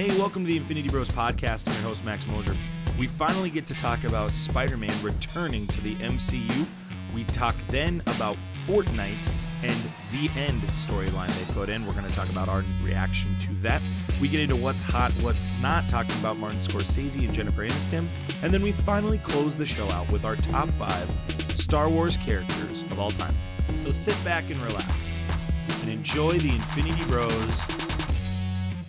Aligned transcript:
Hey, 0.00 0.18
welcome 0.18 0.44
to 0.44 0.46
the 0.46 0.56
Infinity 0.56 0.88
Bros 0.88 1.10
podcast. 1.10 1.68
I'm 1.68 1.74
your 1.74 1.82
host, 1.82 2.06
Max 2.06 2.26
Mosier. 2.26 2.56
We 2.98 3.06
finally 3.06 3.50
get 3.50 3.66
to 3.66 3.74
talk 3.74 4.04
about 4.04 4.30
Spider 4.30 4.78
Man 4.78 4.94
returning 5.02 5.66
to 5.66 5.80
the 5.82 5.94
MCU. 5.96 6.66
We 7.14 7.24
talk 7.24 7.54
then 7.68 8.00
about 8.06 8.38
Fortnite 8.66 9.30
and 9.62 9.78
the 10.10 10.30
end 10.40 10.62
storyline 10.72 11.28
they 11.28 11.52
put 11.52 11.68
in. 11.68 11.84
We're 11.84 11.92
going 11.92 12.06
to 12.06 12.14
talk 12.14 12.30
about 12.30 12.48
our 12.48 12.64
reaction 12.82 13.38
to 13.40 13.52
that. 13.56 13.82
We 14.22 14.28
get 14.28 14.40
into 14.40 14.56
what's 14.56 14.80
hot, 14.80 15.12
what's 15.20 15.60
not, 15.60 15.86
talking 15.90 16.18
about 16.18 16.38
Martin 16.38 16.60
Scorsese 16.60 17.22
and 17.22 17.34
Jennifer 17.34 17.68
Aniston. 17.68 18.10
And 18.42 18.54
then 18.54 18.62
we 18.62 18.72
finally 18.72 19.18
close 19.18 19.54
the 19.54 19.66
show 19.66 19.86
out 19.90 20.10
with 20.10 20.24
our 20.24 20.36
top 20.36 20.70
five 20.70 21.10
Star 21.50 21.90
Wars 21.90 22.16
characters 22.16 22.84
of 22.84 22.98
all 22.98 23.10
time. 23.10 23.34
So 23.74 23.90
sit 23.90 24.16
back 24.24 24.50
and 24.50 24.62
relax 24.62 25.18
and 25.82 25.90
enjoy 25.90 26.38
the 26.38 26.54
Infinity 26.54 27.04
Bros 27.04 27.66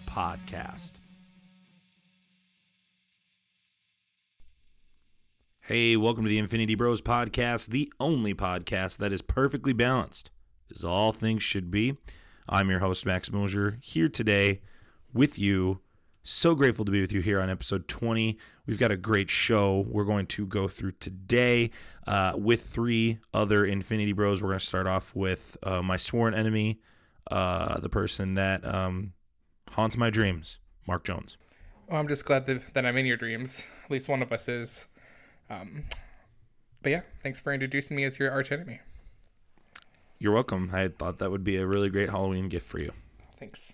podcast. 0.07 1.01
Hey, 5.71 5.95
welcome 5.95 6.25
to 6.25 6.30
the 6.30 6.38
Infinity 6.38 6.75
Bros 6.75 7.02
podcast, 7.02 7.70
the 7.70 7.93
only 7.98 8.34
podcast 8.34 8.98
that 8.98 9.13
is 9.13 9.21
perfectly 9.21 9.71
balanced, 9.71 10.30
as 10.70 10.84
all 10.84 11.13
things 11.13 11.44
should 11.44 11.71
be. 11.71 11.95
I'm 12.49 12.70
your 12.70 12.80
host, 12.80 13.05
Max 13.05 13.31
Mosier, 13.31 13.77
here 13.81 14.09
today 14.09 14.59
with 15.13 15.39
you. 15.39 15.80
So 16.23 16.55
grateful 16.55 16.84
to 16.84 16.91
be 16.91 16.99
with 16.99 17.13
you 17.13 17.21
here 17.21 17.39
on 17.39 17.49
episode 17.49 17.88
20. 17.88 18.38
We've 18.66 18.77
got 18.77 18.91
a 18.91 18.97
great 18.97 19.30
show 19.30 19.85
we're 19.88 20.03
going 20.03 20.25
to 20.25 20.45
go 20.45 20.67
through 20.67 20.91
today 20.99 21.72
uh, 22.05 22.33
with 22.35 22.63
three 22.63 23.19
other 23.33 23.63
Infinity 23.63 24.11
Bros. 24.11 24.41
We're 24.41 24.49
going 24.49 24.59
to 24.59 24.66
start 24.66 24.88
off 24.88 25.16
with 25.16 25.55
uh, 25.63 25.81
my 25.81 25.95
sworn 25.95 26.33
enemy, 26.33 26.81
uh, 27.31 27.80
the 27.80 27.88
person 27.88 28.33
that 28.33 28.66
um, 28.66 29.13
haunts 29.72 29.95
my 29.95 30.09
dreams, 30.09 30.59
Mark 30.85 31.05
Jones. 31.05 31.38
Well, 31.88 31.97
I'm 31.97 32.09
just 32.09 32.25
glad 32.25 32.45
that, 32.47 32.73
that 32.73 32.85
I'm 32.85 32.97
in 32.97 33.05
your 33.05 33.16
dreams. 33.16 33.63
At 33.85 33.91
least 33.91 34.09
one 34.09 34.22
of 34.22 34.33
us 34.33 34.50
is. 34.50 34.85
Um, 35.52 35.83
but 36.81 36.91
yeah, 36.91 37.02
thanks 37.21 37.41
for 37.41 37.53
introducing 37.53 37.97
me 37.97 38.03
as 38.05 38.17
your 38.17 38.31
arch 38.31 38.52
enemy. 38.52 38.80
You're 40.17 40.33
welcome. 40.33 40.69
I 40.73 40.88
thought 40.88 41.17
that 41.17 41.31
would 41.31 41.44
be 41.44 41.57
a 41.57 41.66
really 41.66 41.89
great 41.89 42.09
Halloween 42.09 42.47
gift 42.47 42.67
for 42.67 42.80
you. 42.80 42.91
Thanks. 43.39 43.73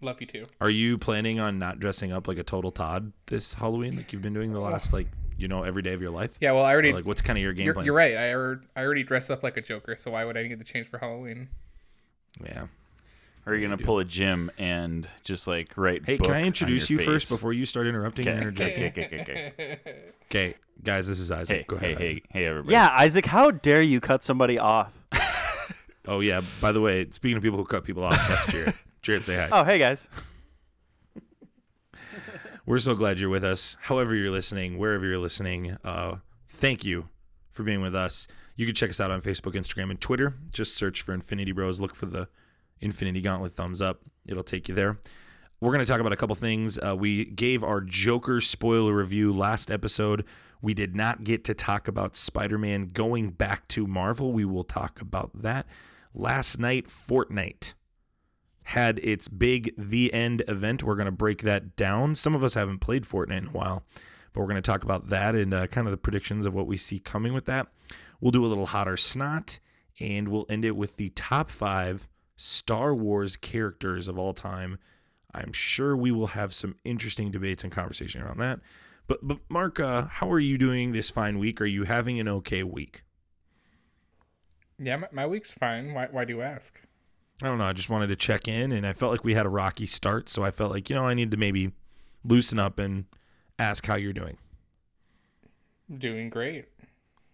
Love 0.00 0.20
you 0.20 0.26
too. 0.26 0.46
Are 0.60 0.70
you 0.70 0.96
planning 0.96 1.38
on 1.38 1.58
not 1.58 1.78
dressing 1.78 2.10
up 2.12 2.26
like 2.26 2.38
a 2.38 2.42
total 2.42 2.70
Todd 2.70 3.12
this 3.26 3.54
Halloween, 3.54 3.96
like 3.96 4.12
you've 4.12 4.22
been 4.22 4.32
doing 4.32 4.52
the 4.52 4.60
last 4.60 4.92
like 4.94 5.08
you 5.36 5.46
know 5.46 5.62
every 5.62 5.82
day 5.82 5.92
of 5.92 6.00
your 6.00 6.10
life? 6.10 6.38
Yeah, 6.40 6.52
well, 6.52 6.64
I 6.64 6.72
already 6.72 6.90
Or, 6.90 6.94
like 6.94 7.04
what's 7.04 7.20
kind 7.20 7.36
of 7.36 7.42
your 7.42 7.52
game 7.52 7.66
you're, 7.66 7.74
plan? 7.74 7.84
you're 7.86 7.94
right. 7.94 8.16
I 8.16 8.32
already, 8.32 8.60
I 8.74 8.82
already 8.82 9.02
dress 9.02 9.28
up 9.28 9.42
like 9.42 9.58
a 9.58 9.60
Joker, 9.60 9.96
so 9.96 10.12
why 10.12 10.24
would 10.24 10.38
I 10.38 10.42
need 10.44 10.58
to 10.58 10.64
change 10.64 10.86
for 10.88 10.98
Halloween? 10.98 11.48
Yeah. 12.42 12.68
Are 13.46 13.54
you 13.54 13.66
gonna 13.66 13.78
pull 13.82 13.98
a 13.98 14.04
Jim 14.04 14.50
and 14.58 15.08
just 15.24 15.46
like 15.48 15.72
write? 15.76 16.02
Hey, 16.04 16.16
book 16.18 16.26
can 16.26 16.34
I 16.36 16.42
introduce 16.42 16.90
you 16.90 16.98
your 16.98 17.06
first 17.06 17.28
before 17.30 17.52
you 17.52 17.64
start 17.64 17.86
interrupting 17.86 18.28
and 18.28 18.38
Okay, 18.38 18.46
interjecting? 18.76 18.84
okay, 18.86 19.04
okay, 19.04 19.20
okay, 19.22 19.52
okay. 19.58 20.02
Okay, 20.30 20.54
guys, 20.84 21.08
this 21.08 21.18
is 21.18 21.32
Isaac. 21.32 21.56
Hey, 21.58 21.64
Go 21.66 21.76
hey, 21.76 21.86
ahead. 21.92 21.98
hey, 21.98 22.14
hey, 22.14 22.22
hey 22.30 22.44
everybody. 22.46 22.72
Yeah, 22.72 22.88
Isaac, 22.92 23.26
how 23.26 23.50
dare 23.50 23.82
you 23.82 24.00
cut 24.00 24.22
somebody 24.24 24.58
off? 24.58 24.92
Oh 26.08 26.20
yeah. 26.20 26.40
By 26.62 26.72
the 26.72 26.80
way, 26.80 27.08
speaking 27.10 27.36
of 27.36 27.42
people 27.42 27.58
who 27.58 27.64
cut 27.64 27.84
people 27.84 28.02
off, 28.02 28.16
that's 28.26 28.46
Jared. 28.46 28.74
Jared, 29.02 29.26
say 29.26 29.36
hi. 29.36 29.48
Oh, 29.52 29.62
hey 29.64 29.78
guys. 29.78 30.08
We're 32.66 32.78
so 32.78 32.94
glad 32.94 33.20
you're 33.20 33.28
with 33.30 33.44
us. 33.44 33.76
However 33.82 34.14
you're 34.14 34.30
listening, 34.30 34.78
wherever 34.78 35.04
you're 35.06 35.18
listening, 35.18 35.76
uh, 35.84 36.16
thank 36.48 36.84
you 36.84 37.08
for 37.50 37.62
being 37.64 37.80
with 37.80 37.94
us. 37.94 38.28
You 38.56 38.66
can 38.66 38.74
check 38.74 38.90
us 38.90 38.98
out 39.00 39.10
on 39.10 39.20
Facebook, 39.22 39.52
Instagram, 39.54 39.90
and 39.90 40.00
Twitter. 40.00 40.34
Just 40.50 40.74
search 40.74 41.02
for 41.02 41.12
Infinity 41.12 41.52
Bros. 41.52 41.80
Look 41.80 41.94
for 41.94 42.06
the 42.06 42.28
Infinity 42.80 43.20
Gauntlet 43.20 43.52
thumbs 43.52 43.80
up. 43.80 44.00
It'll 44.26 44.42
take 44.42 44.68
you 44.68 44.74
there. 44.74 44.98
We're 45.60 45.72
going 45.72 45.84
to 45.84 45.90
talk 45.90 46.00
about 46.00 46.12
a 46.12 46.16
couple 46.16 46.34
things. 46.36 46.78
Uh, 46.78 46.96
we 46.96 47.26
gave 47.26 47.62
our 47.62 47.82
Joker 47.82 48.40
spoiler 48.40 48.96
review 48.96 49.32
last 49.32 49.70
episode. 49.70 50.24
We 50.62 50.72
did 50.72 50.96
not 50.96 51.24
get 51.24 51.44
to 51.44 51.54
talk 51.54 51.86
about 51.88 52.16
Spider 52.16 52.56
Man 52.58 52.90
going 52.92 53.30
back 53.30 53.68
to 53.68 53.86
Marvel. 53.86 54.32
We 54.32 54.44
will 54.44 54.64
talk 54.64 55.00
about 55.00 55.42
that. 55.42 55.66
Last 56.14 56.58
night, 56.58 56.86
Fortnite 56.86 57.74
had 58.64 59.00
its 59.00 59.28
big 59.28 59.72
The 59.76 60.12
End 60.12 60.42
event. 60.48 60.82
We're 60.82 60.96
going 60.96 61.06
to 61.06 61.12
break 61.12 61.42
that 61.42 61.76
down. 61.76 62.14
Some 62.14 62.34
of 62.34 62.42
us 62.44 62.54
haven't 62.54 62.78
played 62.78 63.04
Fortnite 63.04 63.38
in 63.38 63.46
a 63.48 63.50
while, 63.50 63.84
but 64.32 64.40
we're 64.40 64.46
going 64.46 64.56
to 64.56 64.62
talk 64.62 64.82
about 64.82 65.08
that 65.08 65.34
and 65.34 65.52
uh, 65.52 65.66
kind 65.66 65.86
of 65.86 65.90
the 65.90 65.98
predictions 65.98 66.46
of 66.46 66.54
what 66.54 66.66
we 66.66 66.76
see 66.76 66.98
coming 66.98 67.32
with 67.32 67.46
that. 67.46 67.68
We'll 68.20 68.32
do 68.32 68.44
a 68.44 68.48
little 68.48 68.66
hot 68.66 68.88
or 68.88 68.96
snot, 68.96 69.60
and 69.98 70.28
we'll 70.28 70.46
end 70.48 70.64
it 70.64 70.76
with 70.76 70.96
the 70.96 71.10
top 71.10 71.50
five 71.50 72.06
Star 72.40 72.94
Wars 72.94 73.36
characters 73.36 74.08
of 74.08 74.18
all 74.18 74.32
time. 74.32 74.78
I'm 75.34 75.52
sure 75.52 75.94
we 75.96 76.10
will 76.10 76.28
have 76.28 76.54
some 76.54 76.74
interesting 76.84 77.30
debates 77.30 77.62
and 77.62 77.72
conversation 77.72 78.22
around 78.22 78.38
that. 78.38 78.60
But, 79.06 79.18
but 79.22 79.38
Mark, 79.48 79.78
uh, 79.78 80.06
how 80.06 80.30
are 80.32 80.40
you 80.40 80.56
doing 80.56 80.92
this 80.92 81.10
fine 81.10 81.38
week? 81.38 81.60
Are 81.60 81.66
you 81.66 81.84
having 81.84 82.18
an 82.18 82.28
okay 82.28 82.62
week? 82.62 83.02
Yeah, 84.78 84.96
my, 84.96 85.08
my 85.12 85.26
week's 85.26 85.52
fine. 85.52 85.92
Why, 85.92 86.08
why 86.10 86.24
do 86.24 86.32
you 86.32 86.40
ask? 86.40 86.80
I 87.42 87.46
don't 87.46 87.58
know. 87.58 87.64
I 87.64 87.74
just 87.74 87.90
wanted 87.90 88.06
to 88.06 88.16
check 88.16 88.48
in, 88.48 88.72
and 88.72 88.86
I 88.86 88.94
felt 88.94 89.12
like 89.12 89.24
we 89.24 89.34
had 89.34 89.44
a 89.44 89.50
rocky 89.50 89.86
start, 89.86 90.28
so 90.30 90.42
I 90.42 90.50
felt 90.50 90.72
like 90.72 90.88
you 90.88 90.96
know 90.96 91.06
I 91.06 91.14
need 91.14 91.30
to 91.32 91.36
maybe 91.36 91.72
loosen 92.24 92.58
up 92.58 92.78
and 92.78 93.04
ask 93.58 93.86
how 93.86 93.96
you're 93.96 94.12
doing. 94.12 94.38
Doing 95.94 96.30
great. 96.30 96.66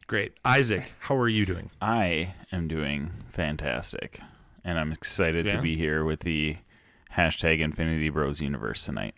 Great, 0.06 0.34
Isaac. 0.44 0.92
How 1.00 1.16
are 1.16 1.28
you 1.28 1.46
doing? 1.46 1.70
I 1.80 2.34
am 2.52 2.68
doing 2.68 3.10
fantastic, 3.30 4.20
and 4.66 4.78
I'm 4.78 4.92
excited 4.92 5.46
Yeah? 5.46 5.56
to 5.56 5.62
be 5.62 5.76
here 5.76 6.04
with 6.04 6.20
the 6.20 6.58
hashtag 7.16 7.60
Infinity 7.60 8.10
Bros 8.10 8.42
universe 8.42 8.84
tonight. 8.84 9.14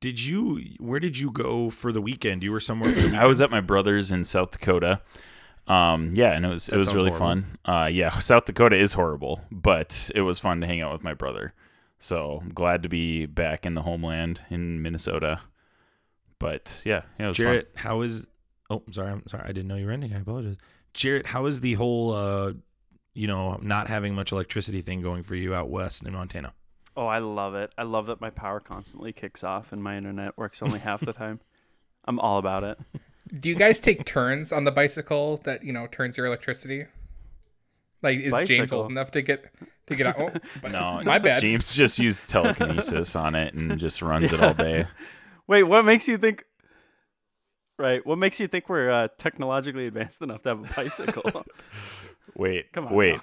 Did 0.00 0.22
you? 0.24 0.60
Where 0.80 1.00
did 1.00 1.18
you 1.18 1.30
go 1.30 1.70
for 1.70 1.90
the 1.90 2.02
weekend? 2.02 2.42
You 2.42 2.52
were 2.52 2.60
somewhere. 2.60 2.92
I 3.16 3.26
was 3.26 3.40
at 3.40 3.50
my 3.50 3.60
brother's 3.62 4.10
in 4.10 4.24
South 4.24 4.50
Dakota. 4.50 5.00
Um, 5.66 6.10
yeah, 6.12 6.32
and 6.32 6.44
it 6.44 6.48
was 6.50 6.66
That 6.66 6.74
it 6.74 6.78
was 6.78 6.94
really 6.94 7.08
horrible. 7.10 7.26
fun. 7.26 7.58
Uh, 7.64 7.86
yeah, 7.86 8.10
South 8.18 8.44
Dakota 8.44 8.76
is 8.76 8.92
horrible, 8.92 9.40
but 9.50 10.10
it 10.14 10.20
was 10.20 10.38
fun 10.38 10.60
to 10.60 10.66
hang 10.66 10.82
out 10.82 10.92
with 10.92 11.02
my 11.02 11.14
brother. 11.14 11.54
So 11.98 12.40
I'm 12.42 12.50
glad 12.52 12.82
to 12.82 12.88
be 12.90 13.24
back 13.24 13.64
in 13.64 13.72
the 13.72 13.80
homeland 13.82 14.42
in 14.50 14.82
Minnesota. 14.82 15.40
But 16.38 16.82
yeah, 16.84 17.02
yeah, 17.18 17.24
it 17.24 17.28
was 17.28 17.36
fun. 17.38 17.46
Jarrett. 17.46 17.70
How 17.76 18.02
is? 18.02 18.26
Oh, 18.68 18.82
sorry. 18.90 19.10
I'm 19.12 19.26
sorry. 19.26 19.44
I 19.44 19.52
didn't 19.52 19.68
know 19.68 19.76
you 19.76 19.86
were 19.86 19.92
ending. 19.92 20.12
I 20.12 20.20
apologize. 20.20 20.56
Jarrett, 20.92 21.26
how 21.28 21.46
is 21.46 21.60
the 21.60 21.74
whole, 21.74 22.12
uh, 22.12 22.52
you 23.14 23.26
know, 23.26 23.58
not 23.62 23.86
having 23.88 24.14
much 24.14 24.32
electricity 24.32 24.80
thing 24.80 25.00
going 25.00 25.22
for 25.22 25.34
you 25.34 25.54
out 25.54 25.70
west 25.70 26.04
in 26.04 26.12
Montana? 26.12 26.52
Oh, 26.96 27.06
I 27.06 27.18
love 27.18 27.54
it. 27.54 27.72
I 27.78 27.82
love 27.82 28.06
that 28.06 28.20
my 28.20 28.30
power 28.30 28.60
constantly 28.60 29.12
kicks 29.12 29.42
off 29.42 29.72
and 29.72 29.82
my 29.82 29.96
internet 29.96 30.36
works 30.38 30.62
only 30.62 30.78
half 30.78 31.04
the 31.04 31.12
time. 31.12 31.40
I'm 32.04 32.20
all 32.20 32.38
about 32.38 32.62
it. 32.64 32.78
Do 33.40 33.48
you 33.48 33.54
guys 33.54 33.80
take 33.80 34.04
turns 34.04 34.52
on 34.52 34.64
the 34.64 34.70
bicycle 34.70 35.38
that 35.44 35.64
you 35.64 35.72
know 35.72 35.86
turns 35.86 36.16
your 36.16 36.26
electricity? 36.26 36.84
Like, 38.02 38.18
is 38.18 38.32
James 38.32 38.48
Bicycle? 38.48 38.82
old 38.82 38.90
enough 38.90 39.10
to 39.12 39.22
get 39.22 39.46
to 39.86 39.96
get 39.96 40.06
out? 40.08 40.16
Oh, 40.18 40.68
No, 40.68 41.00
my 41.04 41.18
bad. 41.18 41.40
James 41.40 41.72
just 41.74 41.98
used 41.98 42.28
telekinesis 42.28 43.16
on 43.16 43.34
it 43.34 43.54
and 43.54 43.78
just 43.78 44.02
runs 44.02 44.30
it 44.32 44.40
all 44.40 44.52
day. 44.54 44.86
Wait, 45.46 45.62
what 45.62 45.84
makes 45.86 46.06
you 46.06 46.18
think? 46.18 46.44
Right, 47.78 48.06
what 48.06 48.18
makes 48.18 48.38
you 48.38 48.46
think 48.46 48.68
we're 48.68 48.90
uh, 48.90 49.08
technologically 49.18 49.86
advanced 49.86 50.22
enough 50.22 50.42
to 50.42 50.50
have 50.50 50.70
a 50.70 50.74
bicycle? 50.74 51.44
Wait, 52.34 52.72
Come 52.72 52.86
on 52.88 52.94
wait, 52.94 53.14
now. 53.16 53.22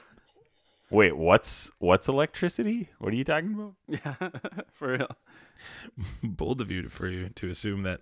wait. 0.90 1.18
What's 1.18 1.72
what's 1.80 2.08
electricity? 2.08 2.90
What 3.00 3.14
are 3.14 3.16
you 3.16 3.24
talking 3.24 3.54
about? 3.54 3.74
yeah, 3.88 4.30
for 4.74 4.94
real. 4.98 5.08
bold 6.24 6.62
of 6.62 6.72
you 6.72 6.84
to, 6.84 6.90
for 6.90 7.08
you 7.08 7.30
to 7.30 7.50
assume 7.50 7.84
that 7.84 8.02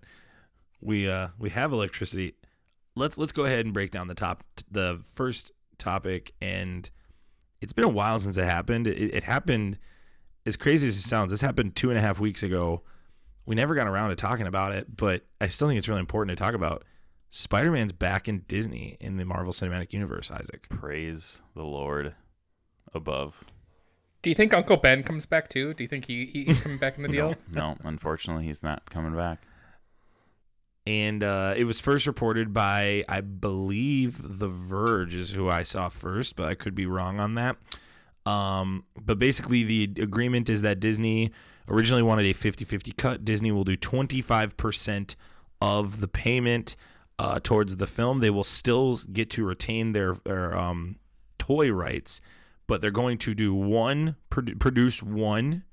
we 0.82 1.10
uh 1.10 1.30
we 1.38 1.50
have 1.50 1.72
electricity. 1.72 2.36
Let's 2.96 3.18
let's 3.18 3.32
go 3.32 3.46
ahead 3.46 3.66
and 3.66 3.74
break 3.74 3.92
down 3.92 4.08
the 4.08 4.16
top 4.16 4.44
the 4.70 5.00
first 5.04 5.52
topic 5.78 6.34
and 6.42 6.90
it's 7.62 7.74
been 7.74 7.86
a 7.86 7.90
while 7.90 8.20
since 8.20 8.38
it 8.38 8.46
happened. 8.46 8.88
It, 8.88 9.14
it 9.14 9.24
happened 9.26 9.78
as 10.46 10.56
crazy 10.56 10.88
as 10.88 10.96
it 10.96 11.02
sounds. 11.02 11.32
This 11.32 11.42
happened 11.42 11.76
two 11.76 11.90
and 11.90 11.98
a 11.98 12.02
half 12.02 12.20
weeks 12.20 12.44
ago. 12.44 12.84
We 13.46 13.56
never 13.56 13.76
got 13.76 13.88
around 13.88 14.10
to 14.10 14.16
talking 14.16 14.48
about 14.48 14.74
it, 14.74 14.96
but 14.96 15.24
I 15.42 15.48
still 15.48 15.68
think 15.68 15.78
it's 15.78 15.88
really 15.90 16.00
important 16.00 16.38
to 16.38 16.42
talk 16.42 16.54
about. 16.54 16.84
Spider-Man's 17.30 17.92
back 17.92 18.28
in 18.28 18.40
Disney 18.48 18.98
in 19.00 19.18
the 19.18 19.26
Marvel 19.26 19.54
Cinematic 19.54 19.94
Universe. 19.94 20.32
Isaac. 20.32 20.68
Praise 20.70 21.42
the 21.56 21.64
Lord 21.64 22.16
above. 22.94 23.44
Do 24.22 24.30
you 24.30 24.36
think 24.36 24.54
Uncle 24.54 24.78
Ben 24.78 25.04
comes 25.04 25.26
back 25.26 25.48
too? 25.50 25.74
Do 25.74 25.84
you 25.84 25.88
think 25.88 26.06
he, 26.06 26.26
he 26.26 26.44
he's 26.46 26.60
coming 26.62 26.78
back 26.80 26.98
in 26.98 27.04
the 27.04 27.10
deal? 27.18 27.36
No, 27.52 27.76
unfortunately, 27.84 28.46
he's 28.46 28.64
not 28.64 28.90
coming 28.90 29.16
back. 29.16 29.40
and 30.88 31.24
uh, 31.24 31.54
it 31.56 31.66
was 31.66 31.80
first 31.80 32.08
reported 32.08 32.54
by 32.54 33.04
I 33.08 33.22
believe 33.22 34.40
The 34.40 34.50
Verge 34.50 35.14
is 35.14 35.32
who 35.32 35.48
I 35.50 35.62
saw 35.64 35.88
first, 35.90 36.36
but 36.36 36.48
I 36.48 36.56
could 36.56 36.76
be 36.76 36.86
wrong 36.86 37.20
on 37.20 37.36
that. 37.36 37.58
Um, 38.26 38.84
but 39.00 39.18
basically, 39.20 39.64
the 39.64 40.02
agreement 40.02 40.50
is 40.50 40.62
that 40.64 40.80
Disney 40.80 41.32
originally 41.68 42.04
wanted 42.04 42.26
a 42.26 42.34
50-50 42.34 42.98
cut. 42.98 43.24
Disney 43.24 43.52
will 43.52 43.64
do 43.64 43.78
25% 43.78 45.16
of 45.62 46.00
the 46.02 46.08
payment 46.08 46.76
uh, 47.20 47.40
towards 47.44 47.76
the 47.76 47.86
film. 47.86 48.20
They 48.20 48.30
will 48.30 48.46
still 48.46 48.98
get 49.12 49.30
to 49.32 49.46
retain 49.46 49.92
their, 49.92 50.16
their 50.24 50.58
um, 50.58 50.96
toy 51.38 51.70
rights, 51.70 52.22
but 52.66 52.80
they're 52.80 52.92
going 52.92 53.18
to 53.20 53.36
do 53.36 53.54
one 53.54 54.16
produ- 54.32 54.58
produce 54.58 55.04
one 55.04 55.64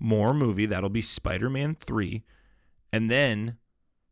more 0.00 0.34
movie. 0.34 0.66
That'll 0.66 0.90
be 0.90 1.00
Spider 1.00 1.48
Man 1.48 1.76
3. 1.76 2.24
And 2.92 3.08
then 3.08 3.58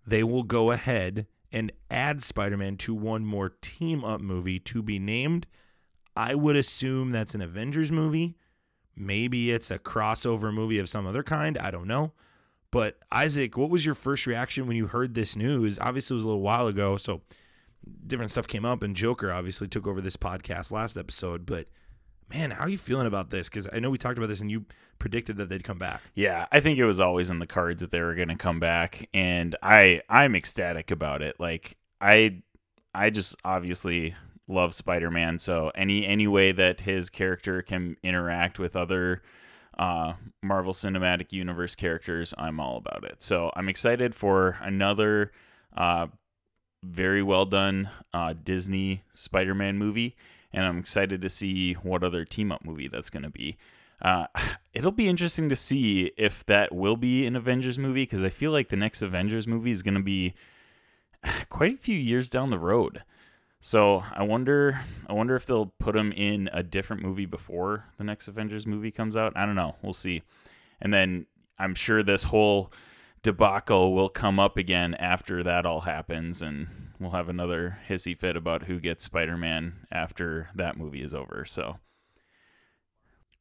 they 0.07 0.23
will 0.23 0.45
go 0.45 0.71
ahead 0.71 1.27
and 1.51 1.73
add 1.91 2.23
Spider 2.23 2.57
Man 2.57 2.77
to 2.79 2.95
one 2.95 3.27
more 3.27 3.51
team 3.61 4.05
up 4.05 4.21
movie 4.21 4.61
to 4.61 4.81
be 4.81 5.01
named. 5.01 5.47
I 6.15 6.35
would 6.35 6.57
assume 6.57 7.11
that's 7.11 7.35
an 7.35 7.43
Avengers 7.43 7.91
movie. 7.91 8.37
Maybe 8.95 9.51
it's 9.51 9.71
a 9.71 9.79
crossover 9.79 10.55
movie 10.55 10.79
of 10.79 10.89
some 10.89 11.07
other 11.07 11.23
kind. 11.25 11.59
I 11.59 11.71
don't 11.71 11.89
know. 11.89 12.13
But 12.77 12.99
Isaac, 13.11 13.57
what 13.57 13.71
was 13.71 13.87
your 13.87 13.95
first 13.95 14.27
reaction 14.27 14.67
when 14.67 14.77
you 14.77 14.89
heard 14.89 15.15
this 15.15 15.35
news? 15.35 15.79
Obviously, 15.79 16.13
it 16.13 16.19
was 16.19 16.25
a 16.25 16.27
little 16.27 16.43
while 16.43 16.67
ago, 16.67 16.99
so 16.99 17.23
different 18.07 18.31
stuff 18.31 18.47
came 18.47 18.67
up, 18.67 18.83
and 18.83 18.95
Joker 18.95 19.33
obviously 19.33 19.67
took 19.67 19.87
over 19.87 20.03
this 20.03 20.19
podcast 20.19 20.71
last 20.71 20.99
episode. 20.99 21.47
But 21.47 21.69
man, 22.31 22.51
how 22.51 22.65
are 22.65 22.69
you 22.69 22.77
feeling 22.77 23.07
about 23.07 23.31
this? 23.31 23.49
Because 23.49 23.67
I 23.73 23.79
know 23.79 23.89
we 23.89 23.97
talked 23.97 24.19
about 24.19 24.27
this, 24.27 24.43
and 24.43 24.51
you 24.51 24.67
predicted 24.99 25.39
that 25.39 25.49
they'd 25.49 25.65
come 25.65 25.79
back. 25.79 26.03
Yeah, 26.15 26.49
I 26.53 26.61
think 26.61 26.79
it 26.79 26.85
was 26.85 27.01
always 27.01 27.31
in 27.31 27.39
the 27.39 27.47
cards 27.47 27.81
that 27.81 27.93
they 27.93 28.03
were 28.03 28.15
going 28.15 28.29
to 28.29 28.37
come 28.37 28.61
back, 28.61 29.09
and 29.15 29.57
I 29.63 30.03
I'm 30.11 30.37
ecstatic 30.37 30.91
about 30.91 31.23
it. 31.23 31.41
Like 31.41 31.79
I 32.03 32.43
I 32.95 33.09
just 33.09 33.37
obviously 33.43 34.17
love 34.49 34.75
Spider-Man, 34.75 35.39
so 35.39 35.73
any 35.75 36.07
any 36.07 36.27
way 36.27 36.53
that 36.53 36.83
his 36.83 37.09
character 37.09 37.63
can 37.63 37.97
interact 38.03 38.59
with 38.59 38.77
other 38.77 39.23
uh, 39.77 40.15
Marvel 40.43 40.73
Cinematic 40.73 41.33
Universe 41.33 41.75
characters, 41.75 42.33
I'm 42.39 42.61
all 42.61 42.79
about 42.79 43.05
it. 43.05 43.23
So 43.23 43.51
I'm 43.55 43.69
excited 43.69 44.15
for 44.15 44.59
another 44.63 45.33
uh, 45.77 46.07
very 46.83 47.23
well 47.23 47.45
done 47.45 47.91
uh, 48.13 48.35
Disney 48.43 49.03
Spider-Man 49.13 49.77
movie, 49.79 50.17
and 50.53 50.65
I'm 50.65 50.79
excited 50.79 51.21
to 51.23 51.29
see 51.29 51.75
what 51.75 52.03
other 52.03 52.25
team 52.25 52.53
up 52.53 52.65
movie 52.65 52.89
that's 52.89 53.11
going 53.11 53.25
to 53.25 53.31
be. 53.31 53.57
Uh, 54.01 54.27
it'll 54.73 54.93
be 54.93 55.09
interesting 55.09 55.49
to 55.49 55.57
see 55.57 56.13
if 56.17 56.45
that 56.47 56.75
will 56.75 56.97
be 56.97 57.27
an 57.27 57.37
Avengers 57.37 57.79
movie 57.79 58.03
because 58.03 58.23
I 58.23 58.31
feel 58.31 58.51
like 58.51 58.69
the 58.69 58.77
next 58.77 59.03
Avengers 59.03 59.47
movie 59.47 59.73
is 59.73 59.83
going 59.83 59.95
to 59.95 60.03
be 60.03 60.35
quite 61.49 61.75
a 61.75 61.79
few 61.79 61.97
years 61.97 62.31
down 62.31 62.51
the 62.51 62.59
road. 62.59 63.03
So 63.61 64.05
I 64.13 64.23
wonder, 64.23 64.81
I 65.09 65.13
wonder 65.13 65.35
if 65.35 65.47
they'll 65.47 65.73
put 65.81 65.97
him 65.97 66.13
in 66.13 66.49
a 66.53 66.63
different 66.63 67.03
movie 67.03 67.27
before 67.27 67.87
the 67.99 68.05
next 68.05 68.29
Avengers 68.29 68.67
movie 68.67 68.93
comes 68.93 69.17
out. 69.17 69.33
I 69.37 69.45
don't 69.45 69.57
know. 69.57 69.75
We'll 69.83 69.93
see. 69.93 70.23
And 70.81 70.93
then 70.95 71.27
I'm 71.59 71.75
sure 71.75 72.03
this 72.03 72.25
whole 72.25 72.73
debacle 73.23 73.93
will 73.93 74.09
come 74.09 74.39
up 74.39 74.57
again 74.57 74.95
after 74.95 75.43
that 75.43 75.67
all 75.67 75.81
happens, 75.81 76.43
and 76.43 76.69
we'll 77.01 77.11
have 77.11 77.29
another 77.29 77.79
hissy 77.89 78.17
fit 78.17 78.37
about 78.37 78.65
who 78.65 78.79
gets 78.79 79.05
Spider-Man 79.05 79.87
after 79.91 80.51
that 80.55 80.77
movie 80.77 81.03
is 81.03 81.15
over. 81.15 81.45
So, 81.45 81.79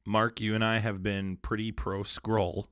Mark, 0.05 0.41
you 0.41 0.55
and 0.55 0.65
I 0.65 0.79
have 0.79 1.03
been 1.03 1.37
pretty 1.37 1.71
pro 1.71 2.01
Skrull 2.01 2.69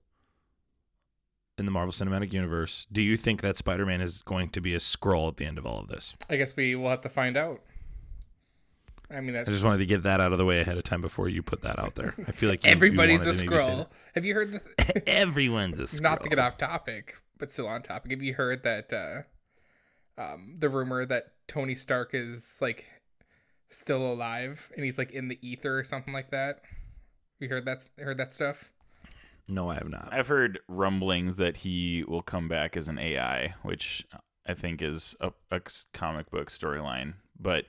in 1.57 1.65
the 1.65 1.71
Marvel 1.71 1.91
Cinematic 1.91 2.33
Universe. 2.33 2.87
Do 2.91 3.01
you 3.01 3.17
think 3.17 3.41
that 3.41 3.57
Spider 3.57 3.85
Man 3.85 4.01
is 4.01 4.21
going 4.21 4.49
to 4.49 4.61
be 4.61 4.73
a 4.73 4.79
Skrull 4.79 5.27
at 5.27 5.37
the 5.37 5.45
end 5.45 5.57
of 5.57 5.65
all 5.65 5.79
of 5.79 5.87
this? 5.87 6.15
I 6.29 6.37
guess 6.37 6.55
we 6.55 6.75
will 6.75 6.89
have 6.89 7.01
to 7.01 7.09
find 7.09 7.37
out. 7.37 7.61
I 9.11 9.21
mean, 9.21 9.35
I 9.35 9.43
just 9.43 9.63
wanted 9.63 9.77
to 9.79 9.85
get 9.85 10.03
that 10.03 10.19
out 10.19 10.31
of 10.31 10.39
the 10.39 10.45
way 10.45 10.59
ahead 10.59 10.77
of 10.77 10.83
time 10.83 11.01
before 11.01 11.29
you 11.29 11.43
put 11.43 11.61
that 11.61 11.77
out 11.77 11.95
there. 11.95 12.15
I 12.27 12.31
feel 12.31 12.49
like 12.49 12.63
you, 12.65 12.69
you 12.69 12.75
everybody's 12.75 13.19
wanted 13.19 13.35
a 13.35 13.37
to 13.37 13.49
maybe 13.49 13.59
say 13.59 13.71
Skrull. 13.71 13.87
Have 14.15 14.25
you 14.25 14.33
heard 14.33 14.53
the? 14.53 14.61
Th- 14.83 15.03
Everyone's 15.07 15.79
a 15.79 15.83
Skrull. 15.83 16.01
not 16.01 16.23
to 16.23 16.29
get 16.29 16.39
off 16.39 16.57
topic, 16.57 17.15
but 17.37 17.51
still 17.51 17.67
on 17.67 17.83
topic. 17.83 18.11
Have 18.11 18.23
you 18.23 18.33
heard 18.33 18.63
that 18.63 18.91
uh, 18.91 19.21
um, 20.19 20.55
the 20.57 20.69
rumor 20.69 21.05
that 21.05 21.33
Tony 21.47 21.75
Stark 21.75 22.11
is 22.13 22.57
like 22.61 22.85
still 23.69 24.11
alive 24.11 24.71
and 24.75 24.83
he's 24.83 24.97
like 24.97 25.11
in 25.11 25.27
the 25.27 25.37
ether 25.47 25.77
or 25.77 25.83
something 25.83 26.13
like 26.13 26.31
that? 26.31 26.61
You 27.39 27.49
heard 27.49 27.65
that? 27.65 27.87
Heard 27.99 28.17
that 28.17 28.33
stuff? 28.33 28.71
No, 29.47 29.69
I 29.69 29.75
have 29.75 29.89
not. 29.89 30.09
I've 30.11 30.27
heard 30.27 30.59
rumblings 30.67 31.35
that 31.35 31.57
he 31.57 32.03
will 32.07 32.21
come 32.21 32.47
back 32.47 32.77
as 32.77 32.87
an 32.87 32.97
AI, 32.97 33.55
which 33.61 34.05
I 34.47 34.53
think 34.53 34.81
is 34.81 35.15
a, 35.19 35.31
a 35.51 35.61
comic 35.93 36.31
book 36.31 36.49
storyline. 36.49 37.15
But 37.39 37.65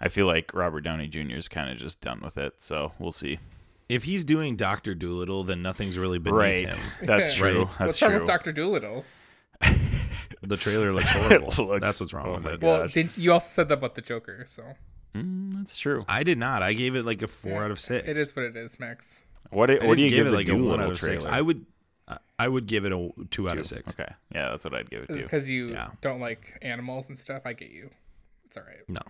I 0.00 0.08
feel 0.08 0.26
like 0.26 0.52
Robert 0.54 0.80
Downey 0.80 1.08
Jr. 1.08 1.36
is 1.36 1.48
kind 1.48 1.70
of 1.70 1.76
just 1.78 2.00
done 2.00 2.20
with 2.22 2.38
it. 2.38 2.54
So 2.58 2.92
we'll 2.98 3.12
see. 3.12 3.38
If 3.88 4.04
he's 4.04 4.24
doing 4.24 4.56
Doctor 4.56 4.94
Dolittle, 4.94 5.44
then 5.44 5.60
nothing's 5.60 5.98
really 5.98 6.18
beneath 6.18 6.38
Right. 6.38 6.66
him. 6.68 6.78
That's 7.02 7.36
Yeah. 7.38 7.44
true. 7.46 7.58
Right. 7.64 7.68
That's 7.78 7.78
What's 7.80 8.02
wrong 8.02 8.10
true. 8.12 8.20
with 8.20 8.28
Doctor 8.28 8.52
Dolittle? 8.52 9.04
The 10.44 10.56
trailer 10.56 10.92
looks 10.92 11.10
horrible. 11.10 11.52
looks- 11.66 11.80
That's 11.84 12.00
what's 12.00 12.12
wrong 12.12 12.26
oh 12.26 12.32
with 12.34 12.46
it. 12.46 12.60
God. 12.60 12.66
Well, 12.66 12.88
did 12.88 13.16
you 13.16 13.32
also 13.32 13.46
said 13.48 13.68
that 13.68 13.74
about 13.74 13.94
the 13.94 14.00
Joker? 14.00 14.44
So 14.48 14.64
Mm, 15.14 15.56
that's 15.58 15.78
true. 15.78 16.00
I 16.08 16.22
did 16.24 16.36
not. 16.38 16.62
I 16.62 16.72
gave 16.72 16.96
it 16.96 17.04
like 17.04 17.22
a 17.22 17.28
four 17.28 17.52
Yeah, 17.52 17.64
out 17.66 17.70
of 17.70 17.78
six. 17.78 18.08
it 18.08 18.18
is 18.18 18.34
what 18.34 18.46
it 18.46 18.56
is, 18.56 18.80
Max. 18.80 19.20
What 19.52 19.66
do, 19.66 19.78
what 19.86 19.96
do 19.96 20.02
you 20.02 20.08
didn't 20.08 20.24
give, 20.24 20.26
it 20.26 20.30
the 20.30 20.36
like 20.36 20.48
a 20.48 20.56
one 20.56 20.80
out 20.80 20.90
of 20.90 20.98
six? 20.98 21.24
I 21.24 21.40
would. 21.40 21.64
I- 22.08 22.18
I 22.38 22.48
would 22.48 22.66
give 22.66 22.84
it 22.84 22.92
a 22.92 23.10
two 23.30 23.48
out 23.48 23.56
of 23.58 23.66
six. 23.68 23.94
Okay, 23.94 24.12
yeah, 24.34 24.48
that's 24.50 24.64
what 24.64 24.74
I'd 24.74 24.90
give 24.90 25.04
it 25.04 25.10
Is 25.10 25.18
to. 25.18 25.22
because 25.22 25.48
you 25.48 25.68
Yeah. 25.68 25.90
don't 26.00 26.18
like 26.20 26.58
animals 26.60 27.08
and 27.08 27.16
stuff. 27.16 27.42
I 27.44 27.52
get 27.52 27.70
you. 27.70 27.90
It's 28.46 28.56
all 28.56 28.64
right. 28.64 28.80
No. 28.88 29.00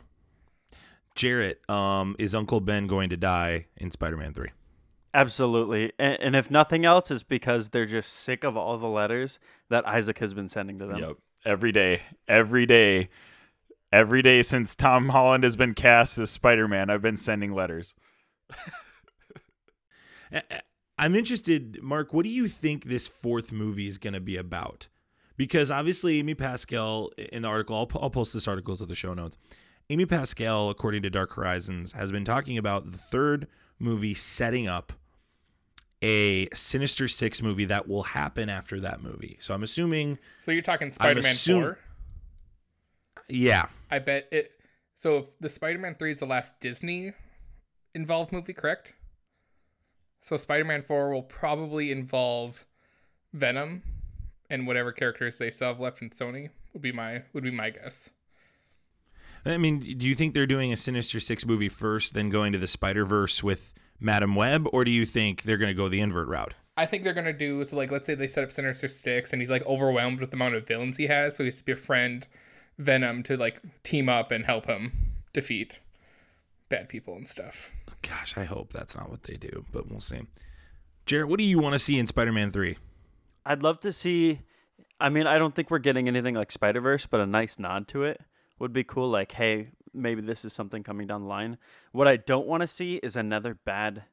Jarrett, 1.15 1.69
um, 1.71 2.15
is 2.19 2.35
Uncle 2.35 2.61
Ben 2.61 2.87
going 2.87 3.09
to 3.09 3.17
die 3.17 3.67
in 3.79 3.91
Spider-Man 3.91 4.35
Three? 4.35 4.51
Absolutely. 5.15 5.93
And, 5.99 6.21
and 6.21 6.37
if 6.37 6.51
nothing 6.51 6.85
else, 6.85 7.11
it's 7.11 7.23
because 7.23 7.71
they're 7.71 7.87
just 7.87 8.13
sick 8.13 8.45
of 8.45 8.57
all 8.57 8.77
the 8.79 8.87
letters 8.87 9.39
that 9.71 9.87
Isaac 9.87 10.19
has 10.19 10.35
been 10.35 10.49
sending 10.49 10.79
to 10.79 10.87
them. 10.87 10.99
Yep. 10.99 11.17
Every 11.47 11.73
day, 11.73 12.03
every 12.29 12.67
day, 12.67 13.09
every 13.93 14.21
day 14.23 14.43
since 14.43 14.75
Tom 14.75 15.09
Holland 15.11 15.45
has 15.45 15.57
been 15.57 15.75
cast 15.75 16.19
as 16.19 16.31
Spider 16.31 16.69
Man, 16.69 16.89
I've 16.91 17.03
been 17.03 17.17
sending 17.17 17.55
letters. 17.55 17.95
I'm 20.99 21.15
interested, 21.15 21.83
Mark. 21.83 22.13
What 22.13 22.25
do 22.25 22.31
you 22.31 22.49
think 22.49 22.85
this 22.85 23.09
fourth 23.09 23.51
movie 23.53 23.89
is 23.89 23.99
going 23.99 24.15
to 24.15 24.21
be 24.21 24.37
about? 24.37 24.89
Because 25.37 25.71
obviously, 25.71 26.19
Amy 26.19 26.35
Pascal 26.35 27.11
in 27.33 27.43
the 27.43 27.49
article, 27.49 27.77
I'll, 27.77 28.03
I'll 28.03 28.11
post 28.11 28.35
this 28.35 28.47
article 28.47 28.77
to 28.77 28.87
the 28.87 28.95
show 28.95 29.15
notes. 29.15 29.39
Amy 29.91 30.07
Pascal, 30.07 30.71
according 30.71 31.03
to 31.03 31.11
Dark 31.11 31.33
Horizons, 31.35 31.93
has 31.93 32.13
been 32.13 32.25
talking 32.25 32.57
about 32.59 32.93
the 32.93 32.99
third 32.99 33.49
movie 33.79 34.15
setting 34.15 34.69
up 34.69 34.93
a 36.03 36.49
Sinister 36.55 37.09
Six 37.09 37.43
movie 37.43 37.65
that 37.67 37.89
will 37.89 38.03
happen 38.05 38.49
after 38.49 38.79
that 38.81 39.03
movie. 39.03 39.37
So 39.41 39.55
I'm 39.55 39.63
assuming, 39.63 40.19
So 40.43 40.51
you're 40.51 40.63
talking 40.63 40.91
Spider-Man 40.93 41.23
assum- 41.25 41.61
Four? 41.61 41.79
yeah, 43.29 43.67
I 43.91 43.99
bet 43.99 44.29
it. 44.31 44.53
So 44.95 45.17
if 45.19 45.25
the 45.41 45.49
Spider-Man 45.49 45.97
Three 45.99 46.11
is 46.11 46.19
the 46.21 46.27
last 46.27 46.59
Disney 46.61 47.13
involved 47.95 48.33
movie, 48.33 48.53
correct? 48.53 48.95
So 50.23 50.37
Spider-Man 50.37 50.83
Four 50.83 51.13
will 51.13 51.23
probably 51.23 51.93
involve 51.93 52.65
Venom 53.33 53.83
and 54.49 54.67
whatever 54.67 54.93
characters 54.93 55.39
they 55.39 55.51
still 55.51 55.69
have 55.69 55.81
left 55.81 56.03
in 56.03 56.11
Sony. 56.11 56.51
Would 56.73 56.83
be 56.83 56.93
my 56.93 57.23
would 57.33 57.45
be 57.45 57.51
my 57.51 57.71
guess. 57.71 58.11
I 59.45 59.59
mean, 59.59 59.81
do 59.81 60.07
you 60.07 60.15
think 60.15 60.35
they're 60.35 60.47
doing 60.47 60.73
a 60.73 60.77
Sinister 60.77 61.19
Six 61.19 61.45
movie 61.45 61.69
first, 61.69 62.15
then 62.15 62.31
going 62.31 62.53
to 62.53 62.59
the 62.59 62.69
Spider 62.69 63.05
Verse 63.05 63.43
with 63.43 63.75
Madame 63.99 64.37
Web, 64.37 64.67
or 64.73 64.85
do 64.85 64.91
you 64.91 65.05
think 65.05 65.43
they're 65.43 65.59
going 65.59 65.69
to 65.69 65.75
go 65.75 65.89
the 65.89 66.01
invert 66.01 66.29
route? 66.29 66.55
I 66.77 66.87
think 66.87 67.05
they're 67.05 67.13
gonna 67.13 67.35
do 67.35 67.63
so. 67.65 67.77
Like, 67.77 67.91
let's 67.91 68.07
say 68.07 68.15
they 68.15 68.29
set 68.29 68.45
up 68.45 68.53
Sinister 68.53 68.89
Six, 68.89 69.33
and 69.33 69.43
he's 69.43 69.51
like 69.51 69.65
overwhelmed 69.67 70.21
with 70.21 70.31
the 70.31 70.37
amount 70.37 70.55
of 70.55 70.67
villains 70.67 70.97
he 70.97 71.07
has, 71.07 71.37
so 71.37 71.43
he 71.43 71.49
has 71.49 71.59
to 71.59 71.65
befriend 71.65 72.29
Venom 72.79 73.23
to 73.25 73.37
like 73.37 73.61
team 73.83 74.09
up 74.09 74.31
and 74.31 74.47
help 74.47 74.67
him 74.67 74.93
defeat 75.35 75.79
bad 76.73 76.89
people 76.89 77.15
and 77.15 77.29
stuff. 77.29 77.71
Gosh, 78.01 78.37
I 78.39 78.45
hope 78.45 78.73
that's 78.73 78.97
not 78.97 79.11
what 79.11 79.25
they 79.25 79.37
do, 79.37 79.67
but 79.71 79.91
we'll 79.91 80.01
see. 80.01 80.23
Jared, 81.05 81.29
what 81.29 81.39
do 81.39 81.45
you 81.45 81.59
want 81.59 81.75
to 81.75 81.79
see 81.79 81.99
in 81.99 82.07
Spider 82.07 82.33
Man 82.33 82.51
3? 82.51 82.79
I'd 83.45 83.63
love 83.63 83.79
to 83.81 83.93
see. 83.93 84.41
I 84.99 85.11
mean, 85.11 85.27
I 85.27 85.39
don't 85.39 85.55
think 85.55 85.71
we're 85.71 85.79
getting 85.79 86.09
anything 86.09 86.35
like 86.35 86.51
Spider 86.51 86.81
Verse, 86.81 87.05
but 87.05 87.21
a 87.21 87.27
nice 87.27 87.59
nod 87.59 87.89
to 87.89 88.05
it 88.05 88.23
would 88.59 88.73
be 88.73 88.85
cool. 88.85 89.11
Like, 89.11 89.33
hey, 89.33 89.67
maybe 89.93 90.23
this 90.23 90.47
is 90.47 90.55
something 90.55 90.83
coming 90.83 91.07
down 91.07 91.23
the 91.23 91.29
line. 91.29 91.59
What 91.93 92.09
I 92.09 92.17
don't 92.17 92.47
want 92.47 92.63
to 92.63 92.67
see 92.67 92.97
is 92.97 93.17
another 93.17 93.55
bad 93.55 94.05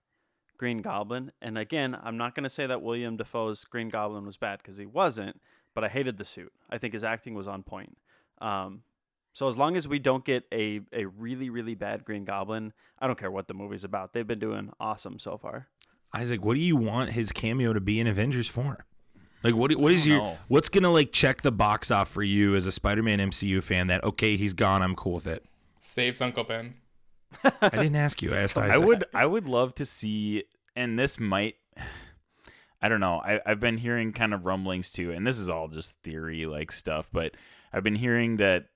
Green 0.57 0.81
Goblin. 0.81 1.31
And 1.41 1.57
again, 1.57 1.97
I'm 2.03 2.17
not 2.17 2.35
going 2.35 2.43
to 2.43 2.49
say 2.49 2.67
that 2.67 2.81
William 2.81 3.15
Dafoe's 3.15 3.63
Green 3.63 3.87
Goblin 3.87 4.25
was 4.25 4.35
bad 4.35 4.57
because 4.57 4.77
he 4.77 4.85
wasn't, 4.85 5.39
but 5.73 5.85
I 5.85 5.87
hated 5.87 6.17
the 6.17 6.25
suit. 6.25 6.51
I 6.69 6.77
think 6.77 6.91
his 6.91 7.05
acting 7.05 7.35
was 7.35 7.47
on 7.47 7.63
point. 7.63 7.97
Um, 8.41 8.81
so 9.33 9.47
as 9.47 9.57
long 9.57 9.77
as 9.77 9.87
we 9.87 9.99
don't 9.99 10.25
get 10.25 10.45
a, 10.51 10.81
a 10.91 11.05
really, 11.05 11.49
really 11.49 11.75
bad 11.75 12.03
Green 12.03 12.25
Goblin, 12.25 12.73
I 12.99 13.07
don't 13.07 13.17
care 13.17 13.31
what 13.31 13.47
the 13.47 13.53
movie's 13.53 13.83
about. 13.83 14.13
They've 14.13 14.27
been 14.27 14.39
doing 14.39 14.71
awesome 14.79 15.19
so 15.19 15.37
far. 15.37 15.67
Isaac, 16.13 16.43
what 16.43 16.55
do 16.55 16.61
you 16.61 16.75
want 16.75 17.11
his 17.11 17.31
cameo 17.31 17.73
to 17.73 17.81
be 17.81 17.99
in 17.99 18.07
Avengers 18.07 18.49
for? 18.49 18.85
Like, 19.43 19.55
what 19.55 19.73
what 19.77 19.93
is 19.93 20.05
your 20.05 20.17
know. 20.17 20.37
what's 20.49 20.67
gonna 20.67 20.91
like 20.91 21.11
check 21.11 21.41
the 21.41 21.51
box 21.51 21.91
off 21.91 22.09
for 22.09 22.23
you 22.23 22.55
as 22.55 22.65
a 22.67 22.71
Spider 22.71 23.03
Man 23.03 23.19
MCU 23.19 23.63
fan? 23.63 23.87
That 23.87 24.03
okay, 24.03 24.35
he's 24.35 24.53
gone, 24.53 24.81
I'm 24.81 24.95
cool 24.95 25.13
with 25.13 25.27
it. 25.27 25.45
Saves 25.79 26.19
Uncle 26.19 26.43
Ben. 26.43 26.75
I 27.61 27.69
didn't 27.69 27.95
ask 27.95 28.21
you. 28.21 28.33
I 28.33 28.37
asked 28.37 28.57
Isaac. 28.57 28.71
I 28.71 28.77
would 28.77 29.05
I 29.13 29.25
would 29.25 29.47
love 29.47 29.75
to 29.75 29.85
see 29.85 30.43
and 30.75 30.99
this 30.99 31.19
might 31.19 31.55
I 32.81 32.87
don't 32.89 33.01
know. 33.01 33.21
I, 33.23 33.41
I've 33.45 33.59
been 33.59 33.77
hearing 33.77 34.13
kind 34.13 34.33
of 34.33 34.45
rumblings 34.45 34.89
too, 34.89 35.11
and 35.11 35.27
this 35.27 35.37
is 35.37 35.49
all 35.49 35.67
just 35.67 36.01
theory 36.01 36.45
like 36.45 36.71
stuff, 36.71 37.09
but 37.11 37.35
I've 37.73 37.83
been 37.83 37.95
hearing 37.95 38.37
that 38.37 38.67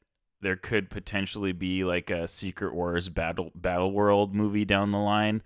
there 0.43 0.55
could 0.55 0.89
potentially 0.89 1.51
be 1.51 1.83
like 1.83 2.09
a 2.09 2.27
Secret 2.27 2.75
Wars 2.75 3.09
Battle 3.09 3.51
Battle 3.55 3.91
World 3.91 4.35
movie 4.35 4.65
down 4.65 4.91
the 4.91 5.00
line. 5.00 5.41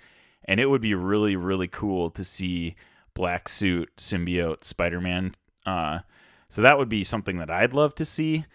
And 0.46 0.60
it 0.60 0.68
would 0.68 0.82
be 0.82 0.94
really, 0.94 1.36
really 1.36 1.68
cool 1.68 2.10
to 2.12 2.24
see 2.24 2.75
black 3.13 3.50
suit 3.50 3.89
symbiote 3.98 4.63
Spider-Man. 4.63 5.34
Uh, 5.66 6.00
so 6.50 6.62
that 6.62 6.77
would 6.77 6.89
be 6.89 7.04
something 7.04 7.38
that 7.39 7.50
I'd 7.50 7.74
love 7.74 7.96
to 7.96 8.06
see. 8.06 8.46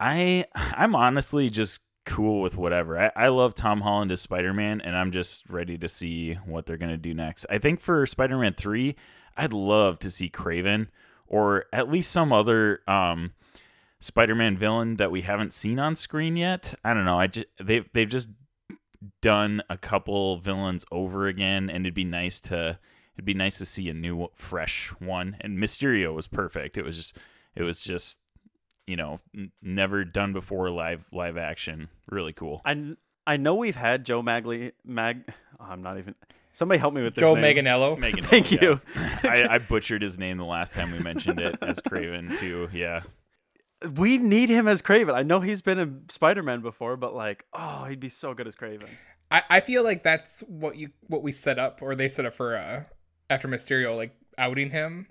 I 0.00 0.46
I'm 0.54 0.94
honestly 0.94 1.50
just 1.50 1.80
cool 2.04 2.40
with 2.40 2.56
whatever. 2.56 2.98
I, 2.98 3.10
I 3.16 3.28
love 3.28 3.54
Tom 3.54 3.80
Holland 3.80 4.12
as 4.12 4.20
Spider-Man, 4.20 4.80
and 4.80 4.96
I'm 4.96 5.10
just 5.10 5.48
ready 5.48 5.76
to 5.78 5.88
see 5.88 6.34
what 6.44 6.66
they're 6.66 6.76
gonna 6.76 6.96
do 6.96 7.14
next. 7.14 7.46
I 7.50 7.58
think 7.58 7.80
for 7.80 8.06
Spider-Man 8.06 8.54
three, 8.54 8.96
I'd 9.36 9.52
love 9.52 9.98
to 10.00 10.10
see 10.10 10.28
Kraven 10.28 10.88
or 11.26 11.66
at 11.72 11.90
least 11.90 12.10
some 12.10 12.32
other 12.32 12.80
um, 12.86 13.32
Spider-Man 14.00 14.56
villain 14.58 14.96
that 14.96 15.10
we 15.10 15.22
haven't 15.22 15.52
seen 15.52 15.78
on 15.78 15.96
screen 15.96 16.36
yet. 16.36 16.74
I 16.84 16.94
don't 16.94 17.04
know. 17.04 17.18
I 17.18 17.26
just 17.28 17.46
they've 17.62 17.88
they've 17.92 18.08
just 18.08 18.28
done 19.22 19.62
a 19.68 19.76
couple 19.76 20.38
villains 20.38 20.84
over 20.90 21.26
again, 21.26 21.70
and 21.70 21.86
it'd 21.86 21.94
be 21.94 22.04
nice 22.04 22.40
to 22.40 22.78
it'd 23.14 23.24
be 23.24 23.34
nice 23.34 23.58
to 23.58 23.66
see 23.66 23.88
a 23.88 23.94
new, 23.94 24.28
fresh 24.34 24.88
one. 24.98 25.36
And 25.40 25.58
Mysterio 25.58 26.14
was 26.14 26.26
perfect. 26.26 26.76
It 26.76 26.84
was 26.84 26.96
just 26.96 27.16
it 27.54 27.62
was 27.62 27.80
just 27.80 28.20
you 28.86 28.96
know 28.96 29.20
n- 29.36 29.52
never 29.62 30.04
done 30.04 30.32
before 30.32 30.70
live 30.70 31.04
live 31.12 31.36
action. 31.36 31.88
Really 32.10 32.32
cool. 32.32 32.62
I, 32.64 32.96
I 33.26 33.36
know 33.36 33.54
we've 33.54 33.76
had 33.76 34.04
Joe 34.04 34.22
Magli 34.22 34.72
Mag. 34.84 35.22
oh, 35.60 35.64
I'm 35.68 35.82
not 35.82 35.98
even. 35.98 36.14
Somebody 36.52 36.78
help 36.78 36.94
me 36.94 37.02
with 37.02 37.14
this. 37.14 37.20
Joe 37.22 37.34
name. 37.34 37.56
Manganiello. 37.56 37.98
Megan, 37.98 38.24
Thank 38.24 38.50
yeah. 38.50 38.58
you. 38.62 38.80
I, 39.24 39.46
I 39.50 39.58
butchered 39.58 40.00
his 40.00 40.18
name 40.18 40.38
the 40.38 40.44
last 40.44 40.72
time 40.72 40.90
we 40.90 41.00
mentioned 41.00 41.38
it 41.38 41.58
as 41.60 41.80
Kraven 41.80 42.38
too. 42.38 42.70
Yeah, 42.72 43.02
We 43.96 44.16
need 44.18 44.48
him 44.48 44.68
as 44.68 44.80
Kraven. 44.82 45.14
I 45.14 45.22
know 45.22 45.40
he's 45.40 45.60
been 45.60 45.78
in 45.78 46.04
Spider 46.08 46.42
Man 46.42 46.62
before, 46.62 46.96
but 46.96 47.14
like, 47.14 47.44
oh, 47.52 47.84
he'd 47.84 48.00
be 48.00 48.08
so 48.08 48.32
good 48.34 48.46
as 48.46 48.56
Kraven. 48.56 48.88
I, 49.30 49.42
I 49.50 49.60
feel 49.60 49.82
like 49.82 50.02
that's 50.02 50.40
what 50.40 50.76
you 50.76 50.90
what 51.08 51.22
we 51.22 51.32
set 51.32 51.58
up 51.58 51.82
or 51.82 51.94
they 51.94 52.08
set 52.08 52.24
up 52.26 52.34
for 52.34 52.56
uh 52.56 52.84
after 53.28 53.48
Mysterio 53.48 53.96
like 53.96 54.12
outing 54.38 54.70
him 54.70 55.08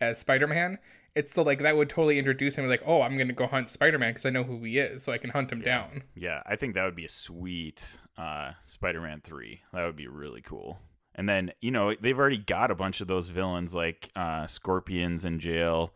as 0.00 0.18
Spider 0.18 0.46
Man. 0.46 0.78
It's 1.16 1.32
so 1.32 1.42
like 1.42 1.62
that 1.62 1.76
would 1.76 1.88
totally 1.88 2.18
introduce 2.18 2.56
him 2.56 2.68
like 2.68 2.82
oh 2.86 3.02
I'm 3.02 3.16
gonna 3.16 3.32
go 3.32 3.46
hunt 3.46 3.70
Spider 3.70 3.98
Man 3.98 4.10
because 4.10 4.26
I 4.26 4.30
know 4.30 4.44
who 4.44 4.62
he 4.62 4.78
is 4.78 5.02
so 5.02 5.12
I 5.12 5.18
can 5.18 5.30
hunt 5.30 5.50
him 5.50 5.60
down. 5.62 6.02
yeah. 6.14 6.42
I 6.46 6.56
think 6.56 6.74
that 6.74 6.84
would 6.84 6.96
be 6.96 7.06
a 7.06 7.10
sweet 7.10 7.96
uh, 8.16 8.52
Spider-Man 8.64 9.22
three. 9.24 9.60
That 9.72 9.84
would 9.86 9.96
be 9.96 10.06
really 10.06 10.40
cool. 10.40 10.78
And 11.16 11.28
then 11.28 11.52
you 11.60 11.70
know 11.70 11.94
they've 11.94 12.18
already 12.18 12.38
got 12.38 12.70
a 12.70 12.74
bunch 12.74 13.00
of 13.00 13.08
those 13.08 13.28
villains 13.28 13.74
like 13.74 14.10
uh, 14.14 14.46
Scorpions 14.46 15.24
in 15.24 15.40
jail. 15.40 15.92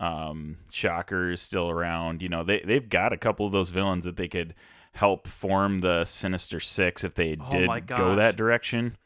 Um, 0.00 0.56
Shocker's 0.70 1.40
still 1.42 1.68
around. 1.70 2.22
You 2.22 2.28
know 2.30 2.42
they 2.42 2.60
they've 2.64 2.88
got 2.88 3.12
a 3.12 3.16
couple 3.18 3.46
of 3.46 3.52
those 3.52 3.68
villains 3.70 4.04
that 4.04 4.16
they 4.16 4.28
could 4.28 4.54
help 4.92 5.28
form 5.28 5.80
the 5.82 6.04
Sinister 6.04 6.58
Six 6.58 7.04
if 7.04 7.14
they 7.14 7.36
Oh 7.40 7.50
did 7.50 7.66
my 7.68 7.80
go 7.80 8.16
that 8.16 8.36
direction. 8.36 8.96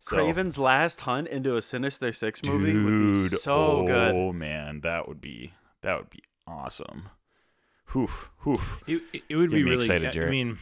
So- 0.00 0.16
Kraven's 0.16 0.58
last 0.58 1.00
hunt 1.02 1.28
into 1.28 1.56
a 1.56 1.62
Sinister 1.62 2.12
Six 2.12 2.42
movie 2.44 2.72
would 2.78 3.12
be 3.12 3.28
Dude, 3.28 3.38
so 3.40 3.84
good. 3.86 4.14
Oh 4.14 4.32
man, 4.32 4.80
that 4.80 5.06
would 5.06 5.20
be 5.20 5.52
that 5.82 5.98
would 5.98 6.10
be 6.10 6.22
awesome. 6.46 7.10
Hoof, 7.92 8.30
hoof. 8.38 8.82
It, 8.86 9.02
it- 9.12 9.22
it 9.28 9.36
would 9.36 9.50
Get 9.50 9.56
be 9.56 9.64
really. 9.64 9.84
excited, 9.84 10.16
I- 10.16 10.26
I 10.26 10.30
mean, 10.30 10.58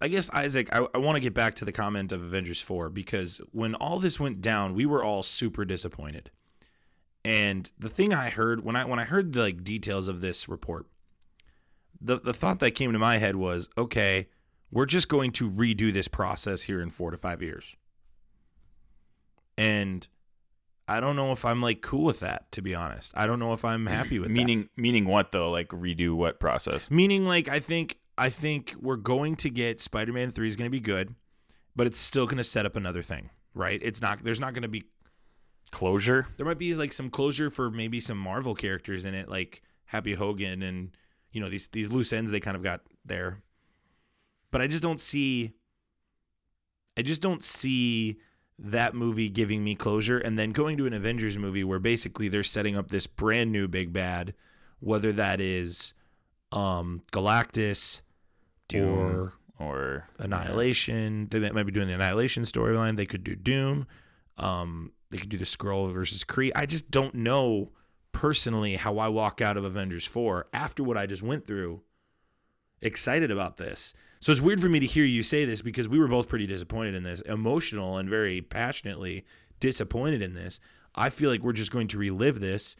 I 0.00 0.08
guess 0.08 0.30
Isaac. 0.30 0.68
I, 0.72 0.86
I 0.94 0.98
want 0.98 1.16
to 1.16 1.20
get 1.20 1.34
back 1.34 1.54
to 1.56 1.64
the 1.64 1.72
comment 1.72 2.10
of 2.12 2.22
Avengers 2.22 2.60
Four 2.60 2.88
because 2.88 3.40
when 3.52 3.74
all 3.74 3.98
this 3.98 4.18
went 4.18 4.40
down, 4.40 4.74
we 4.74 4.86
were 4.86 5.04
all 5.04 5.22
super 5.22 5.64
disappointed. 5.64 6.30
And 7.24 7.70
the 7.78 7.88
thing 7.88 8.14
I 8.14 8.30
heard 8.30 8.64
when 8.64 8.76
I 8.76 8.84
when 8.84 8.98
I 8.98 9.04
heard 9.04 9.32
the 9.32 9.40
like 9.40 9.62
details 9.62 10.08
of 10.08 10.20
this 10.20 10.48
report, 10.48 10.86
the 12.00 12.18
the 12.18 12.32
thought 12.32 12.60
that 12.60 12.72
came 12.72 12.92
to 12.92 12.98
my 12.98 13.18
head 13.18 13.36
was, 13.36 13.68
okay, 13.76 14.28
we're 14.70 14.86
just 14.86 15.08
going 15.08 15.32
to 15.32 15.50
redo 15.50 15.92
this 15.92 16.08
process 16.08 16.62
here 16.62 16.80
in 16.80 16.90
four 16.90 17.10
to 17.10 17.18
five 17.18 17.42
years. 17.42 17.76
And 19.58 20.08
I 20.88 20.98
don't 20.98 21.14
know 21.14 21.30
if 21.30 21.44
I'm 21.44 21.60
like 21.60 21.82
cool 21.82 22.04
with 22.04 22.20
that, 22.20 22.50
to 22.52 22.62
be 22.62 22.74
honest. 22.74 23.12
I 23.14 23.26
don't 23.26 23.38
know 23.38 23.52
if 23.52 23.64
I'm 23.64 23.86
happy 23.86 24.18
with 24.18 24.28
that. 24.28 24.34
Meaning 24.34 24.68
meaning 24.76 25.04
what 25.04 25.30
though? 25.30 25.50
Like 25.50 25.68
redo 25.68 26.14
what 26.14 26.40
process? 26.40 26.90
Meaning, 26.90 27.26
like, 27.26 27.48
I 27.48 27.60
think 27.60 27.98
I 28.18 28.28
think 28.28 28.74
we're 28.80 28.96
going 28.96 29.36
to 29.36 29.50
get 29.50 29.80
Spider-Man 29.80 30.32
Three 30.32 30.48
is 30.48 30.56
going 30.56 30.66
to 30.66 30.70
be 30.70 30.80
good, 30.80 31.14
but 31.76 31.86
it's 31.86 32.00
still 32.00 32.26
going 32.26 32.38
to 32.38 32.44
set 32.44 32.66
up 32.66 32.74
another 32.76 33.02
thing, 33.02 33.30
right? 33.54 33.80
It's 33.82 34.02
not. 34.02 34.24
There's 34.24 34.40
not 34.40 34.52
going 34.52 34.62
to 34.62 34.68
be. 34.68 34.84
Closure? 35.70 36.26
There 36.36 36.46
might 36.46 36.58
be 36.58 36.74
like 36.74 36.92
some 36.92 37.10
closure 37.10 37.50
for 37.50 37.70
maybe 37.70 38.00
some 38.00 38.18
Marvel 38.18 38.54
characters 38.54 39.04
in 39.04 39.14
it, 39.14 39.28
like 39.28 39.62
Happy 39.86 40.14
Hogan 40.14 40.62
and 40.62 40.90
you 41.32 41.40
know 41.40 41.48
these 41.48 41.68
these 41.68 41.90
loose 41.90 42.12
ends 42.12 42.30
they 42.30 42.40
kind 42.40 42.56
of 42.56 42.62
got 42.62 42.82
there. 43.04 43.42
But 44.50 44.60
I 44.60 44.66
just 44.66 44.82
don't 44.82 45.00
see. 45.00 45.52
I 46.96 47.02
just 47.02 47.22
don't 47.22 47.42
see 47.42 48.18
that 48.58 48.94
movie 48.94 49.28
giving 49.28 49.64
me 49.64 49.74
closure, 49.74 50.18
and 50.18 50.38
then 50.38 50.52
going 50.52 50.76
to 50.76 50.86
an 50.86 50.92
Avengers 50.92 51.38
movie 51.38 51.64
where 51.64 51.78
basically 51.78 52.28
they're 52.28 52.42
setting 52.42 52.76
up 52.76 52.90
this 52.90 53.06
brand 53.06 53.52
new 53.52 53.68
big 53.68 53.92
bad, 53.92 54.34
whether 54.80 55.12
that 55.12 55.40
is 55.40 55.94
um 56.52 57.02
Galactus 57.12 58.02
Doom 58.68 58.98
or 58.98 59.32
or 59.58 60.08
Annihilation. 60.18 61.28
They 61.30 61.50
might 61.50 61.66
be 61.66 61.72
doing 61.72 61.88
the 61.88 61.94
Annihilation 61.94 62.44
storyline. 62.44 62.96
They 62.96 63.06
could 63.06 63.22
do 63.22 63.36
Doom. 63.36 63.86
Um, 64.38 64.92
they 65.10 65.18
could 65.18 65.28
do 65.28 65.38
the 65.38 65.44
Skrull 65.44 65.92
versus 65.92 66.24
Kree. 66.24 66.52
I 66.54 66.66
just 66.66 66.90
don't 66.90 67.14
know 67.14 67.70
personally 68.12 68.76
how 68.76 68.98
I 68.98 69.08
walk 69.08 69.40
out 69.40 69.56
of 69.56 69.64
Avengers 69.64 70.06
4 70.06 70.48
after 70.52 70.82
what 70.82 70.96
I 70.96 71.06
just 71.06 71.22
went 71.22 71.46
through 71.46 71.82
excited 72.82 73.30
about 73.30 73.56
this. 73.56 73.94
So 74.20 74.32
it's 74.32 74.40
weird 74.40 74.60
for 74.60 74.68
me 74.68 74.80
to 74.80 74.86
hear 74.86 75.04
you 75.04 75.22
say 75.22 75.44
this 75.44 75.62
because 75.62 75.88
we 75.88 75.98
were 75.98 76.08
both 76.08 76.28
pretty 76.28 76.46
disappointed 76.46 76.94
in 76.94 77.02
this, 77.02 77.20
emotional 77.22 77.96
and 77.96 78.08
very 78.08 78.40
passionately 78.40 79.24
disappointed 79.60 80.22
in 80.22 80.34
this. 80.34 80.60
I 80.94 81.10
feel 81.10 81.30
like 81.30 81.42
we're 81.42 81.52
just 81.52 81.70
going 81.70 81.88
to 81.88 81.98
relive 81.98 82.40
this. 82.40 82.76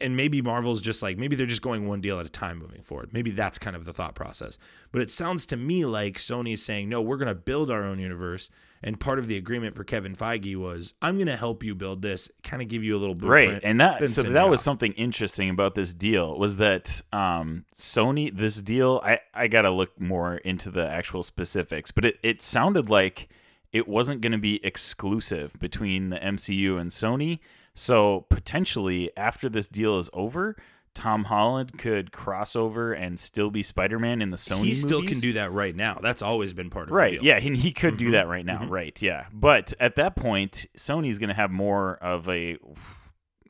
And 0.00 0.16
maybe 0.16 0.42
Marvel's 0.42 0.82
just 0.82 1.02
like, 1.02 1.18
maybe 1.18 1.36
they're 1.36 1.46
just 1.46 1.62
going 1.62 1.88
one 1.88 2.00
deal 2.00 2.20
at 2.20 2.26
a 2.26 2.30
time 2.30 2.58
moving 2.58 2.82
forward. 2.82 3.12
Maybe 3.12 3.30
that's 3.30 3.58
kind 3.58 3.74
of 3.74 3.84
the 3.84 3.92
thought 3.92 4.14
process. 4.14 4.58
But 4.92 5.02
it 5.02 5.10
sounds 5.10 5.46
to 5.46 5.56
me 5.56 5.84
like 5.84 6.18
Sony's 6.18 6.62
saying, 6.62 6.88
no, 6.88 7.00
we're 7.00 7.16
going 7.16 7.28
to 7.28 7.34
build 7.34 7.70
our 7.70 7.82
own 7.82 7.98
universe. 7.98 8.50
And 8.82 8.98
part 8.98 9.18
of 9.18 9.26
the 9.26 9.36
agreement 9.36 9.74
for 9.76 9.84
Kevin 9.84 10.14
Feige 10.14 10.56
was, 10.56 10.94
I'm 11.02 11.16
going 11.16 11.26
to 11.26 11.36
help 11.36 11.62
you 11.62 11.74
build 11.74 12.02
this, 12.02 12.30
kind 12.42 12.62
of 12.62 12.68
give 12.68 12.84
you 12.84 12.96
a 12.96 13.00
little 13.00 13.14
blueprint. 13.14 13.52
right 13.52 13.62
and 13.64 13.80
that 13.80 14.08
so 14.08 14.22
that 14.22 14.48
was 14.48 14.60
off. 14.60 14.64
something 14.64 14.92
interesting 14.92 15.50
about 15.50 15.74
this 15.74 15.92
deal 15.94 16.38
was 16.38 16.56
that 16.58 17.00
um 17.12 17.64
sony 17.76 18.34
this 18.34 18.60
deal 18.62 19.00
i 19.04 19.18
i 19.34 19.46
gotta 19.46 19.70
look 19.70 19.98
more 20.00 20.36
into 20.38 20.70
the 20.70 20.86
actual 20.86 21.22
specifics 21.22 21.90
but 21.90 22.04
it, 22.04 22.18
it 22.22 22.42
sounded 22.42 22.88
like 22.88 23.28
it 23.72 23.86
wasn't 23.86 24.20
going 24.20 24.32
to 24.32 24.38
be 24.38 24.64
exclusive 24.64 25.52
between 25.60 26.10
the 26.10 26.16
mcu 26.16 26.80
and 26.80 26.90
sony 26.90 27.38
so 27.74 28.26
potentially 28.30 29.10
after 29.16 29.48
this 29.48 29.68
deal 29.68 29.98
is 29.98 30.10
over 30.12 30.56
tom 30.92 31.24
holland 31.24 31.78
could 31.78 32.10
cross 32.10 32.56
over 32.56 32.92
and 32.92 33.20
still 33.20 33.48
be 33.50 33.62
spider-man 33.62 34.20
in 34.20 34.30
the 34.30 34.36
sony 34.36 34.64
he 34.64 34.74
still 34.74 35.00
movies. 35.00 35.12
can 35.12 35.20
do 35.20 35.32
that 35.34 35.52
right 35.52 35.76
now. 35.76 35.98
That's 36.02 36.20
always 36.20 36.52
been 36.52 36.68
part 36.68 36.88
of 36.88 36.92
Right. 36.94 37.12
the 37.12 37.16
deal. 37.18 37.24
Yeah, 37.26 37.38
he, 37.40 37.54
he 37.56 37.70
could 37.72 37.96
do 37.96 38.08
Mhm. 38.08 38.12
that 38.12 38.26
right 38.28 38.44
now. 38.44 38.66
Right. 38.66 39.00
Yeah. 39.00 39.26
But 39.32 39.72
at 39.78 39.94
that 39.94 40.16
point, 40.16 40.66
Sony's 40.76 41.18
going 41.20 41.28
to 41.28 41.34
have 41.34 41.52
more 41.52 41.94
of 42.02 42.28
a 42.28 42.58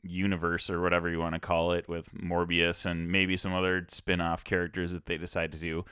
universe 0.03 0.69
or 0.69 0.81
whatever 0.81 1.09
you 1.09 1.17
want 1.19 1.33
to 1.33 1.39
call 1.39 1.71
it 1.73 1.89
with 1.89 2.11
Morbius 2.13 2.85
and 2.85 3.11
maybe 3.11 3.35
some 3.37 3.53
other 3.53 3.85
spin-off 3.89 4.43
characters 4.43 4.93
that 4.93 5.07
they 5.07 5.17
decide 5.17 5.51
to 5.51 5.57
do. 5.57 5.83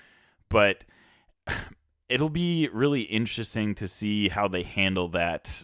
But 0.50 0.86
it'll 2.10 2.30
be 2.30 2.68
really 2.72 3.02
interesting 3.02 3.74
to 3.76 3.88
see 3.88 4.30
how 4.30 4.48
they 4.48 4.64
handle 4.64 5.08
that 5.10 5.64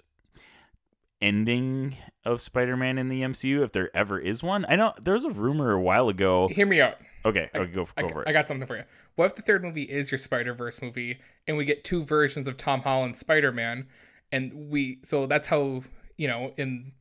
ending 1.25 1.97
of 2.23 2.39
Spider-Man 2.39 2.99
in 2.99 3.09
the 3.09 3.21
MCU 3.21 3.63
if 3.63 3.71
there 3.71 3.89
ever 3.95 4.19
is 4.19 4.43
one. 4.43 4.63
I 4.69 4.75
know 4.75 4.93
there 5.01 5.15
was 5.15 5.25
a 5.25 5.31
rumor 5.31 5.71
a 5.71 5.81
while 5.81 6.07
ago. 6.07 6.47
Hear 6.49 6.67
me 6.67 6.79
out. 6.79 6.97
Okay, 7.25 7.49
okay 7.55 7.71
go, 7.71 7.87
I, 7.97 8.03
go 8.03 8.09
for 8.09 8.21
it. 8.21 8.29
I 8.29 8.31
got 8.31 8.47
something 8.47 8.67
for 8.67 8.77
you. 8.77 8.83
What 9.15 9.25
if 9.25 9.35
the 9.35 9.41
third 9.41 9.63
movie 9.63 9.83
is 9.83 10.11
your 10.11 10.19
Spider 10.19 10.53
Verse 10.53 10.81
movie, 10.81 11.17
and 11.47 11.57
we 11.57 11.65
get 11.65 11.83
two 11.83 12.03
versions 12.03 12.47
of 12.47 12.57
Tom 12.57 12.81
Holland 12.81 13.17
Spider 13.17 13.51
Man, 13.51 13.87
and 14.31 14.69
we 14.69 14.99
so 15.03 15.25
that's 15.25 15.47
how 15.47 15.83
you 16.17 16.27
know 16.27 16.53
in 16.57 16.91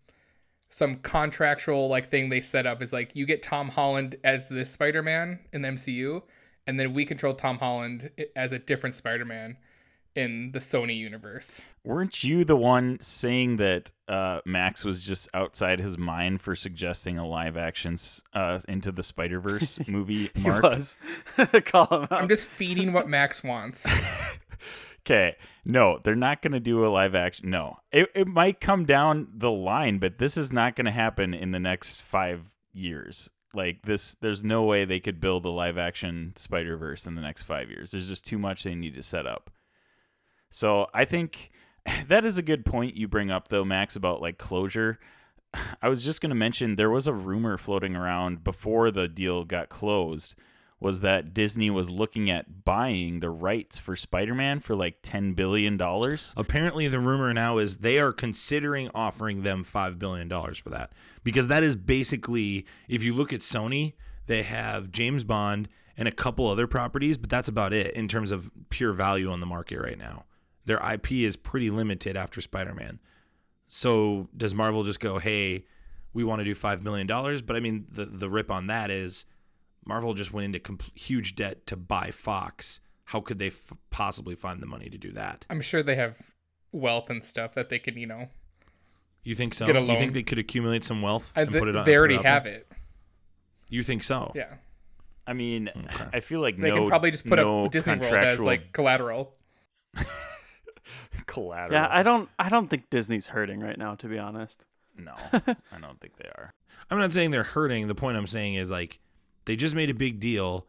some 0.71 0.97
contractual 0.97 1.89
like 1.89 2.11
thing 2.11 2.31
they 2.31 2.41
set 2.41 2.67
up 2.67 2.81
is 2.81 2.93
like 2.93 3.11
you 3.15 3.27
get 3.27 3.43
Tom 3.43 3.69
Holland 3.69 4.17
as 4.25 4.49
this 4.49 4.71
Spider 4.71 5.03
Man 5.03 5.39
in 5.53 5.61
the 5.61 5.69
MCU, 5.69 6.23
and 6.67 6.81
then 6.81 6.95
we 6.95 7.05
control 7.05 7.35
Tom 7.35 7.59
Holland 7.59 8.11
as 8.35 8.53
a 8.55 8.59
different 8.59 8.95
Spider 8.95 9.27
Man 9.27 9.59
in 10.17 10.51
the 10.53 10.61
Sony 10.61 10.97
universe. 10.97 11.61
Weren't 11.85 12.25
you 12.25 12.45
the 12.45 12.57
one 12.57 12.99
saying 13.01 13.57
that 13.57 13.93
uh, 14.09 14.41
Max 14.47 14.87
was 14.87 15.03
just 15.03 15.29
outside 15.35 15.81
his 15.81 15.99
mind 15.99 16.41
for 16.41 16.57
suggesting 16.57 17.19
a 17.19 17.27
live 17.27 17.59
action 17.59 17.99
uh, 18.33 18.61
into 18.67 18.91
the 18.91 19.03
Spider 19.03 19.39
Verse 19.39 19.79
movie? 19.87 20.31
He 20.35 20.49
Mark, 20.49 20.63
was. 20.63 20.97
Call 21.67 21.87
him 21.91 22.03
out. 22.05 22.13
I'm 22.13 22.29
just 22.29 22.49
feeding 22.49 22.95
what 22.95 23.07
Max 23.07 23.45
wants. 23.45 23.87
okay, 25.01 25.37
no, 25.67 26.01
they're 26.03 26.17
not 26.17 26.41
going 26.41 26.53
to 26.53 26.61
do 26.61 26.87
a 26.87 26.89
live 26.89 27.15
action. 27.15 27.51
No, 27.51 27.77
it 27.93 28.11
it 28.15 28.29
might 28.29 28.61
come 28.61 28.87
down 28.87 29.29
the 29.35 29.51
line, 29.51 29.99
but 29.99 30.17
this 30.17 30.39
is 30.39 30.51
not 30.51 30.77
going 30.77 30.87
to 30.87 30.91
happen 30.91 31.35
in 31.35 31.51
the 31.51 31.61
next 31.61 32.01
five 32.01 32.55
years. 32.73 33.29
Like 33.53 33.83
this, 33.83 34.15
there's 34.15 34.43
no 34.43 34.63
way 34.63 34.87
they 34.87 35.01
could 35.01 35.21
build 35.21 35.45
a 35.45 35.51
live 35.51 35.77
action 35.77 36.33
Spider 36.37 36.79
Verse 36.79 37.07
in 37.07 37.15
the 37.15 37.21
next 37.21 37.43
five 37.43 37.69
years. 37.69 37.91
There's 37.91 38.09
just 38.09 38.25
too 38.25 38.39
much 38.39 38.63
they 38.63 38.75
need 38.75 38.95
to 38.95 39.03
set 39.03 39.27
up. 39.27 39.51
So 40.49 40.87
I 40.95 41.05
think 41.05 41.51
that 42.09 42.25
is 42.25 42.39
a 42.39 42.43
good 42.43 42.65
point 42.65 42.97
you 42.97 43.09
bring 43.09 43.31
up 43.31 43.49
though, 43.49 43.65
Max, 43.65 43.97
about 43.97 44.21
like 44.21 44.39
closure. 44.39 44.99
I 45.83 45.89
was 45.89 46.05
just 46.05 46.21
going 46.21 46.31
to 46.31 46.37
mention 46.37 46.77
there 46.77 46.91
was 46.91 47.07
a 47.07 47.13
rumor 47.13 47.57
floating 47.57 47.97
around 47.97 48.45
before 48.45 48.91
the 48.91 49.09
deal 49.09 49.45
got 49.45 49.69
closed 49.69 50.35
was 50.81 51.01
that 51.01 51.33
Disney 51.33 51.71
was 51.71 51.89
looking 51.89 52.31
at 52.31 52.65
buying 52.65 53.21
the 53.21 53.31
rights 53.31 53.79
for 53.79 53.97
Spider-Man 53.97 54.61
for 54.61 54.77
like 54.77 54.99
10 55.03 55.33
billion 55.33 55.79
dollars. 55.79 56.35
Apparently, 56.37 56.89
the 56.89 57.01
rumor 57.01 57.33
now 57.33 57.57
is 57.57 57.79
they 57.79 57.99
are 57.99 58.13
considering 58.13 58.91
offering 58.95 59.43
them 59.43 59.65
$5 59.65 59.99
billion 59.99 60.29
for 60.29 60.69
that. 60.69 60.93
Because 61.23 61.47
that 61.47 61.63
is 61.63 61.75
basically, 61.75 62.67
if 62.87 63.03
you 63.03 63.15
look 63.15 63.33
at 63.33 63.41
Sony, 63.41 63.95
they 64.27 64.43
have 64.43 64.91
James 64.91 65.25
Bond 65.25 65.69
and 65.97 66.07
a 66.07 66.13
couple 66.13 66.49
other 66.49 66.67
properties, 66.67 67.17
but 67.17 67.31
that's 67.31 67.49
about 67.49 67.73
it 67.73 67.95
in 67.95 68.07
terms 68.07 68.31
of 68.31 68.51
pure 68.69 68.93
value 68.93 69.31
on 69.31 69.41
the 69.41 69.47
market 69.47 69.81
right 69.81 69.99
now. 69.99 70.25
Their 70.67 70.81
IP 70.93 71.13
is 71.13 71.37
pretty 71.37 71.71
limited 71.71 72.17
after 72.17 72.41
Spider 72.41 72.75
Man. 72.75 73.01
So 73.67 74.29
does 74.37 74.55
Marvel 74.55 74.83
just 74.83 75.01
go, 75.01 75.19
hey, 75.19 75.65
we 76.13 76.25
want 76.25 76.41
to 76.41 76.45
do 76.45 76.55
$5 76.55 76.83
million? 76.83 77.07
But 77.07 77.57
I 77.57 77.61
mean, 77.61 77.87
the, 77.91 78.07
the 78.07 78.31
rip 78.31 78.51
on 78.51 78.67
that 78.69 78.91
is 78.91 79.27
Marvel 79.85 80.15
just 80.15 80.33
went 80.33 80.45
into 80.47 80.61
com- 80.61 80.79
huge 80.95 81.35
debt 81.35 81.67
to 81.67 81.77
buy 81.77 82.11
Fox. 82.11 82.81
How 83.05 83.21
could 83.21 83.39
they 83.39 83.49
f- 83.49 83.73
possibly 83.91 84.35
find 84.35 84.63
the 84.63 84.67
money 84.67 84.89
to 84.89 84.97
do 84.99 85.13
that? 85.13 85.45
I'm 85.51 85.61
sure 85.61 85.83
they 85.83 85.97
have 85.97 86.17
wealth 86.73 87.11
and 87.11 87.23
stuff 87.25 87.55
that 87.55 87.69
they 87.69 87.79
can, 87.79 87.97
you 87.99 88.07
know. 88.07 88.29
You 89.23 89.35
think 89.35 89.55
so? 89.55 89.67
Get 89.67 89.77
a 89.77 89.81
You 89.81 89.97
think 89.97 90.13
they 90.13 90.23
could 90.23 90.39
accumulate 90.39 90.85
some 90.85 91.03
wealth 91.03 91.33
I, 91.37 91.43
and 91.43 91.51
put 91.51 91.69
it 91.69 91.77
on? 91.77 91.85
they 91.85 91.93
put 91.93 91.99
already 91.99 92.17
out 92.17 92.23
there? 92.23 92.33
have 92.33 92.47
it. 92.47 92.71
You 93.69 93.83
think 93.83 94.03
so? 94.03 94.33
Yeah. 94.35 94.55
I 95.27 95.33
mean, 95.33 95.71
Okay. 95.75 96.05
I 96.13 96.21
feel 96.21 96.41
like 96.41 96.59
They 96.59 96.69
no 96.69 96.77
can 96.77 96.89
probably 96.91 97.11
just 97.11 97.27
put 97.27 97.37
no 97.37 97.65
up 97.67 97.73
Disney 97.73 97.97
World 97.97 98.13
as 98.15 98.39
like 98.39 98.73
collateral. 98.73 99.35
collateral. 101.27 101.73
Yeah, 101.81 101.89
I 101.91 102.03
don't 102.03 102.29
I 102.39 102.49
don't 102.49 102.69
think 102.69 102.91
Disney's 102.91 103.29
hurting 103.29 103.61
right 103.61 103.79
now, 103.79 103.95
to 103.97 104.09
be 104.09 104.19
honest. 104.19 104.65
no, 104.97 105.13
I 105.33 105.79
don't 105.81 106.01
think 106.01 106.17
they 106.17 106.29
are. 106.29 106.55
I'm 106.91 106.99
not 106.99 107.13
saying 107.13 107.31
they're 107.31 107.43
hurting. 107.43 107.89
The 107.89 107.95
point 107.95 108.17
I'm 108.17 108.27
saying 108.27 108.55
is 108.55 108.71
like 108.71 109.01
they 109.45 109.57
just 109.57 109.75
made 109.75 109.91
a 109.91 109.95
big 109.95 110.21
deal. 110.21 110.67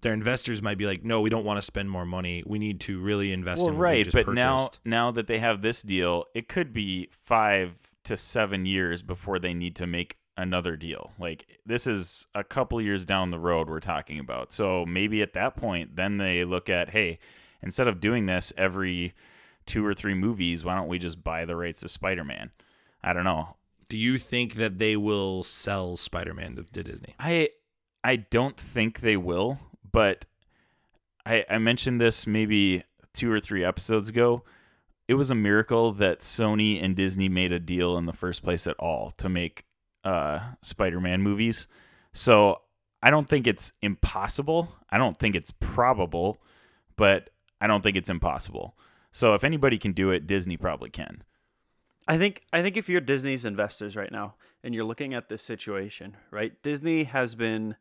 Their 0.00 0.12
investors 0.14 0.62
might 0.62 0.78
be 0.78 0.86
like, 0.86 1.04
no, 1.04 1.20
we 1.20 1.28
don't 1.30 1.44
want 1.44 1.58
to 1.58 1.62
spend 1.62 1.90
more 1.90 2.06
money. 2.06 2.44
We 2.46 2.60
need 2.60 2.78
to 2.82 3.00
really 3.00 3.32
invest 3.32 3.62
Well, 3.62 3.70
in 3.70 3.74
what 3.74 3.80
we 3.80 3.84
right, 3.96 4.04
just 4.04 4.14
but 4.16 4.26
purchased. 4.26 4.80
now 4.84 5.06
now 5.06 5.10
that 5.10 5.26
they 5.26 5.38
have 5.40 5.60
this 5.60 5.82
deal, 5.82 6.24
it 6.34 6.48
could 6.48 6.72
be 6.72 7.08
five 7.10 7.76
to 8.04 8.16
seven 8.16 8.64
years 8.64 9.02
before 9.02 9.38
they 9.40 9.52
need 9.54 9.74
to 9.76 9.86
make 9.86 10.16
another 10.36 10.76
deal. 10.76 11.10
Like 11.18 11.46
this 11.66 11.86
is 11.88 12.28
a 12.32 12.44
couple 12.44 12.80
years 12.80 13.04
down 13.04 13.32
the 13.32 13.40
road 13.40 13.68
we're 13.68 13.80
talking 13.80 14.20
about. 14.20 14.52
So 14.52 14.86
maybe 14.86 15.20
at 15.20 15.32
that 15.32 15.56
point, 15.56 15.96
then 15.96 16.16
they 16.18 16.44
look 16.44 16.70
at, 16.70 16.90
hey, 16.90 17.18
instead 17.60 17.88
of 17.88 17.98
doing 18.00 18.26
this 18.26 18.52
every 18.56 19.14
two 19.68 19.86
or 19.86 19.94
three 19.94 20.14
movies, 20.14 20.64
why 20.64 20.74
don't 20.74 20.88
we 20.88 20.98
just 20.98 21.22
buy 21.22 21.44
the 21.44 21.54
rights 21.54 21.80
to 21.80 21.88
Spider-Man? 21.88 22.50
I 23.02 23.12
don't 23.12 23.24
know. 23.24 23.56
Do 23.88 23.96
you 23.96 24.18
think 24.18 24.54
that 24.54 24.78
they 24.78 24.96
will 24.96 25.44
sell 25.44 25.96
Spider-Man 25.96 26.56
to, 26.56 26.64
to 26.64 26.82
Disney? 26.82 27.14
I 27.20 27.50
I 28.02 28.16
don't 28.16 28.56
think 28.56 29.00
they 29.00 29.16
will, 29.16 29.60
but 29.92 30.26
I 31.24 31.44
I 31.48 31.58
mentioned 31.58 32.00
this 32.00 32.26
maybe 32.26 32.82
two 33.14 33.30
or 33.30 33.38
three 33.38 33.64
episodes 33.64 34.08
ago. 34.08 34.42
It 35.06 35.14
was 35.14 35.30
a 35.30 35.34
miracle 35.34 35.92
that 35.92 36.20
Sony 36.20 36.82
and 36.82 36.94
Disney 36.94 37.28
made 37.28 37.52
a 37.52 37.58
deal 37.58 37.96
in 37.96 38.06
the 38.06 38.12
first 38.12 38.42
place 38.42 38.66
at 38.66 38.76
all 38.78 39.10
to 39.12 39.28
make 39.28 39.64
uh, 40.04 40.40
Spider-Man 40.60 41.22
movies. 41.22 41.66
So 42.12 42.60
I 43.02 43.10
don't 43.10 43.28
think 43.28 43.46
it's 43.46 43.72
impossible. 43.80 44.68
I 44.90 44.98
don't 44.98 45.18
think 45.18 45.34
it's 45.34 45.50
probable, 45.50 46.42
but 46.96 47.30
I 47.60 47.66
don't 47.66 47.82
think 47.82 47.96
it's 47.96 48.10
impossible. 48.10 48.74
So 49.12 49.34
if 49.34 49.44
anybody 49.44 49.78
can 49.78 49.92
do 49.92 50.10
it, 50.10 50.26
Disney 50.26 50.56
probably 50.56 50.90
can. 50.90 51.22
I 52.06 52.16
think 52.16 52.42
I 52.52 52.62
think 52.62 52.76
if 52.76 52.88
you're 52.88 53.00
Disney's 53.00 53.44
investors 53.44 53.94
right 53.96 54.10
now 54.10 54.34
and 54.64 54.74
you're 54.74 54.84
looking 54.84 55.12
at 55.12 55.28
this 55.28 55.42
situation, 55.42 56.16
right? 56.30 56.60
Disney 56.62 57.04
has 57.04 57.34
been 57.34 57.76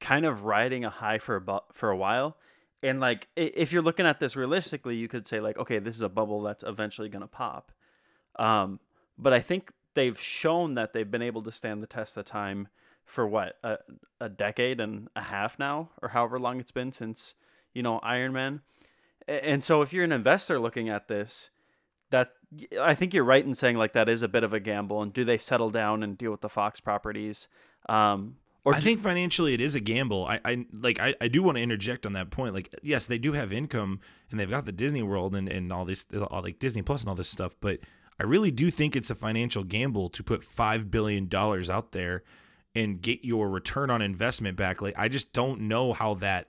kind 0.00 0.26
of 0.26 0.44
riding 0.44 0.84
a 0.84 0.90
high 0.90 1.18
for 1.18 1.36
a 1.36 1.40
bu- 1.40 1.60
for 1.72 1.90
a 1.90 1.96
while. 1.96 2.36
And 2.82 3.00
like 3.00 3.28
if 3.36 3.72
you're 3.72 3.82
looking 3.82 4.04
at 4.04 4.20
this 4.20 4.36
realistically, 4.36 4.96
you 4.96 5.08
could 5.08 5.26
say 5.26 5.40
like, 5.40 5.56
okay, 5.58 5.78
this 5.78 5.94
is 5.94 6.02
a 6.02 6.08
bubble 6.08 6.42
that's 6.42 6.64
eventually 6.64 7.08
going 7.08 7.22
to 7.22 7.28
pop. 7.28 7.72
Um, 8.36 8.80
but 9.16 9.32
I 9.32 9.40
think 9.40 9.72
they've 9.94 10.20
shown 10.20 10.74
that 10.74 10.92
they've 10.92 11.10
been 11.10 11.22
able 11.22 11.42
to 11.44 11.52
stand 11.52 11.82
the 11.82 11.86
test 11.86 12.16
of 12.16 12.24
time 12.24 12.68
for 13.04 13.26
what 13.26 13.56
a, 13.62 13.78
a 14.20 14.28
decade 14.28 14.80
and 14.80 15.08
a 15.14 15.22
half 15.22 15.58
now, 15.58 15.90
or 16.02 16.08
however 16.08 16.38
long 16.38 16.58
it's 16.58 16.72
been 16.72 16.92
since 16.92 17.34
you 17.72 17.82
know 17.82 18.00
Iron 18.00 18.32
Man. 18.32 18.60
A- 19.28 19.44
And 19.44 19.62
so 19.64 19.82
if 19.82 19.92
you're 19.92 20.04
an 20.04 20.12
investor 20.12 20.58
looking 20.58 20.88
at 20.88 21.08
this, 21.08 21.50
that 22.10 22.32
I 22.80 22.94
think 22.94 23.12
you're 23.14 23.24
right 23.24 23.44
in 23.44 23.54
saying 23.54 23.76
like 23.76 23.92
that 23.94 24.08
is 24.08 24.22
a 24.22 24.28
bit 24.28 24.44
of 24.44 24.52
a 24.52 24.60
gamble. 24.60 25.02
And 25.02 25.12
do 25.12 25.24
they 25.24 25.38
settle 25.38 25.70
down 25.70 26.02
and 26.02 26.16
deal 26.16 26.30
with 26.30 26.42
the 26.42 26.48
Fox 26.48 26.80
properties? 26.80 27.48
Um, 27.88 28.36
or 28.64 28.74
I 28.74 28.80
think 28.80 29.00
financially 29.00 29.52
it 29.52 29.60
is 29.60 29.74
a 29.74 29.80
gamble. 29.80 30.24
I, 30.26 30.40
I 30.44 30.64
like 30.72 30.98
I, 31.00 31.14
I 31.20 31.28
do 31.28 31.42
want 31.42 31.58
to 31.58 31.62
interject 31.62 32.06
on 32.06 32.12
that 32.14 32.30
point. 32.30 32.54
Like, 32.54 32.68
yes, 32.82 33.06
they 33.06 33.18
do 33.18 33.32
have 33.32 33.52
income 33.52 34.00
and 34.30 34.38
they've 34.40 34.48
got 34.48 34.64
the 34.64 34.72
Disney 34.72 35.02
World 35.02 35.34
and, 35.34 35.48
and 35.48 35.70
all 35.72 35.84
this 35.84 36.06
all 36.30 36.42
like 36.42 36.58
Disney 36.58 36.80
Plus 36.82 37.02
and 37.02 37.08
all 37.10 37.14
this 37.14 37.28
stuff, 37.28 37.56
but 37.60 37.80
I 38.18 38.22
really 38.22 38.50
do 38.52 38.70
think 38.70 38.94
it's 38.96 39.10
a 39.10 39.14
financial 39.14 39.64
gamble 39.64 40.08
to 40.10 40.22
put 40.22 40.44
five 40.44 40.90
billion 40.90 41.26
dollars 41.28 41.68
out 41.68 41.92
there 41.92 42.22
and 42.74 43.02
get 43.02 43.24
your 43.24 43.50
return 43.50 43.90
on 43.90 44.00
investment 44.00 44.56
back. 44.56 44.80
Like 44.80 44.94
I 44.96 45.08
just 45.08 45.32
don't 45.32 45.62
know 45.62 45.92
how 45.92 46.14
that 46.14 46.48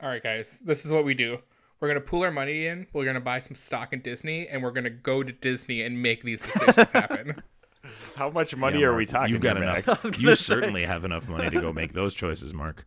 All 0.00 0.08
right, 0.08 0.22
guys, 0.22 0.58
this 0.64 0.84
is 0.84 0.90
what 0.90 1.04
we 1.04 1.14
do. 1.14 1.38
We're 1.82 1.88
gonna 1.88 2.00
pool 2.00 2.22
our 2.22 2.30
money 2.30 2.66
in. 2.66 2.86
We're 2.92 3.04
gonna 3.04 3.18
buy 3.20 3.40
some 3.40 3.56
stock 3.56 3.92
in 3.92 4.02
Disney, 4.02 4.46
and 4.46 4.62
we're 4.62 4.70
gonna 4.70 4.88
go 4.88 5.24
to 5.24 5.32
Disney 5.32 5.82
and 5.82 6.00
make 6.00 6.22
these 6.22 6.40
decisions 6.40 6.92
happen. 6.92 7.42
How 8.14 8.30
much 8.30 8.54
money 8.54 8.78
Yeah, 8.78 8.86
are 8.86 8.90
Mark, 8.90 8.98
we 8.98 9.06
talking? 9.06 9.30
You've 9.30 9.40
got 9.40 9.56
here, 9.56 9.64
enough. 9.64 10.16
You 10.16 10.36
certainly 10.36 10.84
have 10.84 11.04
enough 11.04 11.28
money 11.28 11.50
to 11.50 11.60
go 11.60 11.72
make 11.72 11.92
those 11.92 12.14
choices, 12.14 12.54
Mark. 12.54 12.86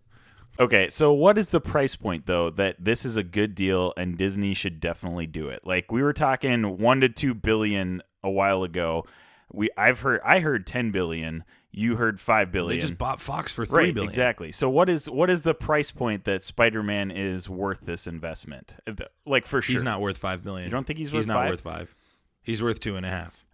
Okay, 0.62 0.88
so 0.89 1.12
what 1.12 1.38
is 1.38 1.49
the 1.49 1.60
price 1.60 1.97
point 1.97 2.25
though 2.25 2.49
that 2.51 2.77
this 2.79 3.03
is 3.03 3.17
a 3.17 3.23
good 3.23 3.53
deal 3.53 3.91
and 3.97 4.17
Disney 4.17 4.53
should 4.53 4.79
definitely 4.79 5.27
do 5.27 5.49
it? 5.49 5.63
Like 5.65 5.91
we 5.91 6.01
were 6.01 6.13
talking 6.13 6.77
1 6.77 7.01
to 7.01 7.10
2 7.10 7.34
billion 7.34 8.01
a 8.23 8.29
while 8.29 8.63
ago. 8.63 9.05
We 9.53 9.69
I've 9.77 9.99
heard 10.01 10.21
I 10.23 10.39
heard 10.39 10.65
10 10.65 10.91
billion, 10.91 11.43
you 11.71 11.95
heard 11.97 12.19
5 12.19 12.51
billion. 12.51 12.69
They 12.69 12.81
just 12.81 12.97
bought 12.97 13.19
Fox 13.21 13.53
for 13.53 13.65
three 13.65 13.86
right, 13.86 13.93
billion. 13.93 14.10
exactly. 14.10 14.51
So 14.51 14.69
what 14.69 14.89
is 14.89 15.10
what 15.10 15.29
is 15.29 15.43
the 15.43 15.53
price 15.53 15.91
point 15.91 16.23
that 16.25 16.43
Spider-Man 16.43 17.12
is 17.12 17.47
worth 17.49 17.81
this 17.81 18.08
investment? 18.08 18.75
Uh, 18.88 18.93
Like 19.25 19.45
for 19.45 19.62
sure. 19.62 19.73
He's 19.73 19.84
not 19.84 20.01
worth 20.01 20.17
five 20.17 20.43
billion. 20.43 20.65
You 20.67 20.71
don't 20.71 20.86
think 20.88 20.97
he's 20.97 21.08
He's 21.10 21.19
worth 21.19 21.27
not 21.27 21.36
five? 21.36 21.49
worth 21.51 21.62
five. 21.62 21.95
He's 22.41 22.62
worth 22.63 22.79
two 22.79 22.95
and 22.95 23.05
a 23.05 23.10
half. 23.10 23.45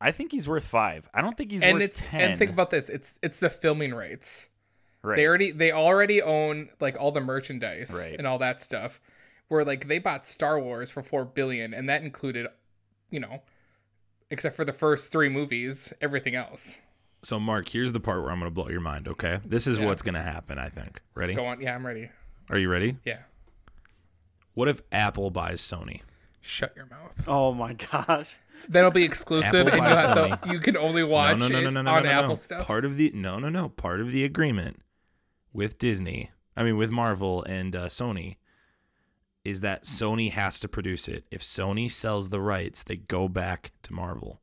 I 0.00 0.10
think 0.10 0.32
he's 0.32 0.46
worth 0.46 0.66
5. 0.66 1.08
I 1.14 1.22
don't 1.22 1.36
think 1.36 1.50
he's 1.50 1.62
and 1.62 1.74
worth 1.74 1.82
it's 1.82 2.00
10. 2.02 2.20
and 2.20 2.38
think 2.38 2.50
about 2.50 2.70
this. 2.70 2.88
It's 2.90 3.18
it's 3.22 3.40
the 3.40 3.48
filming 3.48 3.94
rights. 3.94 4.48
right. 5.02 5.16
They 5.16 5.26
already 5.26 5.50
they 5.50 5.72
already 5.72 6.20
own 6.20 6.68
like 6.80 6.98
all 7.00 7.10
the 7.12 7.20
merchandise 7.22 7.90
Right. 7.90 8.16
and 8.18 8.26
all 8.26 8.38
that 8.38 8.60
stuff. 8.60 9.00
Where 9.48 9.64
like 9.64 9.88
they 9.88 9.98
bought 9.98 10.26
Star 10.26 10.58
Wars 10.60 10.90
for 10.90 11.02
four 11.02 11.24
billion, 11.24 11.72
and 11.74 11.88
that 11.88 12.02
included, 12.02 12.48
you 13.10 13.20
know, 13.20 13.42
except 14.34 14.54
for 14.56 14.64
the 14.66 14.72
first 14.72 15.10
three 15.10 15.30
movies, 15.30 15.92
everything 16.02 16.34
else. 16.34 16.76
So, 17.22 17.40
Mark, 17.40 17.70
here's 17.70 17.92
the 17.92 18.00
part 18.00 18.20
where 18.20 18.30
I'm 18.30 18.38
going 18.38 18.50
to 18.50 18.54
blow 18.54 18.68
your 18.68 18.80
mind. 18.82 19.08
Okay, 19.08 19.40
this 19.46 19.66
is 19.66 19.78
Yeah. 19.78 19.86
what's 19.86 20.02
going 20.02 20.14
to 20.16 20.20
happen. 20.22 20.58
I 20.58 20.68
think. 20.68 21.00
Ready? 21.14 21.34
Go 21.34 21.46
on. 21.46 21.60
Yeah, 21.62 21.74
I'm 21.74 21.86
ready. 21.86 22.10
Are 22.50 22.58
you 22.58 22.68
ready? 22.68 22.98
Yeah. 23.06 23.20
What 24.52 24.68
if 24.68 24.82
Apple 24.92 25.30
buys 25.30 25.60
Sony? 25.62 26.02
Shut 26.42 26.74
your 26.76 26.86
mouth. 26.86 27.12
oh 27.26 27.54
my 27.54 27.72
gosh, 27.72 28.36
That'll 28.68 28.90
be 28.90 29.04
exclusive, 29.04 29.66
Apple 29.68 29.68
and 29.68 29.74
you 29.76 29.80
buys 29.80 30.06
have 30.06 30.40
to, 30.42 30.52
you 30.52 30.58
can 30.60 30.76
only 30.76 31.02
watch 31.02 31.38
no, 31.38 31.48
no, 31.48 31.52
no, 31.54 31.58
it 31.58 31.62
no, 31.62 31.70
no, 31.70 31.90
on 31.90 32.02
no, 32.02 32.02
no, 32.02 32.10
Apple 32.10 32.28
no. 32.30 32.34
stuff. 32.34 32.66
Part 32.66 32.84
of 32.84 32.96
the 32.98 33.10
no, 33.14 33.38
no, 33.38 33.48
no. 33.48 33.68
Part 33.70 34.00
of 34.00 34.12
the 34.12 34.24
agreement 34.24 34.80
with 35.52 35.78
Disney, 35.78 36.30
I 36.56 36.62
mean 36.64 36.76
with 36.76 36.90
Marvel 36.90 37.42
and 37.44 37.74
uh, 37.74 37.86
Sony, 37.86 38.36
is 39.44 39.60
that 39.60 39.84
Sony 39.84 40.30
has 40.30 40.58
to 40.60 40.68
produce 40.68 41.06
it. 41.06 41.24
If 41.30 41.42
Sony 41.42 41.90
sells 41.90 42.30
the 42.30 42.40
rights, 42.40 42.82
they 42.82 42.96
go 42.96 43.28
back 43.28 43.72
to 43.82 43.92
Marvel. 43.92 44.40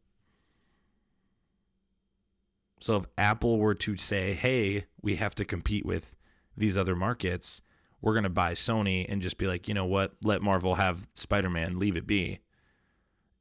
So 2.80 2.98
if 2.98 3.06
Apple 3.18 3.60
were 3.60 3.76
to 3.76 3.98
say, 3.98 4.34
"Hey, 4.34 4.86
we 5.02 5.16
have 5.16 5.36
to 5.36 5.46
compete 5.46 5.86
with 5.86 6.16
these 6.56 6.78
other 6.78 6.96
markets," 6.96 7.62
we're 8.02 8.14
going 8.14 8.24
to 8.24 8.30
buy 8.30 8.54
Sony 8.54 9.06
and 9.08 9.22
just 9.22 9.38
be 9.38 9.48
like, 9.48 9.68
"You 9.68 9.74
know 9.74 9.86
what? 9.86 10.16
Let 10.24 10.42
Marvel 10.42 10.76
have 10.76 11.08
Spider-Man, 11.14 11.78
leave 11.78 11.96
it 11.96 12.08
be." 12.08 12.40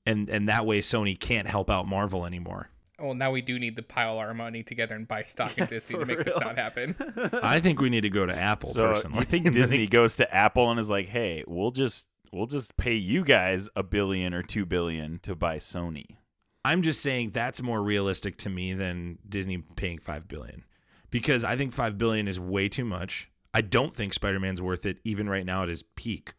And 0.06 0.28
and 0.28 0.48
that 0.48 0.66
way 0.66 0.80
Sony 0.80 1.18
can't 1.18 1.48
help 1.48 1.70
out 1.70 1.86
Marvel 1.86 2.26
anymore. 2.26 2.70
Well, 3.00 3.14
now 3.14 3.30
we 3.30 3.40
do 3.42 3.58
need 3.58 3.76
to 3.76 3.82
pile 3.82 4.18
our 4.18 4.34
money 4.34 4.62
together 4.62 4.94
and 4.94 5.06
buy 5.08 5.22
stock 5.22 5.56
in 5.58 5.66
Disney 5.68 5.94
to 5.94 6.00
for 6.00 6.06
make 6.06 6.24
this 6.24 6.38
not 6.38 6.56
happen. 6.56 6.94
I 7.42 7.60
think 7.60 7.80
we 7.80 7.90
need 7.90 8.02
to 8.02 8.10
go 8.10 8.26
to 8.26 8.36
Apple 8.36 8.72
So 8.72 8.88
personally. 8.88 9.18
you 9.18 9.24
think 9.24 9.50
Disney 9.52 9.86
goes 9.86 10.16
to 10.16 10.34
Apple 10.34 10.70
and 10.70 10.78
is 10.78 10.90
like, 10.90 11.08
"Hey, 11.08 11.44
we'll 11.46 11.70
just 11.70 12.08
we'll 12.32 12.46
just 12.46 12.76
pay 12.76 12.94
you 12.94 13.24
guys 13.24 13.68
a 13.74 13.82
billion 13.82 14.34
or 14.34 14.42
2 14.42 14.64
billion 14.66 15.18
to 15.20 15.34
buy 15.34 15.56
Sony." 15.56 16.16
I'm 16.64 16.82
just 16.82 17.00
saying 17.00 17.30
that's 17.30 17.62
more 17.62 17.82
realistic 17.82 18.36
to 18.38 18.50
me 18.50 18.74
than 18.74 19.18
Disney 19.26 19.58
paying 19.76 19.98
five 19.98 20.28
billion, 20.28 20.64
because 21.10 21.42
I 21.42 21.56
think 21.56 21.72
five 21.72 21.96
billion 21.96 22.28
is 22.28 22.38
way 22.38 22.68
too 22.68 22.84
much. 22.84 23.30
I 23.54 23.62
don't 23.62 23.94
think 23.94 24.12
Spider-Man's 24.12 24.60
worth 24.62 24.84
it 24.86 24.98
even 25.02 25.28
right 25.28 25.44
now 25.46 25.62
at 25.62 25.68
his 25.68 25.82
peak. 25.82 26.34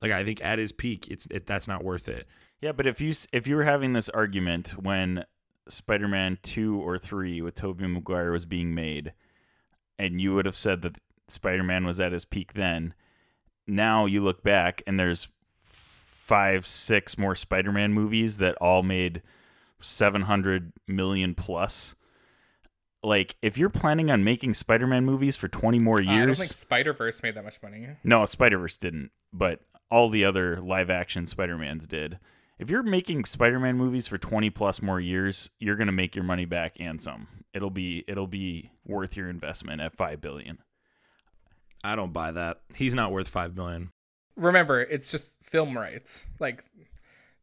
Like 0.00 0.12
I 0.12 0.24
think 0.24 0.42
at 0.44 0.58
his 0.58 0.72
peak, 0.72 1.08
it's 1.08 1.26
it, 1.30 1.46
that's 1.46 1.68
not 1.68 1.84
worth 1.84 2.08
it. 2.08 2.26
Yeah, 2.62 2.72
but 2.72 2.86
if 2.86 3.00
you 3.00 3.12
if 3.32 3.46
you 3.48 3.56
were 3.56 3.64
having 3.64 3.92
this 3.92 4.08
argument 4.08 4.80
when 4.80 5.24
Spider-Man 5.68 6.38
2 6.42 6.80
or 6.80 6.96
3 6.96 7.42
with 7.42 7.56
Tobey 7.56 7.86
Maguire 7.86 8.30
was 8.30 8.44
being 8.44 8.74
made 8.74 9.12
and 9.98 10.20
you 10.20 10.32
would 10.34 10.46
have 10.46 10.56
said 10.56 10.82
that 10.82 10.96
Spider-Man 11.28 11.84
was 11.84 11.98
at 12.00 12.12
his 12.12 12.24
peak 12.24 12.54
then, 12.54 12.94
now 13.66 14.06
you 14.06 14.22
look 14.22 14.42
back 14.44 14.82
and 14.86 14.98
there's 14.98 15.28
5 15.64 16.64
6 16.64 17.18
more 17.18 17.34
Spider-Man 17.34 17.92
movies 17.92 18.38
that 18.38 18.56
all 18.56 18.82
made 18.84 19.22
700 19.80 20.72
million 20.86 21.34
plus. 21.34 21.96
Like 23.02 23.34
if 23.42 23.58
you're 23.58 23.70
planning 23.70 24.08
on 24.08 24.22
making 24.22 24.54
Spider-Man 24.54 25.04
movies 25.04 25.34
for 25.36 25.48
20 25.48 25.80
more 25.80 25.98
Uh, 25.98 26.02
I 26.02 26.04
don't 26.04 26.28
years, 26.28 26.38
think 26.38 26.52
Spider 26.52 26.92
Verse 26.92 27.24
made 27.24 27.34
that 27.34 27.42
much 27.42 27.60
money. 27.60 27.88
no, 28.04 28.24
Spider 28.24 28.58
Verse 28.58 28.78
didn't, 28.78 29.10
but 29.32 29.60
all 29.90 30.08
the 30.08 30.24
other 30.24 30.60
live 30.60 30.90
action 30.90 31.26
Spider 31.26 31.58
Mans 31.58 31.88
did. 31.88 32.20
If 32.62 32.70
you're 32.70 32.84
making 32.84 33.24
Spider 33.24 33.58
Man 33.58 33.76
movies 33.76 34.06
for 34.06 34.18
twenty 34.18 34.48
plus 34.48 34.80
more 34.80 35.00
years, 35.00 35.50
you're 35.58 35.74
gonna 35.74 35.90
make 35.90 36.14
your 36.14 36.22
money 36.22 36.44
back 36.44 36.76
and 36.78 37.02
some. 37.02 37.26
It'll 37.52 37.70
be 37.70 38.04
it'll 38.06 38.28
be 38.28 38.70
worth 38.86 39.16
your 39.16 39.28
investment 39.28 39.80
at 39.80 39.96
five 39.96 40.20
billion. 40.20 40.58
I 41.82 41.96
don't 41.96 42.12
buy 42.12 42.30
that. 42.30 42.60
He's 42.72 42.94
not 42.94 43.10
worth 43.10 43.26
five 43.26 43.56
billion. 43.56 43.90
Remember, 44.36 44.80
it's 44.80 45.10
just 45.10 45.42
film 45.42 45.76
rights. 45.76 46.24
Like 46.38 46.62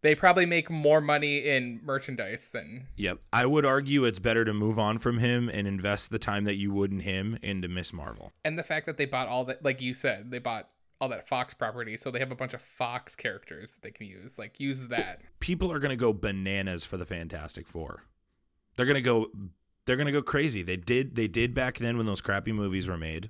they 0.04 0.16
probably 0.16 0.46
make 0.46 0.70
more 0.70 1.02
money 1.02 1.40
in 1.40 1.82
merchandise 1.84 2.52
than 2.52 2.88
Yep. 2.96 3.20
I 3.34 3.46
would 3.46 3.66
argue 3.66 4.06
it's 4.06 4.20
better 4.20 4.46
to 4.46 4.54
move 4.54 4.80
on 4.80 5.00
from 5.00 5.18
him 5.18 5.50
and 5.50 5.68
invest 5.68 6.12
the 6.12 6.20
time 6.20 6.46
that 6.46 6.56
you 6.56 6.72
would 6.72 6.94
in 6.94 7.02
him 7.02 7.38
into 7.44 7.68
Miss 7.68 7.92
Marvel. 7.92 8.32
and 8.46 8.58
the 8.58 8.64
fact 8.64 8.86
that 8.86 8.96
they 8.96 9.06
bought 9.06 9.28
all 9.28 9.44
that 9.44 9.66
like 9.66 9.82
you 9.82 9.94
said, 9.94 10.32
they 10.32 10.40
bought 10.40 10.70
all 11.02 11.10
that 11.10 11.28
Fox 11.28 11.54
property, 11.54 11.98
so 11.98 12.12
they 12.12 12.20
have 12.20 12.32
a 12.32 12.36
bunch 12.36 12.54
of 12.54 12.62
Fox 12.62 13.16
characters 13.16 13.72
that 13.72 13.82
they 13.82 13.92
can 13.92 14.08
use. 14.08 14.38
Like 14.38 14.60
use 14.60 14.88
that. 14.88 15.22
People 15.40 15.72
are 15.72 15.80
gonna 15.80 15.96
go 15.96 16.14
bananas 16.14 16.86
for 16.86 16.98
the 16.98 17.06
Fantastic 17.06 17.68
Four. 17.68 18.04
They're 18.76 18.86
gonna 18.86 19.02
go. 19.02 19.28
They're 19.86 19.98
gonna 19.98 20.12
go 20.12 20.22
crazy. 20.22 20.62
They 20.62 20.78
did. 20.78 21.16
They 21.16 21.28
did 21.28 21.54
back 21.54 21.78
then 21.78 21.98
when 21.98 22.06
those 22.06 22.22
crappy 22.22 22.52
movies 22.52 22.88
were 22.88 22.98
made. 22.98 23.30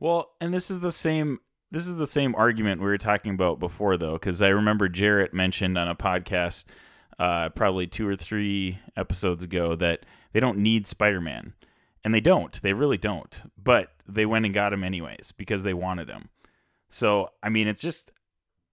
Well, 0.00 0.32
and 0.40 0.54
this 0.54 0.70
is 0.70 0.80
the 0.80 0.92
same 0.92 1.40
this 1.70 1.86
is 1.86 1.96
the 1.96 2.06
same 2.06 2.34
argument 2.34 2.80
we 2.80 2.86
were 2.86 2.98
talking 2.98 3.32
about 3.32 3.58
before 3.58 3.96
though, 3.96 4.14
because 4.14 4.40
I 4.40 4.48
remember 4.48 4.88
Jarrett 4.88 5.34
mentioned 5.34 5.76
on 5.76 5.88
a 5.88 5.94
podcast 5.94 6.64
uh, 7.18 7.50
probably 7.50 7.86
two 7.86 8.08
or 8.08 8.16
three 8.16 8.78
episodes 8.96 9.42
ago 9.44 9.74
that 9.76 10.06
they 10.32 10.40
don't 10.40 10.58
need 10.58 10.86
Spider 10.86 11.20
Man. 11.20 11.54
And 12.04 12.14
they 12.14 12.20
don't. 12.20 12.60
They 12.62 12.72
really 12.72 12.96
don't. 12.96 13.42
But 13.62 13.90
they 14.08 14.24
went 14.24 14.44
and 14.44 14.54
got 14.54 14.72
him 14.72 14.84
anyways 14.84 15.32
because 15.36 15.62
they 15.62 15.74
wanted 15.74 16.08
him. 16.08 16.28
So 16.90 17.30
I 17.42 17.48
mean 17.48 17.68
it's 17.68 17.82
just 17.82 18.12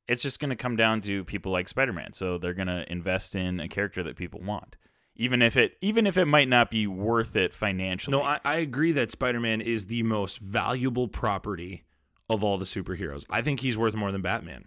it's 0.07 0.21
just 0.21 0.39
gonna 0.39 0.55
come 0.55 0.75
down 0.75 1.01
to 1.01 1.23
people 1.23 1.51
like 1.51 1.67
Spider 1.67 1.93
Man. 1.93 2.13
So 2.13 2.37
they're 2.37 2.53
gonna 2.53 2.85
invest 2.87 3.35
in 3.35 3.59
a 3.59 3.67
character 3.67 4.03
that 4.03 4.15
people 4.15 4.41
want. 4.41 4.75
Even 5.15 5.41
if 5.41 5.55
it 5.55 5.77
even 5.81 6.05
if 6.05 6.17
it 6.17 6.25
might 6.25 6.49
not 6.49 6.69
be 6.69 6.87
worth 6.87 7.35
it 7.35 7.53
financially. 7.53 8.17
No, 8.17 8.23
I, 8.23 8.39
I 8.43 8.57
agree 8.57 8.91
that 8.93 9.11
Spider 9.11 9.39
Man 9.39 9.61
is 9.61 9.85
the 9.85 10.03
most 10.03 10.39
valuable 10.39 11.07
property 11.07 11.83
of 12.29 12.43
all 12.43 12.57
the 12.57 12.65
superheroes. 12.65 13.25
I 13.29 13.41
think 13.41 13.59
he's 13.59 13.77
worth 13.77 13.95
more 13.95 14.11
than 14.11 14.21
Batman. 14.21 14.65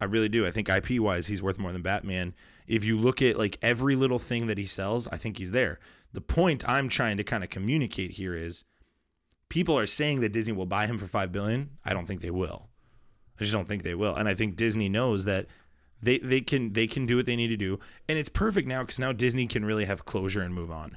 I 0.00 0.06
really 0.06 0.28
do. 0.28 0.44
I 0.44 0.50
think 0.50 0.68
IP 0.68 0.98
wise, 1.00 1.28
he's 1.28 1.42
worth 1.42 1.60
more 1.60 1.70
than 1.70 1.82
Batman. 1.82 2.34
If 2.66 2.84
you 2.84 2.98
look 2.98 3.22
at 3.22 3.38
like 3.38 3.56
every 3.62 3.94
little 3.94 4.18
thing 4.18 4.48
that 4.48 4.58
he 4.58 4.66
sells, 4.66 5.06
I 5.08 5.16
think 5.16 5.38
he's 5.38 5.52
there. 5.52 5.78
The 6.12 6.20
point 6.20 6.68
I'm 6.68 6.88
trying 6.88 7.18
to 7.18 7.24
kind 7.24 7.44
of 7.44 7.50
communicate 7.50 8.12
here 8.12 8.34
is 8.34 8.64
people 9.52 9.78
are 9.78 9.86
saying 9.86 10.20
that 10.20 10.32
Disney 10.32 10.54
will 10.54 10.66
buy 10.66 10.86
him 10.86 10.96
for 10.96 11.06
five 11.06 11.30
billion. 11.30 11.70
I 11.84 11.92
don't 11.92 12.06
think 12.06 12.22
they 12.22 12.30
will. 12.30 12.68
I 13.38 13.44
just 13.44 13.52
don't 13.52 13.68
think 13.68 13.82
they 13.82 13.94
will. 13.94 14.14
And 14.14 14.28
I 14.28 14.34
think 14.34 14.56
Disney 14.56 14.88
knows 14.88 15.26
that 15.26 15.46
they 16.02 16.18
they 16.18 16.40
can 16.40 16.72
they 16.72 16.86
can 16.86 17.06
do 17.06 17.16
what 17.16 17.26
they 17.26 17.36
need 17.36 17.48
to 17.48 17.56
do. 17.56 17.78
And 18.08 18.18
it's 18.18 18.28
perfect 18.28 18.66
now 18.66 18.80
because 18.80 18.98
now 18.98 19.12
Disney 19.12 19.46
can 19.46 19.64
really 19.64 19.84
have 19.84 20.04
closure 20.04 20.40
and 20.42 20.54
move 20.54 20.70
on 20.70 20.96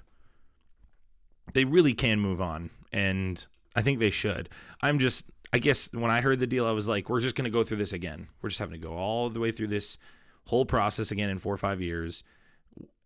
they 1.54 1.66
really 1.66 1.94
can 1.94 2.20
move 2.20 2.42
on 2.42 2.70
and 2.92 3.48
i 3.76 3.82
think 3.82 4.00
they 4.00 4.10
should 4.10 4.50
i'm 4.82 5.00
just 5.00 5.30
i 5.54 5.60
guess 5.60 5.90
when 5.94 6.12
i 6.12 6.22
heard 6.22 6.40
the 6.40 6.48
deal 6.48 6.66
i 6.66 6.72
was 6.72 6.88
like 6.88 7.10
we're 7.10 7.22
just 7.22 7.36
going 7.36 7.46
to 7.46 7.52
go 7.52 7.64
through 7.64 7.78
this 7.78 7.94
again 7.94 8.28
we're 8.42 8.50
just 8.50 8.60
having 8.60 8.80
to 8.80 8.88
go 8.88 8.94
all 8.94 9.30
the 9.30 9.40
way 9.40 9.52
through 9.52 9.68
this 9.68 9.98
whole 10.48 10.66
process 10.66 11.12
again 11.12 11.30
in 11.30 11.38
four 11.38 11.54
or 11.54 11.58
five 11.58 11.82
years 11.82 12.24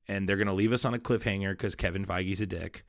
and 0.08 0.28
they're 0.28 0.38
going 0.38 0.48
to 0.48 0.54
leave 0.54 0.74
us 0.74 0.86
on 0.86 0.94
a 0.94 1.00
cliffhanger 1.00 1.52
because 1.52 1.76
kevin 1.76 2.06
feige's 2.06 2.42
a 2.42 2.48
dick 2.48 2.84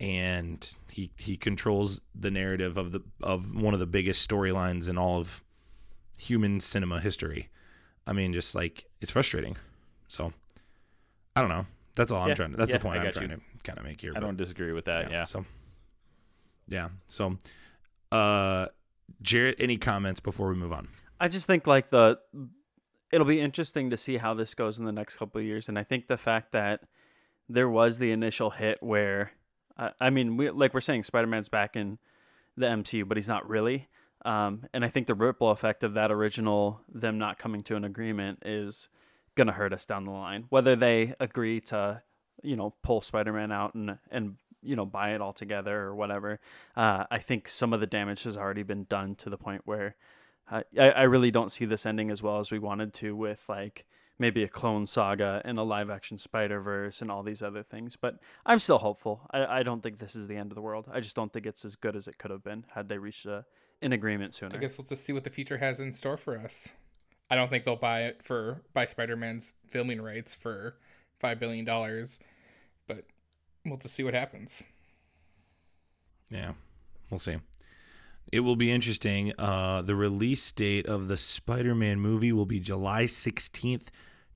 and 0.00 0.74
he 0.92 1.10
he 1.16 1.36
controls 1.36 2.02
the 2.14 2.30
narrative 2.30 2.76
of 2.76 2.92
the 2.92 3.00
of 3.22 3.54
one 3.54 3.74
of 3.74 3.80
the 3.80 3.86
biggest 3.86 4.28
storylines 4.28 4.88
in 4.90 4.98
all 4.98 5.18
of 5.18 5.42
human 6.18 6.60
cinema 6.60 7.00
history 7.00 7.48
i 8.06 8.12
mean 8.12 8.32
just 8.32 8.54
like 8.54 8.84
it's 9.00 9.10
frustrating 9.10 9.56
so 10.08 10.32
i 11.34 11.40
don't 11.40 11.48
know 11.48 11.64
that's 11.94 12.12
all 12.12 12.22
i'm 12.22 12.34
trying 12.34 12.50
to 12.50 12.56
that's 12.56 12.70
yeah, 12.70 12.76
the 12.76 12.82
point 12.82 12.98
I 12.98 13.04
i'm 13.06 13.12
trying 13.12 13.30
you. 13.30 13.36
to 13.36 13.42
kind 13.64 13.78
of 13.78 13.84
make 13.84 14.00
here 14.00 14.12
I 14.12 14.20
but- 14.20 14.26
don't 14.26 14.36
disagree 14.36 14.72
with 14.72 14.84
that, 14.84 15.10
yeah. 15.10 15.24
So, 15.24 15.44
yeah. 16.68 16.88
So, 17.06 17.36
uh, 18.12 18.66
Jarrett, 19.22 19.56
any 19.58 19.76
comments 19.76 20.20
before 20.20 20.48
we 20.48 20.54
move 20.54 20.72
on? 20.72 20.88
I 21.20 21.28
just 21.28 21.46
think 21.46 21.66
like 21.66 21.90
the 21.90 22.18
it'll 23.12 23.26
be 23.26 23.40
interesting 23.40 23.90
to 23.90 23.96
see 23.96 24.18
how 24.18 24.34
this 24.34 24.54
goes 24.54 24.78
in 24.78 24.84
the 24.84 24.92
next 24.92 25.16
couple 25.16 25.40
of 25.40 25.44
years, 25.46 25.68
and 25.68 25.78
I 25.78 25.82
think 25.82 26.06
the 26.06 26.16
fact 26.16 26.52
that 26.52 26.82
there 27.48 27.68
was 27.68 27.98
the 27.98 28.12
initial 28.12 28.50
hit 28.50 28.82
where, 28.82 29.32
I 29.78 30.10
mean, 30.10 30.36
we 30.36 30.50
like 30.50 30.74
we're 30.74 30.80
saying 30.80 31.02
Spider 31.02 31.26
Man's 31.26 31.48
back 31.48 31.76
in 31.76 31.98
the 32.56 32.66
MCU, 32.66 33.06
but 33.06 33.16
he's 33.16 33.28
not 33.28 33.48
really. 33.48 33.88
Um, 34.24 34.66
and 34.72 34.84
I 34.84 34.88
think 34.88 35.06
the 35.06 35.14
ripple 35.14 35.50
effect 35.50 35.84
of 35.84 35.94
that 35.94 36.10
original 36.10 36.80
them 36.92 37.18
not 37.18 37.38
coming 37.38 37.62
to 37.64 37.76
an 37.76 37.84
agreement 37.84 38.42
is 38.44 38.88
gonna 39.34 39.52
hurt 39.52 39.72
us 39.72 39.84
down 39.84 40.04
the 40.04 40.10
line. 40.10 40.46
Whether 40.48 40.74
they 40.76 41.14
agree 41.20 41.60
to, 41.62 42.02
you 42.42 42.56
know, 42.56 42.74
pull 42.82 43.02
Spider 43.02 43.32
Man 43.32 43.52
out 43.52 43.74
and 43.74 43.98
and 44.10 44.36
you 44.62 44.74
know 44.74 44.86
buy 44.86 45.14
it 45.14 45.20
all 45.20 45.32
together 45.32 45.78
or 45.82 45.94
whatever, 45.94 46.40
uh, 46.76 47.04
I 47.10 47.18
think 47.18 47.48
some 47.48 47.72
of 47.72 47.80
the 47.80 47.86
damage 47.86 48.24
has 48.24 48.36
already 48.36 48.62
been 48.62 48.84
done 48.84 49.14
to 49.16 49.30
the 49.30 49.38
point 49.38 49.62
where 49.64 49.94
I, 50.50 50.64
I 50.78 50.90
I 50.90 51.02
really 51.02 51.30
don't 51.30 51.52
see 51.52 51.66
this 51.66 51.84
ending 51.84 52.10
as 52.10 52.22
well 52.22 52.38
as 52.38 52.50
we 52.50 52.58
wanted 52.58 52.94
to 52.94 53.14
with 53.14 53.44
like 53.48 53.84
maybe 54.18 54.42
a 54.42 54.48
clone 54.48 54.86
saga 54.86 55.42
and 55.44 55.58
a 55.58 55.62
live 55.62 55.90
action 55.90 56.18
Spider 56.18 56.60
Verse 56.60 57.02
and 57.02 57.10
all 57.10 57.22
these 57.22 57.42
other 57.42 57.62
things. 57.62 57.96
But 57.96 58.18
I'm 58.44 58.58
still 58.58 58.78
hopeful. 58.78 59.22
I, 59.30 59.58
I 59.58 59.62
don't 59.62 59.82
think 59.82 59.98
this 59.98 60.16
is 60.16 60.28
the 60.28 60.36
end 60.36 60.50
of 60.50 60.54
the 60.54 60.62
world. 60.62 60.86
I 60.92 61.00
just 61.00 61.16
don't 61.16 61.32
think 61.32 61.46
it's 61.46 61.64
as 61.64 61.76
good 61.76 61.96
as 61.96 62.08
it 62.08 62.18
could 62.18 62.30
have 62.30 62.42
been 62.42 62.64
had 62.74 62.88
they 62.88 62.98
reached 62.98 63.26
a, 63.26 63.44
an 63.82 63.92
agreement 63.92 64.34
sooner. 64.34 64.56
I 64.56 64.58
guess 64.58 64.78
we'll 64.78 64.86
just 64.86 65.04
see 65.04 65.12
what 65.12 65.24
the 65.24 65.30
future 65.30 65.58
has 65.58 65.80
in 65.80 65.92
store 65.92 66.16
for 66.16 66.38
us. 66.38 66.68
I 67.30 67.34
don't 67.34 67.50
think 67.50 67.64
they'll 67.64 67.76
buy 67.76 68.04
it 68.04 68.22
for 68.22 68.62
buy 68.72 68.86
Spider 68.86 69.16
Man's 69.16 69.52
filming 69.68 70.00
rights 70.00 70.34
for 70.34 70.76
five 71.18 71.40
billion 71.40 71.64
dollars, 71.64 72.18
but 72.86 73.04
we'll 73.64 73.78
just 73.78 73.94
see 73.94 74.04
what 74.04 74.14
happens. 74.14 74.62
Yeah, 76.30 76.52
we'll 77.10 77.18
see. 77.18 77.36
It 78.32 78.40
will 78.40 78.56
be 78.56 78.70
interesting. 78.72 79.32
Uh, 79.38 79.82
the 79.82 79.94
release 79.94 80.50
date 80.52 80.86
of 80.86 81.08
the 81.08 81.16
Spider-Man 81.16 82.00
movie 82.00 82.32
will 82.32 82.46
be 82.46 82.58
July 82.60 83.06
sixteenth, 83.06 83.90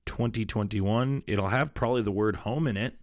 twenty 0.05 0.45
twenty-one. 0.45 1.23
It'll 1.27 1.49
have 1.49 1.73
probably 1.73 2.01
the 2.01 2.11
word 2.11 2.37
"home" 2.37 2.67
in 2.67 2.77
it. 2.77 2.95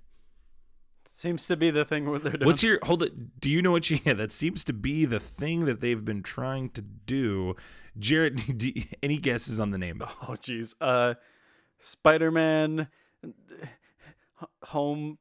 Seems 1.04 1.46
to 1.48 1.56
be 1.56 1.70
the 1.70 1.84
thing 1.84 2.08
where 2.08 2.18
they're 2.20 2.32
doing. 2.32 2.46
What's 2.46 2.62
your 2.62 2.78
hold 2.84 3.02
it? 3.02 3.40
Do 3.40 3.50
you 3.50 3.60
know 3.60 3.72
what 3.72 3.90
you? 3.90 3.98
Yeah, 4.04 4.12
that 4.14 4.32
seems 4.32 4.62
to 4.64 4.72
be 4.72 5.04
the 5.04 5.18
thing 5.20 5.64
that 5.66 5.80
they've 5.80 6.04
been 6.04 6.22
trying 6.22 6.70
to 6.70 6.80
do. 6.80 7.56
Jared, 7.98 8.40
do 8.58 8.68
you- 8.74 8.84
any 9.02 9.16
guesses 9.18 9.58
on 9.60 9.70
the 9.70 9.78
name? 9.78 10.00
Oh 10.22 10.36
jeez. 10.40 10.74
Uh 10.80 11.14
Spider 11.80 12.30
Man 12.30 12.88
Home 14.64 15.18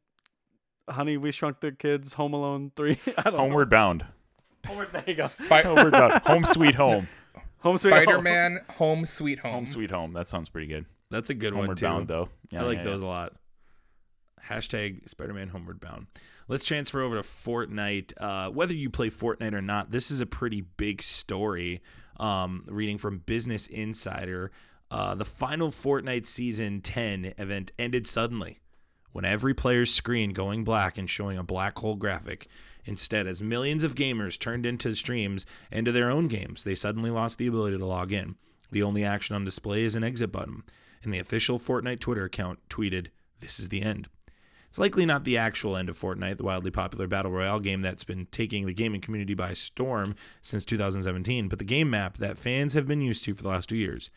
Honey, 0.89 1.17
we 1.17 1.31
shrunk 1.31 1.59
the 1.59 1.71
kids, 1.71 2.13
Home 2.13 2.33
Alone 2.33 2.71
three. 2.75 2.97
I 3.17 3.23
don't 3.23 3.35
Homeward 3.35 3.69
Bound. 3.69 4.05
Know. 4.67 4.73
Homeward 4.73 4.89
there 4.91 5.03
you 5.07 5.15
go. 5.15 5.25
Spi- 5.25 5.63
Homeward 5.63 5.91
Bound. 5.91 6.13
Home 6.25 6.45
Sweet 6.45 6.75
Home. 6.75 7.07
Home 7.59 7.77
Sweet 7.77 7.91
Home. 7.93 8.03
Spider 8.03 8.21
Man 8.21 8.59
Home 8.77 9.05
Sweet 9.05 9.39
Home. 9.39 9.51
Home 9.51 9.67
Sweet 9.67 9.91
Home. 9.91 10.13
That 10.13 10.27
sounds 10.27 10.49
pretty 10.49 10.67
good. 10.67 10.85
That's 11.09 11.29
a 11.29 11.33
good 11.33 11.53
one 11.53 11.61
Homeward 11.61 11.77
too. 11.77 11.85
Bound 11.85 12.07
though. 12.07 12.29
Yeah, 12.51 12.63
I 12.63 12.65
like 12.65 12.77
yeah, 12.79 12.83
those 12.83 13.01
yeah. 13.01 13.07
a 13.07 13.09
lot. 13.09 13.33
Hashtag 14.47 15.09
Spider-Man 15.09 15.49
Homeward 15.49 15.81
Bound. 15.81 16.07
Let's 16.47 16.63
transfer 16.63 17.01
over 17.01 17.15
to 17.15 17.21
Fortnite. 17.21 18.13
Uh, 18.17 18.49
whether 18.49 18.73
you 18.73 18.89
play 18.89 19.09
Fortnite 19.09 19.53
or 19.53 19.61
not, 19.61 19.91
this 19.91 20.09
is 20.09 20.21
a 20.21 20.25
pretty 20.25 20.61
big 20.61 21.01
story. 21.01 21.81
Um, 22.17 22.63
reading 22.67 22.97
from 22.97 23.19
Business 23.19 23.67
Insider, 23.67 24.51
uh, 24.89 25.15
the 25.15 25.25
final 25.25 25.69
Fortnite 25.69 26.25
Season 26.25 26.81
10 26.81 27.33
event 27.37 27.73
ended 27.77 28.07
suddenly 28.07 28.59
when 29.17 29.25
every 29.25 29.55
player's 29.55 29.91
screen 29.91 30.29
going 30.29 30.63
black 30.63 30.95
and 30.95 31.09
showing 31.09 31.39
a 31.39 31.43
black 31.43 31.79
hole 31.79 31.95
graphic. 31.95 32.45
Instead, 32.85 33.25
as 33.25 33.41
millions 33.41 33.83
of 33.83 33.95
gamers 33.95 34.37
turned 34.37 34.63
into 34.63 34.93
streams 34.93 35.43
and 35.71 35.87
to 35.87 35.91
their 35.91 36.11
own 36.11 36.27
games, 36.27 36.63
they 36.63 36.75
suddenly 36.75 37.09
lost 37.09 37.39
the 37.39 37.47
ability 37.47 37.79
to 37.79 37.83
log 37.83 38.11
in. 38.11 38.35
The 38.69 38.83
only 38.83 39.03
action 39.03 39.35
on 39.35 39.43
display 39.43 39.81
is 39.81 39.95
an 39.95 40.03
exit 40.03 40.31
button, 40.31 40.61
and 41.01 41.11
the 41.11 41.17
official 41.17 41.57
Fortnite 41.57 41.99
Twitter 41.99 42.25
account 42.25 42.59
tweeted, 42.69 43.07
This 43.39 43.59
is 43.59 43.69
the 43.69 43.81
end. 43.81 44.07
It's 44.69 44.77
likely 44.77 45.03
not 45.03 45.23
the 45.23 45.35
actual 45.35 45.75
end 45.75 45.89
of 45.89 45.97
Fortnite, 45.97 46.37
the 46.37 46.43
wildly 46.43 46.69
popular 46.69 47.07
battle 47.07 47.31
royale 47.31 47.59
game 47.59 47.81
that's 47.81 48.03
been 48.03 48.27
taking 48.27 48.67
the 48.67 48.73
gaming 48.73 49.01
community 49.01 49.33
by 49.33 49.53
storm 49.53 50.13
since 50.43 50.63
2017, 50.63 51.47
but 51.47 51.57
the 51.57 51.65
game 51.65 51.89
map 51.89 52.17
that 52.17 52.37
fans 52.37 52.75
have 52.75 52.87
been 52.87 53.01
used 53.01 53.23
to 53.23 53.33
for 53.33 53.41
the 53.41 53.49
last 53.49 53.69
two 53.69 53.77
years. 53.77 54.11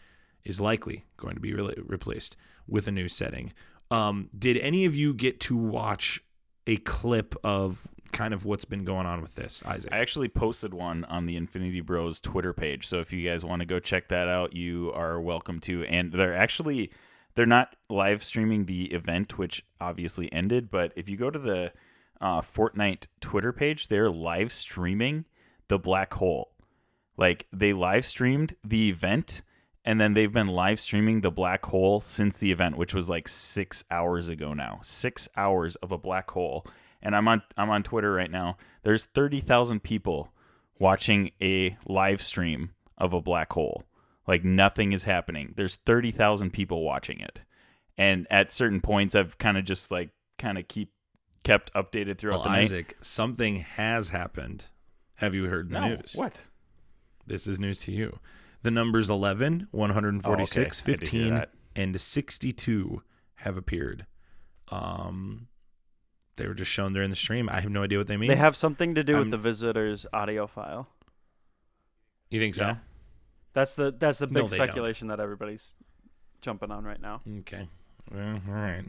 is 0.45 0.61
likely 0.61 1.07
going 1.17 1.37
to 1.37 1.41
be 1.41 1.55
re- 1.55 1.75
replaced 1.87 2.37
with 2.69 2.87
a 2.87 2.93
new 2.93 3.09
setting. 3.09 3.55
Um, 3.91 4.31
did 4.37 4.57
any 4.59 4.85
of 4.85 4.95
you 4.95 5.15
get 5.15 5.41
to 5.41 5.57
watch 5.57 6.23
a 6.67 6.77
clip 6.77 7.35
of 7.43 7.87
kind 8.13 8.35
of 8.35 8.45
what's 8.45 8.65
been 8.65 8.85
going 8.85 9.07
on 9.07 9.21
with 9.21 9.35
this, 9.35 9.63
Isaac? 9.67 9.93
I 9.93 9.99
actually 9.99 10.29
posted 10.29 10.75
one 10.75 11.05
on 11.05 11.27
the 11.27 11.37
Infinity 11.37 11.81
Bros 11.81 12.21
Twitter 12.21 12.53
page. 12.53 12.87
So 12.87 13.01
if 13.01 13.13
you 13.13 13.29
guys 13.29 13.45
want 13.45 13.61
to 13.61 13.67
go 13.67 13.81
check 13.81 14.09
that 14.09 14.29
out, 14.29 14.55
you 14.55 14.93
are 14.95 15.21
welcome 15.21 15.61
to. 15.61 15.85
And 15.85 16.13
they're 16.13 16.37
actually 16.37 16.91
they're 17.35 17.47
not 17.47 17.77
live 17.89 18.25
streaming 18.25 18.67
the 18.67 18.87
event, 18.87 19.39
which 19.39 19.65
obviously 19.81 20.33
ended. 20.33 20.71
But 20.71 20.93
if 20.97 21.09
you 21.09 21.17
go 21.17 21.31
to 21.31 21.39
the 21.39 21.73
uh, 22.21 22.41
Fortnite 22.41 23.07
Twitter 23.21 23.53
page, 23.53 23.89
they're 23.89 24.11
live 24.11 24.53
streaming 24.53 25.25
the 25.69 25.79
black 25.79 26.15
hole. 26.15 26.53
Like 27.17 27.47
they 27.53 27.73
live 27.73 28.07
streamed 28.07 28.55
the 28.65 28.89
event, 28.89 29.43
and 29.85 30.01
then 30.01 30.15
they've 30.15 30.33
been 30.33 30.49
live 30.49 30.81
streaming 30.81 31.21
the 31.21 31.31
black 31.31 31.65
hole 31.67 32.01
since 32.01 32.39
the 32.39 32.53
event, 32.53 32.77
which 32.77 32.95
was 32.95 33.09
like 33.09 33.29
six 33.29 33.85
hours 33.91 34.29
ago 34.29 34.53
now. 34.53 34.79
Six 34.83 35.29
hours 35.37 35.77
of 35.77 35.93
a 35.93 35.99
black 35.99 36.31
hole, 36.31 36.67
and 37.03 37.17
I'm 37.17 37.27
on 37.29 37.43
I'm 37.57 37.71
on 37.71 37.83
Twitter 37.83 38.13
right 38.13 38.31
now. 38.31 38.57
There's 38.83 39.05
thirty 39.05 39.41
thousand 39.41 39.83
people 39.83 40.33
watching 40.79 41.31
a 41.41 41.77
live 41.87 42.23
stream 42.23 42.71
of 42.99 43.13
a 43.13 43.21
black 43.21 43.53
hole. 43.53 43.85
Like 44.27 44.45
nothing 44.45 44.93
is 44.93 45.05
happening. 45.05 45.55
There's 45.57 45.77
thirty 45.77 46.11
thousand 46.11 46.53
people 46.53 46.85
watching 46.85 47.21
it, 47.21 47.41
and 47.97 48.27
at 48.31 48.53
certain 48.53 48.81
points, 48.81 49.15
I've 49.15 49.39
kind 49.39 49.57
of 49.57 49.65
just 49.65 49.91
like 49.91 50.11
kind 50.39 50.59
of 50.59 50.69
keep 50.69 50.93
kept 51.43 51.73
updated 51.75 52.19
throughout 52.19 52.41
well, 52.41 52.45
the 52.45 52.51
night. 52.51 52.61
Isaac, 52.61 52.97
something 53.01 53.57
has 53.57 54.11
happened. 54.11 54.67
Have 55.17 55.35
you 55.35 55.47
heard 55.47 55.71
the 55.71 55.81
No, 55.81 55.89
news? 55.89 56.15
what? 56.15 56.43
This 57.27 57.47
is 57.47 57.59
news 57.59 57.81
to 57.81 57.93
you. 57.93 58.19
The 58.63 58.71
numbers 58.71 59.09
11, 59.09 59.69
146, 59.71 60.83
Oh, 60.83 60.85
okay. 60.85 60.93
I 60.93 60.97
did 60.97 61.09
hear 61.09 61.29
15, 61.31 61.47
and 61.77 62.01
62 62.01 63.03
have 63.37 63.57
appeared. 63.57 64.07
Um, 64.69 65.49
they 66.37 66.47
were 66.47 66.55
just 66.55 66.71
shown 66.71 66.93
during 66.93 67.11
the 67.11 67.17
stream. 67.17 67.49
I 67.49 67.61
have 67.61 67.71
no 67.71 67.83
idea 67.83 67.99
what 67.99 68.07
they 68.07 68.17
mean. 68.17 68.29
They 68.29 68.37
have 68.37 68.57
something 68.57 68.95
to 68.95 69.03
do 69.03 69.19
with 69.19 69.31
the 69.31 69.39
visitor's 69.39 70.07
audio 70.13 70.47
file. 70.47 70.89
you 72.31 72.39
think 72.41 72.55
so? 72.55 72.65
Yeah. 72.65 72.77
That's 73.53 73.75
the 73.75 73.91
that's 73.91 74.19
the 74.19 74.27
No, 74.27 74.43
big 74.43 74.51
don't. 74.51 74.51
speculation 74.67 75.09
that 75.09 75.19
everybody's 75.21 75.75
jumping 76.41 76.71
on 76.71 76.85
right 76.85 77.01
now. 77.01 77.21
Okay. 77.41 77.69
Well, 78.13 78.41
all 78.49 78.55
right. 78.55 78.85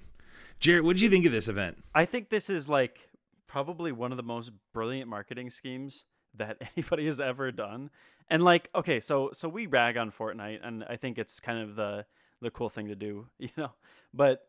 Jared, 0.60 0.84
what 0.84 0.94
did 0.94 1.02
you 1.02 1.10
think 1.10 1.26
of 1.26 1.32
this 1.32 1.48
event? 1.48 1.84
I 1.96 2.06
think 2.06 2.30
this 2.30 2.50
is 2.50 2.70
like 2.70 3.00
probably 3.48 3.92
one 3.92 4.12
of 4.12 4.18
the 4.18 4.24
most 4.24 4.52
brilliant 4.74 5.10
marketing 5.10 5.50
schemes 5.50 6.06
that 6.36 6.58
anybody 6.78 7.06
has 7.06 7.20
ever 7.20 7.52
done. 7.52 7.90
And 8.30 8.44
like, 8.44 8.70
okay, 8.74 9.00
so 9.00 9.32
so 9.34 9.50
we 9.50 9.68
rag 9.68 9.98
on 9.98 10.12
Fortnite, 10.12 10.60
and 10.64 10.84
I 10.86 10.96
think 10.96 11.18
it's 11.18 11.40
kind 11.40 11.60
of 11.60 11.76
the 11.76 12.06
the 12.42 12.52
cool 12.52 12.70
thing 12.70 12.88
to 12.88 12.96
do, 12.96 13.28
you 13.40 13.50
know. 13.58 13.72
But 14.14 14.48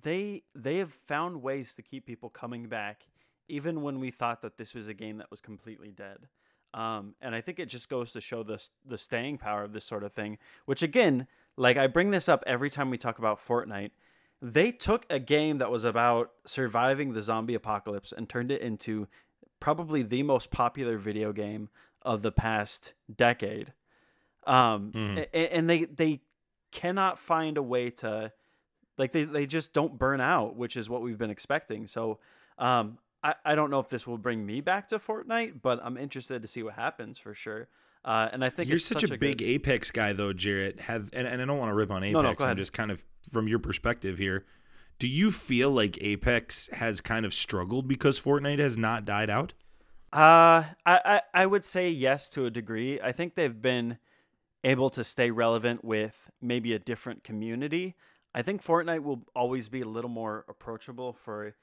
they 0.00 0.42
they 0.54 0.78
have 0.78 0.92
found 0.92 1.42
ways 1.42 1.74
to 1.74 1.82
keep 1.82 2.06
people 2.06 2.30
coming 2.30 2.68
back, 2.68 3.02
even 3.48 3.82
when 3.82 4.00
we 4.00 4.10
thought 4.10 4.42
that 4.42 4.56
this 4.56 4.74
was 4.74 4.88
a 4.88 4.94
game 4.94 5.18
that 5.18 5.30
was 5.30 5.40
completely 5.40 5.90
dead. 5.90 6.28
Um, 6.72 7.14
and 7.20 7.34
I 7.34 7.40
think 7.40 7.58
it 7.58 7.66
just 7.66 7.88
goes 7.88 8.12
to 8.12 8.20
show 8.20 8.42
the 8.42 8.64
the 8.86 8.98
staying 8.98 9.38
power 9.38 9.64
of 9.64 9.72
this 9.72 9.84
sort 9.84 10.04
of 10.04 10.12
thing. 10.12 10.38
Which 10.66 10.82
again, 10.82 11.26
like 11.56 11.76
I 11.76 11.86
bring 11.86 12.10
this 12.10 12.28
up 12.28 12.42
every 12.46 12.70
time 12.70 12.90
we 12.90 12.98
talk 12.98 13.18
about 13.18 13.44
Fortnite. 13.44 13.90
They 14.42 14.72
took 14.72 15.04
a 15.10 15.18
game 15.18 15.58
that 15.58 15.70
was 15.70 15.84
about 15.84 16.30
surviving 16.46 17.12
the 17.12 17.20
zombie 17.20 17.54
apocalypse 17.54 18.10
and 18.10 18.26
turned 18.26 18.50
it 18.50 18.62
into 18.62 19.06
probably 19.60 20.02
the 20.02 20.22
most 20.22 20.50
popular 20.50 20.96
video 20.98 21.32
game 21.32 21.68
of 22.02 22.22
the 22.22 22.32
past 22.32 22.94
decade. 23.14 23.72
Um, 24.46 24.92
Mm. 24.92 25.18
a- 25.18 25.36
a- 25.38 25.54
and 25.54 25.68
they 25.68 25.84
they 25.84 26.20
cannot 26.72 27.18
find 27.18 27.56
a 27.58 27.62
way 27.62 27.90
to 27.90 28.32
like 28.96 29.12
they, 29.12 29.24
they 29.24 29.46
just 29.46 29.72
don't 29.72 29.98
burn 29.98 30.20
out, 30.20 30.56
which 30.56 30.76
is 30.76 30.88
what 30.90 31.02
we've 31.02 31.18
been 31.18 31.30
expecting. 31.30 31.86
So 31.86 32.18
um, 32.58 32.98
I, 33.22 33.34
I 33.44 33.54
don't 33.54 33.70
know 33.70 33.80
if 33.80 33.88
this 33.88 34.06
will 34.06 34.18
bring 34.18 34.44
me 34.44 34.60
back 34.60 34.88
to 34.88 34.98
Fortnite, 34.98 35.60
but 35.62 35.80
I'm 35.82 35.96
interested 35.96 36.42
to 36.42 36.48
see 36.48 36.62
what 36.62 36.74
happens 36.74 37.18
for 37.18 37.34
sure. 37.34 37.68
Uh, 38.04 38.28
and 38.32 38.42
I 38.44 38.48
think 38.50 38.68
You're 38.68 38.76
it's 38.76 38.86
such, 38.86 39.02
a, 39.04 39.08
big 39.18 39.38
good- 39.38 39.44
Apex 39.44 39.90
guy, 39.90 40.12
though, 40.14 40.32
Jarrett. 40.32 40.80
Have 40.80 41.10
and, 41.12 41.26
and 41.26 41.42
I 41.42 41.44
don't 41.44 41.58
want 41.58 41.70
to 41.70 41.74
rip 41.74 41.90
on 41.90 42.02
Apex. 42.02 42.12
No, 42.14 42.22
no, 42.22 42.34
I'm 42.50 42.56
just 42.56 42.72
kind 42.72 42.90
of 42.90 43.04
from 43.32 43.46
your 43.48 43.58
perspective 43.58 44.16
here. 44.18 44.46
Do 45.00 45.08
you 45.08 45.30
feel 45.30 45.70
like 45.70 45.96
Apex 46.02 46.68
has 46.74 47.00
kind 47.00 47.24
of 47.24 47.32
struggled 47.32 47.88
because 47.88 48.20
Fortnite 48.20 48.58
has 48.58 48.76
not 48.76 49.06
died 49.06 49.30
out? 49.30 49.54
Uh, 50.12 50.76
I, 50.84 51.00
I, 51.04 51.20
I 51.32 51.46
would 51.46 51.64
say 51.64 51.88
yes 51.88 52.28
to 52.30 52.44
a 52.44 52.50
degree. 52.50 53.00
I 53.00 53.10
think 53.10 53.34
they've 53.34 53.62
been 53.62 53.96
able 54.62 54.90
to 54.90 55.02
stay 55.02 55.30
relevant 55.30 55.82
with 55.82 56.30
maybe 56.42 56.74
a 56.74 56.78
different 56.78 57.24
community. 57.24 57.96
I 58.34 58.42
think 58.42 58.62
Fortnite 58.62 59.02
will 59.02 59.22
always 59.34 59.70
be 59.70 59.80
a 59.80 59.88
little 59.88 60.10
more 60.10 60.44
approachable 60.50 61.14
for 61.14 61.54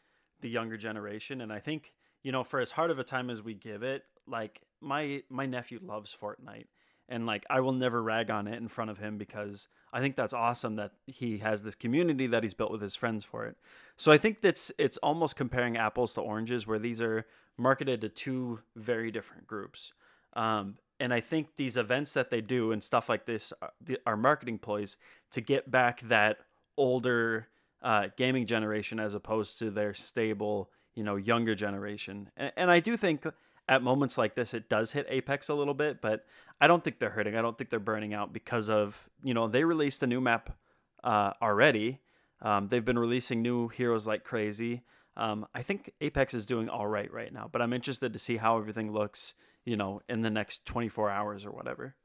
the 0.41 0.49
younger 0.49 0.75
generation. 0.75 1.39
And 1.39 1.53
I 1.53 1.59
think, 1.59 1.93
you 2.23 2.31
know, 2.31 2.43
for 2.43 2.59
as 2.59 2.71
hard 2.71 2.89
of 2.89 2.97
a 2.97 3.03
time 3.03 3.29
as 3.29 3.43
we 3.43 3.53
give 3.53 3.83
it, 3.83 4.01
like 4.25 4.61
my 4.81 5.21
my 5.29 5.45
nephew 5.45 5.79
loves 5.83 6.15
Fortnite. 6.19 6.65
And 7.09 7.25
like 7.25 7.45
I 7.49 7.61
will 7.61 7.73
never 7.73 8.01
rag 8.03 8.29
on 8.29 8.47
it 8.47 8.57
in 8.57 8.67
front 8.67 8.91
of 8.91 8.97
him 8.97 9.17
because 9.17 9.67
I 9.93 10.01
think 10.01 10.15
that's 10.15 10.33
awesome 10.33 10.75
that 10.75 10.91
he 11.05 11.37
has 11.37 11.63
this 11.63 11.75
community 11.75 12.27
that 12.27 12.43
he's 12.43 12.53
built 12.53 12.71
with 12.71 12.81
his 12.81 12.95
friends 12.95 13.23
for 13.23 13.45
it. 13.45 13.55
So 13.95 14.11
I 14.11 14.17
think 14.17 14.41
that's 14.41 14.71
it's 14.77 14.97
almost 14.97 15.35
comparing 15.35 15.77
apples 15.77 16.13
to 16.15 16.21
oranges 16.21 16.67
where 16.67 16.79
these 16.79 17.01
are 17.01 17.25
marketed 17.57 18.01
to 18.01 18.09
two 18.09 18.59
very 18.75 19.11
different 19.11 19.47
groups. 19.47 19.93
Um, 20.33 20.77
and 20.99 21.13
I 21.13 21.21
think 21.21 21.55
these 21.55 21.77
events 21.77 22.13
that 22.13 22.29
they 22.29 22.41
do 22.41 22.71
and 22.71 22.83
stuff 22.83 23.09
like 23.09 23.25
this 23.25 23.53
are, 23.61 23.71
are 24.05 24.17
marketing 24.17 24.59
ploys 24.59 24.97
to 25.31 25.41
get 25.41 25.69
back 25.69 26.01
that 26.01 26.37
older 26.77 27.47
uh, 27.81 28.07
gaming 28.17 28.45
generation 28.45 28.99
as 28.99 29.13
opposed 29.13 29.59
to 29.59 29.69
their 29.69 29.93
stable, 29.93 30.69
you 30.95 31.03
know, 31.03 31.15
younger 31.15 31.55
generation. 31.55 32.29
And, 32.35 32.51
and 32.57 32.71
I 32.71 32.79
do 32.79 32.97
think 32.97 33.25
at 33.67 33.83
moments 33.83 34.17
like 34.17 34.35
this, 34.35 34.53
it 34.53 34.69
does 34.69 34.91
hit 34.91 35.05
Apex 35.09 35.49
a 35.49 35.53
little 35.53 35.73
bit, 35.73 36.01
but 36.01 36.25
I 36.61 36.67
don't 36.67 36.83
think 36.83 36.99
they're 36.99 37.09
hurting. 37.09 37.35
I 37.35 37.41
don't 37.41 37.57
think 37.57 37.69
they're 37.69 37.79
burning 37.79 38.13
out 38.13 38.33
because 38.33 38.69
of, 38.69 39.09
you 39.23 39.33
know, 39.33 39.47
they 39.47 39.63
released 39.63 40.01
a 40.03 40.07
new 40.07 40.21
map 40.21 40.57
uh, 41.03 41.33
already. 41.41 41.99
Um, 42.41 42.67
they've 42.67 42.85
been 42.85 42.99
releasing 42.99 43.41
new 43.41 43.67
heroes 43.67 44.07
like 44.07 44.23
crazy. 44.23 44.83
Um, 45.15 45.47
I 45.53 45.63
think 45.63 45.91
Apex 45.99 46.33
is 46.33 46.45
doing 46.45 46.69
all 46.69 46.87
right 46.87 47.11
right 47.11 47.33
now, 47.33 47.49
but 47.51 47.61
I'm 47.61 47.73
interested 47.73 48.13
to 48.13 48.19
see 48.19 48.37
how 48.37 48.57
everything 48.57 48.91
looks, 48.93 49.33
you 49.65 49.75
know, 49.75 50.01
in 50.07 50.21
the 50.21 50.29
next 50.29 50.65
24 50.65 51.09
hours 51.09 51.45
or 51.45 51.51
whatever. 51.51 51.95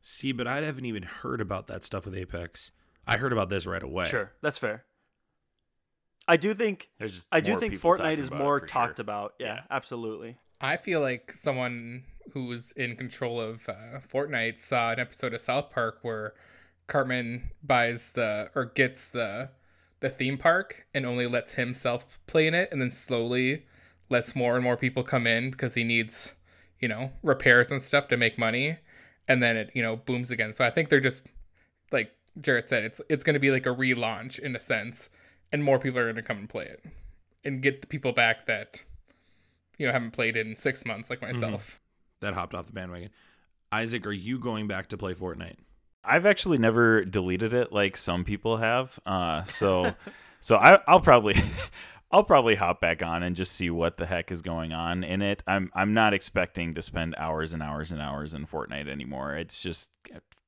See, 0.00 0.32
but 0.32 0.46
I 0.46 0.62
haven't 0.62 0.84
even 0.84 1.02
heard 1.02 1.40
about 1.40 1.66
that 1.66 1.82
stuff 1.82 2.04
with 2.04 2.14
Apex. 2.14 2.70
I 3.06 3.16
heard 3.16 3.32
about 3.32 3.50
this 3.50 3.66
right 3.66 3.82
away. 3.82 4.06
Sure, 4.06 4.32
that's 4.42 4.58
fair. 4.58 4.84
I 6.26 6.36
do 6.36 6.54
think 6.54 6.88
I 7.30 7.40
do 7.40 7.56
think 7.56 7.74
Fortnite 7.74 8.18
is 8.18 8.30
more 8.30 8.60
for 8.60 8.66
talked 8.66 8.96
sure. 8.98 9.02
about. 9.02 9.34
Yeah, 9.38 9.46
Yeah. 9.46 9.60
absolutely. 9.70 10.38
I 10.60 10.76
feel 10.76 11.00
like 11.00 11.32
someone 11.32 12.04
who's 12.32 12.72
in 12.72 12.96
control 12.96 13.40
of 13.40 13.68
uh, 13.68 14.00
Fortnite 14.00 14.58
saw 14.58 14.92
an 14.92 15.00
episode 15.00 15.34
of 15.34 15.40
South 15.40 15.70
Park 15.70 15.98
where 16.02 16.34
Cartman 16.86 17.50
buys 17.62 18.10
the 18.10 18.50
or 18.54 18.66
gets 18.66 19.06
the 19.06 19.50
the 20.00 20.10
theme 20.10 20.36
park 20.36 20.86
and 20.92 21.06
only 21.06 21.26
lets 21.26 21.54
himself 21.54 22.20
play 22.26 22.46
in 22.46 22.54
it, 22.54 22.68
and 22.70 22.80
then 22.80 22.90
slowly 22.90 23.64
lets 24.10 24.36
more 24.36 24.54
and 24.54 24.62
more 24.62 24.76
people 24.76 25.02
come 25.02 25.26
in 25.26 25.50
because 25.50 25.74
he 25.74 25.84
needs, 25.84 26.34
you 26.78 26.88
know, 26.88 27.10
repairs 27.22 27.70
and 27.70 27.80
stuff 27.80 28.08
to 28.08 28.16
make 28.16 28.38
money, 28.38 28.76
and 29.26 29.42
then 29.42 29.56
it 29.56 29.70
you 29.74 29.82
know 29.82 29.96
booms 29.96 30.30
again. 30.30 30.52
So 30.52 30.64
I 30.64 30.70
think 30.70 30.88
they're 30.88 31.00
just 31.00 31.22
like 31.90 32.12
Jarrett 32.40 32.68
said, 32.68 32.84
it's 32.84 33.00
it's 33.08 33.24
going 33.24 33.34
to 33.34 33.40
be 33.40 33.50
like 33.50 33.66
a 33.66 33.74
relaunch 33.74 34.38
in 34.38 34.54
a 34.56 34.60
sense, 34.60 35.10
and 35.52 35.64
more 35.64 35.78
people 35.78 35.98
are 35.98 36.04
going 36.04 36.16
to 36.16 36.22
come 36.22 36.38
and 36.38 36.48
play 36.48 36.66
it, 36.66 36.84
and 37.44 37.62
get 37.62 37.80
the 37.80 37.86
people 37.86 38.12
back 38.12 38.46
that 38.46 38.82
you 39.78 39.86
know 39.86 39.92
haven't 39.92 40.12
played 40.12 40.36
in 40.36 40.56
six 40.56 40.84
months 40.84 41.10
like 41.10 41.22
myself. 41.22 41.80
That 42.20 42.34
hopped 42.34 42.54
off 42.54 42.66
the 42.66 42.72
bandwagon. 42.72 43.10
Isaac, 43.70 44.06
are 44.06 44.12
you 44.12 44.38
going 44.38 44.68
back 44.68 44.88
to 44.88 44.96
play 44.96 45.14
Fortnite? 45.14 45.56
I've 46.04 46.26
actually 46.26 46.58
never 46.58 47.04
deleted 47.04 47.52
it 47.52 47.72
like 47.72 47.96
some 47.96 48.24
people 48.24 48.58
have. 48.58 48.98
Uh, 49.04 49.42
so, 49.42 49.94
so 50.40 50.56
I, 50.56 50.78
I'll 50.86 51.00
probably, 51.00 51.34
I'll 52.10 52.24
probably 52.24 52.54
hop 52.54 52.80
back 52.80 53.02
on 53.02 53.22
and 53.22 53.34
just 53.34 53.52
see 53.52 53.70
what 53.70 53.96
the 53.96 54.06
heck 54.06 54.30
is 54.30 54.42
going 54.42 54.72
on 54.72 55.02
in 55.02 55.22
it. 55.22 55.42
I'm, 55.46 55.70
I'm 55.74 55.94
not 55.94 56.14
expecting 56.14 56.74
to 56.74 56.82
spend 56.82 57.14
hours 57.18 57.52
and 57.52 57.62
hours 57.62 57.90
and 57.90 58.00
hours 58.00 58.34
in 58.34 58.46
Fortnite 58.46 58.88
anymore. 58.88 59.34
It's 59.34 59.60
just, 59.60 59.92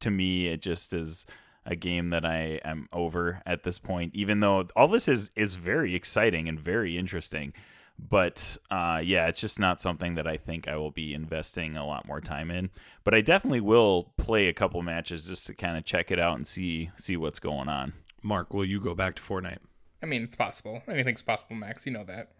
to 0.01 0.11
me, 0.11 0.49
it 0.49 0.62
just 0.62 0.93
is 0.93 1.27
a 1.65 1.75
game 1.75 2.11
that 2.11 2.25
I 2.25 2.61
am 2.65 2.87
over 2.93 3.43
at 3.45 3.65
this 3.65 3.79
point. 3.79 4.15
Even 4.15 4.41
though 4.41 4.69
all 4.77 4.89
this 4.89 5.09
is 5.09 5.31
is 5.35 5.57
very 5.57 5.95
exciting 5.97 6.49
and 6.49 6.61
very 6.61 6.97
interesting, 6.97 7.53
but 7.98 8.56
uh, 8.70 9.00
yeah, 9.02 9.26
it's 9.26 9.40
just 9.40 9.59
not 9.59 9.80
something 9.80 10.14
that 10.14 10.26
I 10.26 10.37
think 10.37 10.68
I 10.68 10.76
will 10.76 10.90
be 10.90 11.14
investing 11.14 11.76
a 11.76 11.87
lot 11.87 12.06
more 12.06 12.20
time 12.20 12.50
in. 12.50 12.70
But 13.04 13.14
I 13.14 13.20
definitely 13.20 13.61
will 13.61 14.12
play 14.16 14.48
a 14.48 14.52
couple 14.52 14.82
matches 14.82 15.26
just 15.26 15.46
to 15.46 15.54
kind 15.54 15.76
of 15.76 15.85
check 15.85 16.11
it 16.11 16.18
out 16.18 16.37
and 16.37 16.46
see 16.46 16.90
see 16.96 17.16
what's 17.16 17.38
going 17.38 17.68
on. 17.68 17.94
Mark, 18.22 18.52
will 18.52 18.64
you 18.64 18.80
go 18.80 18.94
back 18.94 19.14
to 19.16 19.22
Fortnite? 19.22 19.59
I 20.02 20.06
mean, 20.06 20.22
it's 20.22 20.37
possible. 20.37 20.82
Anything's 20.88 21.22
possible, 21.22 21.56
Max. 21.56 21.87
You 21.87 21.92
know 21.92 22.04
that. 22.04 22.32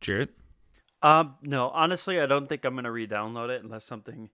Jarrett? 0.00 0.30
Um, 1.02 1.36
no, 1.42 1.70
honestly, 1.70 2.20
I 2.20 2.26
don't 2.26 2.48
think 2.48 2.64
I'm 2.64 2.74
gonna 2.74 2.92
re-download 2.92 3.48
it 3.48 3.62
unless 3.62 3.84
something 3.84 4.30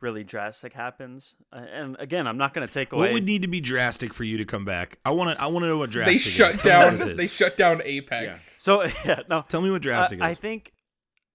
really 0.00 0.24
drastic 0.24 0.72
happens. 0.72 1.34
Uh, 1.52 1.56
and 1.72 1.96
again, 1.98 2.26
I'm 2.26 2.38
not 2.38 2.54
going 2.54 2.66
to 2.66 2.72
take 2.72 2.92
away. 2.92 3.08
What 3.08 3.12
would 3.14 3.24
need 3.26 3.42
to 3.42 3.48
be 3.48 3.60
drastic 3.60 4.14
for 4.14 4.24
you 4.24 4.38
to 4.38 4.44
come 4.44 4.64
back? 4.64 4.98
I 5.04 5.10
want 5.10 5.36
to. 5.36 5.42
I 5.42 5.46
want 5.46 5.64
to 5.64 5.68
know 5.68 5.78
what 5.78 5.90
drastic. 5.90 6.14
They 6.24 6.32
drastic. 6.32 6.32
shut 6.32 6.54
is. 6.56 6.62
Tell 6.62 6.78
me 6.80 6.84
down. 6.84 6.92
this 6.92 7.06
is. 7.06 7.16
They 7.16 7.26
shut 7.26 7.56
down 7.56 7.82
Apex. 7.84 8.56
so 8.62 8.82
yeah, 9.04 9.20
no. 9.28 9.44
Tell 9.48 9.60
me 9.60 9.70
what 9.70 9.76
Uh, 9.76 9.78
drastic 9.80 10.22
I 10.22 10.34
think 10.34 10.72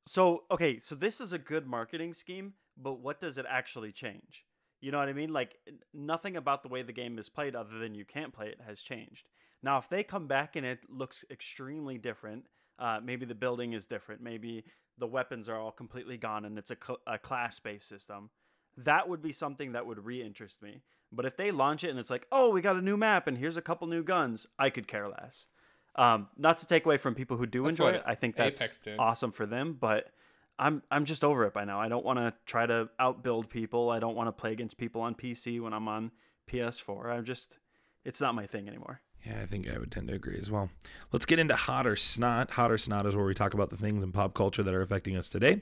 so. 0.08 0.44
Okay, 0.52 0.80
so 0.82 0.96
this 0.96 1.22
is 1.22 1.34
a 1.34 1.38
good 1.38 1.68
marketing 1.68 2.14
scheme, 2.14 2.54
but 2.78 3.00
what 3.00 3.20
does 3.20 3.38
it 3.38 3.46
actually 3.50 3.92
change? 3.92 4.46
You 4.82 4.92
know 4.92 5.00
what 5.00 5.10
I 5.10 5.14
mean? 5.14 5.32
Like 5.34 5.56
nothing 5.94 6.36
about 6.36 6.62
the 6.64 6.70
way 6.70 6.84
the 6.84 6.94
game 6.94 7.18
is 7.18 7.30
played, 7.30 7.56
other 7.56 7.80
than 7.80 7.96
you 7.96 8.06
can't 8.06 8.34
play 8.34 8.48
it, 8.48 8.60
has 8.68 8.80
changed. 8.80 9.28
Now, 9.64 9.80
if 9.80 9.90
they 9.90 10.04
come 10.04 10.28
back 10.28 10.56
and 10.56 10.66
it 10.66 10.80
looks 10.90 11.26
extremely 11.32 11.98
different, 11.98 12.44
uh, 12.78 13.00
maybe 13.04 13.26
the 13.26 13.34
building 13.34 13.74
is 13.74 13.88
different, 13.88 14.22
maybe 14.22 14.64
the 14.98 15.08
weapons 15.08 15.50
are 15.50 15.60
all 15.60 15.72
completely 15.72 16.18
gone 16.18 16.46
and 16.46 16.58
it's 16.60 16.72
a, 16.72 16.78
cl- 16.82 17.00
a 17.08 17.18
class-based 17.18 17.88
system. 17.88 18.30
That 18.78 19.08
would 19.08 19.22
be 19.22 19.32
something 19.32 19.72
that 19.72 19.86
would 19.86 20.06
re-interest 20.06 20.62
me. 20.62 20.82
But 21.12 21.26
if 21.26 21.38
they 21.38 21.52
launch 21.52 21.84
it 21.84 21.90
and 21.90 22.00
it's 22.00 22.10
like, 22.10 22.28
oh, 22.32 22.50
we 22.50 22.62
got 22.62 22.76
a 22.76 22.82
new 22.82 22.98
map 22.98 23.28
and 23.28 23.38
here's 23.38 23.58
a 23.58 23.62
couple 23.62 23.88
new 23.88 24.04
guns, 24.04 24.46
I 24.60 24.70
could 24.70 24.88
care 24.88 25.08
less. 25.08 25.48
Um, 25.96 26.28
not 26.38 26.58
to 26.58 26.68
take 26.68 26.86
away 26.86 26.98
from 26.98 27.16
people 27.16 27.38
who 27.38 27.46
do 27.46 27.64
That's 27.64 27.78
enjoy 27.78 27.92
it. 27.92 28.04
I 28.06 28.16
think 28.16 28.36
that's 28.36 28.82
awesome 29.00 29.32
for 29.32 29.46
them, 29.46 29.78
but 29.80 30.12
I'm 30.60 30.84
I'm 30.92 31.06
just 31.06 31.24
over 31.24 31.46
it 31.46 31.54
by 31.54 31.64
now. 31.64 31.80
I 31.80 31.88
don't 31.88 32.06
want 32.06 32.20
to 32.20 32.34
try 32.46 32.66
to 32.66 32.90
outbuild 33.00 33.50
people. 33.50 33.90
I 33.90 34.00
don't 34.00 34.16
want 34.16 34.28
to 34.28 34.34
play 34.34 34.52
against 34.52 34.78
people 34.78 35.02
on 35.02 35.16
PC 35.16 35.62
when 35.62 35.74
I'm 35.74 35.88
on 35.88 36.12
PS4. 36.52 37.12
I'm 37.12 37.24
just 37.24 37.58
it's 38.04 38.20
not 38.20 38.36
my 38.36 38.46
thing 38.46 38.68
anymore. 38.68 39.02
Yeah, 39.26 39.40
I 39.42 39.46
think 39.46 39.70
I 39.70 39.80
would 39.80 39.92
tend 39.92 40.10
to 40.10 40.14
agree 40.14 40.38
as 40.38 40.52
well. 40.52 40.70
Let's 41.12 41.26
get 41.26 41.40
into 41.40 41.56
hot 41.56 41.88
or 41.88 41.96
snot. 41.96 42.52
Hot 42.52 42.72
or 42.72 42.78
snot 42.78 43.06
is 43.06 43.16
where 43.16 43.26
we 43.26 43.34
talk 43.34 43.54
about 43.54 43.70
the 43.70 43.78
things 43.78 44.04
in 44.04 44.12
pop 44.12 44.34
culture 44.34 44.64
that 44.64 44.74
are 44.74 44.82
affecting 44.82 45.18
us 45.18 45.30
today. 45.30 45.62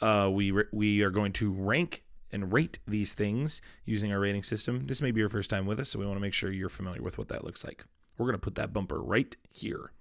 Uh, 0.00 0.30
we 0.32 0.50
re- 0.50 0.64
we 0.72 1.02
are 1.02 1.10
going 1.10 1.32
to 1.32 1.52
rank 1.52 2.02
and 2.32 2.52
rate 2.52 2.78
these 2.86 3.14
things 3.14 3.60
using 3.84 4.12
our 4.12 4.20
rating 4.20 4.42
system. 4.42 4.86
This 4.86 5.02
may 5.02 5.10
be 5.10 5.20
your 5.20 5.28
first 5.28 5.50
time 5.50 5.66
with 5.66 5.78
us, 5.80 5.90
so 5.90 5.98
we 5.98 6.06
want 6.06 6.16
to 6.16 6.22
make 6.22 6.34
sure 6.34 6.50
you're 6.50 6.68
familiar 6.68 7.02
with 7.02 7.18
what 7.18 7.28
that 7.28 7.44
looks 7.44 7.64
like. 7.64 7.84
We're 8.16 8.26
going 8.26 8.34
to 8.34 8.38
put 8.38 8.54
that 8.56 8.72
bumper 8.72 9.02
right 9.02 9.36
here. 9.50 9.92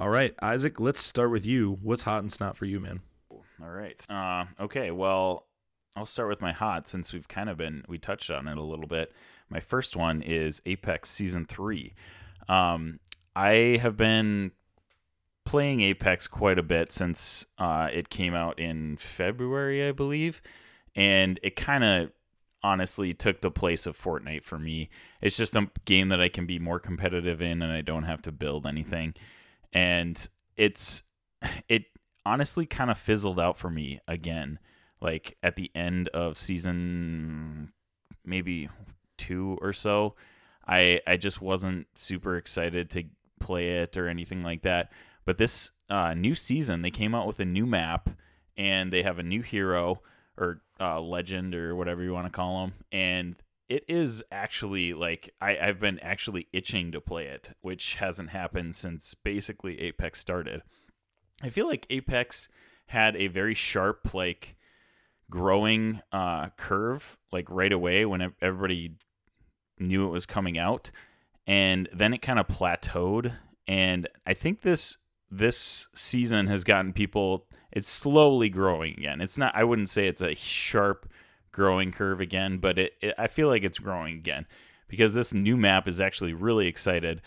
All 0.00 0.10
right, 0.10 0.34
Isaac, 0.40 0.78
let's 0.78 1.00
start 1.00 1.30
with 1.32 1.44
you. 1.44 1.78
What's 1.82 2.04
hot 2.04 2.20
and 2.20 2.30
snot 2.30 2.56
for 2.56 2.66
you, 2.66 2.78
man? 2.78 3.00
All 3.60 3.70
right. 3.70 4.04
Uh, 4.08 4.44
okay. 4.60 4.92
Well, 4.92 5.46
I'll 5.96 6.06
start 6.06 6.28
with 6.28 6.40
my 6.40 6.52
hot 6.52 6.86
since 6.86 7.12
we've 7.12 7.26
kind 7.26 7.50
of 7.50 7.56
been 7.56 7.84
we 7.88 7.98
touched 7.98 8.30
on 8.30 8.46
it 8.46 8.56
a 8.56 8.62
little 8.62 8.86
bit. 8.86 9.12
My 9.50 9.58
first 9.58 9.96
one 9.96 10.22
is 10.22 10.62
Apex 10.66 11.10
Season 11.10 11.44
Three. 11.44 11.94
Um, 12.48 13.00
I 13.34 13.78
have 13.82 13.96
been 13.96 14.52
playing 15.48 15.80
Apex 15.80 16.26
quite 16.26 16.58
a 16.58 16.62
bit 16.62 16.92
since 16.92 17.46
uh, 17.56 17.88
it 17.90 18.10
came 18.10 18.34
out 18.34 18.58
in 18.58 18.98
February, 18.98 19.88
I 19.88 19.92
believe, 19.92 20.42
and 20.94 21.40
it 21.42 21.56
kind 21.56 21.82
of 21.82 22.10
honestly 22.62 23.14
took 23.14 23.40
the 23.40 23.50
place 23.50 23.86
of 23.86 23.98
Fortnite 23.98 24.44
for 24.44 24.58
me. 24.58 24.90
It's 25.22 25.38
just 25.38 25.56
a 25.56 25.70
game 25.86 26.10
that 26.10 26.20
I 26.20 26.28
can 26.28 26.44
be 26.44 26.58
more 26.58 26.78
competitive 26.78 27.40
in, 27.40 27.62
and 27.62 27.72
I 27.72 27.80
don't 27.80 28.02
have 28.02 28.20
to 28.22 28.32
build 28.32 28.66
anything. 28.66 29.14
And 29.72 30.28
it's 30.58 31.04
it 31.70 31.84
honestly 32.26 32.66
kind 32.66 32.90
of 32.90 32.98
fizzled 32.98 33.40
out 33.40 33.56
for 33.56 33.70
me 33.70 34.00
again 34.06 34.58
like 35.00 35.38
at 35.42 35.56
the 35.56 35.70
end 35.74 36.08
of 36.08 36.36
season 36.36 37.72
maybe 38.22 38.68
2 39.16 39.56
or 39.62 39.72
so 39.72 40.14
i 40.66 41.00
i 41.06 41.16
just 41.16 41.40
wasn't 41.40 41.86
super 41.94 42.36
excited 42.36 42.90
to 42.90 43.04
play 43.40 43.78
it 43.78 43.96
or 43.96 44.08
anything 44.08 44.42
like 44.42 44.62
that 44.62 44.90
but 45.28 45.36
this 45.36 45.72
uh, 45.90 46.14
new 46.14 46.34
season 46.34 46.80
they 46.80 46.90
came 46.90 47.14
out 47.14 47.26
with 47.26 47.38
a 47.38 47.44
new 47.44 47.66
map 47.66 48.08
and 48.56 48.90
they 48.90 49.02
have 49.02 49.18
a 49.18 49.22
new 49.22 49.42
hero 49.42 50.00
or 50.38 50.62
uh, 50.80 50.98
legend 50.98 51.54
or 51.54 51.76
whatever 51.76 52.02
you 52.02 52.14
want 52.14 52.24
to 52.26 52.32
call 52.32 52.62
them 52.62 52.72
and 52.90 53.36
it 53.68 53.84
is 53.88 54.24
actually 54.32 54.94
like 54.94 55.34
I, 55.38 55.58
I've 55.58 55.80
been 55.80 55.98
actually 55.98 56.46
itching 56.52 56.92
to 56.92 57.00
play 57.02 57.26
it, 57.26 57.52
which 57.60 57.96
hasn't 57.96 58.30
happened 58.30 58.74
since 58.74 59.12
basically 59.14 59.78
Apex 59.80 60.18
started. 60.18 60.62
I 61.42 61.50
feel 61.50 61.66
like 61.66 61.86
Apex 61.90 62.48
had 62.86 63.14
a 63.16 63.26
very 63.26 63.54
sharp 63.54 64.14
like 64.14 64.56
growing 65.30 66.00
uh, 66.10 66.48
curve 66.56 67.18
like 67.30 67.50
right 67.50 67.72
away 67.72 68.06
when 68.06 68.32
everybody 68.40 68.94
knew 69.78 70.06
it 70.06 70.10
was 70.10 70.24
coming 70.24 70.56
out, 70.56 70.90
and 71.46 71.88
then 71.92 72.14
it 72.14 72.22
kind 72.22 72.38
of 72.38 72.48
plateaued. 72.48 73.34
And 73.66 74.08
I 74.26 74.32
think 74.32 74.62
this 74.62 74.96
this 75.30 75.88
season 75.94 76.46
has 76.46 76.64
gotten 76.64 76.92
people. 76.92 77.46
It's 77.70 77.88
slowly 77.88 78.48
growing 78.48 78.94
again. 78.94 79.20
It's 79.20 79.38
not. 79.38 79.54
I 79.54 79.64
wouldn't 79.64 79.90
say 79.90 80.06
it's 80.06 80.22
a 80.22 80.34
sharp 80.34 81.08
growing 81.52 81.92
curve 81.92 82.20
again, 82.20 82.58
but 82.58 82.78
it, 82.78 82.92
it 83.00 83.14
I 83.18 83.26
feel 83.26 83.48
like 83.48 83.64
it's 83.64 83.78
growing 83.78 84.14
again 84.14 84.46
because 84.88 85.14
this 85.14 85.34
new 85.34 85.56
map 85.56 85.86
is 85.86 86.00
actually 86.00 86.32
really 86.32 86.66
excited 86.66 87.20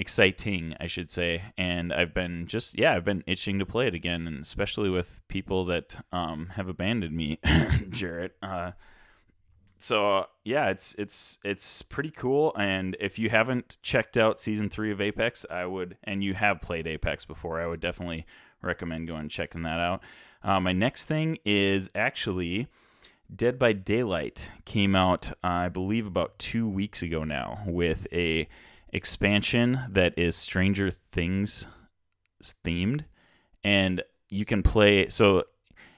exciting, 0.00 0.74
I 0.80 0.86
should 0.86 1.10
say. 1.10 1.42
And 1.58 1.92
I've 1.92 2.14
been 2.14 2.46
just 2.46 2.78
yeah, 2.78 2.94
I've 2.94 3.04
been 3.04 3.22
itching 3.26 3.58
to 3.58 3.66
play 3.66 3.86
it 3.86 3.94
again, 3.94 4.26
and 4.26 4.40
especially 4.40 4.88
with 4.88 5.20
people 5.28 5.64
that 5.66 5.96
um, 6.12 6.52
have 6.56 6.68
abandoned 6.68 7.14
me, 7.14 7.38
Jarrett. 7.90 8.36
Uh, 8.42 8.72
so 9.80 10.26
yeah, 10.44 10.68
it's 10.68 10.94
it's 10.98 11.38
it's 11.44 11.82
pretty 11.82 12.10
cool. 12.10 12.54
And 12.56 12.96
if 13.00 13.18
you 13.18 13.30
haven't 13.30 13.78
checked 13.82 14.16
out 14.16 14.38
season 14.38 14.68
three 14.68 14.92
of 14.92 15.00
Apex, 15.00 15.46
I 15.50 15.64
would, 15.66 15.96
and 16.04 16.22
you 16.22 16.34
have 16.34 16.60
played 16.60 16.86
Apex 16.86 17.24
before, 17.24 17.60
I 17.60 17.66
would 17.66 17.80
definitely 17.80 18.26
recommend 18.62 19.08
going 19.08 19.20
and 19.20 19.30
checking 19.30 19.62
that 19.62 19.80
out. 19.80 20.02
Uh, 20.42 20.60
my 20.60 20.72
next 20.72 21.06
thing 21.06 21.38
is 21.44 21.90
actually 21.94 22.68
Dead 23.34 23.58
by 23.58 23.72
Daylight 23.72 24.50
came 24.64 24.94
out, 24.94 25.30
uh, 25.44 25.46
I 25.46 25.68
believe, 25.68 26.06
about 26.06 26.38
two 26.38 26.68
weeks 26.68 27.02
ago 27.02 27.24
now 27.24 27.62
with 27.66 28.06
a 28.12 28.48
expansion 28.92 29.80
that 29.88 30.18
is 30.18 30.36
Stranger 30.36 30.90
Things 30.90 31.66
themed, 32.64 33.04
and 33.62 34.02
you 34.28 34.44
can 34.44 34.62
play. 34.62 35.08
So, 35.08 35.44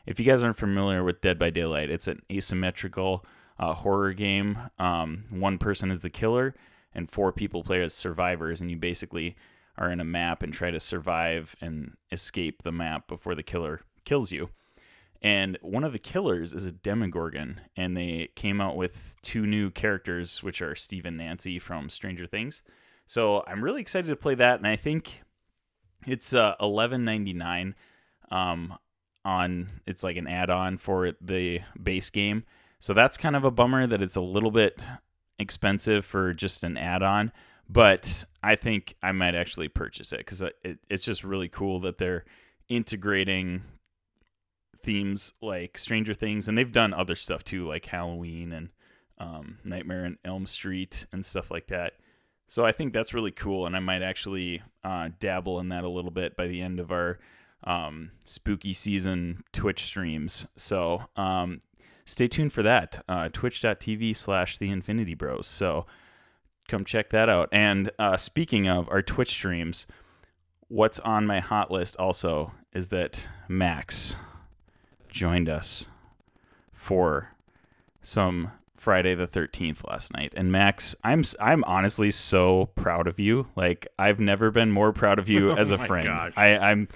if 0.06 0.20
you 0.20 0.26
guys 0.26 0.42
aren't 0.42 0.58
familiar 0.58 1.02
with 1.02 1.20
Dead 1.20 1.38
by 1.38 1.50
Daylight, 1.50 1.90
it's 1.90 2.08
an 2.08 2.22
asymmetrical 2.30 3.24
uh, 3.62 3.74
horror 3.74 4.12
game. 4.12 4.58
Um, 4.80 5.24
one 5.30 5.56
person 5.56 5.92
is 5.92 6.00
the 6.00 6.10
killer, 6.10 6.54
and 6.92 7.08
four 7.08 7.32
people 7.32 7.62
play 7.62 7.80
as 7.80 7.94
survivors, 7.94 8.60
and 8.60 8.70
you 8.70 8.76
basically 8.76 9.36
are 9.78 9.90
in 9.90 10.00
a 10.00 10.04
map 10.04 10.42
and 10.42 10.52
try 10.52 10.72
to 10.72 10.80
survive 10.80 11.54
and 11.60 11.96
escape 12.10 12.62
the 12.62 12.72
map 12.72 13.06
before 13.06 13.36
the 13.36 13.42
killer 13.44 13.80
kills 14.04 14.32
you. 14.32 14.50
And 15.22 15.58
one 15.62 15.84
of 15.84 15.92
the 15.92 16.00
killers 16.00 16.52
is 16.52 16.64
a 16.64 16.72
Demogorgon, 16.72 17.60
and 17.76 17.96
they 17.96 18.30
came 18.34 18.60
out 18.60 18.76
with 18.76 19.14
two 19.22 19.46
new 19.46 19.70
characters, 19.70 20.42
which 20.42 20.60
are 20.60 20.74
Steve 20.74 21.06
and 21.06 21.16
Nancy 21.16 21.60
from 21.60 21.88
Stranger 21.88 22.26
Things. 22.26 22.64
So 23.06 23.44
I'm 23.46 23.62
really 23.62 23.80
excited 23.80 24.08
to 24.08 24.16
play 24.16 24.34
that, 24.34 24.58
and 24.58 24.66
I 24.66 24.74
think 24.74 25.22
it's 26.04 26.34
uh, 26.34 26.56
11.99 26.60 27.74
um, 28.32 28.76
on. 29.24 29.70
It's 29.86 30.02
like 30.02 30.16
an 30.16 30.26
add-on 30.26 30.78
for 30.78 31.12
the 31.20 31.60
base 31.80 32.10
game. 32.10 32.42
So 32.82 32.92
that's 32.92 33.16
kind 33.16 33.36
of 33.36 33.44
a 33.44 33.52
bummer 33.52 33.86
that 33.86 34.02
it's 34.02 34.16
a 34.16 34.20
little 34.20 34.50
bit 34.50 34.80
expensive 35.38 36.04
for 36.04 36.34
just 36.34 36.64
an 36.64 36.76
add-on. 36.76 37.30
But 37.68 38.24
I 38.42 38.56
think 38.56 38.96
I 39.00 39.12
might 39.12 39.36
actually 39.36 39.68
purchase 39.68 40.12
it 40.12 40.18
because 40.18 40.42
it, 40.42 40.80
it's 40.90 41.04
just 41.04 41.22
really 41.22 41.48
cool 41.48 41.78
that 41.78 41.98
they're 41.98 42.24
integrating 42.68 43.62
themes 44.82 45.32
like 45.40 45.78
Stranger 45.78 46.12
Things, 46.12 46.48
and 46.48 46.58
they've 46.58 46.72
done 46.72 46.92
other 46.92 47.14
stuff 47.14 47.44
too, 47.44 47.68
like 47.68 47.86
Halloween 47.86 48.50
and 48.50 48.70
um, 49.16 49.58
Nightmare 49.62 50.04
on 50.04 50.18
Elm 50.24 50.44
Street 50.44 51.06
and 51.12 51.24
stuff 51.24 51.52
like 51.52 51.68
that. 51.68 51.92
So 52.48 52.66
I 52.66 52.72
think 52.72 52.92
that's 52.92 53.14
really 53.14 53.30
cool, 53.30 53.64
and 53.64 53.76
I 53.76 53.80
might 53.80 54.02
actually 54.02 54.60
uh, 54.82 55.10
dabble 55.20 55.60
in 55.60 55.68
that 55.68 55.84
a 55.84 55.88
little 55.88 56.10
bit 56.10 56.36
by 56.36 56.48
the 56.48 56.60
end 56.60 56.80
of 56.80 56.90
our 56.90 57.20
um, 57.62 58.10
spooky 58.26 58.74
season 58.74 59.44
Twitch 59.52 59.84
streams. 59.84 60.46
So 60.56 61.04
um, 61.14 61.60
stay 62.12 62.28
tuned 62.28 62.52
for 62.52 62.62
that. 62.62 63.04
Uh, 63.08 63.28
Twitch.tv 63.32 64.16
slash 64.16 64.58
The 64.58 64.70
Infinity 64.70 65.14
Bros. 65.14 65.46
So 65.46 65.86
come 66.68 66.84
check 66.84 67.10
that 67.10 67.28
out. 67.28 67.48
And 67.52 67.90
uh, 67.98 68.16
speaking 68.16 68.68
of 68.68 68.88
our 68.90 69.02
Twitch 69.02 69.30
streams, 69.30 69.86
what's 70.68 71.00
on 71.00 71.26
my 71.26 71.40
hot 71.40 71.70
list 71.70 71.96
also 71.96 72.52
is 72.72 72.88
that 72.88 73.26
Max 73.48 74.16
joined 75.08 75.48
us 75.48 75.86
for 76.72 77.30
some 78.02 78.50
Friday 78.76 79.14
the 79.14 79.26
13th 79.26 79.88
last 79.88 80.12
night. 80.12 80.32
And 80.36 80.50
Max, 80.50 80.96
I'm 81.04 81.22
I'm 81.38 81.62
honestly 81.64 82.10
so 82.10 82.66
proud 82.74 83.06
of 83.06 83.20
you. 83.20 83.46
Like 83.54 83.86
I've 83.98 84.18
never 84.18 84.50
been 84.50 84.72
more 84.72 84.92
proud 84.92 85.18
of 85.18 85.28
you 85.28 85.50
Oh 85.52 85.56
as 85.56 85.70
a 85.70 85.78
friend. 85.78 86.06
gosh. 86.06 86.32
I 86.36 86.56
I'm 86.56 86.88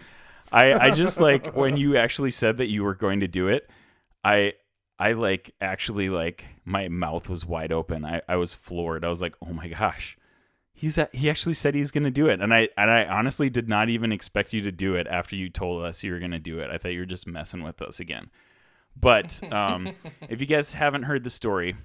I 0.50 0.72
I 0.72 0.90
just 0.90 1.20
like 1.20 1.54
when 1.54 1.76
you 1.76 1.96
actually 1.96 2.30
said 2.32 2.56
that 2.56 2.66
you 2.66 2.82
were 2.82 2.94
going 2.94 3.20
to 3.20 3.28
do 3.28 3.46
it, 3.48 3.70
I 4.24 4.54
I 4.98 5.12
like 5.12 5.54
actually 5.60 6.08
like 6.08 6.46
my 6.64 6.88
mouth 6.88 7.28
was 7.28 7.44
wide 7.44 7.72
open. 7.72 8.04
I 8.04 8.22
I 8.28 8.36
was 8.36 8.54
floored. 8.54 9.04
I 9.04 9.08
was 9.08 9.20
like, 9.20 9.34
"Oh 9.42 9.52
my 9.52 9.68
gosh." 9.68 10.16
He's 10.72 10.98
at, 10.98 11.14
he 11.14 11.30
actually 11.30 11.54
said 11.54 11.74
he's 11.74 11.90
going 11.90 12.04
to 12.04 12.10
do 12.10 12.26
it. 12.26 12.40
And 12.40 12.52
I 12.52 12.68
and 12.76 12.90
I 12.90 13.06
honestly 13.06 13.48
did 13.48 13.68
not 13.68 13.88
even 13.88 14.12
expect 14.12 14.52
you 14.52 14.60
to 14.62 14.72
do 14.72 14.94
it 14.94 15.06
after 15.06 15.34
you 15.34 15.48
told 15.48 15.82
us 15.82 16.02
you 16.02 16.12
were 16.12 16.18
going 16.18 16.32
to 16.32 16.38
do 16.38 16.58
it. 16.60 16.70
I 16.70 16.76
thought 16.76 16.92
you 16.92 17.00
were 17.00 17.06
just 17.06 17.26
messing 17.26 17.62
with 17.62 17.80
us 17.80 17.98
again. 17.98 18.30
But 18.98 19.42
um, 19.52 19.94
if 20.28 20.40
you 20.40 20.46
guys 20.46 20.74
haven't 20.74 21.04
heard 21.04 21.24
the 21.24 21.30
story, 21.30 21.76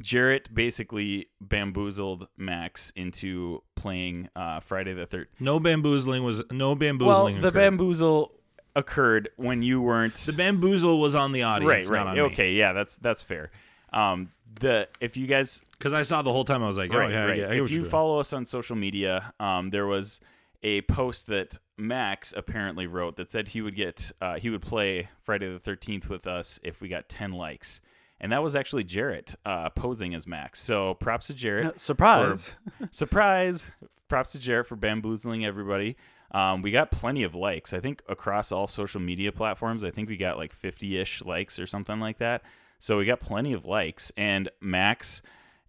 Jarrett 0.00 0.54
basically 0.54 1.28
bamboozled 1.40 2.28
Max 2.36 2.90
into 2.96 3.62
playing 3.74 4.28
uh, 4.36 4.60
Friday 4.60 4.94
the 4.94 5.06
Third. 5.06 5.28
No 5.38 5.60
bamboozling 5.60 6.22
was 6.22 6.42
no 6.50 6.74
bamboozling. 6.74 7.06
Well, 7.06 7.24
bamboozling. 7.24 7.40
the 7.40 7.48
occurred. 7.48 7.60
bamboozle 7.60 8.32
occurred 8.76 9.28
when 9.36 9.62
you 9.62 9.80
weren't 9.80 10.14
the 10.14 10.32
bamboozle 10.32 11.00
was 11.00 11.14
on 11.14 11.32
the 11.32 11.42
audience, 11.42 11.88
right. 11.90 12.04
not 12.04 12.06
Right. 12.06 12.18
on 12.18 12.32
Okay. 12.32 12.52
Yeah. 12.54 12.72
That's 12.72 12.96
that's 12.96 13.22
fair. 13.22 13.50
Um, 13.92 14.30
the 14.60 14.88
if 15.00 15.16
you 15.16 15.26
guys 15.26 15.60
Because 15.72 15.92
I 15.92 16.02
saw 16.02 16.22
the 16.22 16.32
whole 16.32 16.44
time, 16.44 16.62
I 16.62 16.68
was 16.68 16.76
like, 16.78 16.92
oh 16.92 16.98
right, 16.98 17.10
yeah, 17.10 17.24
right. 17.24 17.38
yeah. 17.38 17.44
I 17.46 17.48
get 17.54 17.60
what 17.60 17.64
if 17.64 17.70
you're 17.70 17.78
you 17.78 17.78
doing. 17.78 17.90
follow 17.90 18.18
us 18.20 18.32
on 18.32 18.46
social 18.46 18.76
media, 18.76 19.32
um, 19.40 19.70
there 19.70 19.86
was 19.86 20.20
a 20.62 20.82
post 20.82 21.26
that 21.28 21.58
Max 21.78 22.34
apparently 22.36 22.86
wrote 22.86 23.16
that 23.16 23.30
said 23.30 23.48
he 23.48 23.62
would 23.62 23.74
get 23.74 24.12
uh, 24.20 24.34
he 24.34 24.50
would 24.50 24.62
play 24.62 25.08
Friday 25.22 25.50
the 25.50 25.58
Thirteenth 25.58 26.08
with 26.10 26.26
us 26.26 26.60
if 26.62 26.80
we 26.80 26.88
got 26.88 27.08
ten 27.08 27.32
likes, 27.32 27.80
and 28.20 28.30
that 28.32 28.42
was 28.42 28.54
actually 28.54 28.84
Jarrett 28.84 29.34
uh, 29.46 29.70
posing 29.70 30.14
as 30.14 30.26
Max. 30.26 30.60
So 30.60 30.94
props 30.94 31.28
to 31.28 31.34
Jarrett. 31.34 31.80
Surprise. 31.80 32.54
Surprise! 32.90 33.70
Props 34.08 34.32
to 34.32 34.38
Jarrett 34.38 34.66
for 34.66 34.76
bamboozling 34.76 35.44
everybody. 35.46 35.96
Um, 36.32 36.62
we 36.62 36.70
got 36.70 36.90
plenty 36.90 37.22
of 37.22 37.34
likes. 37.34 37.72
I 37.72 37.80
think 37.80 38.02
across 38.08 38.52
all 38.52 38.66
social 38.66 39.00
media 39.00 39.32
platforms, 39.32 39.84
I 39.84 39.90
think 39.90 40.08
we 40.08 40.16
got 40.16 40.36
like 40.36 40.52
50 40.52 40.98
ish 40.98 41.22
likes 41.22 41.58
or 41.58 41.66
something 41.66 41.98
like 41.98 42.18
that. 42.18 42.42
So 42.78 42.98
we 42.98 43.04
got 43.04 43.20
plenty 43.20 43.52
of 43.52 43.64
likes. 43.64 44.12
And 44.16 44.48
Max 44.60 45.22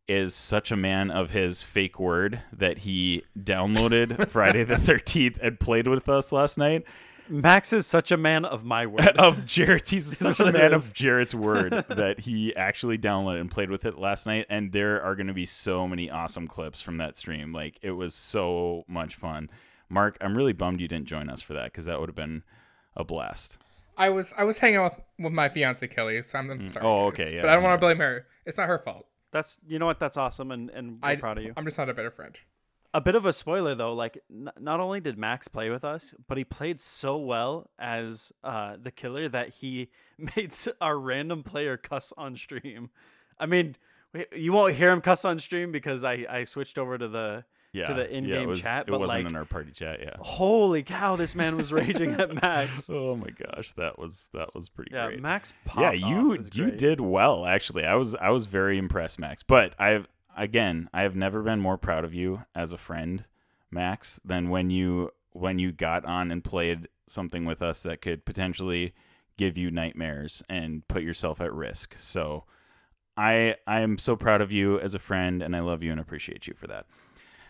is 0.07 0.35
such 0.35 0.71
a 0.71 0.77
man 0.77 1.09
of 1.09 1.31
his 1.31 1.63
fake 1.63 1.99
word 1.99 2.41
that 2.51 2.79
he 2.79 3.23
downloaded 3.37 4.27
Friday 4.29 4.63
the 4.63 4.75
13th 4.75 5.39
and 5.41 5.59
played 5.59 5.87
with 5.87 6.07
us 6.09 6.31
last 6.31 6.57
night. 6.57 6.83
Max 7.29 7.71
is 7.71 7.87
such 7.87 8.11
a 8.11 8.17
man 8.17 8.43
of 8.43 8.65
my 8.65 8.85
word. 8.85 9.07
Of 9.17 9.45
Jarrett, 9.45 9.87
he's 9.87 10.17
such 10.17 10.39
a 10.39 10.51
man 10.51 10.73
is. 10.73 10.89
of 10.89 10.93
Jarrett's 10.93 11.33
word 11.33 11.71
that 11.87 12.19
he 12.19 12.53
actually 12.55 12.97
downloaded 12.97 13.39
and 13.39 13.49
played 13.49 13.69
with 13.69 13.85
it 13.85 13.97
last 13.97 14.25
night. 14.25 14.45
And 14.49 14.71
there 14.71 15.01
are 15.01 15.15
going 15.15 15.27
to 15.27 15.33
be 15.33 15.45
so 15.45 15.87
many 15.87 16.09
awesome 16.09 16.47
clips 16.47 16.81
from 16.81 16.97
that 16.97 17.15
stream. 17.15 17.53
Like 17.53 17.77
it 17.81 17.91
was 17.91 18.13
so 18.13 18.83
much 18.87 19.15
fun. 19.15 19.49
Mark, 19.91 20.17
I'm 20.21 20.35
really 20.35 20.53
bummed 20.53 20.79
you 20.79 20.87
didn't 20.87 21.07
join 21.07 21.29
us 21.29 21.41
for 21.41 21.53
that 21.53 21.65
because 21.65 21.85
that 21.85 21.99
would 21.99 22.09
have 22.09 22.15
been 22.15 22.43
a 22.95 23.03
blast. 23.03 23.57
I 23.97 24.09
was 24.09 24.33
I 24.37 24.45
was 24.45 24.57
hanging 24.57 24.77
out 24.77 24.95
with, 24.95 25.25
with 25.25 25.33
my 25.33 25.49
fiance 25.49 25.85
Kelly, 25.87 26.21
so 26.21 26.39
I'm, 26.39 26.49
I'm 26.49 26.69
sorry. 26.69 26.85
Oh, 26.85 27.11
guys. 27.11 27.19
okay, 27.19 27.35
yeah, 27.35 27.41
but 27.41 27.49
I 27.49 27.53
don't 27.55 27.63
want 27.63 27.79
to 27.79 27.85
blame 27.85 27.97
her. 27.97 28.25
It's 28.45 28.57
not 28.57 28.67
her 28.67 28.79
fault. 28.79 29.05
That's 29.31 29.59
you 29.67 29.79
know 29.79 29.85
what? 29.85 29.99
That's 29.99 30.17
awesome, 30.17 30.51
and 30.51 30.69
and 30.69 30.97
we're 31.01 31.09
I, 31.09 31.15
proud 31.17 31.37
of 31.37 31.43
you. 31.43 31.53
I'm 31.57 31.65
just 31.65 31.77
not 31.77 31.89
a 31.89 31.93
better 31.93 32.09
friend. 32.11 32.39
A 32.93 32.99
bit 33.01 33.15
of 33.15 33.25
a 33.25 33.33
spoiler 33.33 33.75
though, 33.75 33.93
like 33.93 34.17
n- 34.29 34.49
not 34.59 34.79
only 34.79 35.01
did 35.01 35.17
Max 35.17 35.47
play 35.47 35.69
with 35.69 35.83
us, 35.85 36.13
but 36.27 36.37
he 36.37 36.43
played 36.43 36.79
so 36.79 37.17
well 37.17 37.69
as 37.77 38.31
uh, 38.43 38.75
the 38.81 38.91
killer 38.91 39.29
that 39.29 39.49
he 39.49 39.89
made 40.35 40.53
our 40.79 40.97
random 40.97 41.43
player 41.43 41.77
cuss 41.77 42.13
on 42.17 42.35
stream. 42.35 42.89
I 43.39 43.45
mean, 43.45 43.75
you 44.35 44.53
won't 44.53 44.75
hear 44.75 44.89
him 44.89 45.01
cuss 45.01 45.25
on 45.25 45.39
stream 45.39 45.71
because 45.71 46.03
I 46.03 46.25
I 46.29 46.43
switched 46.45 46.77
over 46.77 46.97
to 46.97 47.07
the 47.07 47.43
Yeah, 47.73 47.87
to 47.87 47.93
the 47.93 48.01
yeah, 48.01 48.17
in-game 48.17 48.41
it 48.43 48.47
was, 48.47 48.61
chat, 48.61 48.81
It 48.81 48.91
but 48.91 48.99
wasn't 48.99 49.23
like, 49.23 49.29
in 49.29 49.35
our 49.37 49.45
party 49.45 49.71
chat. 49.71 49.99
Yeah. 50.01 50.15
holy 50.19 50.83
cow, 50.83 51.15
this 51.15 51.35
man 51.35 51.55
was 51.55 51.71
raging 51.71 52.11
at 52.13 52.41
Max. 52.43 52.89
Oh 52.93 53.15
my 53.15 53.29
gosh, 53.29 53.71
that 53.73 53.97
was 53.97 54.29
that 54.33 54.53
was 54.53 54.67
pretty 54.69 54.91
Yeah, 54.93 55.07
great. 55.07 55.21
Max 55.21 55.53
popped 55.65 55.81
yeah, 55.81 55.91
you 56.09 56.33
It 56.33 56.55
you 56.55 56.65
great. 56.65 56.77
did 56.77 56.99
well 57.01 57.45
actually. 57.45 57.85
I 57.85 57.95
was 57.95 58.13
I 58.15 58.29
was 58.29 58.45
very 58.45 58.77
impressed, 58.77 59.19
Max. 59.19 59.41
But 59.43 59.73
I've 59.79 60.07
again, 60.35 60.89
I 60.93 61.03
have 61.03 61.15
never 61.15 61.41
been 61.43 61.59
more 61.61 61.77
proud 61.77 62.03
of 62.03 62.13
you 62.13 62.43
as 62.53 62.71
a 62.73 62.77
friend, 62.77 63.23
Max, 63.69 64.19
than 64.25 64.49
when 64.49 64.69
you 64.69 65.11
when 65.31 65.57
you 65.57 65.71
got 65.71 66.03
on 66.03 66.29
and 66.29 66.43
played 66.43 66.89
something 67.07 67.45
with 67.45 67.61
us 67.61 67.83
that 67.83 68.01
could 68.01 68.25
potentially 68.25 68.93
give 69.37 69.57
you 69.57 69.71
nightmares 69.71 70.43
and 70.49 70.85
put 70.89 71.03
yourself 71.03 71.39
at 71.39 71.53
risk. 71.53 71.95
So 71.99 72.43
I 73.15 73.55
I 73.65 73.79
am 73.79 73.97
so 73.97 74.17
proud 74.17 74.41
of 74.41 74.51
you 74.51 74.77
as 74.79 74.93
a 74.93 74.99
friend 74.99 75.41
and 75.41 75.55
I 75.55 75.61
love 75.61 75.83
you 75.83 75.91
and 75.91 75.99
appreciate 76.01 76.47
you 76.47 76.53
for 76.53 76.67
that. 76.67 76.85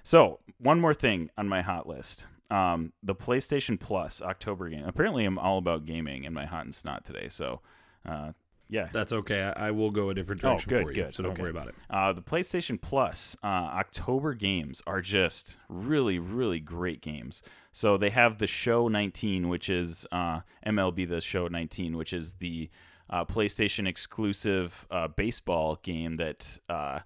So, 0.04 0.40
one 0.58 0.80
more 0.80 0.94
thing 0.94 1.30
on 1.38 1.48
my 1.48 1.62
hot 1.62 1.88
list. 1.88 2.26
Um, 2.50 2.92
the 3.02 3.16
PlayStation 3.16 3.80
Plus 3.80 4.22
October 4.22 4.70
game. 4.70 4.84
Apparently, 4.86 5.26
I'm 5.26 5.38
all 5.40 5.58
about 5.58 5.86
gaming 5.86 6.24
in 6.26 6.34
my 6.34 6.46
hot 6.46 6.66
and 6.66 6.76
snot 6.76 7.06
today. 7.06 7.28
So, 7.30 7.62
uh, 8.06 8.32
yeah. 8.68 8.90
That's 8.94 9.12
okay. 9.14 9.42
I, 9.56 9.68
I 9.68 9.72
will 9.72 9.92
go 9.92 10.10
a 10.10 10.14
different 10.14 10.42
direction 10.42 10.70
Oh, 10.74 10.78
direction 10.78 10.88
good, 10.88 10.94
for 10.94 11.00
you, 11.00 11.06
good. 11.08 11.16
so 11.16 11.24
don't 11.24 11.32
Okay. 11.34 11.42
worry 11.44 11.52
about 11.52 11.68
it. 11.68 11.76
Uh, 11.90 12.14
the 12.14 12.22
PlayStation 12.22 12.82
Plus 12.82 13.36
uh, 13.44 13.48
October 13.48 14.34
games 14.34 14.82
are 14.88 15.02
just 15.02 15.58
really, 15.70 16.20
really 16.20 16.60
great 16.60 17.02
games. 17.02 17.42
So 17.74 17.96
they 17.98 18.10
have 18.10 18.38
the 18.38 18.48
Show 18.48 18.88
19, 18.88 19.48
which 19.50 19.70
is 19.70 20.06
uh, 20.12 20.42
MLB 20.66 21.08
The 21.08 21.22
Show 21.22 21.48
19, 21.48 21.96
which 21.98 22.12
is 22.14 22.36
the 22.36 22.70
uh, 23.10 23.24
PlayStation 23.26 23.88
exclusive 23.88 24.88
uh, 24.90 25.08
baseball 25.10 25.78
game 25.84 26.16
that 26.18 26.58
uh, 26.70 27.00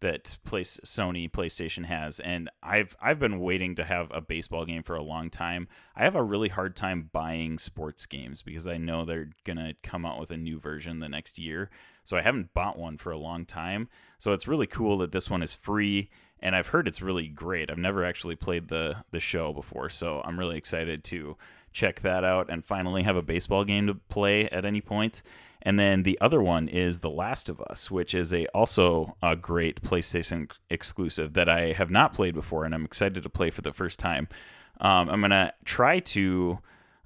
that 0.00 0.38
place 0.44 0.78
Sony 0.84 1.30
PlayStation 1.30 1.86
has, 1.86 2.20
and 2.20 2.50
I've 2.62 2.96
I've 3.00 3.18
been 3.18 3.40
waiting 3.40 3.74
to 3.76 3.84
have 3.84 4.10
a 4.12 4.20
baseball 4.20 4.64
game 4.64 4.82
for 4.82 4.96
a 4.96 5.02
long 5.02 5.30
time. 5.30 5.68
I 5.94 6.04
have 6.04 6.14
a 6.14 6.22
really 6.22 6.48
hard 6.48 6.76
time 6.76 7.08
buying 7.12 7.58
sports 7.58 8.06
games 8.06 8.42
because 8.42 8.66
I 8.66 8.76
know 8.76 9.04
they're 9.04 9.30
gonna 9.44 9.74
come 9.82 10.04
out 10.04 10.20
with 10.20 10.30
a 10.30 10.36
new 10.36 10.60
version 10.60 11.00
the 11.00 11.08
next 11.08 11.38
year. 11.38 11.70
So 12.04 12.16
I 12.16 12.22
haven't 12.22 12.54
bought 12.54 12.78
one 12.78 12.98
for 12.98 13.10
a 13.10 13.18
long 13.18 13.44
time. 13.46 13.88
So 14.18 14.32
it's 14.32 14.46
really 14.46 14.66
cool 14.66 14.98
that 14.98 15.12
this 15.12 15.28
one 15.28 15.42
is 15.42 15.52
free, 15.52 16.10
and 16.40 16.54
I've 16.54 16.68
heard 16.68 16.86
it's 16.86 17.02
really 17.02 17.28
great. 17.28 17.70
I've 17.70 17.78
never 17.78 18.04
actually 18.04 18.36
played 18.36 18.68
the 18.68 19.04
the 19.10 19.20
show 19.20 19.52
before, 19.52 19.88
so 19.88 20.20
I'm 20.24 20.38
really 20.38 20.58
excited 20.58 21.04
to 21.04 21.36
check 21.72 22.00
that 22.00 22.24
out 22.24 22.48
and 22.48 22.64
finally 22.64 23.02
have 23.02 23.16
a 23.16 23.22
baseball 23.22 23.64
game 23.64 23.86
to 23.86 23.94
play 23.94 24.48
at 24.48 24.64
any 24.64 24.80
point. 24.80 25.22
And 25.66 25.80
then 25.80 26.04
the 26.04 26.16
other 26.20 26.40
one 26.40 26.68
is 26.68 27.00
The 27.00 27.10
Last 27.10 27.48
of 27.48 27.60
Us, 27.60 27.90
which 27.90 28.14
is 28.14 28.32
a 28.32 28.46
also 28.54 29.16
a 29.20 29.34
great 29.34 29.82
PlayStation 29.82 30.48
exclusive 30.70 31.32
that 31.32 31.48
I 31.48 31.72
have 31.72 31.90
not 31.90 32.12
played 32.12 32.34
before, 32.34 32.64
and 32.64 32.72
I'm 32.72 32.84
excited 32.84 33.20
to 33.20 33.28
play 33.28 33.50
for 33.50 33.62
the 33.62 33.72
first 33.72 33.98
time. 33.98 34.28
Um, 34.80 35.10
I'm 35.10 35.20
gonna 35.20 35.54
try 35.64 35.98
to 35.98 36.60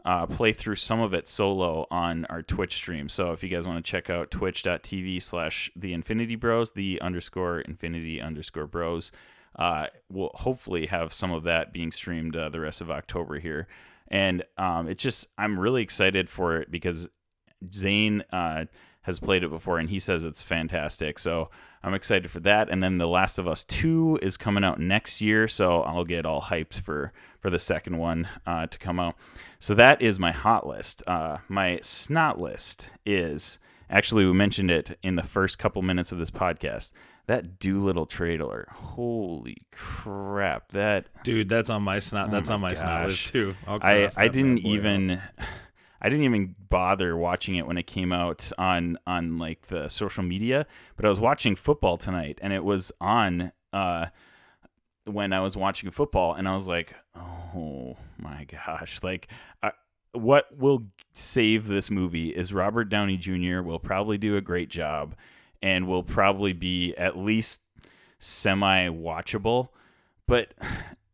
uh, 0.04 0.26
play 0.26 0.52
through 0.52 0.76
some 0.76 1.00
of 1.00 1.14
it 1.14 1.26
solo 1.26 1.86
on 1.90 2.26
our 2.26 2.42
Twitch 2.42 2.74
stream. 2.74 3.08
So 3.08 3.32
if 3.32 3.42
you 3.42 3.48
guys 3.48 3.66
want 3.66 3.82
to 3.82 3.90
check 3.90 4.10
out 4.10 4.30
twitch.tv 4.30 5.22
slash 5.22 5.70
the 5.74 5.94
Infinity 5.94 6.36
Bros, 6.36 6.72
the 6.72 7.00
underscore 7.00 7.60
Infinity 7.60 8.20
underscore 8.20 8.66
Bros, 8.66 9.10
uh, 9.56 9.86
we'll 10.10 10.32
hopefully 10.34 10.84
have 10.84 11.14
some 11.14 11.32
of 11.32 11.44
that 11.44 11.72
being 11.72 11.90
streamed 11.90 12.36
uh, 12.36 12.50
the 12.50 12.60
rest 12.60 12.82
of 12.82 12.90
October 12.90 13.38
here. 13.38 13.68
And 14.08 14.44
um, 14.58 14.86
it's 14.86 15.02
just 15.02 15.28
I'm 15.38 15.58
really 15.58 15.82
excited 15.82 16.28
for 16.28 16.58
it 16.58 16.70
because 16.70 17.08
Zane 17.72 18.22
uh, 18.32 18.64
has 19.02 19.18
played 19.18 19.42
it 19.42 19.50
before 19.50 19.78
and 19.78 19.88
he 19.90 19.98
says 19.98 20.24
it's 20.24 20.42
fantastic. 20.42 21.18
So 21.18 21.50
I'm 21.82 21.94
excited 21.94 22.30
for 22.30 22.40
that. 22.40 22.68
And 22.68 22.82
then 22.82 22.98
The 22.98 23.08
Last 23.08 23.38
of 23.38 23.48
Us 23.48 23.64
2 23.64 24.18
is 24.22 24.36
coming 24.36 24.64
out 24.64 24.78
next 24.78 25.20
year. 25.20 25.48
So 25.48 25.82
I'll 25.82 26.04
get 26.04 26.26
all 26.26 26.42
hyped 26.42 26.80
for, 26.80 27.12
for 27.40 27.50
the 27.50 27.58
second 27.58 27.96
one 27.98 28.28
uh, 28.46 28.66
to 28.66 28.78
come 28.78 29.00
out. 29.00 29.16
So 29.58 29.74
that 29.74 30.00
is 30.02 30.18
my 30.18 30.32
hot 30.32 30.66
list. 30.66 31.02
Uh, 31.06 31.38
my 31.48 31.80
snot 31.82 32.40
list 32.40 32.90
is 33.06 33.58
actually, 33.88 34.26
we 34.26 34.32
mentioned 34.32 34.70
it 34.70 34.98
in 35.02 35.16
the 35.16 35.22
first 35.22 35.58
couple 35.58 35.82
minutes 35.82 36.12
of 36.12 36.18
this 36.18 36.30
podcast. 36.30 36.92
That 37.26 37.58
Dolittle 37.60 38.06
trailer. 38.06 38.66
Holy 38.72 39.58
crap. 39.70 40.68
That 40.72 41.06
Dude, 41.22 41.48
that's 41.48 41.70
on 41.70 41.82
my 41.82 42.00
snot. 42.00 42.30
That's 42.30 42.48
Oh 42.50 42.52
my 42.52 42.54
on 42.54 42.60
my 42.62 42.74
snot 42.74 43.06
list 43.06 43.26
too. 43.28 43.54
I'll 43.68 43.78
I 43.82 44.10
I 44.16 44.28
didn't 44.28 44.58
even. 44.58 45.12
out. 45.12 45.20
I 46.00 46.08
didn't 46.08 46.24
even 46.24 46.54
bother 46.68 47.16
watching 47.16 47.56
it 47.56 47.66
when 47.66 47.76
it 47.76 47.86
came 47.86 48.12
out 48.12 48.50
on 48.58 48.98
on 49.06 49.38
like 49.38 49.66
the 49.66 49.88
social 49.88 50.22
media, 50.22 50.66
but 50.96 51.04
I 51.04 51.08
was 51.08 51.20
watching 51.20 51.56
football 51.56 51.96
tonight 51.96 52.38
and 52.42 52.52
it 52.52 52.64
was 52.64 52.92
on 53.00 53.52
uh 53.72 54.06
when 55.04 55.32
I 55.32 55.40
was 55.40 55.56
watching 55.56 55.90
football 55.90 56.34
and 56.34 56.48
I 56.48 56.54
was 56.54 56.66
like, 56.66 56.94
"Oh 57.16 57.96
my 58.18 58.44
gosh." 58.44 59.02
Like 59.02 59.28
I, 59.62 59.72
what 60.12 60.46
will 60.56 60.86
save 61.12 61.66
this 61.66 61.90
movie 61.90 62.30
is 62.30 62.52
Robert 62.52 62.84
Downey 62.84 63.16
Jr. 63.16 63.60
will 63.60 63.78
probably 63.78 64.18
do 64.18 64.36
a 64.36 64.40
great 64.40 64.68
job 64.68 65.14
and 65.62 65.86
will 65.86 66.02
probably 66.02 66.52
be 66.52 66.94
at 66.96 67.16
least 67.16 67.62
semi 68.18 68.88
watchable. 68.88 69.68
But 70.26 70.54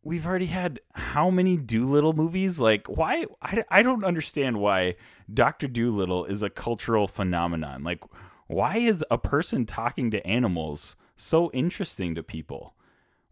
we've 0.06 0.24
already 0.26 0.46
had 0.46 0.78
how 0.94 1.30
many 1.30 1.56
Dolittle 1.56 2.12
movies? 2.12 2.60
Like, 2.60 2.86
why? 2.86 3.26
I, 3.42 3.64
I 3.68 3.82
don't 3.82 4.04
understand 4.04 4.58
why 4.58 4.94
Dr. 5.32 5.66
Dolittle 5.66 6.24
is 6.24 6.42
a 6.42 6.48
cultural 6.50 7.08
phenomenon. 7.08 7.82
Like, 7.82 8.04
why 8.46 8.76
is 8.78 9.04
a 9.10 9.18
person 9.18 9.66
talking 9.66 10.10
to 10.12 10.24
animals 10.26 10.94
so 11.16 11.50
interesting 11.52 12.14
to 12.14 12.22
people? 12.22 12.74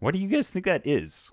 What 0.01 0.12
do 0.14 0.18
you 0.20 0.29
guys 0.29 0.51
think 0.51 0.64
that 0.64 0.85
is? 0.87 1.31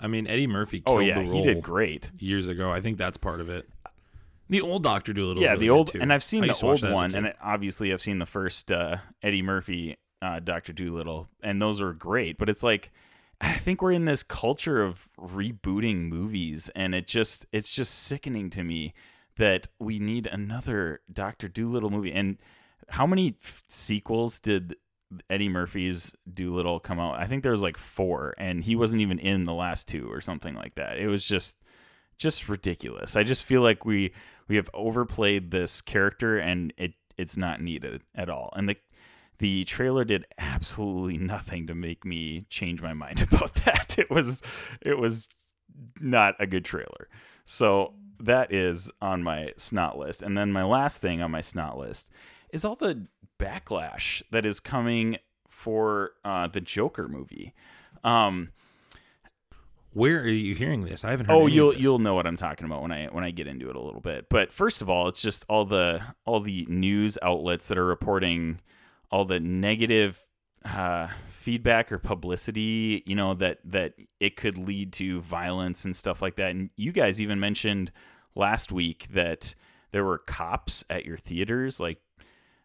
I 0.00 0.06
mean, 0.08 0.26
Eddie 0.26 0.46
Murphy 0.46 0.82
Oh, 0.86 0.96
killed 0.96 1.06
yeah, 1.06 1.22
the 1.22 1.32
he 1.32 1.42
did 1.42 1.62
great. 1.62 2.10
years 2.18 2.48
ago. 2.48 2.72
I 2.72 2.80
think 2.80 2.98
that's 2.98 3.18
part 3.18 3.40
of 3.40 3.48
it. 3.48 3.68
The 4.48 4.60
old 4.60 4.82
Doctor 4.82 5.12
Dolittle. 5.12 5.42
yeah, 5.42 5.50
really 5.52 5.66
the 5.66 5.70
old, 5.70 5.94
and 5.94 6.12
I've 6.12 6.24
seen 6.24 6.40
I 6.40 6.46
the 6.46 6.48
used 6.48 6.60
to 6.60 6.66
watch 6.66 6.82
old 6.82 6.92
that 6.92 7.04
as 7.06 7.12
a 7.14 7.16
one, 7.16 7.24
and 7.26 7.34
obviously 7.40 7.92
I've 7.92 8.02
seen 8.02 8.18
the 8.18 8.26
first 8.26 8.72
uh, 8.72 8.96
Eddie 9.22 9.40
Murphy, 9.42 9.96
uh, 10.22 10.38
Doctor 10.40 10.72
Dolittle, 10.72 11.28
and 11.42 11.60
those 11.60 11.80
are 11.80 11.92
great. 11.92 12.38
But 12.38 12.48
it's 12.48 12.62
like, 12.62 12.92
I 13.40 13.54
think 13.54 13.82
we're 13.82 13.92
in 13.92 14.04
this 14.04 14.22
culture 14.22 14.82
of 14.82 15.10
rebooting 15.18 16.08
movies, 16.08 16.70
and 16.76 16.94
it 16.94 17.08
just, 17.08 17.44
it's 17.52 17.70
just 17.70 17.94
sickening 17.94 18.48
to 18.50 18.62
me 18.62 18.94
that 19.36 19.66
we 19.78 19.98
need 19.98 20.26
another 20.26 21.00
Doctor 21.12 21.48
Dolittle 21.48 21.90
movie. 21.90 22.12
And 22.12 22.38
how 22.90 23.06
many 23.06 23.36
f- 23.42 23.64
sequels 23.68 24.38
did 24.38 24.76
Eddie 25.28 25.48
Murphy's 25.48 26.14
Dolittle 26.32 26.78
come 26.78 27.00
out? 27.00 27.18
I 27.18 27.26
think 27.26 27.42
there 27.42 27.52
was 27.52 27.62
like 27.62 27.76
four, 27.76 28.34
and 28.38 28.62
he 28.62 28.76
wasn't 28.76 29.02
even 29.02 29.18
in 29.18 29.44
the 29.44 29.54
last 29.54 29.88
two 29.88 30.10
or 30.10 30.20
something 30.20 30.54
like 30.54 30.76
that. 30.76 30.98
It 30.98 31.08
was 31.08 31.24
just 31.24 31.58
just 32.18 32.48
ridiculous. 32.48 33.16
I 33.16 33.24
just 33.24 33.44
feel 33.44 33.62
like 33.62 33.84
we 33.84 34.12
we 34.46 34.56
have 34.56 34.70
overplayed 34.72 35.50
this 35.50 35.80
character, 35.80 36.38
and 36.38 36.72
it 36.76 36.92
it's 37.16 37.36
not 37.36 37.60
needed 37.60 38.02
at 38.14 38.30
all. 38.30 38.52
And 38.54 38.68
the 38.68 38.76
the 39.42 39.64
trailer 39.64 40.04
did 40.04 40.24
absolutely 40.38 41.18
nothing 41.18 41.66
to 41.66 41.74
make 41.74 42.04
me 42.04 42.46
change 42.48 42.80
my 42.80 42.94
mind 42.94 43.20
about 43.32 43.52
that. 43.66 43.98
It 43.98 44.08
was 44.08 44.40
it 44.80 44.98
was 44.98 45.28
not 46.00 46.36
a 46.38 46.46
good 46.46 46.64
trailer. 46.64 47.08
So 47.44 47.94
that 48.20 48.52
is 48.52 48.92
on 49.02 49.24
my 49.24 49.52
snot 49.56 49.98
list. 49.98 50.22
And 50.22 50.38
then 50.38 50.52
my 50.52 50.62
last 50.62 51.02
thing 51.02 51.20
on 51.20 51.32
my 51.32 51.40
snot 51.40 51.76
list 51.76 52.08
is 52.52 52.64
all 52.64 52.76
the 52.76 53.08
backlash 53.36 54.22
that 54.30 54.46
is 54.46 54.60
coming 54.60 55.18
for 55.48 56.12
uh, 56.24 56.46
the 56.46 56.60
Joker 56.60 57.08
movie. 57.08 57.52
Um, 58.04 58.52
Where 59.92 60.20
are 60.20 60.28
you 60.28 60.54
hearing 60.54 60.84
this? 60.84 61.02
I 61.02 61.10
haven't 61.10 61.26
heard. 61.26 61.34
oh, 61.34 61.46
you'll 61.46 61.74
you'll 61.74 61.98
know 61.98 62.14
what 62.14 62.28
I'm 62.28 62.36
talking 62.36 62.64
about 62.64 62.82
when 62.82 62.92
I 62.92 63.06
when 63.06 63.24
I 63.24 63.32
get 63.32 63.48
into 63.48 63.68
it 63.70 63.74
a 63.74 63.80
little 63.80 64.00
bit. 64.00 64.28
But 64.28 64.52
first 64.52 64.82
of 64.82 64.88
all, 64.88 65.08
it's 65.08 65.20
just 65.20 65.44
all 65.48 65.64
the 65.64 66.00
all 66.24 66.38
the 66.38 66.64
news 66.70 67.18
outlets 67.22 67.66
that 67.66 67.76
are 67.76 67.84
reporting 67.84 68.60
all 69.12 69.24
the 69.24 69.38
negative 69.38 70.26
uh, 70.64 71.08
feedback 71.28 71.92
or 71.92 71.98
publicity. 71.98 73.02
You 73.06 73.14
know 73.14 73.34
that 73.34 73.58
that 73.64 73.94
it 74.18 74.36
could 74.36 74.58
lead 74.58 74.92
to 74.94 75.20
violence 75.20 75.84
and 75.84 75.94
stuff 75.94 76.22
like 76.22 76.36
that. 76.36 76.50
And 76.50 76.70
you 76.76 76.90
guys 76.90 77.20
even 77.20 77.38
mentioned 77.38 77.92
last 78.34 78.72
week 78.72 79.06
that 79.12 79.54
there 79.92 80.04
were 80.04 80.18
cops 80.18 80.82
at 80.88 81.04
your 81.04 81.18
theaters. 81.18 81.78
Like 81.78 81.98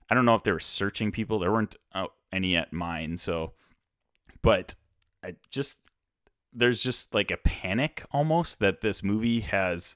I 0.10 0.16
don't 0.16 0.26
know 0.26 0.36
if 0.36 0.44
they 0.44 0.52
were 0.52 0.60
searching 0.60 1.12
people. 1.12 1.38
There 1.38 1.52
weren't 1.52 1.76
uh, 1.94 2.08
any 2.32 2.56
at 2.56 2.72
mine. 2.72 3.18
So, 3.18 3.54
but 4.42 4.76
I 5.24 5.36
just 5.52 5.82
there's 6.54 6.82
just 6.82 7.14
like 7.14 7.30
a 7.30 7.38
panic 7.38 8.04
almost 8.12 8.60
that 8.60 8.82
this 8.82 9.04
movie 9.04 9.42
has 9.42 9.96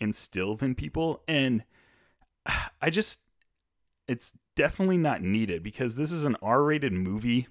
instilled 0.00 0.62
in 0.62 0.74
people 0.74 1.22
and 1.26 1.64
I 2.80 2.90
just 2.90 3.22
it's 4.06 4.32
definitely 4.58 4.96
not 4.96 5.22
needed 5.22 5.62
because 5.62 5.94
this 5.94 6.10
is 6.10 6.24
an 6.24 6.36
R-rated 6.42 6.92
movie. 6.92 7.46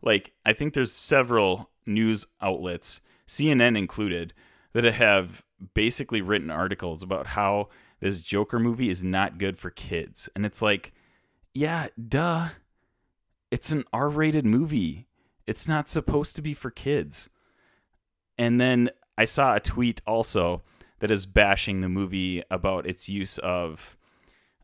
Like 0.00 0.32
I 0.44 0.52
think 0.52 0.72
there's 0.74 0.92
several 0.92 1.70
news 1.84 2.24
outlets, 2.40 3.00
CNN 3.26 3.76
included, 3.76 4.32
that 4.74 4.84
have 4.84 5.44
basically 5.74 6.20
written 6.20 6.52
articles 6.52 7.02
about 7.02 7.26
how 7.28 7.68
this 7.98 8.20
Joker 8.20 8.60
movie 8.60 8.90
is 8.90 9.02
not 9.02 9.38
good 9.38 9.58
for 9.58 9.70
kids. 9.70 10.28
And 10.36 10.46
it's 10.46 10.62
like, 10.62 10.92
yeah, 11.52 11.88
duh. 12.08 12.50
It's 13.50 13.72
an 13.72 13.82
R-rated 13.92 14.46
movie. 14.46 15.08
It's 15.48 15.66
not 15.66 15.88
supposed 15.88 16.36
to 16.36 16.42
be 16.42 16.54
for 16.54 16.70
kids. 16.70 17.28
And 18.38 18.60
then 18.60 18.90
I 19.18 19.24
saw 19.24 19.56
a 19.56 19.60
tweet 19.60 20.00
also 20.06 20.62
that 21.00 21.10
is 21.10 21.26
bashing 21.26 21.80
the 21.80 21.88
movie 21.88 22.44
about 22.52 22.86
its 22.86 23.08
use 23.08 23.38
of 23.38 23.95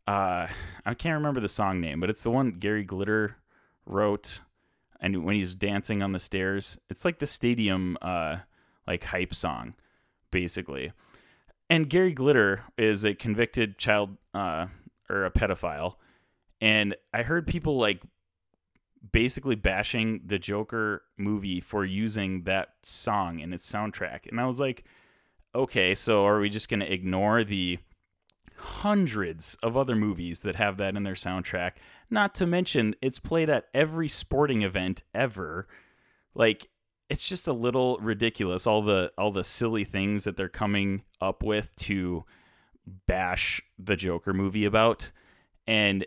uh 0.07 0.47
I 0.85 0.95
can't 0.95 1.15
remember 1.15 1.41
the 1.41 1.49
song 1.49 1.81
name, 1.81 2.01
but 2.01 2.11
it's 2.11 2.23
the 2.23 2.31
one 2.31 2.53
Gary 2.53 2.85
Glitter 2.85 3.37
wrote 3.87 4.41
and 5.01 5.25
when 5.25 5.35
he's 5.35 5.55
dancing 5.55 6.03
on 6.03 6.13
the 6.13 6.19
stairs. 6.19 6.79
It's 6.91 7.05
like 7.05 7.19
the 7.19 7.27
stadium 7.27 7.97
uh 8.03 8.39
like 8.87 9.05
hype 9.05 9.35
song 9.35 9.75
basically. 10.31 10.93
And 11.71 11.89
Gary 11.89 12.13
Glitter 12.13 12.65
is 12.77 13.05
a 13.05 13.15
convicted 13.15 13.79
child 13.79 14.17
uh 14.35 14.67
or 15.09 15.25
a 15.25 15.31
pedophile. 15.31 15.97
And 16.61 16.95
I 17.13 17.23
heard 17.23 17.47
people 17.47 17.77
like 17.77 18.03
basically 19.11 19.57
bashing 19.57 20.21
the 20.25 20.39
Joker 20.39 21.03
movie 21.17 21.61
for 21.61 21.85
using 21.85 22.45
that 22.45 22.75
song 22.83 23.41
in 23.41 23.53
its 23.53 23.71
soundtrack. 23.71 24.29
And 24.29 24.41
I 24.41 24.47
was 24.47 24.61
like, 24.61 24.85
okay, 25.55 25.95
so 25.95 26.25
are 26.25 26.41
we 26.41 26.49
just 26.49 26.69
going 26.69 26.81
to 26.81 26.93
ignore 26.93 27.45
the 27.45 27.79
hundreds 28.63 29.57
of 29.63 29.77
other 29.77 29.95
movies 29.95 30.41
that 30.41 30.57
have 30.57 30.77
that 30.79 30.97
in 30.97 31.03
their 31.03 31.15
soundtrack? 31.15 31.73
Not 32.11 32.35
to 32.37 32.47
mention, 32.47 32.95
it's 33.03 33.19
played 33.19 33.51
at 33.51 33.67
every 33.75 34.09
sporting 34.09 34.63
event 34.63 35.03
ever. 35.15 35.67
Like, 36.35 36.69
it's 37.09 37.29
just 37.29 37.47
a 37.47 37.53
little 37.53 37.99
ridiculous 37.99 38.67
all 38.67 38.81
the 38.81 39.13
all 39.19 39.31
the 39.31 39.45
silly 39.45 39.85
things 39.85 40.25
that 40.25 40.37
they're 40.37 40.49
coming 40.49 41.03
up 41.21 41.43
with 41.43 41.77
to 41.77 42.25
bash 43.07 43.61
the 43.79 43.97
Joker 43.97 44.33
movie 44.33 44.65
about 44.65 45.11
and 45.67 46.07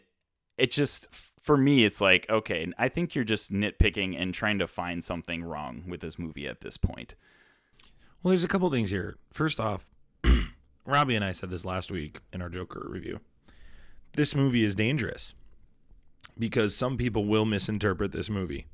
it 0.58 0.72
just 0.72 1.08
for 1.14 1.58
me 1.58 1.86
it's 1.86 2.02
like 2.02 2.28
okay 2.28 2.68
I 2.80 2.90
think 2.90 3.14
you're 3.14 3.24
just 3.24 3.54
nitpicking 3.54 4.20
and 4.20 4.34
trying 4.34 4.58
to 4.58 4.68
find 4.68 5.04
something 5.04 5.44
wrong 5.44 5.84
with 5.88 6.02
this 6.02 6.18
movie 6.18 6.48
at 6.48 6.62
this 6.62 6.76
point 6.76 7.14
Well, 8.24 8.30
there's 8.30 8.44
a 8.44 8.48
couple 8.48 8.72
things 8.72 8.90
here. 8.90 9.18
First 9.32 9.60
off, 9.60 9.92
Robbie 10.86 11.16
and 11.16 11.26
I 11.26 11.32
said 11.32 11.50
this 11.50 11.66
last 11.66 11.92
week 11.92 12.20
in 12.32 12.42
our 12.42 12.50
Joker 12.50 12.88
review. 12.90 13.20
This 14.14 14.36
movie 14.36 14.64
is 14.64 14.76
dangerous 14.76 15.34
because 16.38 16.76
some 16.76 16.98
people 16.98 17.26
will 17.26 17.46
misinterpret 17.46 18.12
this 18.12 18.30
movie. 18.30 18.68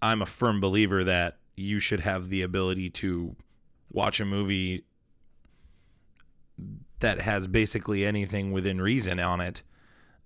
I'm 0.00 0.22
a 0.22 0.26
firm 0.26 0.60
believer 0.60 1.02
that 1.04 1.38
you 1.56 1.80
should 1.80 2.00
have 2.00 2.30
the 2.30 2.42
ability 2.42 2.90
to 2.90 3.36
watch 3.90 4.20
a 4.20 4.24
movie 4.24 4.84
that 7.00 7.20
has 7.20 7.46
basically 7.46 8.04
anything 8.04 8.52
within 8.52 8.80
reason 8.80 9.18
on 9.20 9.40
it. 9.40 9.62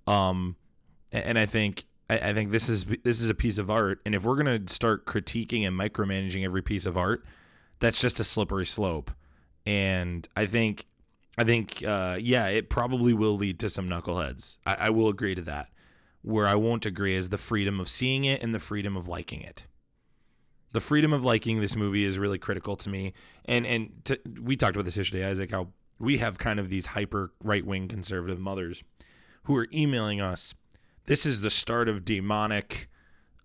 Um, 0.06 0.56
and 1.10 1.38
I 1.38 1.46
think 1.46 1.84
I, 2.10 2.32
think 2.34 2.50
this 2.50 2.68
is 2.68 2.84
this 2.84 3.20
is 3.20 3.30
a 3.30 3.34
piece 3.34 3.56
of 3.58 3.70
art, 3.70 4.00
and 4.04 4.14
if 4.14 4.24
we're 4.24 4.36
gonna 4.36 4.60
start 4.66 5.06
critiquing 5.06 5.66
and 5.66 5.78
micromanaging 5.78 6.44
every 6.44 6.60
piece 6.60 6.84
of 6.84 6.98
art, 6.98 7.24
that's 7.78 8.00
just 8.00 8.20
a 8.20 8.24
slippery 8.24 8.66
slope. 8.66 9.10
And 9.66 10.28
I 10.36 10.46
think 10.46 10.86
I 11.38 11.44
think 11.44 11.82
uh, 11.86 12.18
yeah, 12.20 12.48
it 12.48 12.68
probably 12.68 13.14
will 13.14 13.36
lead 13.36 13.58
to 13.60 13.68
some 13.68 13.88
knuckleheads. 13.88 14.58
I, 14.66 14.76
I 14.80 14.90
will 14.90 15.08
agree 15.08 15.34
to 15.34 15.42
that. 15.42 15.68
Where 16.22 16.46
I 16.46 16.54
won't 16.54 16.86
agree 16.86 17.16
is 17.16 17.30
the 17.30 17.38
freedom 17.38 17.80
of 17.80 17.88
seeing 17.88 18.24
it 18.24 18.42
and 18.42 18.54
the 18.54 18.60
freedom 18.60 18.96
of 18.96 19.08
liking 19.08 19.40
it. 19.40 19.66
The 20.72 20.80
freedom 20.80 21.12
of 21.12 21.24
liking 21.24 21.60
this 21.60 21.76
movie 21.76 22.04
is 22.04 22.18
really 22.18 22.38
critical 22.38 22.76
to 22.76 22.88
me. 22.88 23.12
And 23.44 23.66
and 23.66 24.04
to, 24.04 24.20
we 24.40 24.56
talked 24.56 24.76
about 24.76 24.84
this 24.84 24.96
yesterday, 24.96 25.26
Isaac. 25.26 25.50
How 25.50 25.68
we 25.98 26.18
have 26.18 26.38
kind 26.38 26.58
of 26.58 26.70
these 26.70 26.86
hyper 26.86 27.32
right 27.42 27.64
wing 27.64 27.88
conservative 27.88 28.40
mothers 28.40 28.82
who 29.44 29.56
are 29.56 29.68
emailing 29.72 30.20
us. 30.20 30.54
This 31.06 31.26
is 31.26 31.40
the 31.40 31.50
start 31.50 31.88
of 31.88 32.04
demonic 32.04 32.88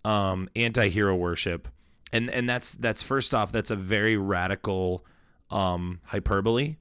um, 0.05 0.47
anti-hero 0.55 1.15
worship, 1.15 1.67
and 2.13 2.29
and 2.29 2.47
that's 2.47 2.73
that's 2.73 3.01
first 3.01 3.33
off 3.33 3.51
that's 3.51 3.71
a 3.71 3.75
very 3.75 4.15
radical 4.17 5.05
um, 5.49 5.99
hyperbole. 6.05 6.77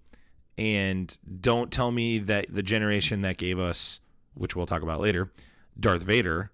And 0.59 1.19
don't 1.41 1.71
tell 1.71 1.93
me 1.93 2.19
that 2.19 2.47
the 2.49 2.63
generation 2.63 3.23
that 3.23 3.37
gave 3.37 3.59
us, 3.59 4.01
which 4.35 4.57
we'll 4.57 4.67
talk 4.67 4.83
about 4.83 5.01
later, 5.01 5.31
Darth 5.79 6.03
Vader, 6.03 6.51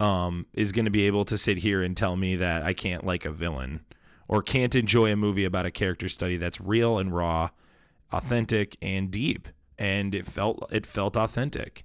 um, 0.00 0.46
is 0.52 0.72
going 0.72 0.84
to 0.84 0.90
be 0.90 1.06
able 1.06 1.24
to 1.24 1.38
sit 1.38 1.58
here 1.58 1.82
and 1.82 1.96
tell 1.96 2.16
me 2.16 2.36
that 2.36 2.62
I 2.62 2.72
can't 2.72 3.04
like 3.04 3.24
a 3.24 3.30
villain 3.30 3.84
or 4.28 4.42
can't 4.42 4.74
enjoy 4.74 5.10
a 5.10 5.16
movie 5.16 5.44
about 5.44 5.66
a 5.66 5.70
character 5.70 6.08
study 6.08 6.36
that's 6.36 6.60
real 6.60 6.98
and 6.98 7.14
raw, 7.14 7.50
authentic 8.12 8.76
and 8.82 9.10
deep. 9.10 9.48
And 9.78 10.14
it 10.14 10.26
felt 10.26 10.68
it 10.70 10.84
felt 10.86 11.16
authentic. 11.16 11.84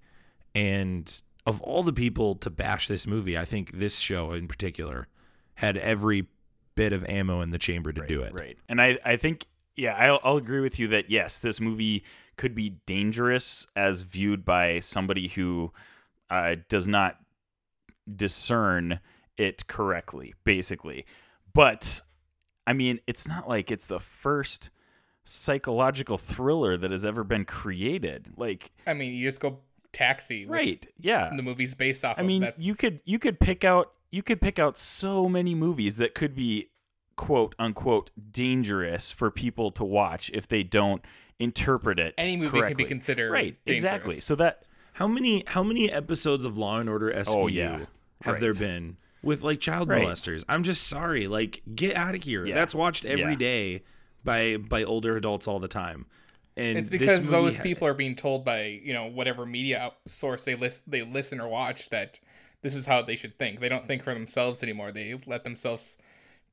And 0.54 1.22
of 1.46 1.62
all 1.62 1.84
the 1.84 1.94
people 1.94 2.36
to 2.36 2.50
bash 2.50 2.88
this 2.88 3.08
movie, 3.08 3.38
I 3.38 3.46
think 3.46 3.72
this 3.72 4.00
show 4.00 4.32
in 4.32 4.48
particular 4.48 5.08
had 5.56 5.78
every 5.78 6.28
bit 6.76 6.94
of 6.94 7.06
ammo 7.06 7.42
in 7.42 7.52
the 7.52 7.58
chamber 7.58 7.94
to 7.94 8.06
do 8.08 8.22
it. 8.22 8.34
Right. 8.34 8.58
And 8.68 8.82
I, 8.82 8.98
I 9.06 9.16
think, 9.16 9.46
yeah, 9.76 9.96
I'll, 9.96 10.20
I'll 10.24 10.38
agree 10.38 10.62
with 10.62 10.80
you 10.80 10.88
that 10.90 11.10
yes, 11.10 11.40
this 11.40 11.60
movie 11.60 12.04
could 12.38 12.56
be 12.56 12.78
dangerous 12.86 13.68
as 13.76 14.02
viewed 14.02 14.44
by 14.46 14.80
somebody 14.80 15.28
who 15.30 15.72
uh, 16.30 16.56
does 16.70 16.88
not 16.88 17.18
discern 18.14 19.00
it 19.38 19.68
correctly, 19.68 20.34
basically. 20.44 21.06
But 21.54 22.02
I 22.66 22.74
mean, 22.74 23.00
it's 23.08 23.28
not 23.28 23.48
like 23.48 23.72
it's 23.72 23.86
the 23.86 24.00
first 24.00 24.70
psychological 25.24 26.18
thriller 26.18 26.78
that 26.78 26.92
has 26.92 27.06
ever 27.06 27.24
been 27.24 27.46
created. 27.46 28.34
Like, 28.38 28.72
I 28.86 28.94
mean, 28.94 29.14
you 29.14 29.28
just 29.28 29.40
go 29.40 29.60
Taxi, 29.92 30.46
right? 30.48 30.86
Yeah. 31.00 31.32
The 31.36 31.44
movie's 31.44 31.76
based 31.76 32.04
off. 32.04 32.18
I 32.18 32.22
of. 32.22 32.28
mean, 32.28 32.52
you 32.58 32.76
could 32.76 33.00
you 33.06 33.20
could 33.20 33.40
pick 33.40 33.64
out 33.64 33.94
you 34.12 34.24
could 34.24 34.42
pick 34.42 34.60
out 34.60 34.78
so 34.78 35.30
many 35.30 35.56
movies 35.56 35.98
that 35.98 36.16
could 36.16 36.36
be 36.36 36.70
quote 37.16 37.56
unquote 37.60 38.12
dangerous 38.32 39.12
for 39.12 39.30
people 39.32 39.72
to 39.72 39.84
watch 39.84 40.30
if 40.34 40.48
they 40.48 40.64
don't 40.64 41.04
interpret 41.40 42.00
it. 42.00 42.14
any 42.18 42.38
movie 42.38 42.62
could 42.62 42.78
be 42.78 42.86
considered 42.86 43.32
right. 43.32 43.58
Exactly. 43.66 44.20
So 44.20 44.36
that 44.36 44.64
How 44.94 45.08
many 45.08 45.44
how 45.48 45.64
many 45.64 45.92
episodes 45.92 46.46
of 46.46 46.58
Law 46.58 46.80
and 46.80 46.88
Order 46.90 47.12
SVU 47.12 47.34
Oh, 47.36 47.48
yeah. 47.48 47.86
have 48.22 48.34
Right. 48.36 48.42
there 48.42 48.54
been 48.54 48.98
with 49.24 49.42
like 49.42 49.60
child 49.60 49.90
Right. 49.90 50.04
molesters? 50.06 50.44
I'm 50.48 50.64
just 50.64 50.88
sorry. 50.88 51.28
Like 51.28 51.62
get 51.76 51.96
out 51.96 52.14
of 52.16 52.24
here. 52.24 52.46
Yeah. 52.46 52.56
That's 52.56 52.76
watched 52.76 53.04
every 53.06 53.32
Yeah. 53.32 53.36
day 53.36 53.84
by 54.24 54.58
by 54.58 54.84
older 54.84 55.18
adults 55.18 55.48
all 55.48 55.60
the 55.60 55.68
time. 55.68 56.06
And 56.56 56.78
It's 56.78 56.90
this 56.90 57.00
because 57.00 57.20
movie 57.26 57.32
those 57.32 57.58
ha- 57.58 57.64
people 57.64 57.88
are 57.88 57.96
being 57.96 58.16
told 58.16 58.46
by 58.46 58.66
you 58.84 58.94
know 58.94 59.06
whatever 59.08 59.46
media 59.46 59.92
source 60.08 60.44
they 60.44 60.54
list 60.56 60.84
they 60.90 61.02
listen 61.02 61.42
or 61.42 61.48
watch 61.48 61.90
that 61.90 62.20
this 62.62 62.76
is 62.76 62.86
how 62.86 63.02
they 63.02 63.16
should 63.16 63.38
think. 63.40 63.60
They 63.60 63.68
don't 63.70 63.88
think 63.88 64.04
for 64.04 64.14
themselves 64.14 64.62
anymore. 64.64 64.92
They 64.92 65.20
let 65.26 65.44
themselves 65.44 65.98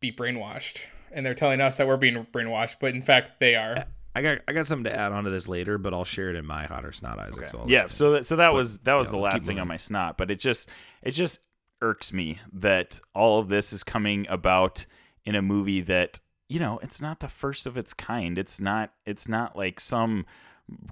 be 0.01 0.13
brainwashed, 0.13 0.87
and 1.13 1.25
they're 1.25 1.35
telling 1.35 1.61
us 1.61 1.77
that 1.77 1.87
we're 1.87 1.97
being 1.97 2.27
brainwashed, 2.33 2.77
but 2.81 2.95
in 2.95 3.03
fact 3.03 3.41
they 3.41 3.55
are. 3.55 3.87
I 4.15 4.23
got 4.23 4.39
I 4.49 4.53
got 4.53 4.67
something 4.67 4.91
to 4.91 4.95
add 4.95 5.13
on 5.13 5.25
to 5.25 5.31
this 5.31 5.47
later, 5.47 5.79
but 5.79 5.95
I'll 5.95 6.05
share 6.05 6.31
it 6.31 6.37
in 6.37 6.45
my 6.45 6.65
hot 6.65 6.85
or 6.85 6.93
snot 6.93 7.19
Isaac. 7.19 7.49
So 7.49 7.61
I'll 7.61 7.71
yeah 7.71 7.87
so 7.89 8.13
that, 8.13 8.27
so 8.27 8.37
that 8.37 8.53
was 8.53 8.81
that 8.81 8.95
was 8.95 9.09
yeah, 9.09 9.13
the 9.13 9.19
last 9.19 9.35
keep 9.35 9.43
thing 9.43 9.59
on 9.61 9.69
my 9.69 9.77
snot 9.77 10.19
but 10.19 10.31
it 10.31 10.41
just 10.41 10.69
it 11.03 11.13
just 11.13 11.41
irks 11.81 12.13
me 12.13 12.39
that 12.53 13.01
all 13.15 13.39
of 13.39 13.49
this 13.49 13.73
is 13.73 13.85
coming 13.85 14.27
about 14.29 14.85
in 15.25 15.35
a 15.35 15.43
movie 15.43 15.81
that 15.81 16.19
you 16.49 16.59
know 16.59 16.79
it's 16.83 17.01
not 17.01 17.21
the 17.21 17.29
first 17.29 17.67
of 17.67 17.79
its 17.79 17.95
kind 17.95 18.37
it's 18.37 18.61
not 18.61 18.93
it's 19.07 19.29
not 19.29 19.57
like 19.57 19.79
some 19.81 20.27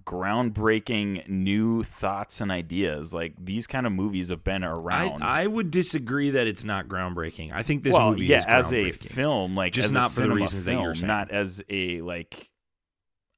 groundbreaking 0.04 1.28
new 1.28 1.82
thoughts 1.82 2.40
and 2.40 2.50
ideas 2.50 3.12
like 3.12 3.34
these 3.38 3.66
kind 3.66 3.86
of 3.86 3.92
movies 3.92 4.30
have 4.30 4.42
been 4.42 4.64
around 4.64 5.22
I 5.22 5.46
would 5.46 5.70
disagree 5.70 6.30
that 6.30 6.46
it's 6.46 6.64
not 6.64 6.88
groundbreaking. 6.88 7.52
I 7.52 7.62
think 7.62 7.84
this 7.84 7.94
well, 7.94 8.10
movie 8.10 8.26
yeah, 8.26 8.38
is 8.38 8.46
as 8.46 8.72
a 8.72 8.92
film, 8.92 9.54
like 9.54 9.72
Just 9.72 9.90
as 9.90 9.90
a 9.90 9.94
not 9.94 10.10
for 10.10 10.20
the 10.22 10.30
reasons 10.30 10.64
that 10.64 10.80
you're 10.80 10.94
saying. 10.94 11.06
not 11.06 11.30
as 11.30 11.62
a 11.68 12.00
like 12.00 12.50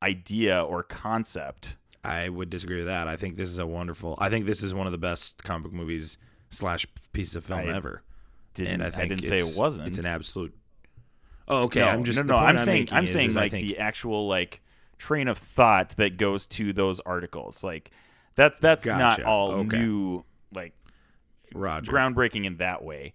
idea 0.03 0.63
or 0.63 0.83
concept. 0.83 1.77
I 2.03 2.29
would 2.29 2.49
disagree 2.49 2.79
with 2.79 2.87
that. 2.87 3.09
I 3.09 3.17
think 3.17 3.37
this 3.37 3.49
is 3.49 3.59
a 3.59 3.67
wonderful. 3.67 4.17
I 4.19 4.31
think 4.31 4.47
this 4.47 4.63
is 4.63 4.73
one 4.73 4.87
of 4.87 4.93
the 4.93 4.99
best 4.99 5.43
comic 5.43 5.65
book 5.65 5.73
movies 5.73 6.19
slash 6.49 6.87
piece 7.13 7.35
of 7.35 7.45
film 7.45 7.61
I 7.61 7.75
ever. 7.75 8.03
Didn't, 8.55 8.81
and 8.81 8.83
I 8.83 9.03
I, 9.03 9.07
didn't 9.07 9.25
say 9.25 9.37
it 9.37 9.55
wasn't. 9.59 9.89
It's 9.89 9.99
an 9.99 10.07
absolute. 10.07 10.55
Oh, 11.47 11.65
okay. 11.65 11.81
no, 11.81 11.89
I'm 11.89 12.05
just 12.05 12.25
no, 12.25 12.35
no. 12.35 12.41
I'm 12.41 12.59
saying 12.59 12.89
I'm 12.93 13.07
saying 13.07 13.31
I 13.31 13.41
like 13.41 13.51
think 13.51 13.67
the 13.67 13.79
actual 13.79 14.29
like 14.29 14.63
train 15.01 15.27
of 15.29 15.39
thought 15.39 15.97
that 15.97 16.17
goes 16.19 16.47
to 16.47 16.73
those 16.73 17.01
articles. 17.01 17.65
Like 17.65 17.91
that's 18.37 18.59
that's 18.61 18.87
not 18.87 19.23
all 19.25 19.53
Okay. 19.53 19.79
new 19.79 20.25
like 20.55 20.75
Roger. 21.55 21.91
groundbreaking 21.91 22.45
in 22.45 22.59
that 22.59 22.85
way. 22.85 23.15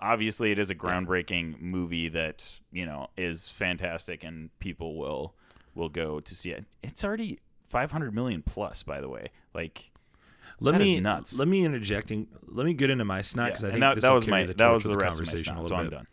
Obviously, 0.00 0.52
it 0.52 0.58
is 0.58 0.70
a 0.70 0.74
groundbreaking 0.74 1.60
movie 1.60 2.08
that 2.10 2.60
you 2.72 2.86
know 2.86 3.08
is 3.16 3.48
fantastic, 3.50 4.22
and 4.24 4.56
people 4.60 4.96
will 4.96 5.34
will 5.74 5.88
go 5.88 6.20
to 6.20 6.34
see 6.34 6.50
it. 6.50 6.64
It's 6.82 7.04
already 7.04 7.40
500 7.68 8.14
million 8.14 8.42
plus, 8.42 8.82
by 8.82 9.00
the 9.00 9.08
way. 9.08 9.28
Like 9.54 9.90
let 10.60 10.76
me 10.78 11.00
nuts. 11.00 11.36
let 11.36 11.48
me 11.48 11.64
interjecting. 11.64 12.28
Let 12.46 12.64
me 12.66 12.74
get 12.74 12.90
into 12.90 13.04
my 13.04 13.22
snot 13.22 13.46
yeah, 13.46 13.50
because 13.50 13.64
I 13.64 13.70
think 13.70 13.80
that, 13.80 13.94
this 13.96 14.04
that 14.04 14.08
will 14.10 14.14
was 14.16 14.26
my 14.28 14.44
the 14.44 14.54
that 14.54 14.68
was 14.68 14.84
the 14.84 14.90
the 14.90 14.96
rest 14.98 15.20
of 15.20 15.26
my 15.26 15.32
conversation 15.32 15.54
a 15.54 15.56
snot, 15.56 15.68
so 15.68 15.74
little 15.74 15.78
I'm 15.78 15.84
bit. 15.90 15.96
done. 15.96 16.06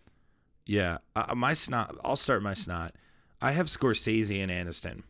Yeah, 0.65 0.97
uh, 1.15 1.35
my 1.35 1.53
snot. 1.53 1.95
I'll 2.03 2.15
start 2.15 2.41
my 2.41 2.53
snot. 2.53 2.95
I 3.41 3.51
have 3.51 3.67
Scorsese 3.67 4.41
and 4.41 4.51
Aniston. 4.51 5.03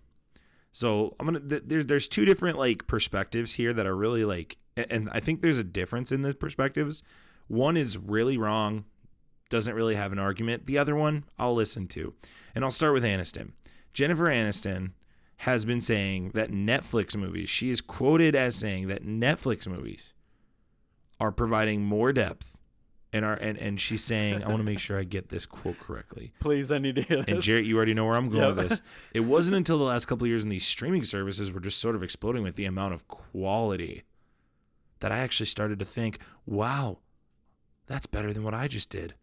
So 0.71 1.15
I'm 1.19 1.25
gonna. 1.25 1.39
Th- 1.41 1.63
there's 1.65 1.85
there's 1.85 2.07
two 2.07 2.25
different 2.25 2.57
like 2.57 2.87
perspectives 2.87 3.53
here 3.53 3.73
that 3.73 3.85
are 3.85 3.95
really 3.95 4.23
like, 4.23 4.57
and 4.77 5.09
I 5.11 5.19
think 5.19 5.41
there's 5.41 5.57
a 5.57 5.63
difference 5.63 6.11
in 6.11 6.21
the 6.21 6.33
perspectives. 6.33 7.03
One 7.47 7.75
is 7.75 7.97
really 7.97 8.37
wrong, 8.37 8.85
doesn't 9.49 9.75
really 9.75 9.95
have 9.95 10.13
an 10.13 10.19
argument. 10.19 10.67
The 10.67 10.77
other 10.77 10.95
one 10.95 11.25
I'll 11.37 11.53
listen 11.53 11.87
to, 11.89 12.13
and 12.55 12.63
I'll 12.63 12.71
start 12.71 12.93
with 12.93 13.03
Aniston. 13.03 13.51
Jennifer 13.93 14.25
Aniston 14.25 14.91
has 15.37 15.65
been 15.65 15.81
saying 15.81 16.31
that 16.35 16.51
Netflix 16.51 17.17
movies. 17.17 17.49
She 17.49 17.69
is 17.69 17.81
quoted 17.81 18.35
as 18.35 18.55
saying 18.55 18.87
that 18.87 19.05
Netflix 19.05 19.67
movies 19.67 20.13
are 21.19 21.31
providing 21.31 21.83
more 21.83 22.13
depth. 22.13 22.60
And, 23.13 23.25
are, 23.25 23.33
and 23.41 23.57
and 23.57 23.79
she's 23.79 24.03
saying, 24.03 24.43
I 24.43 24.47
want 24.47 24.59
to 24.59 24.63
make 24.63 24.79
sure 24.79 24.97
I 24.99 25.03
get 25.03 25.29
this 25.29 25.45
quote 25.45 25.79
correctly. 25.79 26.31
Please, 26.39 26.71
I 26.71 26.77
need 26.77 26.95
to 26.95 27.01
hear 27.01 27.17
this. 27.23 27.25
And 27.27 27.41
Jarrett, 27.41 27.65
you 27.65 27.75
already 27.75 27.93
know 27.93 28.05
where 28.05 28.15
I'm 28.15 28.29
going 28.29 28.43
Yep. 28.43 28.55
with 28.55 28.69
this. 28.69 28.81
It 29.13 29.21
wasn't 29.21 29.57
until 29.57 29.77
the 29.77 29.83
last 29.83 30.05
couple 30.05 30.25
of 30.25 30.29
years 30.29 30.43
when 30.43 30.49
these 30.49 30.65
streaming 30.65 31.03
services 31.03 31.51
were 31.51 31.59
just 31.59 31.79
sort 31.79 31.95
of 31.95 32.03
exploding 32.03 32.43
with 32.43 32.55
the 32.55 32.65
amount 32.65 32.93
of 32.93 33.07
quality 33.07 34.03
that 35.01 35.11
I 35.11 35.17
actually 35.19 35.47
started 35.47 35.79
to 35.79 35.85
think, 35.85 36.19
wow, 36.45 36.99
that's 37.87 38.05
better 38.05 38.31
than 38.33 38.43
what 38.43 38.53
I 38.53 38.67
just 38.67 38.89
did. 38.89 39.15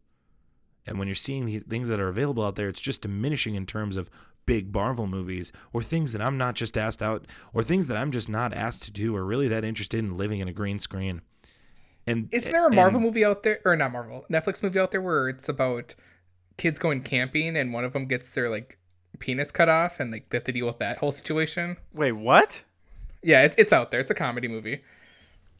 And 0.86 0.98
when 0.98 1.06
you're 1.08 1.14
seeing 1.14 1.44
the 1.44 1.58
things 1.60 1.88
that 1.88 2.00
are 2.00 2.08
available 2.08 2.44
out 2.44 2.56
there, 2.56 2.68
it's 2.68 2.80
just 2.80 3.02
diminishing 3.02 3.54
in 3.54 3.64
terms 3.66 3.96
of 3.96 4.10
big 4.46 4.74
Marvel 4.74 5.06
movies 5.06 5.52
or 5.72 5.82
things 5.82 6.12
that 6.12 6.22
I'm 6.22 6.36
not 6.38 6.54
just 6.54 6.76
asked 6.78 7.02
out 7.02 7.26
or 7.52 7.62
things 7.62 7.86
that 7.86 7.96
I'm 7.96 8.10
just 8.10 8.28
not 8.28 8.54
asked 8.54 8.82
to 8.84 8.90
do 8.90 9.14
or 9.14 9.24
really 9.24 9.48
that 9.48 9.64
interested 9.64 9.98
in 9.98 10.16
living 10.16 10.40
in 10.40 10.48
a 10.48 10.52
green 10.52 10.78
screen. 10.78 11.20
And 12.08 12.28
Is 12.32 12.44
there 12.44 12.66
a 12.66 12.72
Marvel 12.72 12.96
and- 12.98 13.06
movie 13.06 13.24
out 13.24 13.42
there, 13.42 13.60
or 13.64 13.76
not 13.76 13.92
Marvel, 13.92 14.24
Netflix 14.30 14.62
movie 14.62 14.78
out 14.78 14.90
there 14.90 15.00
where 15.02 15.28
it's 15.28 15.48
about 15.48 15.94
kids 16.56 16.78
going 16.78 17.02
camping 17.02 17.56
and 17.56 17.72
one 17.72 17.84
of 17.84 17.92
them 17.92 18.06
gets 18.06 18.30
their 18.32 18.48
like 18.50 18.78
penis 19.20 19.50
cut 19.50 19.68
off 19.68 20.00
and 20.00 20.10
like 20.10 20.28
they 20.30 20.36
have 20.38 20.44
to 20.44 20.52
deal 20.52 20.66
with 20.66 20.78
that 20.78 20.98
whole 20.98 21.12
situation? 21.12 21.76
Wait, 21.92 22.12
what? 22.12 22.62
Yeah, 23.22 23.42
it's 23.42 23.56
it's 23.58 23.72
out 23.72 23.90
there. 23.90 24.00
It's 24.00 24.10
a 24.10 24.14
comedy 24.14 24.48
movie. 24.48 24.82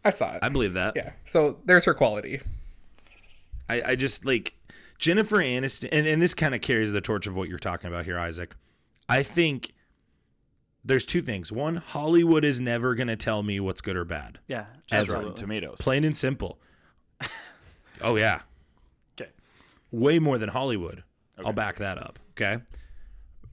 I 0.05 0.11
saw 0.11 0.35
it. 0.35 0.39
I 0.43 0.49
believe 0.49 0.75
that. 0.75 0.95
yeah, 0.97 1.13
so 1.25 1.59
there's 1.65 1.85
her 1.85 1.95
quality. 1.95 2.41
I, 3.69 3.83
I 3.85 3.97
just 3.97 4.25
like 4.25 4.55
Jennifer 4.99 5.37
Aniston, 5.39 5.89
and, 5.93 6.07
and 6.07 6.23
this 6.23 6.35
kind 6.35 6.55
of 6.55 6.61
carries 6.61 6.93
the 6.93 7.01
torch 7.01 7.27
of 7.27 7.37
what 7.37 7.49
you're 7.49 7.59
talking 7.59 7.89
about 7.89 8.05
here, 8.05 8.19
Isaac. 8.19 8.55
I 9.09 9.23
think 9.23 9.73
there's 10.85 11.05
two 11.05 11.23
things. 11.23 11.51
One, 11.53 11.77
Hollywood 11.77 12.45
is 12.45 12.61
never 12.61 12.95
going 12.95 13.09
to 13.09 13.17
tell 13.17 13.43
me 13.43 13.61
what's 13.61 13.81
good 13.81 13.97
or 13.97 14.05
bad. 14.05 14.39
Yeah, 14.47 14.67
Just 14.87 15.11
Rotten. 15.11 15.35
Tomatoes. 15.35 15.79
Plain 15.81 16.05
and 16.05 16.17
simple. 16.17 16.59
oh, 18.01 18.17
yeah. 18.17 18.43
Okay. 19.21 19.31
Way 19.91 20.19
more 20.19 20.39
than 20.39 20.49
Hollywood. 20.51 21.03
I'll 21.45 21.53
back 21.53 21.77
that 21.77 21.99
up. 21.99 22.19
Okay. 22.33 22.59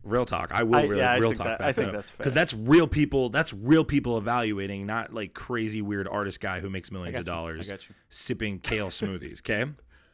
Real 0.03 0.25
talk. 0.25 0.51
I 0.53 0.63
will 0.63 0.75
I- 0.75 0.83
really 0.83 1.01
yeah, 1.01 1.13
real 1.15 1.29
think 1.29 1.37
talk 1.37 1.47
that- 1.47 1.59
back 1.59 1.67
I 1.67 1.73
think 1.73 1.87
that 1.87 1.97
that's 1.97 2.09
fair. 2.11 2.17
Because 2.17 2.33
that's 2.33 2.53
real 2.53 2.87
people. 2.87 3.29
That's 3.29 3.53
real 3.53 3.83
people 3.83 4.17
evaluating, 4.17 4.85
not 4.85 5.13
like 5.13 5.33
crazy 5.33 5.81
weird 5.81 6.07
artist 6.07 6.39
guy 6.39 6.59
who 6.59 6.69
makes 6.69 6.91
millions 6.91 7.17
of. 7.17 7.27
I 7.27 7.31
dollars 7.31 7.73
sipping 8.09 8.59
kale 8.59 8.89
smoothies. 8.89 9.39
Okay, 9.41 9.69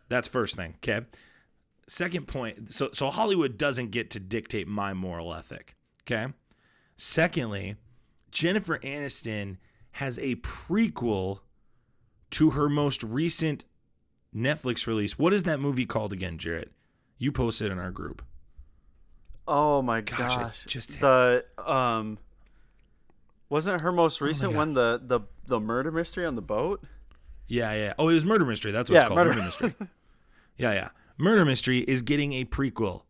that's 0.08 0.30
first 0.30 0.56
thing. 0.56 0.76
Okay, 0.78 1.06
second 1.88 2.28
point. 2.28 2.70
So 2.74 2.90
so 2.94 3.10
Hollywood 3.10 3.58
doesn't 3.58 3.92
get 3.92 4.10
to 4.12 4.20
dictate 4.22 4.66
my 4.66 4.94
moral 4.94 5.34
ethic. 5.34 5.76
Okay. 6.04 6.32
Secondly, 7.06 7.78
Jennifer 8.30 8.78
Aniston 8.78 9.58
has 9.94 10.20
a 10.20 10.36
prequel 10.36 11.40
to 12.30 12.52
her 12.52 12.70
most 12.70 13.02
recent 13.02 13.66
Netflix 14.36 14.86
release. 14.86 15.18
What 15.18 15.34
is 15.34 15.42
that 15.44 15.60
movie 15.60 15.88
called 15.88 16.14
again, 16.14 16.38
Jarrett? 16.38 16.72
You 17.18 17.32
posted 17.32 17.72
in 17.72 17.80
our 17.80 17.90
group. 17.90 18.22
Oh 19.48 19.82
my 19.82 20.02
Gosh, 20.02 20.38
gosh! 20.38 20.66
Just- 20.66 21.00
the 21.00 21.44
um, 21.58 22.20
wasn't 23.50 23.82
her 23.82 23.92
most 23.92 24.22
recent 24.22 24.52
God. 24.52 24.58
one 24.60 24.74
the 24.76 25.02
the 25.04 25.22
the 25.48 25.60
murder 25.60 25.92
mystery 25.92 26.28
on 26.28 26.36
the 26.36 26.42
boat? 26.44 26.84
Yeah, 27.48 27.74
yeah. 27.74 27.94
Oh, 27.98 28.10
it 28.10 28.14
was 28.14 28.26
Murder 28.26 28.46
Mystery. 28.46 28.72
That's 28.72 28.92
what 28.92 28.94
Yeah, 28.98 29.00
it's 29.02 29.08
called. 29.08 29.18
Murder- 29.18 29.30
Murder, 29.32 29.42
Mystery. 29.46 29.74
Yeah, 30.56 30.74
yeah. 30.74 30.90
Murder 31.18 31.46
Mystery 31.46 31.80
is 31.80 32.04
getting 32.04 32.34
a 32.34 32.46
prequel. 32.46 33.06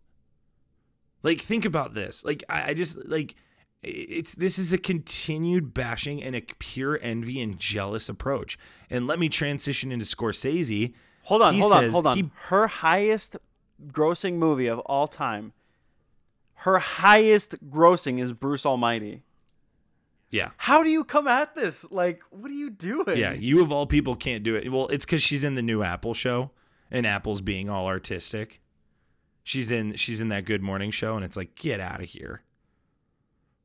Like, 1.24 1.42
think 1.42 1.66
about 1.66 1.94
this. 1.94 2.24
Like, 2.24 2.46
I, 2.48 2.70
I 2.70 2.74
just 2.74 3.06
like 3.06 3.36
it's 3.84 4.36
this 4.36 4.60
is 4.60 4.72
a 4.74 4.78
continued 4.78 5.74
bashing 5.74 6.22
and 6.22 6.36
a 6.36 6.42
pure 6.60 7.00
envy 7.02 7.42
and 7.42 7.58
jealous 7.58 8.10
approach. 8.10 8.58
And 8.90 9.08
let 9.08 9.20
me 9.20 9.28
transition 9.30 9.92
into 9.92 10.06
Scorsese. 10.06 10.94
Hold 11.24 11.42
on, 11.42 11.54
He 11.56 11.60
hold 11.62 11.74
on, 11.74 11.90
hold 11.92 12.08
on. 12.08 12.18
he- 12.18 12.32
Her 12.48 12.68
highest 12.68 13.38
grossing 13.88 14.36
movie 14.36 14.68
of 14.68 14.80
all 14.80 15.08
time. 15.08 15.54
Her 16.56 16.78
highest 16.80 17.56
grossing 17.70 18.22
is 18.22 18.34
Bruce 18.34 18.66
Almighty. 18.66 19.24
Yeah. 20.30 20.52
How 20.58 20.84
do 20.84 20.90
you 20.90 21.04
come 21.04 21.28
at 21.28 21.56
this? 21.56 21.90
Like, 21.92 22.22
what 22.30 22.50
are 22.52 22.56
you 22.56 22.70
doing? 22.70 23.18
Yeah, 23.18 23.34
you 23.34 23.62
of 23.62 23.72
all 23.72 23.86
people 23.86 24.16
can't 24.16 24.44
do 24.44 24.56
it. 24.56 24.72
Well, 24.72 24.88
it's 24.88 25.06
because 25.06 25.22
she's 25.24 25.44
in 25.44 25.56
the 25.56 25.62
new 25.62 25.84
Apple 25.84 26.14
show, 26.14 26.52
and 26.92 27.06
Apple's 27.06 27.42
being 27.42 27.70
all 27.70 27.88
artistic. 27.88 28.62
She's 29.44 29.72
in 29.72 29.96
she's 29.96 30.20
in 30.22 30.30
that 30.30 30.46
Good 30.46 30.62
Morning 30.62 30.92
show, 30.92 31.16
and 31.16 31.26
it's 31.26 31.36
like, 31.36 31.56
get 31.56 31.80
out 31.80 32.02
of 32.02 32.10
here. 32.10 32.44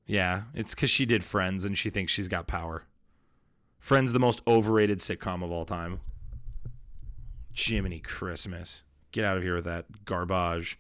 Yeah, 0.07 0.43
it's 0.55 0.75
because 0.75 0.91
she 0.91 1.05
did 1.05 1.25
Friends, 1.25 1.65
and 1.65 1.77
she 1.77 1.91
thinks 1.91 2.13
she's 2.13 2.29
got 2.29 2.47
power. 2.47 2.85
Friends, 3.79 4.13
the 4.13 4.21
most 4.21 4.41
overrated 4.47 4.99
sitcom 4.99 5.43
of 5.43 5.51
all 5.51 5.65
time. 5.65 6.01
Jiminy 7.55 8.01
Christmas, 8.01 8.85
get 9.13 9.25
out 9.25 9.37
of 9.37 9.43
here 9.43 9.57
with 9.57 9.65
that 9.65 10.05
garbage. 10.05 10.79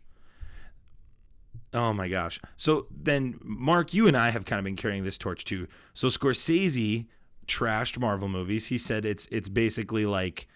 Oh 1.72 1.92
my 1.92 2.08
gosh. 2.08 2.40
So 2.56 2.86
then, 2.90 3.38
Mark, 3.42 3.92
you 3.92 4.06
and 4.06 4.16
I 4.16 4.30
have 4.30 4.44
kind 4.44 4.58
of 4.58 4.64
been 4.64 4.76
carrying 4.76 5.04
this 5.04 5.18
torch 5.18 5.44
too. 5.44 5.66
So 5.92 6.08
Scorsese 6.08 7.06
trashed 7.46 7.98
Marvel 7.98 8.28
movies. 8.28 8.68
He 8.68 8.78
said 8.78 9.04
it's 9.04 9.28
it's 9.30 9.48
basically 9.48 10.06
like 10.06 10.48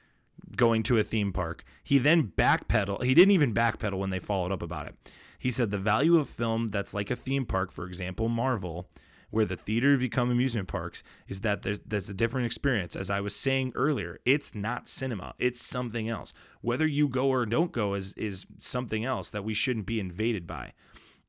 going 0.56 0.82
to 0.84 0.98
a 0.98 1.02
theme 1.02 1.32
park. 1.32 1.64
He 1.82 1.98
then 1.98 2.32
backpedal. 2.36 3.02
He 3.02 3.14
didn't 3.14 3.32
even 3.32 3.52
backpedal 3.52 3.98
when 3.98 4.10
they 4.10 4.18
followed 4.18 4.52
up 4.52 4.62
about 4.62 4.86
it. 4.86 4.94
He 5.40 5.50
said 5.50 5.70
the 5.70 5.78
value 5.78 6.18
of 6.18 6.28
film 6.28 6.68
that's 6.68 6.92
like 6.92 7.10
a 7.10 7.16
theme 7.16 7.46
park, 7.46 7.72
for 7.72 7.86
example, 7.86 8.28
Marvel, 8.28 8.90
where 9.30 9.46
the 9.46 9.56
theater 9.56 9.96
become 9.96 10.30
amusement 10.30 10.68
parks, 10.68 11.02
is 11.28 11.40
that 11.40 11.62
there's 11.62 11.80
there's 11.80 12.10
a 12.10 12.14
different 12.14 12.44
experience. 12.44 12.94
As 12.94 13.08
I 13.08 13.22
was 13.22 13.34
saying 13.34 13.72
earlier, 13.74 14.20
it's 14.26 14.54
not 14.54 14.86
cinema. 14.86 15.34
It's 15.38 15.62
something 15.62 16.10
else. 16.10 16.34
Whether 16.60 16.86
you 16.86 17.08
go 17.08 17.28
or 17.28 17.46
don't 17.46 17.72
go 17.72 17.94
is 17.94 18.12
is 18.14 18.44
something 18.58 19.02
else 19.04 19.30
that 19.30 19.42
we 19.42 19.54
shouldn't 19.54 19.86
be 19.86 19.98
invaded 19.98 20.46
by. 20.46 20.74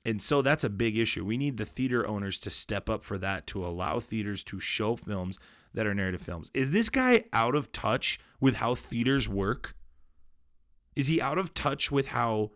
And 0.03 0.21
so 0.21 0.41
that's 0.41 0.65
a 0.65 0.69
big 0.69 0.97
issue. 0.97 1.23
We 1.23 1.37
need 1.37 1.55
the 1.55 1.65
theater 1.65 2.05
owners 2.05 2.37
to 2.39 2.49
step 2.49 2.89
up 2.89 3.03
for 3.03 3.17
that 3.19 3.47
to 3.47 3.65
allow 3.65 4.01
theaters 4.01 4.43
to 4.45 4.59
show 4.59 4.97
films 4.97 5.39
that 5.73 5.87
are 5.87 5.95
narrative 5.95 6.21
films. 6.21 6.51
Is 6.53 6.71
this 6.71 6.89
guy 6.89 7.23
out 7.31 7.55
of 7.55 7.71
touch 7.71 8.19
with 8.41 8.55
how 8.55 8.75
theaters 8.75 9.29
work? 9.29 9.73
Is 10.97 11.07
he 11.07 11.21
out 11.21 11.37
of 11.37 11.53
touch 11.53 11.91
with 11.91 12.07
how 12.07 12.51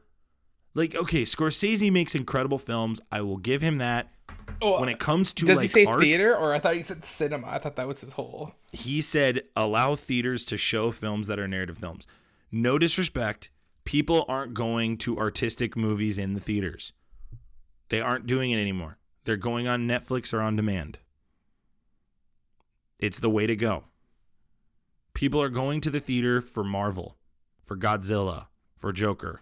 like 0.75 0.93
okay, 0.95 1.23
Scorsese 1.23 1.91
makes 1.91 2.13
incredible 2.13 2.59
films. 2.59 3.01
I 3.11 3.21
will 3.21 3.37
give 3.37 3.61
him 3.61 3.77
that. 3.77 4.11
Oh, 4.61 4.79
When 4.79 4.89
it 4.89 4.99
comes 4.99 5.33
to 5.33 5.45
does 5.45 5.57
like 5.57 5.63
he 5.63 5.67
say 5.69 5.85
art, 5.85 6.01
theater 6.01 6.35
or 6.35 6.53
I 6.53 6.59
thought 6.59 6.75
he 6.75 6.81
said 6.83 7.03
cinema? 7.03 7.47
I 7.47 7.57
thought 7.57 7.75
that 7.77 7.87
was 7.87 8.01
his 8.01 8.13
whole. 8.13 8.53
he 8.71 9.01
said 9.01 9.41
allow 9.55 9.95
theaters 9.95 10.45
to 10.45 10.57
show 10.57 10.91
films 10.91 11.25
that 11.27 11.39
are 11.39 11.47
narrative 11.47 11.79
films. 11.79 12.05
No 12.51 12.77
disrespect, 12.77 13.49
people 13.85 14.23
aren't 14.27 14.53
going 14.53 14.97
to 14.99 15.17
artistic 15.17 15.75
movies 15.75 16.17
in 16.17 16.35
the 16.35 16.39
theaters. 16.39 16.93
They 17.89 17.99
aren't 18.01 18.27
doing 18.27 18.51
it 18.51 18.59
anymore. 18.59 18.97
They're 19.25 19.35
going 19.35 19.67
on 19.67 19.87
Netflix 19.87 20.33
or 20.33 20.41
on 20.41 20.55
demand. 20.55 20.99
It's 22.99 23.19
the 23.19 23.29
way 23.29 23.47
to 23.47 23.55
go. 23.55 23.85
People 25.13 25.41
are 25.41 25.49
going 25.49 25.81
to 25.81 25.89
the 25.89 25.99
theater 25.99 26.39
for 26.41 26.63
Marvel, 26.63 27.17
for 27.61 27.75
Godzilla, 27.75 28.47
for 28.77 28.93
Joker. 28.93 29.41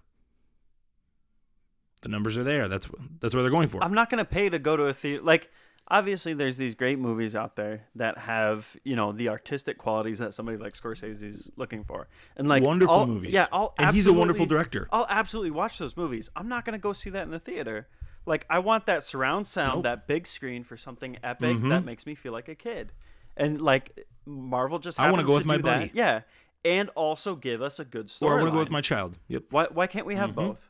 The 2.04 2.10
numbers 2.10 2.38
are 2.38 2.44
there. 2.44 2.68
That's 2.68 2.88
that's 3.20 3.34
what 3.36 3.42
they're 3.42 3.52
going 3.52 3.68
for. 3.68 3.84
I'm 3.84 3.94
not 3.94 4.10
gonna 4.10 4.24
pay 4.26 4.50
to 4.50 4.60
go 4.60 4.78
to 4.78 4.84
a 4.84 4.94
theater. 4.94 5.24
Like, 5.24 5.50
obviously, 5.88 6.34
there's 6.34 6.58
these 6.58 6.76
great 6.76 7.00
movies 7.00 7.36
out 7.36 7.56
there 7.56 7.88
that 7.96 8.18
have 8.20 8.76
you 8.84 8.96
know 8.96 9.12
the 9.12 9.30
artistic 9.30 9.78
qualities 9.78 10.20
that 10.20 10.34
somebody 10.34 10.58
like 10.58 10.74
Scorsese 10.74 11.24
is 11.24 11.52
looking 11.56 11.84
for, 11.84 12.08
and 12.38 12.48
like 12.48 12.62
Wonderful 12.64 12.94
I'll- 12.96 13.06
movies. 13.08 13.32
Yeah, 13.32 13.48
I'll 13.52 13.74
And 13.78 13.96
he's 13.96 14.08
a 14.08 14.14
wonderful 14.14 14.46
director. 14.46 14.88
I'll 14.92 15.08
absolutely 15.10 15.52
watch 15.52 15.78
those 15.80 15.98
movies. 15.98 16.30
I'm 16.36 16.48
not 16.48 16.66
gonna 16.66 16.78
go 16.78 16.94
see 16.94 17.10
that 17.10 17.24
in 17.24 17.32
the 17.32 17.40
theater. 17.40 17.88
Like, 18.26 18.46
I 18.50 18.60
want 18.60 18.86
that 18.86 19.04
surround 19.04 19.48
sound, 19.48 19.76
Nope. 19.76 19.84
that 19.84 20.08
big 20.08 20.28
screen 20.28 20.64
for 20.64 20.78
something 20.78 21.18
epic 21.24 21.58
Mhm. 21.58 21.70
that 21.70 21.84
makes 21.84 22.06
me 22.06 22.16
feel 22.16 22.32
like 22.32 22.48
a 22.48 22.56
kid, 22.56 22.94
and 23.36 23.62
like 23.62 24.06
Marvel 24.26 24.80
just. 24.80 25.00
I 25.00 25.10
wanna 25.12 25.24
go 25.26 25.34
with 25.36 25.46
my 25.46 25.58
do 25.58 25.64
that. 25.64 25.80
buddy. 25.80 25.92
Yeah, 25.94 26.22
and 26.66 26.90
also 26.96 27.36
give 27.36 27.62
us 27.62 27.80
a 27.80 27.86
good 27.86 28.10
story. 28.10 28.32
or 28.32 28.40
I 28.40 28.42
want 28.44 28.48
to 28.52 28.56
go 28.56 28.60
with 28.60 28.72
my 28.72 28.80
child. 28.82 29.20
Yep. 29.28 29.44
Why? 29.50 29.68
Why 29.72 29.88
can't 29.88 30.06
we 30.06 30.16
have 30.16 30.32
Mhm. 30.32 30.36
both? 30.36 30.68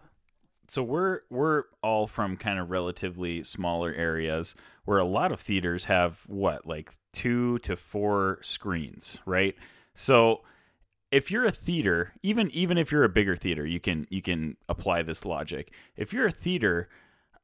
So 0.67 0.83
we're 0.83 1.21
we're 1.29 1.63
all 1.81 2.07
from 2.07 2.37
kind 2.37 2.59
of 2.59 2.69
relatively 2.69 3.43
smaller 3.43 3.93
areas 3.93 4.55
where 4.85 4.97
a 4.97 5.05
lot 5.05 5.31
of 5.31 5.39
theaters 5.39 5.85
have 5.85 6.21
what 6.27 6.65
like 6.65 6.91
two 7.11 7.59
to 7.59 7.75
four 7.75 8.39
screens 8.41 9.17
right? 9.25 9.55
So 9.93 10.41
if 11.11 11.29
you're 11.29 11.45
a 11.45 11.51
theater 11.51 12.13
even 12.23 12.49
even 12.51 12.77
if 12.77 12.91
you're 12.91 13.03
a 13.03 13.09
bigger 13.09 13.35
theater 13.35 13.65
you 13.65 13.79
can 13.79 14.07
you 14.09 14.21
can 14.21 14.57
apply 14.67 15.03
this 15.03 15.25
logic. 15.25 15.71
If 15.95 16.13
you're 16.13 16.27
a 16.27 16.31
theater 16.31 16.89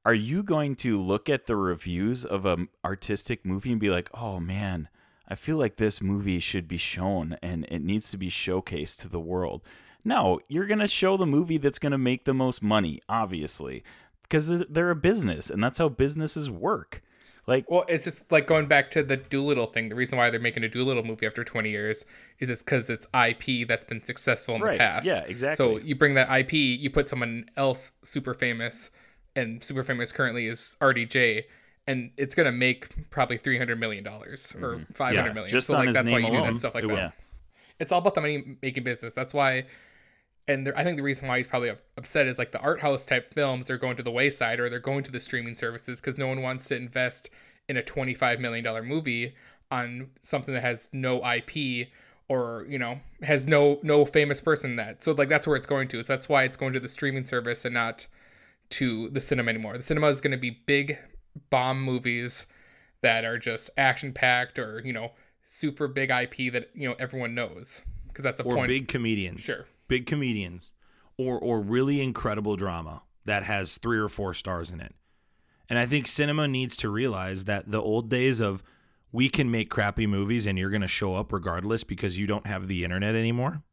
are 0.05 0.13
you 0.13 0.43
going 0.43 0.75
to 0.75 0.99
look 0.99 1.29
at 1.29 1.45
the 1.45 1.55
reviews 1.55 2.25
of 2.25 2.45
an 2.45 2.69
artistic 2.83 3.45
movie 3.45 3.71
and 3.71 3.81
be 3.81 3.89
like 3.89 4.09
oh 4.13 4.39
man 4.39 4.87
i 5.27 5.35
feel 5.35 5.57
like 5.57 5.75
this 5.75 6.01
movie 6.01 6.39
should 6.39 6.67
be 6.67 6.77
shown 6.77 7.37
and 7.41 7.65
it 7.65 7.83
needs 7.83 8.09
to 8.09 8.17
be 8.17 8.29
showcased 8.29 8.97
to 8.97 9.09
the 9.09 9.19
world 9.19 9.61
no, 10.03 10.39
you're 10.47 10.65
going 10.65 10.79
to 10.79 10.87
show 10.87 11.17
the 11.17 11.25
movie 11.25 11.57
that's 11.57 11.79
going 11.79 11.91
to 11.91 11.97
make 11.97 12.25
the 12.25 12.33
most 12.33 12.61
money, 12.63 13.01
obviously, 13.09 13.83
because 14.23 14.63
they're 14.69 14.91
a 14.91 14.95
business 14.95 15.49
and 15.49 15.63
that's 15.63 15.77
how 15.77 15.89
businesses 15.89 16.49
work. 16.49 17.01
Like, 17.47 17.69
Well, 17.69 17.83
it's 17.87 18.05
just 18.05 18.31
like 18.31 18.45
going 18.45 18.67
back 18.67 18.91
to 18.91 19.01
the 19.01 19.17
Dolittle 19.17 19.65
thing. 19.67 19.89
The 19.89 19.95
reason 19.95 20.17
why 20.19 20.29
they're 20.29 20.39
making 20.39 20.63
a 20.63 20.69
Dolittle 20.69 21.03
movie 21.03 21.25
after 21.25 21.43
20 21.43 21.69
years 21.69 22.05
is 22.39 22.49
it's 22.49 22.61
because 22.61 22.89
it's 22.91 23.07
IP 23.13 23.67
that's 23.67 23.85
been 23.87 24.03
successful 24.03 24.55
in 24.55 24.61
Right, 24.61 24.73
the 24.73 24.77
past. 24.77 25.05
yeah, 25.05 25.23
exactly. 25.27 25.55
So 25.55 25.77
you 25.79 25.95
bring 25.95 26.13
that 26.13 26.29
IP, 26.31 26.53
you 26.53 26.89
put 26.91 27.09
someone 27.09 27.49
else 27.57 27.91
super 28.03 28.35
famous, 28.35 28.91
and 29.35 29.63
super 29.63 29.83
famous 29.83 30.11
currently 30.11 30.45
is 30.45 30.77
RDJ, 30.79 31.45
and 31.87 32.11
it's 32.17 32.35
gonna 32.35 32.51
make 32.51 33.09
probably 33.09 33.37
300 33.37 33.79
million 33.79 34.03
dollars 34.03 34.53
or 34.61 34.75
mm-hmm. 34.75 34.93
500 34.93 35.15
Yeah, 35.27 35.33
million. 35.33 35.49
just 35.49 35.67
so 35.67 35.73
on 35.73 35.79
like 35.79 35.87
his 35.87 35.95
that's 35.95 36.11
why 36.11 36.21
name 36.21 36.33
you 36.33 36.39
do 36.39 36.45
that 36.51 36.59
stuff 36.59 36.75
like 36.75 36.85
that. 36.85 36.93
yeah. 36.93 37.11
It's 37.79 37.91
all 37.91 37.99
about 37.99 38.13
the 38.13 38.21
money 38.21 38.57
making 38.61 38.83
business. 38.83 39.13
That's 39.15 39.33
why. 39.33 39.65
And 40.49 40.65
there, 40.65 40.77
I 40.77 40.83
think 40.83 40.97
the 40.97 41.03
reason 41.03 41.27
why 41.27 41.37
he's 41.37 41.47
probably 41.47 41.71
upset 41.95 42.27
is 42.27 42.37
like 42.39 42.51
the 42.51 42.59
art 42.59 42.81
house 42.81 43.05
type 43.05 43.33
films 43.33 43.69
are 43.69 43.77
going 43.77 43.95
to 43.97 44.03
the 44.03 44.11
wayside 44.11 44.59
or 44.59 44.69
they're 44.69 44.79
going 44.79 45.03
to 45.03 45.11
the 45.11 45.19
streaming 45.19 45.55
services 45.55 46.01
because 46.01 46.17
no 46.17 46.27
one 46.27 46.41
wants 46.41 46.67
to 46.69 46.75
invest 46.75 47.29
in 47.67 47.77
a 47.77 47.83
$25 47.83 48.39
million 48.39 48.85
movie 48.85 49.35
on 49.69 50.09
something 50.23 50.53
that 50.53 50.63
has 50.63 50.89
no 50.91 51.23
IP 51.23 51.89
or 52.27 52.65
you 52.67 52.79
know 52.79 52.99
has 53.21 53.47
no 53.47 53.79
no 53.83 54.05
famous 54.05 54.41
person 54.41 54.71
in 54.71 54.75
that 54.75 55.03
so 55.03 55.11
like 55.11 55.29
that's 55.29 55.45
where 55.45 55.55
it's 55.55 55.65
going 55.67 55.87
to 55.87 56.01
so 56.01 56.13
that's 56.13 56.27
why 56.27 56.43
it's 56.43 56.57
going 56.57 56.73
to 56.73 56.79
the 56.79 56.87
streaming 56.87 57.23
service 57.23 57.65
and 57.65 57.73
not 57.73 58.07
to 58.69 59.09
the 59.09 59.19
cinema 59.19 59.49
anymore 59.49 59.77
the 59.77 59.83
cinema 59.83 60.07
is 60.07 60.21
going 60.21 60.31
to 60.31 60.37
be 60.37 60.49
big 60.65 60.97
bomb 61.51 61.81
movies 61.83 62.47
that 63.01 63.23
are 63.25 63.37
just 63.37 63.69
action 63.77 64.11
packed 64.11 64.57
or 64.57 64.81
you 64.83 64.93
know 64.93 65.11
super 65.43 65.87
big 65.87 66.09
ip 66.09 66.35
that 66.51 66.69
you 66.73 66.87
know 66.87 66.95
everyone 66.99 67.35
knows 67.35 67.81
because 68.19 68.23
that's 68.23 68.41
a 68.41 68.43
or 68.43 68.55
point 68.55 68.67
big 68.67 68.87
comedians. 68.87 69.41
Sure. 69.41 69.65
Big 69.89 70.05
comedians. 70.05 70.71
Or 71.17 71.37
or 71.37 71.59
really 71.59 72.01
incredible 72.01 72.55
drama 72.55 73.03
that 73.25 73.43
has 73.43 73.77
three 73.77 73.99
or 73.99 74.07
four 74.07 74.33
stars 74.33 74.71
in 74.71 74.79
it. 74.79 74.95
And 75.69 75.77
I 75.77 75.85
think 75.85 76.07
cinema 76.07 76.47
needs 76.47 76.77
to 76.77 76.89
realize 76.89 77.43
that 77.43 77.69
the 77.69 77.81
old 77.81 78.09
days 78.09 78.39
of 78.39 78.63
we 79.11 79.27
can 79.27 79.51
make 79.51 79.69
crappy 79.69 80.07
movies 80.07 80.45
and 80.45 80.57
you're 80.57 80.69
going 80.69 80.81
to 80.81 80.87
show 80.87 81.15
up 81.15 81.33
regardless 81.33 81.83
because 81.83 82.17
you 82.17 82.25
don't 82.25 82.47
have 82.47 82.67
the 82.67 82.83
internet 82.83 83.15
anymore. 83.15 83.63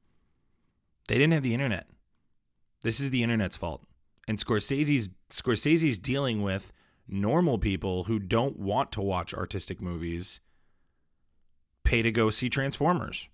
They 1.08 1.18
didn't 1.18 1.34
have 1.34 1.42
the 1.42 1.54
internet. 1.54 1.86
This 2.82 3.00
is 3.00 3.10
the 3.10 3.22
internet's 3.22 3.56
fault. 3.56 3.84
And 4.26 4.38
Scorsese's 4.38 5.08
Scorsese's 5.30 5.98
dealing 5.98 6.42
with 6.42 6.72
normal 7.08 7.58
people 7.58 8.04
who 8.04 8.18
don't 8.18 8.58
want 8.58 8.92
to 8.92 9.00
watch 9.00 9.32
artistic 9.32 9.80
movies 9.80 10.40
pay 11.84 12.02
to 12.02 12.10
go 12.10 12.30
see 12.30 12.50
Transformers. 12.50 13.28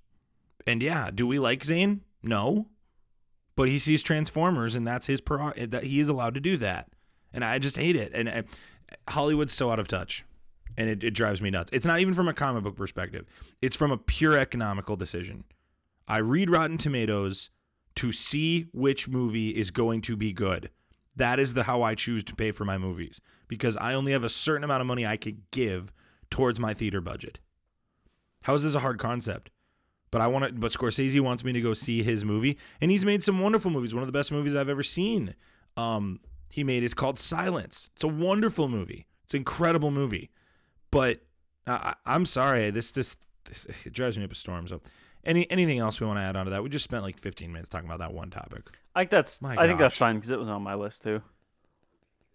And 0.67 0.83
yeah, 0.83 1.11
do 1.13 1.27
we 1.27 1.39
like 1.39 1.65
Zane? 1.65 2.03
No. 2.23 2.69
But 3.63 3.69
he 3.69 3.79
sees 3.79 4.03
Transformers 4.03 4.75
and 4.75 4.85
that's 4.85 5.07
his 5.07 5.21
pro 5.21 5.53
that 5.53 5.85
he 5.85 6.01
is 6.01 6.09
allowed 6.09 6.35
to 6.35 6.41
do 6.41 6.57
that. 6.57 6.89
And 7.33 7.45
I 7.45 7.61
just 7.61 7.77
hate 7.77 7.95
it. 7.95 8.11
And 8.13 8.29
I, 8.29 8.43
Hollywood's 9.09 9.53
so 9.53 9.71
out 9.71 9.79
of 9.79 9.87
touch. 9.87 10.25
And 10.77 10.91
it, 10.91 11.05
it 11.05 11.13
drives 11.13 11.41
me 11.41 11.49
nuts. 11.49 11.71
It's 11.73 11.87
not 11.87 12.01
even 12.01 12.13
from 12.13 12.27
a 12.27 12.35
comic 12.35 12.65
book 12.65 12.75
perspective. 12.75 13.25
It's 13.61 13.77
from 13.77 13.93
a 13.93 13.97
pure 13.97 14.37
economical 14.37 14.97
decision. 14.97 15.45
I 16.09 16.17
read 16.17 16.51
Rotten 16.51 16.77
Tomatoes 16.77 17.51
to 17.95 18.11
see 18.11 18.67
which 18.73 19.07
movie 19.07 19.51
is 19.51 19.71
going 19.71 20.01
to 20.01 20.17
be 20.17 20.33
good. 20.33 20.69
That 21.15 21.39
is 21.39 21.55
the 21.55 21.63
how 21.63 21.83
I 21.83 21.95
choose 21.95 22.25
to 22.25 22.35
pay 22.35 22.51
for 22.51 22.65
my 22.65 22.79
movies 22.79 23.21
because 23.47 23.77
I 23.77 23.95
only 23.95 24.11
have 24.11 24.25
a 24.25 24.29
certain 24.29 24.65
amount 24.65 24.81
of 24.81 24.89
money 24.89 25.07
I 25.07 25.17
could 25.17 25.49
give 25.53 25.93
towards 26.31 26.59
my 26.59 26.75
theater 26.75 27.01
budget. 27.01 27.39
How 28.43 28.55
is 28.55 28.65
this 28.65 28.75
a 28.75 28.81
hard 28.81 28.99
concept? 28.99 29.53
But 30.13 30.21
I 30.21 30.29
want 30.29 30.45
to. 30.45 30.53
But 30.53 30.71
Scorsese 30.71 31.19
wants 31.21 31.43
me 31.43 31.53
to 31.53 31.61
go 31.61 31.73
see 31.73 32.05
his 32.05 32.25
movie, 32.25 32.57
and 32.81 32.93
he's 32.93 33.05
made 33.05 33.25
some 33.25 33.41
wonderful 33.41 33.73
movies. 33.73 33.95
One 33.95 34.05
of 34.05 34.07
the 34.07 34.13
best 34.13 34.31
movies 34.31 34.55
I've 34.55 34.69
ever 34.69 34.85
seen. 34.85 35.35
Um, 35.77 36.21
he 36.51 36.63
made 36.63 36.85
is 36.85 36.93
called 36.93 37.19
Silence. 37.19 37.91
It's 37.95 38.05
a 38.05 38.09
wonderful 38.09 38.69
movie. 38.69 39.07
It's 39.25 39.33
an 39.33 39.39
incredible 39.39 39.91
movie. 39.91 40.31
But 40.91 41.21
I, 41.67 41.95
I'm 42.05 42.27
sorry, 42.27 42.71
this 42.71 42.91
this 42.91 43.17
this 43.49 43.67
it 43.87 43.93
drives 43.95 44.19
me 44.19 44.25
up 44.25 44.33
a 44.33 44.35
storm. 44.35 44.69
So, 44.69 44.83
any 45.25 45.51
anything 45.51 45.79
else 45.79 45.99
we 45.99 46.07
want 46.07 46.19
to 46.19 46.23
add 46.23 46.37
on 46.37 46.45
to 46.45 46.51
that? 46.51 46.63
We 46.63 46.69
just 46.69 46.85
spent 46.85 47.03
like 47.03 47.19
15 47.19 47.51
minutes 47.51 47.71
talking 47.71 47.89
about 47.89 48.01
that 48.01 48.13
one 48.13 48.31
topic. 48.31 48.69
I 48.95 49.01
think 49.01 49.11
that's. 49.11 49.41
My 49.41 49.57
I 49.59 49.67
think 49.67 49.79
that's 49.79 49.97
fine 49.97 50.17
because 50.17 50.31
it 50.31 50.39
was 50.39 50.49
on 50.49 50.63
my 50.63 50.75
list 50.75 51.03
too. 51.03 51.23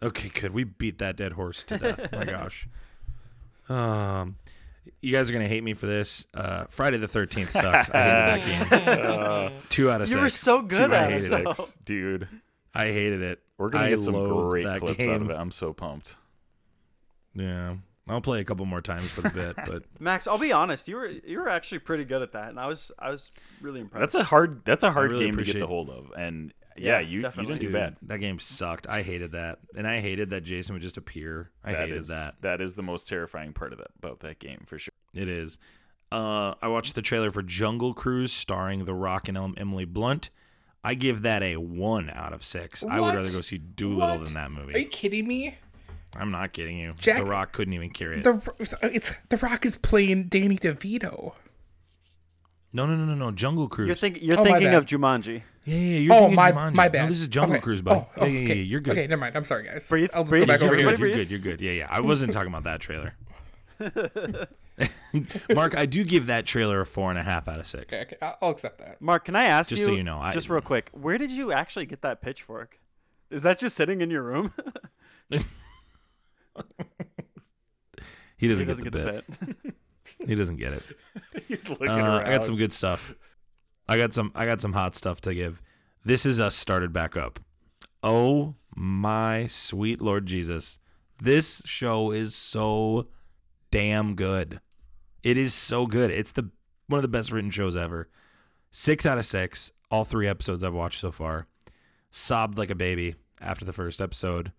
Okay, 0.02 0.28
good. 0.28 0.52
We 0.52 0.64
beat 0.64 0.98
that 0.98 1.16
dead 1.16 1.32
horse 1.32 1.62
to 1.64 1.78
death. 1.78 2.12
My 2.12 2.24
gosh. 2.24 2.68
Um, 3.68 4.36
you 5.02 5.12
guys 5.12 5.28
are 5.30 5.32
gonna 5.32 5.48
hate 5.48 5.62
me 5.64 5.74
for 5.74 5.86
this. 5.86 6.26
Uh, 6.34 6.64
Friday 6.68 6.96
the 6.98 7.08
Thirteenth 7.08 7.50
sucks. 7.52 7.90
I 7.90 8.38
hated 8.38 8.70
that 8.70 8.86
game. 8.86 8.98
Uh, 9.18 9.50
Two 9.68 9.90
out 9.90 10.00
of 10.02 10.08
You 10.08 10.14
six. 10.14 10.20
were 10.22 10.28
so 10.30 10.62
good 10.62 10.88
Two 10.88 10.94
at 10.94 11.12
it. 11.12 11.18
six. 11.20 11.56
though. 11.56 11.66
dude, 11.84 12.28
I 12.74 12.86
hated 12.86 13.22
it. 13.22 13.40
we're 13.58 13.70
gonna 13.70 13.84
I 13.84 13.90
get 13.90 14.02
some 14.02 14.14
great 14.48 14.64
that 14.64 14.80
clips 14.80 15.06
out 15.06 15.20
of 15.22 15.30
it. 15.30 15.34
I'm 15.34 15.50
so 15.50 15.72
pumped. 15.72 16.16
Yeah, 17.34 17.76
I'll 18.08 18.20
play 18.20 18.40
a 18.40 18.44
couple 18.44 18.64
more 18.66 18.80
times 18.80 19.10
for 19.10 19.20
the 19.22 19.30
bit, 19.30 19.56
but 19.66 19.84
Max, 20.00 20.26
I'll 20.26 20.38
be 20.38 20.52
honest. 20.52 20.88
You 20.88 20.96
were 20.96 21.06
you 21.06 21.38
were 21.40 21.48
actually 21.48 21.78
pretty 21.80 22.04
good 22.04 22.22
at 22.22 22.32
that, 22.32 22.48
and 22.48 22.58
I 22.58 22.66
was 22.66 22.90
I 22.98 23.10
was 23.10 23.30
really 23.60 23.80
impressed. 23.80 24.00
That's 24.12 24.14
a 24.14 24.24
hard. 24.24 24.64
That's 24.64 24.82
a 24.82 24.90
hard 24.90 25.10
really 25.10 25.26
game 25.26 25.36
to 25.36 25.44
get 25.44 25.58
the 25.58 25.66
hold 25.66 25.90
of, 25.90 26.12
and 26.16 26.52
yeah, 26.80 26.94
Yeah, 26.94 27.00
you 27.00 27.16
you 27.18 27.22
definitely. 27.22 27.54
didn't 27.54 27.60
do 27.60 27.66
dude, 27.68 27.74
bad. 27.74 27.96
that 28.02 28.18
game 28.18 28.38
sucked. 28.38 28.86
I 28.86 29.02
hated 29.02 29.32
that, 29.32 29.58
and 29.76 29.86
I 29.86 30.00
hated 30.00 30.30
that 30.30 30.42
Jason 30.42 30.74
would 30.74 30.82
just 30.82 30.96
appear. 30.96 31.50
I 31.64 31.72
That 31.72 31.80
hated 31.88 31.96
is- 31.98 32.08
that. 32.08 32.40
That 32.42 32.60
is 32.60 32.74
the 32.74 32.82
most 32.82 33.08
terrifying 33.08 33.52
part 33.52 33.72
of 33.72 33.78
that 33.78 33.88
about 33.98 34.20
that 34.20 34.38
game 34.38 34.64
for 34.66 34.78
sure. 34.78 34.92
It 35.14 35.28
is. 35.28 35.58
Uh, 36.10 36.54
I 36.62 36.68
watched 36.68 36.94
the 36.94 37.02
trailer 37.02 37.30
for 37.30 37.42
Jungle 37.42 37.92
Cruise 37.92 38.32
starring 38.32 38.84
The 38.86 38.94
Rock 38.94 39.28
and 39.28 39.36
Emily 39.58 39.84
Blunt. 39.84 40.30
I 40.82 40.94
give 40.94 41.22
that 41.22 41.42
a 41.42 41.56
one 41.56 42.08
out 42.10 42.32
of 42.32 42.42
six. 42.44 42.82
I 42.88 43.00
would 43.00 43.14
rather 43.14 43.30
go 43.30 43.40
see 43.42 43.58
Dolittle 43.58 43.98
What? 44.18 44.24
than 44.24 44.34
that 44.34 44.50
movie. 44.50 44.74
Are 44.74 44.78
you 44.78 44.86
kidding 44.88 45.26
me? 45.28 45.56
I'm 46.16 46.30
not 46.30 46.52
kidding 46.54 46.78
you. 46.78 46.94
Jack- 46.96 47.18
the 47.18 47.26
Rock 47.26 47.52
couldn't 47.52 47.74
even 47.74 47.90
carry 47.90 48.20
it. 48.20 48.24
The 48.24 48.40
it's 48.82 49.14
The 49.28 49.36
Rock 49.36 49.66
is 49.66 49.76
playing 49.76 50.28
Danny 50.28 50.56
DeVito. 50.56 51.34
no, 52.72 52.86
no, 52.86 52.96
no, 52.96 53.04
no, 53.04 53.14
no. 53.14 53.30
Jungle 53.32 53.68
Cruise. 53.68 53.86
You're 53.88 53.94
thinking 53.96 54.22
you're 54.22 54.38
Oh, 54.40 54.44
thinking 54.44 54.68
of 54.68 54.86
Jumanji. 54.86 55.42
Yeah, 55.68 55.76
yeah, 55.76 55.98
you're 55.98 56.14
Oh 56.14 56.18
thinking 56.20 56.36
my 56.36 56.52
Jumanji. 56.52 56.74
my 56.74 56.88
bad. 56.88 57.02
No, 57.02 57.08
this 57.10 57.20
is 57.20 57.28
Jungle 57.28 57.56
Okay. 57.56 57.62
Cruise, 57.62 57.82
bud. 57.82 57.96
Oh, 57.96 58.08
oh, 58.16 58.24
yeah, 58.24 58.32
yeah, 58.32 58.38
yeah, 58.38 58.44
okay. 58.52 58.60
you're 58.62 58.80
good. 58.80 58.92
Okay, 58.92 59.06
never 59.06 59.20
mind. 59.20 59.36
I'm 59.36 59.44
sorry, 59.44 59.64
guys. 59.64 59.86
Breathe, 59.88 60.10
I'll 60.14 60.22
just 60.22 60.30
breathe. 60.30 60.46
go 60.46 60.52
back 60.54 60.60
you're 60.60 60.68
over 60.68 60.76
good. 60.76 60.98
here. 60.98 61.06
You're 61.08 61.16
good. 61.16 61.30
You're 61.30 61.40
good. 61.40 61.60
Yeah, 61.60 61.72
yeah. 61.72 61.88
I 61.90 62.00
wasn't 62.00 62.32
talking 62.32 62.48
about 62.48 62.64
that 62.64 62.80
trailer. 62.80 63.14
Mark, 65.54 65.76
I 65.76 65.86
do 65.86 66.04
give 66.04 66.26
that 66.26 66.46
trailer 66.46 66.80
a 66.80 66.86
four 66.86 67.10
and 67.10 67.18
a 67.18 67.22
half 67.22 67.48
out 67.48 67.58
of 67.60 67.66
six. 67.66 67.92
Okay, 67.92 68.02
okay, 68.02 68.16
I- 68.22 68.34
I'll 68.40 68.50
accept 68.50 68.78
that. 68.78 69.00
Mark, 69.02 69.24
can 69.26 69.36
I 69.36 69.44
ask 69.44 69.68
Just 69.70 69.80
you? 69.80 69.86
so 69.88 69.92
you 69.92 70.04
know, 70.04 70.18
I- 70.18 70.32
just 70.32 70.48
real 70.48 70.60
quick, 70.60 70.88
where 70.92 71.18
did 71.18 71.30
you 71.30 71.52
actually 71.52 71.86
get 71.86 72.00
that 72.02 72.22
pitchfork? 72.22 72.78
Is 73.30 73.42
that 73.42 73.58
just 73.58 73.76
sitting 73.76 74.00
in 74.00 74.10
your 74.10 74.22
room? 74.22 74.52
He 78.40 78.46
doesn't, 78.46 78.66
he 78.66 78.68
doesn't 78.68 78.84
get, 78.84 78.92
get 78.92 79.04
the, 79.04 79.12
the 79.12 79.22
bit. 79.46 79.64
bit. 79.64 80.28
He 80.28 80.34
doesn't 80.36 80.56
get 80.58 80.72
it. 80.72 80.82
He's 81.48 81.68
looking 81.68 81.88
Uh, 81.88 81.96
around. 81.96 82.26
I 82.26 82.30
got 82.30 82.44
some 82.44 82.56
good 82.56 82.72
stuff. 82.72 83.14
I 83.88 83.96
got 83.96 84.12
some. 84.12 84.32
I 84.34 84.44
got 84.44 84.60
some 84.60 84.74
hot 84.74 84.94
stuff 84.94 85.20
to 85.22 85.34
give. 85.34 85.62
This 86.04 86.26
is 86.26 86.38
us 86.40 86.54
started 86.54 86.92
back 86.92 87.16
up. 87.16 87.40
Oh 88.02 88.54
my 88.76 89.46
sweet 89.46 90.00
Lord 90.00 90.26
Jesus! 90.26 90.78
This 91.22 91.62
show 91.64 92.10
is 92.10 92.34
so 92.34 93.08
damn 93.70 94.14
good. 94.14 94.60
It 95.22 95.36
is 95.36 95.54
so 95.54 95.86
good. 95.86 96.10
It's 96.10 96.32
the 96.32 96.50
one 96.86 96.98
of 96.98 97.02
the 97.02 97.08
best 97.08 97.32
written 97.32 97.50
shows 97.50 97.76
ever. 97.76 98.08
Six 98.70 99.06
out 99.06 99.18
of 99.18 99.24
six. 99.24 99.72
All 99.90 100.04
three 100.04 100.28
episodes 100.28 100.62
I've 100.62 100.74
watched 100.74 101.00
so 101.00 101.10
far. 101.10 101.46
Sobbed 102.10 102.58
like 102.58 102.70
a 102.70 102.74
baby 102.74 103.14
after 103.40 103.64
the 103.64 103.72
first 103.72 104.00
episode. 104.00 104.52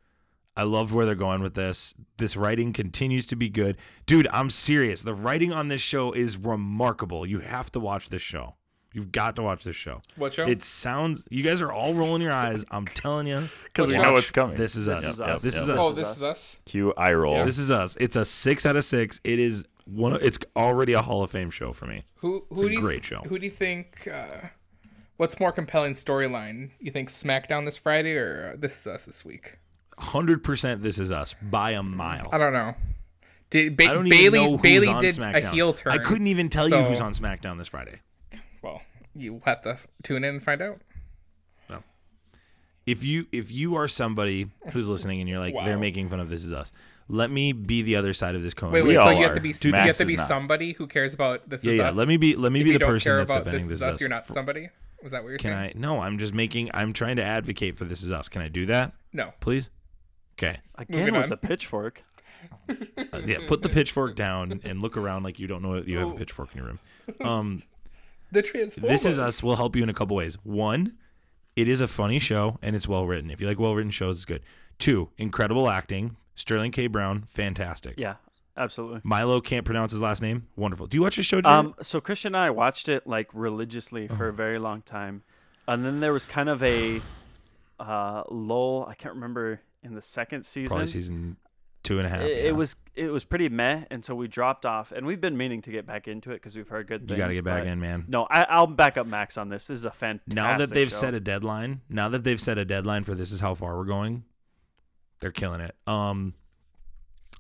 I 0.57 0.63
love 0.63 0.91
where 0.91 1.05
they're 1.05 1.15
going 1.15 1.41
with 1.41 1.53
this. 1.53 1.95
This 2.17 2.35
writing 2.35 2.73
continues 2.73 3.25
to 3.27 3.35
be 3.35 3.49
good. 3.49 3.77
Dude, 4.05 4.27
I'm 4.33 4.49
serious. 4.49 5.03
The 5.03 5.13
writing 5.13 5.53
on 5.53 5.67
this 5.67 5.81
show 5.81 6.11
is 6.11 6.35
remarkable. 6.35 7.25
You 7.25 7.39
have 7.39 7.71
to 7.71 7.79
watch 7.79 8.09
this 8.09 8.21
show. 8.21 8.55
You've 8.93 9.11
got 9.11 9.35
to 9.35 9.43
watch 9.43 9.63
this 9.63 9.75
show. 9.75 10.01
What 10.15 10.33
show? 10.33 10.47
It 10.47 10.63
sounds 10.63 11.27
you 11.29 11.43
guys 11.43 11.61
are 11.61 11.71
all 11.71 11.93
rolling 11.93 12.21
your 12.23 12.31
eyes. 12.31 12.65
I'm 12.71 12.85
telling 12.87 13.27
you. 13.27 13.47
because 13.65 13.87
we 13.87 13.95
Watch. 13.97 14.03
know 14.03 14.13
what's 14.13 14.31
coming. 14.31 14.55
This 14.57 14.75
is 14.75 14.87
This 14.87 14.99
us. 15.05 15.13
is 15.13 15.21
us. 15.21 15.41
This 15.43 15.53
yep, 15.55 15.63
is 15.63 15.69
us. 15.69 15.77
oh, 15.79 15.91
this 15.91 16.17
is 16.17 16.23
us. 16.23 16.57
Cue 16.65 16.93
eye 16.97 17.13
roll. 17.13 17.35
Yeah. 17.35 17.45
This 17.45 17.59
is 17.59 17.69
us. 17.69 17.95
It's 17.99 18.15
a 18.15 18.25
six 18.25 18.65
out 18.65 18.75
of 18.75 18.83
six. 18.83 19.21
It 19.23 19.37
is 19.37 19.63
one. 19.85 20.13
Of, 20.13 20.23
it's 20.23 20.39
already 20.55 20.93
a 20.93 21.01
Hall 21.03 21.21
of 21.23 21.29
Fame 21.29 21.51
show 21.51 21.71
for 21.71 21.85
me. 21.85 22.03
Who 22.15 22.43
It's 22.49 22.61
who 22.61 22.65
a 22.65 22.69
do 22.69 22.75
you, 22.75 22.81
great 22.81 23.03
show. 23.03 23.19
Who 23.29 23.37
do 23.37 23.45
you 23.45 23.51
think? 23.51 24.07
Uh, 24.11 24.47
what's 25.17 25.39
more 25.39 25.51
compelling 25.51 25.93
storyline? 25.93 26.71
You 26.79 26.91
think 26.91 27.09
SmackDown 27.09 27.65
this 27.65 27.77
Friday 27.77 28.15
or 28.17 28.53
uh, 28.53 28.57
This 28.59 28.75
Is 28.79 28.87
Us 28.87 29.05
this 29.05 29.23
week? 29.23 29.59
Hundred 29.99 30.43
percent. 30.43 30.81
This 30.81 30.97
is 30.97 31.11
us 31.11 31.35
by 31.41 31.71
a 31.71 31.83
mile. 31.83 32.27
I 32.31 32.37
don't 32.39 32.53
know. 32.53 32.73
Did 33.51 33.77
ba- 33.77 33.85
I 33.85 33.93
don't 33.93 34.09
Bayley 34.09 34.25
even 34.39 34.43
know 34.43 34.51
who's 34.51 34.61
Bayley 34.61 34.87
on 34.87 35.01
did 35.01 35.11
SmackDown. 35.11 35.43
a 35.43 35.51
heel 35.51 35.73
turn? 35.73 35.93
I 35.93 35.97
couldn't 35.99 36.27
even 36.27 36.49
tell 36.49 36.67
so- 36.69 36.79
you 36.79 36.85
who's 36.85 37.01
on 37.01 37.13
SmackDown 37.13 37.57
this 37.59 37.67
Friday. 37.67 37.99
Well, 38.61 38.81
you 39.15 39.41
have 39.45 39.61
to 39.63 39.77
tune 40.03 40.23
in 40.23 40.35
and 40.35 40.43
find 40.43 40.61
out. 40.61 40.81
If 42.85 43.03
you 43.03 43.27
if 43.31 43.51
you 43.51 43.75
are 43.75 43.87
somebody 43.87 44.49
who's 44.71 44.89
listening 44.89 45.19
and 45.19 45.29
you're 45.29 45.37
like 45.37 45.53
Wow. 45.53 45.63
they're 45.65 45.77
making 45.77 46.09
fun 46.09 46.19
of 46.19 46.29
This 46.31 46.43
Is 46.43 46.51
Us, 46.51 46.73
let 47.07 47.29
me 47.29 47.51
be 47.51 47.83
the 47.83 47.95
other 47.95 48.13
side 48.13 48.33
of 48.33 48.41
this 48.41 48.55
coin. 48.55 48.71
Wait, 48.71 48.81
We 48.81 48.89
wait. 48.89 48.95
So 48.95 49.01
all 49.01 49.13
you 49.13 49.25
have 49.25 49.35
to 49.35 49.41
be 49.41 49.51
Dude, 49.53 49.65
you 49.65 49.73
have 49.73 49.95
to 49.97 50.03
is 50.03 50.07
be 50.07 50.15
not. 50.15 50.27
somebody 50.27 50.71
who 50.71 50.87
cares 50.87 51.13
about 51.13 51.47
this. 51.47 51.63
yeah, 51.63 51.71
is 51.73 51.77
yeah. 51.77 51.89
us. 51.89 51.95
Let 51.95 52.07
me 52.07 52.17
be 52.17 52.35
let 52.35 52.51
me 52.51 52.61
if 52.61 52.65
be 52.65 52.73
the 52.73 52.79
person 52.79 53.15
that's 53.17 53.31
defending 53.31 53.67
this 53.67 53.79
This 53.79 53.81
is 53.81 53.81
Is 53.81 53.87
us, 53.95 54.01
you're 54.01 54.09
not 54.09 54.25
For- 54.25 54.33
somebody. 54.33 54.69
Is 55.03 55.11
that 55.11 55.21
what 55.21 55.29
you're 55.29 55.37
Can 55.37 55.51
saying? 55.51 55.73
I? 55.75 55.79
No, 55.79 55.99
I'm 55.99 56.17
just 56.17 56.33
making. 56.33 56.71
I'm 56.73 56.91
trying 56.93 57.17
to 57.17 57.23
advocate 57.23 57.75
for 57.77 57.85
This 57.85 58.01
Is 58.01 58.11
Us. 58.11 58.27
Can 58.27 58.41
I 58.41 58.47
do 58.47 58.65
that, 58.65 58.93
No. 59.13 59.33
please? 59.39 59.69
Okay. 60.39 60.59
Again 60.75 60.99
Moving 60.99 61.13
with 61.13 61.23
on. 61.23 61.29
the 61.29 61.37
pitchfork. 61.37 62.01
Uh, 62.67 62.73
yeah. 63.23 63.37
Put 63.45 63.61
the 63.61 63.69
pitchfork 63.77 64.15
down 64.15 64.61
and 64.63 64.81
look 64.81 64.97
around 64.97 65.21
like 65.23 65.37
you 65.39 65.45
don't 65.47 65.61
know 65.61 65.75
you 65.75 65.99
have 65.99 66.09
a 66.09 66.15
pitchfork 66.15 66.51
in 66.53 66.57
your 66.57 66.65
room. 66.67 66.79
Um, 67.21 67.63
The 68.31 68.41
Transformers. 68.41 68.89
This 68.91 69.05
Is 69.05 69.17
Us 69.19 69.41
will 69.43 69.55
help 69.55 69.75
you 69.75 69.83
in 69.83 69.89
a 69.89 69.93
couple 69.93 70.15
ways. 70.15 70.35
One, 70.43 70.97
it 71.55 71.67
is 71.67 71.81
a 71.81 71.87
funny 71.87 72.19
show 72.19 72.57
and 72.61 72.75
it's 72.75 72.87
well 72.87 73.05
written. 73.05 73.29
If 73.31 73.41
you 73.41 73.47
like 73.47 73.59
well 73.59 73.75
written 73.75 73.91
shows, 73.91 74.17
it's 74.17 74.25
good. 74.25 74.41
Two, 74.77 75.09
incredible 75.17 75.69
acting. 75.69 76.15
Sterling 76.35 76.71
K. 76.71 76.87
Brown, 76.87 77.23
fantastic. 77.23 77.95
Yeah, 77.97 78.15
absolutely. 78.55 79.01
Milo 79.03 79.41
can't 79.41 79.65
pronounce 79.65 79.91
his 79.91 79.99
last 79.99 80.21
name. 80.21 80.47
Wonderful. 80.55 80.87
Do 80.87 80.95
you 80.95 81.01
watch 81.01 81.17
the 81.17 81.23
show? 81.23 81.41
Jarrett? 81.41 81.57
Um, 81.65 81.75
so 81.81 81.99
Christian 81.99 82.29
and 82.35 82.37
I 82.43 82.49
watched 82.49 82.87
it 82.87 83.05
like 83.05 83.27
religiously 83.33 84.07
for 84.07 84.13
Uh-huh. 84.13 84.25
a 84.25 84.31
very 84.31 84.57
long 84.59 84.81
time, 84.81 85.23
and 85.67 85.83
then 85.83 85.99
there 85.99 86.13
was 86.13 86.25
kind 86.25 86.47
of 86.47 86.63
a 86.63 87.01
uh, 87.79 88.23
lull. 88.29 88.85
I 88.87 88.93
can't 88.95 89.15
remember 89.15 89.59
in 89.83 89.95
the 89.95 90.01
second 90.01 90.45
season. 90.45 90.67
Probably 90.69 90.87
season 90.87 91.35
two 91.83 91.97
and 91.97 92.05
a 92.07 92.09
half. 92.09 92.21
it, 92.21 92.29
yeah. 92.37 92.49
it 92.49 92.55
was 92.55 92.75
it 92.95 93.09
was 93.11 93.23
pretty 93.23 93.47
meh, 93.49 93.85
and 93.89 94.03
so 94.03 94.13
we 94.13 94.27
dropped 94.27 94.65
off. 94.65 94.91
And 94.91 95.05
we've 95.05 95.21
been 95.21 95.37
meaning 95.37 95.61
to 95.63 95.71
get 95.71 95.85
back 95.85 96.07
into 96.07 96.31
it 96.31 96.35
because 96.35 96.55
we've 96.55 96.67
heard 96.67 96.87
good 96.87 97.09
You 97.09 97.15
got 97.15 97.27
to 97.27 97.33
get 97.33 97.43
back 97.45 97.63
but- 97.63 97.67
in, 97.67 97.79
man. 97.79 98.05
No, 98.07 98.27
I, 98.29 98.43
I'll 98.43 98.67
back 98.67 98.97
up 98.97 99.07
Max 99.07 99.37
on 99.37 99.49
this. 99.49 99.67
This 99.67 99.79
is 99.79 99.85
a 99.85 99.91
fantastic. 99.91 100.33
Now 100.35 100.57
that 100.57 100.69
they've 100.69 100.89
show. 100.89 100.95
set 100.97 101.13
a 101.13 101.19
deadline, 101.19 101.81
now 101.89 102.09
that 102.09 102.23
they've 102.23 102.41
set 102.41 102.57
a 102.57 102.65
deadline 102.65 103.03
for 103.03 103.15
this 103.15 103.31
is 103.31 103.39
how 103.39 103.55
far 103.55 103.77
we're 103.77 103.85
going, 103.85 104.23
they're 105.19 105.31
killing 105.31 105.61
it. 105.61 105.75
Um, 105.87 106.33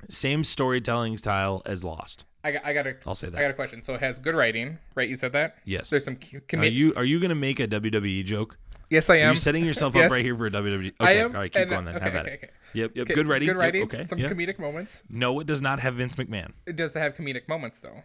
same 0.07 0.43
storytelling 0.43 1.17
style 1.17 1.61
as 1.65 1.83
Lost. 1.83 2.25
I 2.41 2.53
got, 2.53 2.65
I 2.65 2.71
got 2.73 2.87
a, 2.87 2.95
I'll 3.05 3.15
say 3.15 3.27
that. 3.27 3.37
I 3.37 3.41
got 3.41 3.51
a 3.51 3.53
question. 3.53 3.83
So 3.83 3.93
it 3.95 3.99
has 3.99 4.17
good 4.17 4.33
writing, 4.33 4.79
right? 4.95 5.09
You 5.09 5.15
said 5.17 5.33
that. 5.33 5.57
Yes. 5.65 5.89
There's 5.89 6.05
some 6.05 6.15
cu- 6.15 6.39
Are 6.57 6.65
you 6.65 6.93
are 6.95 7.03
you 7.03 7.19
gonna 7.19 7.35
make 7.35 7.59
a 7.59 7.67
WWE 7.67 8.23
joke? 8.23 8.57
Yes, 8.89 9.09
I 9.09 9.17
am. 9.17 9.27
You're 9.27 9.35
setting 9.35 9.63
yourself 9.65 9.93
Yes. 9.95 10.05
up 10.05 10.11
right 10.11 10.23
here 10.25 10.35
for 10.35 10.47
a 10.47 10.51
WWE? 10.51 10.87
Okay, 10.87 10.93
I 10.99 11.11
am. 11.17 11.35
all 11.35 11.41
right, 11.41 11.51
keep 11.51 11.61
and- 11.61 11.69
going 11.69 11.85
then. 11.85 11.95
Okay, 11.97 12.05
Have 12.05 12.15
at 12.15 12.25
okay, 12.25 12.33
it. 12.33 12.39
okay. 12.43 12.49
Yep, 12.73 12.91
yep. 12.95 13.03
Okay, 13.05 13.13
Good 13.13 13.27
writing. 13.27 13.47
Good 13.47 13.53
Yep, 13.55 13.59
writing. 13.59 13.83
okay. 13.83 14.03
Some 14.05 14.17
yeah. 14.19 14.29
comedic 14.29 14.57
moments. 14.59 15.03
No, 15.09 15.39
it 15.39 15.47
does 15.47 15.61
not 15.61 15.79
have 15.79 15.95
Vince 15.95 16.15
McMahon. 16.15 16.53
It 16.65 16.75
does 16.75 16.93
have 16.95 17.15
comedic 17.15 17.47
moments 17.47 17.79
though. 17.81 18.03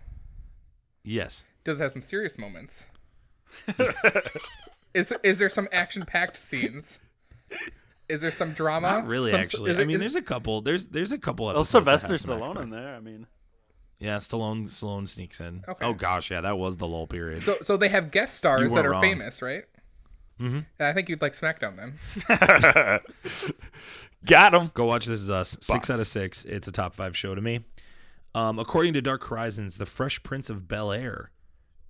Yes. 1.03 1.45
It 1.63 1.65
does 1.69 1.79
have 1.79 1.93
some 1.93 2.03
serious 2.03 2.39
moments. 2.39 2.87
is 4.95 5.13
is 5.23 5.39
there 5.39 5.49
some 5.51 5.69
action 5.73 6.05
packed 6.05 6.37
scenes? 6.37 6.99
Is 8.09 8.21
there 8.21 8.31
some 8.31 8.53
drama? 8.53 8.89
Not 8.89 9.07
really, 9.07 9.31
Some- 9.31 9.41
actually. 9.41 9.71
is 9.73 9.79
I 9.79 9.85
mean, 9.85 9.97
is- 9.97 10.01
there's 10.01 10.17
a 10.17 10.23
couple. 10.23 10.61
There's 10.61 10.87
there's 10.87 11.13
a 11.13 11.19
couple. 11.19 11.47
Well, 11.47 11.57
Episodes 11.57 11.85
that 11.87 12.01
Sylvester 12.01 12.33
Stallone 12.33 12.63
in 12.63 12.71
there. 12.71 12.95
I 12.95 13.01
mean, 13.01 13.27
Yeah, 13.99 14.17
Stallone. 14.19 14.65
Stallone 14.65 15.09
sneaks 15.09 15.41
in. 15.41 15.65
Okay. 15.69 15.85
Oh 15.87 15.95
gosh, 15.95 16.31
yeah, 16.31 16.41
that 16.43 16.59
was 16.59 16.77
the 16.77 16.87
lull 16.87 17.07
period. 17.07 17.43
so 17.43 17.57
so 17.63 17.77
they 17.77 17.89
have 17.89 18.11
guest 18.11 18.37
stars 18.37 18.73
that 18.73 18.85
are 18.85 18.91
wrong. 18.91 19.03
famous, 19.03 19.41
right? 19.43 19.65
Mm-hmm. 20.41 20.61
I 20.81 20.93
think 20.93 21.09
you'd 21.09 21.23
like 21.23 21.33
SmackDown 21.35 21.77
then. 21.77 23.01
Got 24.27 24.55
him. 24.55 24.71
Go 24.75 24.87
watch 24.87 25.07
This 25.07 25.21
Is 25.21 25.31
Us. 25.31 25.57
Six 25.61 25.91
out 25.91 26.01
of 26.01 26.07
six. 26.07 26.45
It's 26.47 26.67
a 26.67 26.73
top 26.73 26.95
five 26.95 27.17
show 27.17 27.35
to 27.35 27.41
me. 27.43 27.61
Um, 28.35 28.59
according 28.59 28.95
to 28.95 29.03
Dark 29.03 29.23
Horizons, 29.29 29.77
The 29.77 29.87
Fresh 29.87 30.23
Prince 30.23 30.49
of 30.51 30.67
Bel 30.67 30.91
Air 30.93 31.31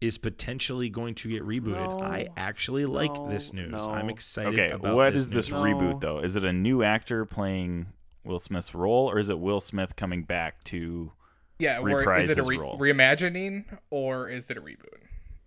is 0.00 0.18
potentially 0.18 0.88
going 0.90 1.14
to 1.14 1.28
get 1.30 1.42
rebooted. 1.42 1.98
No. 2.00 2.02
I 2.02 2.26
actually 2.36 2.84
like 2.86 3.14
No, 3.14 3.28
this 3.30 3.52
news. 3.52 3.70
no. 3.70 3.90
I'm 3.92 4.10
excited 4.10 4.52
Okay, 4.52 4.70
about 4.72 4.94
what 4.96 5.12
this 5.12 5.22
is 5.22 5.30
this 5.30 5.50
news. 5.50 5.60
re- 5.62 5.72
reboot 5.72 6.00
though? 6.00 6.18
Is 6.18 6.36
it 6.36 6.44
a 6.44 6.52
new 6.52 6.82
actor 6.82 7.24
playing 7.24 7.86
Will 8.24 8.40
Smith's 8.40 8.74
role, 8.74 9.10
or 9.10 9.18
is 9.18 9.30
it 9.30 9.38
Will 9.38 9.60
Smith 9.60 9.96
coming 9.96 10.24
back 10.24 10.62
to? 10.64 11.12
Yeah, 11.58 11.78
or 11.78 11.84
Reprise 11.84 12.24
is 12.24 12.30
it 12.32 12.38
a 12.38 12.40
his 12.42 12.48
re- 12.48 12.58
role. 12.58 12.78
reimagining 12.78 13.64
or 13.90 14.28
is 14.28 14.50
it 14.50 14.56
a 14.58 14.60
reboot? 14.60 14.98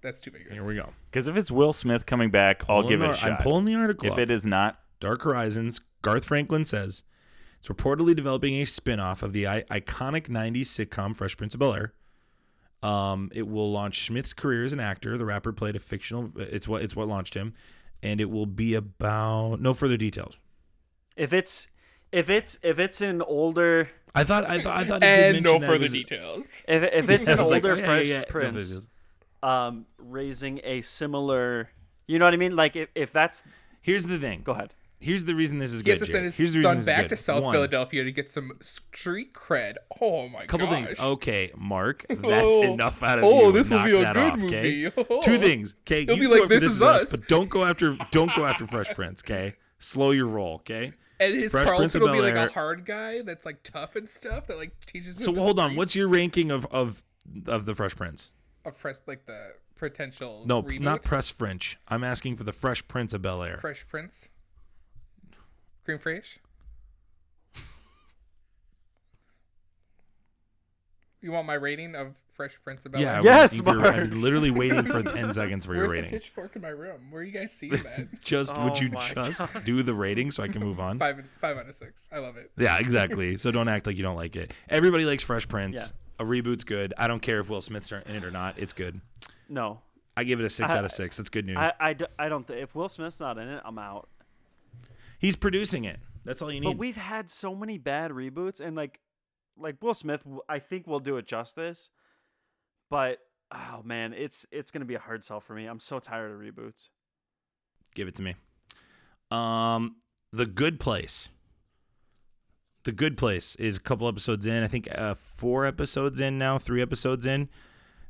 That's 0.07 0.21
too 0.21 0.31
big. 0.31 0.49
Here 0.49 0.63
we 0.63 0.75
go. 0.75 0.93
Because 1.11 1.27
if 1.27 1.35
it's 1.35 1.51
Will 1.51 1.73
Smith 1.73 2.05
coming 2.05 2.29
back, 2.31 2.63
I'll 2.69 2.81
Pulling 2.81 2.89
give 2.89 3.01
it 3.01 3.09
a 3.11 3.13
shot. 3.15 3.31
I'm 3.31 3.37
pulling 3.39 3.65
the 3.65 3.75
article. 3.75 4.07
if 4.07 4.13
up. 4.13 4.19
it 4.19 4.31
is 4.31 4.45
not, 4.45 4.79
Dark 5.01 5.23
Horizons, 5.23 5.81
Garth 6.01 6.23
Franklin 6.23 6.63
says 6.63 7.03
it's 7.59 7.67
reportedly 7.67 8.15
developing 8.15 8.53
a 8.55 8.65
spin 8.65 9.01
off 9.01 9.21
of 9.21 9.33
the 9.33 9.45
I- 9.47 9.63
iconic 9.69 10.29
90s 10.29 10.67
sitcom 10.67 11.17
Fresh 11.17 11.35
Prince 11.35 11.55
of 11.55 11.59
Bel 11.59 11.73
Air. 11.73 11.93
Um, 12.81 13.29
it 13.35 13.47
will 13.49 13.69
launch 13.69 14.05
Smith's 14.05 14.31
career 14.33 14.63
as 14.63 14.71
an 14.71 14.79
actor. 14.79 15.17
The 15.17 15.25
rapper 15.25 15.51
played 15.51 15.75
a 15.75 15.79
fictional. 15.79 16.31
It's 16.37 16.67
what 16.69 16.83
it's 16.83 16.95
what 16.95 17.07
launched 17.09 17.33
him, 17.33 17.53
and 18.01 18.21
it 18.21 18.29
will 18.29 18.45
be 18.45 18.75
about 18.75 19.59
no 19.59 19.73
further 19.73 19.97
details. 19.97 20.37
if 21.17 21.33
it's 21.33 21.67
if 22.13 22.29
it's 22.29 22.57
if 22.63 22.79
it's 22.79 23.01
an 23.01 23.21
older 23.23 23.89
I 24.15 24.23
thought 24.23 24.49
I 24.49 24.61
thought 24.61 24.77
I 24.77 24.83
thought 24.85 25.03
it 25.03 25.15
did 25.15 25.23
And 25.25 25.33
mention 25.33 25.43
no 25.43 25.59
that 25.59 25.63
it 25.65 25.67
further 25.67 25.83
was- 25.83 25.91
details. 25.91 26.63
if 26.67 26.83
if 26.93 27.09
it's 27.15 27.27
an 27.27 27.39
I 27.39 27.41
was 27.41 27.51
like, 27.51 27.63
older 27.65 27.75
oh, 27.75 27.79
yeah, 27.79 27.85
Fresh 27.85 28.07
yeah, 28.07 28.13
yeah, 28.13 28.19
no 28.19 28.25
Prince, 28.27 28.67
details. 28.67 28.87
Um, 29.43 29.85
raising 29.97 30.59
a 30.63 30.81
similar, 30.81 31.69
you 32.07 32.19
know 32.19 32.25
what 32.25 32.33
I 32.33 32.37
mean? 32.37 32.55
Like 32.55 32.75
if 32.75 32.89
if 32.95 33.11
that's 33.13 33.43
Here's 33.81 34.05
the 34.05 34.17
thing. 34.17 34.41
go 34.43 34.51
ahead. 34.53 34.73
Here's 34.99 35.25
the 35.25 35.35
reason 35.35 35.59
this 35.59 35.71
is 35.73 35.81
He 35.81 35.89
has 35.91 35.99
good. 35.99 36.05
to 36.07 36.11
send 36.11 36.23
his 36.25 36.35
Here's 36.37 36.53
the 36.53 36.57
reason 36.59 36.69
son 36.69 36.75
this 36.77 36.87
is 36.87 36.91
back 36.91 37.01
good. 37.03 37.09
to 37.09 37.17
South 37.17 37.43
One, 37.43 37.53
Philadelphia 37.53 38.03
to 38.03 38.11
get 38.11 38.31
some 38.31 38.53
street 38.61 39.31
cred. 39.33 39.75
Oh 40.01 40.27
my 40.27 40.39
god. 40.39 40.47
Couple 40.47 40.67
things. 40.67 40.95
Okay, 40.99 41.51
Mark, 41.55 42.03
that's 42.09 42.19
Oh. 42.25 42.63
enough 42.63 43.03
out 43.03 43.19
of 43.19 43.25
Oh, 43.25 43.47
you. 43.47 43.51
this 43.51 43.69
will 43.69 43.77
Knock 43.77 43.85
be 43.85 43.95
a 43.95 43.99
that 44.01 44.13
good 44.15 44.23
off, 44.23 44.43
okay? 44.43 44.91
movie. 44.95 45.05
Oh. 45.11 45.21
Two 45.23 45.37
things. 45.37 45.75
Okay, 45.81 46.01
It'll 46.01 46.15
you 46.17 46.29
be 46.29 46.35
go 46.35 46.41
like 46.41 46.49
This 46.49 46.61
this 46.63 46.71
Is 46.71 46.77
is 46.77 46.81
us, 46.83 47.03
Us. 47.03 47.11
but 47.11 47.27
don't 47.27 47.47
go 47.49 47.63
after 47.63 47.95
don't 48.11 48.35
go 48.35 48.45
after 48.45 48.65
Fresh 48.65 48.93
Prince. 48.95 49.21
Okay, 49.23 49.53
slow 49.77 50.09
your 50.11 50.25
roll. 50.27 50.55
Okay. 50.55 50.93
And 51.19 51.35
his 51.35 51.51
Fresh 51.51 51.67
Prince 51.67 51.93
Carlton 51.95 52.01
of 52.03 52.07
will 52.09 52.13
be 52.15 52.21
like 52.21 52.49
a 52.49 52.51
hard 52.51 52.85
guy 52.85 53.21
that's 53.23 53.45
like 53.45 53.61
tough 53.63 53.95
and 53.95 54.09
stuff 54.09 54.47
that 54.47 54.57
like 54.57 54.71
teaches. 54.87 55.17
him 55.17 55.23
So 55.23 55.31
the 55.31 55.41
hold 55.41 55.59
on. 55.59 55.75
What's 55.75 55.95
your 55.95 56.07
ranking 56.07 56.49
of 56.51 56.65
of 56.71 57.03
of 57.47 57.65
the 57.67 57.75
Fresh 57.75 57.95
Prince? 57.95 58.33
Of 58.67 58.77
fresh 58.77 58.97
like 59.07 59.25
the 59.25 59.53
potential? 59.75 60.43
No, 60.45 60.61
reboot? 60.63 60.79
not 60.81 61.03
Press 61.03 61.29
French. 61.29 61.77
I'm 61.87 62.03
asking 62.03 62.35
for 62.35 62.43
the 62.43 62.53
Fresh 62.53 62.87
Prince 62.87 63.13
of 63.13 63.21
Bel 63.21 63.43
Air. 63.43 63.57
Fresh 63.57 63.85
Prince. 63.89 64.27
Cream 65.85 65.99
fraiche. 65.99 66.39
You 71.21 71.31
want 71.31 71.47
my 71.47 71.55
rating 71.55 71.95
of 71.95 72.13
Fresh 72.33 72.59
Prince 72.63 72.85
of 72.85 72.91
Bel 72.91 73.01
Yeah. 73.01 73.07
Air? 73.13 73.17
was- 73.17 73.25
Yes, 73.25 73.57
you 73.57 73.63
were- 73.63 73.73
Mark. 73.75 73.95
I'm 73.95 74.21
literally 74.21 74.51
waiting 74.51 74.83
for 74.85 75.01
10 75.15 75.33
seconds 75.33 75.65
for 75.65 75.73
your 75.73 75.87
Where's 75.87 75.89
the 75.97 76.03
rating. 76.03 76.11
pitchfork 76.11 76.55
in 76.55 76.61
my 76.61 76.67
room? 76.69 77.09
Where 77.09 77.21
are 77.21 77.25
you 77.25 77.31
guys 77.31 77.51
seeing 77.51 77.71
that? 77.75 78.07
Just 78.21 78.55
would 78.57 78.73
Oh 78.73 78.79
you 78.81 78.89
just 78.89 79.15
God. 79.53 79.63
do 79.63 79.81
the 79.81 79.93
rating 79.95 80.29
so 80.29 80.43
I 80.43 80.47
can 80.47 80.61
move 80.61 80.79
on? 80.79 80.99
five 80.99 81.27
five 81.41 81.57
out 81.57 81.67
of 81.67 81.73
six. 81.75 82.07
I 82.11 82.19
love 82.19 82.37
it. 82.37 82.51
Yeah, 82.57 82.77
exactly. 82.77 83.37
so 83.37 83.49
don't 83.51 83.67
act 83.67 83.87
like 83.87 83.97
you 83.97 84.03
don't 84.03 84.15
like 84.15 84.35
it. 84.35 84.51
Everybody 84.69 85.05
likes 85.05 85.23
Fresh 85.23 85.47
Prince. 85.47 85.91
A 86.19 86.25
reboot's 86.25 86.63
good. 86.63 86.93
I 86.97 87.07
don't 87.07 87.21
care 87.21 87.39
if 87.39 87.49
Will 87.49 87.61
Smith's 87.61 87.91
in 87.91 88.15
it 88.15 88.23
or 88.23 88.31
not. 88.31 88.57
It's 88.57 88.73
good. 88.73 89.01
No, 89.49 89.81
I 90.15 90.23
give 90.23 90.39
it 90.39 90.45
a 90.45 90.49
six 90.49 90.71
I- 90.71 90.77
out 90.77 90.85
of 90.85 90.91
six. 90.91 91.17
That's 91.17 91.29
good 91.29 91.45
news. 91.45 91.57
I 91.57 91.95
I 92.17 92.29
don't. 92.29 92.47
Th- 92.47 92.61
if 92.61 92.73
Will 92.75 92.89
Smith's 92.89 93.19
not 93.19 93.37
in 93.37 93.47
it, 93.47 93.61
I'm 93.63 93.77
out. 93.77 94.09
He's 95.19 95.35
producing 95.35 95.85
it. 95.85 95.99
That's 96.25 96.41
all 96.41 96.51
you 96.51 96.59
need. 96.59 96.67
But 96.67 96.77
we've 96.77 96.97
had 96.97 97.29
so 97.29 97.55
many 97.55 97.77
bad 97.77 98.11
reboots, 98.11 98.59
and 98.59 98.75
like, 98.75 98.99
like 99.57 99.81
Will 99.81 99.93
Smith, 99.93 100.23
I 100.49 100.59
think 100.59 100.85
will 100.85 100.99
do 100.99 101.17
it 101.17 101.25
justice. 101.25 101.89
But 102.89 103.19
oh 103.51 103.81
man, 103.83 104.13
it's 104.13 104.45
it's 104.51 104.71
gonna 104.71 104.85
be 104.85 104.95
a 104.95 104.99
hard 104.99 105.23
sell 105.23 105.39
for 105.39 105.53
me. 105.53 105.65
I'm 105.65 105.79
so 105.79 105.99
tired 105.99 106.31
of 106.31 106.39
reboots. 106.39 106.89
Give 107.95 108.07
it 108.07 108.15
to 108.15 108.21
me. 108.21 108.35
Um, 109.31 109.95
The 110.31 110.45
Good 110.45 110.79
Place. 110.79 111.29
The 112.87 112.93
Good 112.93 113.17
Place 113.17 113.53
is 113.55 113.75
a 113.75 113.79
couple 113.81 114.07
episodes 114.07 114.45
in. 114.45 114.63
I 114.63 114.67
think 114.67 114.87
uh, 114.95 115.13
four 115.13 115.65
episodes 115.65 116.21
in 116.21 116.37
now, 116.37 116.57
three 116.57 116.81
episodes 116.81 117.25
in. 117.25 117.49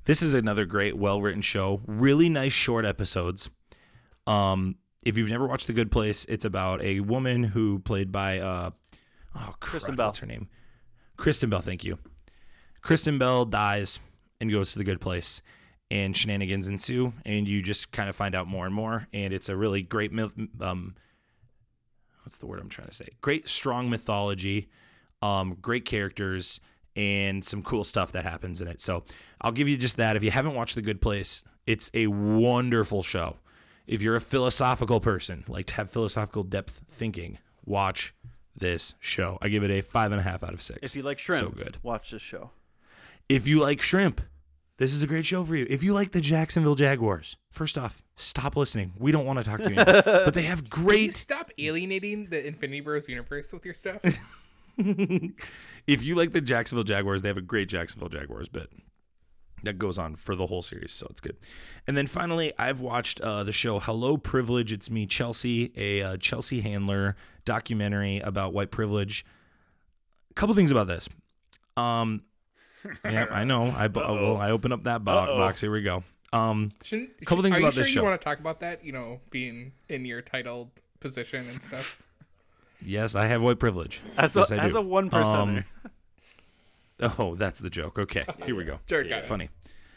This 0.06 0.22
is 0.22 0.36
another 0.36 0.66
great, 0.66 0.96
well 0.96 1.20
written 1.20 1.42
show. 1.42 1.82
Really 1.88 2.30
nice 2.30 2.54
short 2.54 2.86
episodes. 2.86 3.50
Um, 4.28 4.76
if 5.04 5.18
you've 5.18 5.32
never 5.32 5.48
watched 5.48 5.66
The 5.66 5.74
Good 5.74 5.90
Place, 5.92 6.26
it's 6.26 6.46
about 6.46 6.84
a 6.84 7.00
woman 7.00 7.44
who 7.46 7.80
played 7.80 8.12
by 8.12 8.38
uh, 8.38 8.70
oh, 9.36 9.56
Kristen 9.60 9.96
Bell. 9.96 10.10
What's 10.10 10.20
her 10.20 10.28
name? 10.28 10.48
Kristen 11.16 11.50
Bell. 11.50 11.62
Thank 11.62 11.84
you. 11.84 11.98
Kristen 12.84 13.18
Bell 13.18 13.46
dies 13.46 14.00
and 14.40 14.52
goes 14.52 14.74
to 14.74 14.78
the 14.78 14.86
good 14.86 15.02
place, 15.02 15.42
and 15.90 16.16
shenanigans 16.16 16.68
ensue, 16.68 17.14
and 17.26 17.48
you 17.48 17.64
just 17.64 17.92
kind 17.92 18.10
of 18.12 18.16
find 18.16 18.36
out 18.36 18.46
more 18.46 18.68
and 18.68 18.76
more. 18.76 19.08
And 19.12 19.34
it's 19.34 19.50
a 19.50 19.56
really 19.56 19.82
great. 19.82 20.12
Um, 20.62 20.94
what's 22.28 22.40
the 22.40 22.46
word 22.46 22.60
I'm 22.60 22.68
trying 22.68 22.90
to 22.90 22.94
say? 22.94 23.08
Great, 23.22 23.48
strong 23.48 23.90
mythology, 23.90 24.68
um, 25.22 25.58
great 25.62 25.86
characters, 25.86 26.60
and 26.94 27.46
some 27.46 27.64
cool 27.64 27.86
stuff 27.86 28.12
that 28.12 28.26
happens 28.26 28.60
in 28.60 28.68
it. 28.68 28.82
So 28.82 29.06
I'll 29.40 29.54
give 29.54 29.70
you 29.70 29.78
just 29.78 29.96
that. 29.96 30.18
If 30.18 30.24
you 30.26 30.32
haven't 30.32 30.54
watched 30.54 30.76
The 30.76 30.82
Good 30.82 31.00
Place, 31.00 31.46
it's 31.66 31.90
a 31.94 32.08
wonderful 32.08 33.02
show. 33.02 33.38
If 33.86 34.02
you're 34.02 34.18
a 34.18 34.22
philosophical 34.22 35.00
person, 35.00 35.46
like 35.48 35.68
to 35.68 35.76
have 35.76 35.90
philosophical 35.90 36.44
depth 36.44 36.82
thinking, 36.86 37.38
watch 37.66 38.14
this 38.54 38.96
show. 39.00 39.38
I 39.42 39.48
give 39.48 39.64
it 39.64 39.72
a 39.72 39.80
five 39.80 40.12
and 40.12 40.20
a 40.20 40.24
half 40.24 40.44
out 40.44 40.54
of 40.54 40.62
six. 40.62 40.80
If 40.82 40.98
you 40.98 41.04
like 41.04 41.20
shrimp, 41.20 41.42
so 41.42 41.50
good. 41.50 41.78
watch 41.82 42.12
this 42.12 42.22
show. 42.22 42.52
If 43.30 43.48
you 43.48 43.62
like 43.62 43.82
shrimp, 43.82 44.20
this 44.78 44.94
is 44.94 45.02
a 45.04 45.08
great 45.08 45.26
show 45.26 45.44
for 45.44 45.56
you. 45.56 45.66
If 45.70 45.84
you 45.84 45.94
like 45.94 46.12
the 46.12 46.22
Jacksonville 46.22 46.76
Jaguars, 46.76 47.38
first 47.52 47.78
off, 47.78 48.04
stop 48.16 48.56
listening. 48.56 48.94
We 48.98 49.12
don't 49.12 49.26
want 49.26 49.40
to 49.40 49.46
talk 49.46 49.60
to 49.62 49.72
you 49.72 49.80
anymore. 49.80 50.02
but 50.06 50.34
they 50.34 50.44
have 50.44 50.70
Can 50.70 50.82
you 50.82 50.88
great. 50.88 51.14
stop 51.14 51.52
alienating 51.58 52.28
the 52.30 52.46
Infinity 52.46 52.82
Bros 52.82 53.10
universe 53.10 53.52
with 53.52 53.66
your 53.66 53.74
stuff? 53.74 54.02
if 54.78 56.04
you 56.04 56.16
like 56.16 56.32
the 56.32 56.42
Jacksonville 56.42 56.84
Jaguars, 56.84 57.24
they 57.24 57.28
have 57.28 57.38
a 57.38 57.42
great 57.42 57.70
Jacksonville 57.70 58.10
Jaguars 58.10 58.50
bit 58.50 58.70
that 59.64 59.80
goes 59.80 59.98
on 59.98 60.16
for 60.16 60.36
the 60.36 60.46
whole 60.46 60.62
series, 60.62 60.92
so 60.92 61.08
it's 61.10 61.20
good. 61.20 61.36
And 61.88 61.98
then 61.98 62.06
finally, 62.06 62.54
I've 62.60 62.80
watched 62.80 63.20
uh, 63.22 63.44
the 63.44 63.52
show 63.52 63.80
Hello 63.80 64.18
Privilege. 64.18 64.72
It's 64.72 64.90
me, 64.92 65.08
Chelsea, 65.08 65.72
a 65.76 66.04
uh, 66.04 66.18
Chelsea 66.18 66.62
Handler 66.62 67.16
documentary 67.46 68.20
about 68.20 68.54
white 68.54 68.70
privilege. 68.70 69.26
A 70.30 70.34
couple 70.36 70.54
things 70.54 70.70
about 70.70 70.86
this. 70.88 71.10
Um, 71.76 72.22
yeah, 73.06 73.28
I 73.32 73.44
know. 73.44 73.74
I 73.76 73.88
bu- 73.88 74.00
well, 74.02 74.38
I 74.38 74.52
open 74.52 74.72
up 74.72 74.84
that 74.84 75.04
bo- 75.04 75.14
box. 75.38 75.62
Here 75.62 75.72
we 75.72 75.82
go. 75.82 76.04
Um, 76.34 76.72
Shouldn't, 76.84 77.26
Couple 77.26 77.38
should- 77.38 77.44
things 77.44 77.58
are 77.58 77.62
about 77.62 77.68
you 77.68 77.72
sure 77.72 77.84
this 77.84 77.96
you 77.96 78.04
want 78.04 78.20
to 78.20 78.24
talk 78.24 78.40
about 78.40 78.60
that? 78.60 78.84
You 78.84 78.92
know, 78.92 79.20
being 79.30 79.72
in 79.90 80.06
your 80.06 80.22
titled 80.22 80.70
position 81.00 81.48
and 81.50 81.62
stuff. 81.62 82.02
yes, 82.86 83.16
I 83.16 83.28
have 83.28 83.42
white 83.42 83.60
privilege. 83.60 84.02
As 84.18 84.36
yes, 84.36 84.52
a, 84.52 84.56
I 84.62 84.66
as 84.66 84.76
a 84.76 84.82
one 84.82 85.10
percenter. 85.10 85.60
Um, 85.60 85.66
Oh, 87.20 87.36
that's 87.36 87.60
the 87.60 87.70
joke. 87.70 88.00
Okay, 88.00 88.24
here 88.46 88.56
we 88.56 88.64
go. 88.64 88.80
Jarrett 88.88 89.10
got. 89.10 89.26
Funny. 89.26 89.50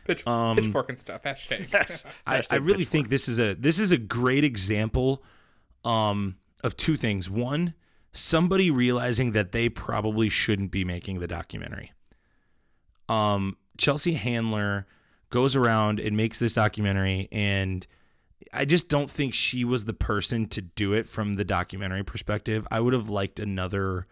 Pitch, 0.05 0.26
um, 0.26 0.57
pitchfork 0.57 0.89
and 0.91 0.99
stuff. 0.99 1.22
Hashtag. 1.24 2.05
I, 2.26 2.43
I 2.51 2.57
really 2.57 2.85
think 2.85 3.09
this 3.09 3.28
is 3.28 3.39
a 3.39 3.55
this 3.55 3.78
is 3.78 3.91
a 3.93 3.99
great 3.99 4.45
example 4.45 5.22
um, 5.85 6.37
of 6.62 6.76
two 6.76 6.97
things. 6.97 7.31
One, 7.31 7.74
somebody 8.12 8.70
realizing 8.70 9.33
that 9.33 9.53
they 9.53 9.68
probably 9.68 10.28
shouldn't 10.28 10.70
be 10.70 10.85
making 10.85 11.20
the 11.20 11.26
documentary. 11.28 11.93
Um, 13.11 13.57
Chelsea 13.77 14.15
Handler 14.15 14.87
goes 15.31 15.57
around 15.57 16.01
and 16.01 16.17
makes 16.17 16.39
this 16.39 16.53
documentary, 16.53 17.29
and 17.31 17.87
I 18.53 18.65
just 18.65 18.89
don't 18.89 19.11
think 19.11 19.35
she 19.35 19.65
was 19.65 19.85
the 19.85 19.93
person 19.93 20.47
to 20.49 20.63
do 20.63 20.93
it 20.93 21.07
from 21.07 21.35
the 21.35 21.45
documentary 21.45 22.05
perspective. 22.05 22.67
I 22.71 22.81
would 22.81 22.93
have 22.93 23.09
liked 23.09 23.41
another 23.41 24.07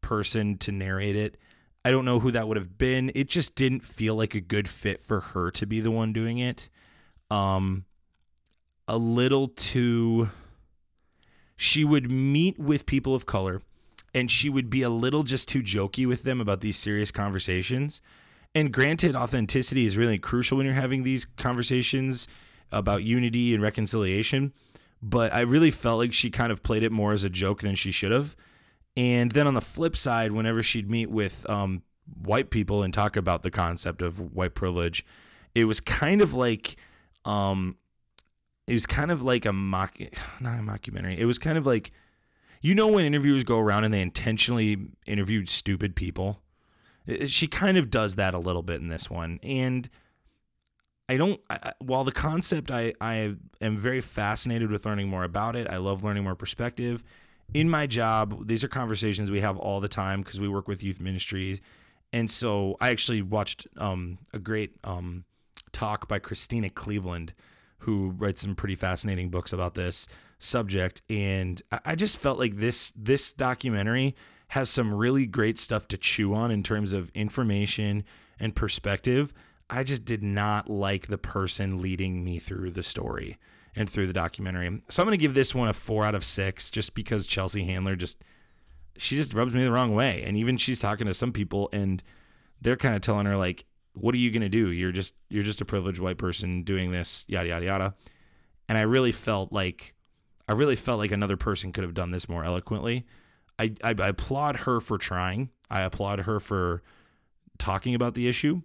person 0.00 0.58
to 0.58 0.72
narrate 0.72 1.16
it. 1.16 1.38
I 1.84 1.90
don't 1.90 2.04
know 2.04 2.20
who 2.20 2.30
that 2.32 2.46
would 2.46 2.56
have 2.56 2.78
been. 2.78 3.10
It 3.14 3.28
just 3.28 3.54
didn't 3.54 3.84
feel 3.84 4.14
like 4.14 4.34
a 4.34 4.40
good 4.40 4.68
fit 4.68 5.00
for 5.00 5.20
her 5.20 5.50
to 5.52 5.66
be 5.66 5.80
the 5.80 5.90
one 5.90 6.12
doing 6.12 6.38
it. 6.38 6.68
Um 7.30 7.86
a 8.88 8.98
little 8.98 9.48
too 9.48 10.30
she 11.56 11.84
would 11.84 12.10
meet 12.10 12.58
with 12.58 12.84
people 12.84 13.14
of 13.14 13.26
color 13.26 13.62
and 14.12 14.30
she 14.30 14.50
would 14.50 14.68
be 14.68 14.82
a 14.82 14.90
little 14.90 15.22
just 15.22 15.48
too 15.48 15.62
jokey 15.62 16.06
with 16.06 16.24
them 16.24 16.40
about 16.40 16.60
these 16.60 16.76
serious 16.76 17.10
conversations. 17.10 18.02
And 18.54 18.72
granted 18.72 19.16
authenticity 19.16 19.86
is 19.86 19.96
really 19.96 20.18
crucial 20.18 20.58
when 20.58 20.66
you're 20.66 20.74
having 20.74 21.04
these 21.04 21.24
conversations 21.24 22.28
about 22.70 23.02
unity 23.02 23.54
and 23.54 23.62
reconciliation, 23.62 24.52
but 25.02 25.32
I 25.32 25.40
really 25.40 25.70
felt 25.70 25.98
like 25.98 26.12
she 26.12 26.30
kind 26.30 26.52
of 26.52 26.62
played 26.62 26.82
it 26.82 26.92
more 26.92 27.12
as 27.12 27.24
a 27.24 27.30
joke 27.30 27.60
than 27.60 27.74
she 27.74 27.90
should 27.90 28.12
have. 28.12 28.36
And 28.96 29.32
then 29.32 29.46
on 29.46 29.54
the 29.54 29.60
flip 29.60 29.96
side, 29.96 30.32
whenever 30.32 30.62
she'd 30.62 30.90
meet 30.90 31.10
with 31.10 31.48
um, 31.48 31.82
white 32.22 32.50
people 32.50 32.82
and 32.82 32.92
talk 32.92 33.16
about 33.16 33.42
the 33.42 33.50
concept 33.50 34.02
of 34.02 34.34
white 34.34 34.54
privilege, 34.54 35.04
it 35.54 35.64
was 35.64 35.80
kind 35.80 36.20
of 36.20 36.34
like, 36.34 36.76
um, 37.24 37.76
it 38.66 38.74
was 38.74 38.86
kind 38.86 39.10
of 39.10 39.22
like 39.22 39.46
a 39.46 39.52
mock, 39.52 39.98
not 40.40 40.58
a 40.58 40.62
mockumentary. 40.62 41.16
It 41.16 41.26
was 41.26 41.38
kind 41.38 41.56
of 41.56 41.66
like, 41.66 41.90
you 42.60 42.74
know, 42.74 42.88
when 42.88 43.04
interviewers 43.04 43.44
go 43.44 43.58
around 43.58 43.84
and 43.84 43.92
they 43.92 44.02
intentionally 44.02 44.76
interviewed 45.06 45.48
stupid 45.48 45.96
people. 45.96 46.42
She 47.26 47.46
kind 47.46 47.76
of 47.76 47.90
does 47.90 48.14
that 48.14 48.34
a 48.34 48.38
little 48.38 48.62
bit 48.62 48.80
in 48.80 48.88
this 48.88 49.10
one, 49.10 49.40
and 49.42 49.88
I 51.08 51.16
don't. 51.16 51.40
I, 51.50 51.72
while 51.80 52.04
the 52.04 52.12
concept, 52.12 52.70
I 52.70 52.94
I 53.00 53.34
am 53.60 53.76
very 53.76 54.00
fascinated 54.00 54.70
with 54.70 54.86
learning 54.86 55.08
more 55.08 55.24
about 55.24 55.56
it. 55.56 55.68
I 55.68 55.78
love 55.78 56.04
learning 56.04 56.24
more 56.24 56.36
perspective 56.36 57.02
in 57.54 57.68
my 57.68 57.86
job, 57.86 58.46
these 58.46 58.64
are 58.64 58.68
conversations 58.68 59.30
we 59.30 59.40
have 59.40 59.58
all 59.58 59.80
the 59.80 59.88
time 59.88 60.22
because 60.22 60.40
we 60.40 60.48
work 60.48 60.68
with 60.68 60.82
youth 60.82 61.00
ministries. 61.00 61.60
And 62.12 62.30
so 62.30 62.76
I 62.80 62.90
actually 62.90 63.22
watched 63.22 63.66
um, 63.76 64.18
a 64.32 64.38
great 64.38 64.76
um, 64.84 65.24
talk 65.72 66.08
by 66.08 66.18
Christena 66.18 66.70
Cleveland, 66.70 67.34
who 67.78 68.10
writes 68.16 68.42
some 68.42 68.54
pretty 68.54 68.74
fascinating 68.74 69.30
books 69.30 69.52
about 69.52 69.74
this 69.74 70.08
subject. 70.38 71.02
And 71.10 71.60
I 71.84 71.94
just 71.94 72.18
felt 72.18 72.38
like 72.38 72.56
this 72.56 72.92
this 72.96 73.32
documentary 73.32 74.14
has 74.52 74.68
some 74.68 74.92
really 74.92 75.24
great 75.24 75.58
stuff 75.58 75.88
to 75.88 75.96
chew 75.96 76.34
on 76.34 76.50
in 76.50 76.62
terms 76.62 76.92
of 76.92 77.10
information 77.14 78.04
and 78.38 78.54
perspective. 78.54 79.32
I 79.70 79.82
just 79.82 80.04
did 80.04 80.22
not 80.22 80.68
like 80.68 81.06
the 81.06 81.16
person 81.16 81.80
leading 81.80 82.22
me 82.22 82.38
through 82.38 82.72
the 82.72 82.82
story 82.82 83.38
and 83.74 83.88
through 83.88 84.08
the 84.08 84.12
documentary. 84.12 84.82
So 84.90 85.02
I'm 85.02 85.06
going 85.06 85.18
to 85.18 85.22
give 85.22 85.32
this 85.32 85.54
one 85.54 85.68
a 85.68 85.72
four 85.72 86.04
out 86.04 86.14
of 86.14 86.22
six 86.22 86.68
just 86.68 86.92
because 86.92 87.24
Chelsea 87.24 87.64
Handler 87.64 87.96
just, 87.96 88.22
she 88.98 89.16
just 89.16 89.32
rubs 89.32 89.54
me 89.54 89.64
the 89.64 89.72
wrong 89.72 89.94
way. 89.94 90.22
And 90.22 90.36
even 90.36 90.58
she's 90.58 90.78
talking 90.78 91.06
to 91.06 91.14
some 91.14 91.32
people 91.32 91.70
and 91.72 92.02
they're 92.60 92.76
kind 92.76 92.94
of 92.94 93.00
telling 93.00 93.24
her, 93.24 93.38
like, 93.38 93.64
what 93.94 94.14
are 94.14 94.18
you 94.18 94.30
going 94.30 94.42
to 94.42 94.50
do? 94.50 94.70
You're 94.70 94.92
just, 94.92 95.14
you're 95.30 95.44
just 95.44 95.62
a 95.62 95.64
privileged 95.64 95.98
white 95.98 96.18
person 96.18 96.62
doing 96.62 96.92
this, 96.92 97.24
yada, 97.26 97.48
yada, 97.48 97.64
yada. 97.64 97.94
And 98.68 98.76
I 98.76 98.82
really 98.82 99.12
felt 99.12 99.50
like, 99.50 99.94
I 100.46 100.52
really 100.52 100.76
felt 100.76 100.98
like 100.98 101.10
another 101.10 101.38
person 101.38 101.72
could 101.72 101.84
have 101.84 101.94
done 101.94 102.10
this 102.10 102.28
more 102.28 102.44
eloquently. 102.44 103.06
I, 103.58 103.74
I, 103.82 103.90
applaud 103.90 104.60
her 104.60 104.80
for 104.80 104.98
trying. 104.98 105.50
I 105.70 105.82
applaud 105.82 106.20
her 106.20 106.40
for 106.40 106.82
talking 107.58 107.94
about 107.94 108.14
the 108.14 108.28
issue 108.28 108.62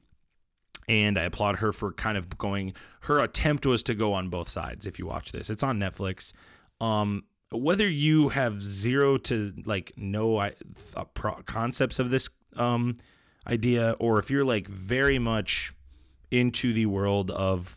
and 0.88 1.18
I 1.18 1.24
applaud 1.24 1.58
her 1.58 1.74
for 1.74 1.92
kind 1.92 2.18
of 2.18 2.38
going. 2.38 2.74
Her 3.02 3.20
attempt 3.20 3.66
was 3.66 3.84
to 3.84 3.96
go 3.96 4.14
on 4.14 4.30
both 4.30 4.50
sides. 4.50 4.88
If 4.88 5.00
you 5.00 5.06
watch 5.06 5.32
this, 5.32 5.50
it's 5.50 5.64
on 5.64 5.80
Netflix. 5.80 6.34
Um, 6.80 7.24
whether 7.52 7.88
you 7.88 8.30
have 8.30 8.62
zero 8.62 9.18
to 9.18 9.54
like 9.66 9.94
no 9.98 10.38
I, 10.38 10.50
th- 10.50 11.08
pro- 11.14 11.42
concepts 11.44 12.00
of 12.00 12.10
this 12.10 12.30
um 12.56 12.96
idea, 13.46 13.96
or 14.00 14.20
if 14.20 14.30
you're 14.30 14.46
like 14.46 14.68
very 14.68 15.20
much 15.20 15.74
into 16.32 16.74
the 16.74 16.86
world 16.86 17.32
of 17.32 17.76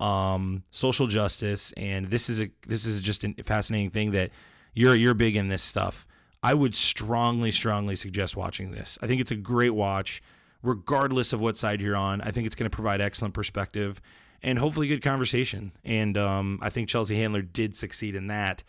um 0.00 0.64
social 0.70 1.06
justice, 1.06 1.72
and 1.76 2.08
this 2.08 2.28
is 2.28 2.40
a 2.40 2.50
this 2.66 2.84
is 2.84 3.00
just 3.00 3.24
a 3.24 3.34
fascinating 3.42 3.90
thing 3.90 4.12
that 4.12 4.30
you're 4.74 4.94
you're 4.94 5.14
big 5.14 5.36
in 5.36 5.48
this 5.48 5.62
stuff. 5.62 6.06
I 6.42 6.54
would 6.54 6.74
strongly, 6.74 7.52
strongly 7.52 7.96
suggest 7.96 8.36
watching 8.36 8.72
this. 8.72 8.98
I 9.00 9.06
think 9.06 9.20
it's 9.20 9.30
a 9.30 9.36
great 9.36 9.70
watch 9.70 10.22
regardless 10.62 11.32
of 11.32 11.40
what 11.40 11.58
side 11.58 11.80
you're 11.80 11.96
on. 11.96 12.20
I 12.20 12.30
think 12.30 12.46
it's 12.46 12.56
going 12.56 12.70
to 12.70 12.74
provide 12.74 13.00
excellent 13.00 13.34
perspective 13.34 14.00
and 14.42 14.58
hopefully 14.58 14.88
good 14.88 15.02
conversation. 15.02 15.72
And 15.84 16.16
um, 16.16 16.58
I 16.62 16.70
think 16.70 16.88
Chelsea 16.88 17.16
Handler 17.16 17.42
did 17.42 17.76
succeed 17.76 18.14
in 18.14 18.28
that. 18.28 18.62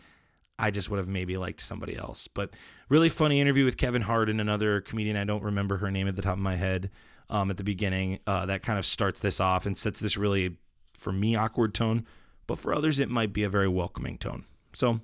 I 0.58 0.70
just 0.70 0.88
would 0.88 0.98
have 0.98 1.08
maybe 1.08 1.36
liked 1.36 1.60
somebody 1.60 1.96
else. 1.96 2.28
But 2.28 2.54
really 2.88 3.08
funny 3.08 3.40
interview 3.40 3.64
with 3.64 3.76
Kevin 3.76 4.02
Hart 4.02 4.28
and 4.28 4.40
another 4.40 4.80
comedian. 4.80 5.16
I 5.16 5.24
don't 5.24 5.42
remember 5.42 5.78
her 5.78 5.90
name 5.90 6.06
at 6.06 6.16
the 6.16 6.22
top 6.22 6.34
of 6.34 6.38
my 6.40 6.56
head 6.56 6.90
um, 7.28 7.50
at 7.50 7.56
the 7.56 7.64
beginning. 7.64 8.20
Uh, 8.26 8.46
that 8.46 8.62
kind 8.62 8.78
of 8.78 8.86
starts 8.86 9.18
this 9.18 9.40
off 9.40 9.66
and 9.66 9.76
sets 9.76 9.98
this 9.98 10.16
really, 10.16 10.58
for 10.92 11.12
me, 11.12 11.34
awkward 11.34 11.74
tone. 11.74 12.06
But 12.46 12.58
for 12.58 12.72
others, 12.74 13.00
it 13.00 13.08
might 13.08 13.32
be 13.32 13.42
a 13.42 13.48
very 13.48 13.68
welcoming 13.68 14.18
tone. 14.18 14.44
So 14.72 15.00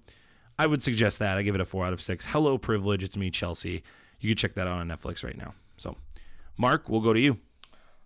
I 0.61 0.67
would 0.67 0.83
suggest 0.83 1.21
that. 1.21 1.39
I 1.39 1.43
give 1.43 1.55
it 1.55 1.61
a 1.63 1.65
four 1.65 1.87
out 1.87 1.95
of 1.95 2.03
six. 2.03 2.27
Hello, 2.27 2.59
privilege. 2.59 3.03
It's 3.03 3.17
me, 3.17 3.31
Chelsea. 3.31 3.83
You 4.21 4.29
can 4.29 4.37
check 4.37 4.53
that 4.57 4.67
out 4.67 4.79
on 4.79 4.89
Netflix 4.89 5.25
right 5.25 5.39
now. 5.39 5.55
So, 5.79 5.97
Mark, 6.59 6.91
we'll 6.91 7.01
go 7.01 7.15
to 7.15 7.19
you. 7.19 7.39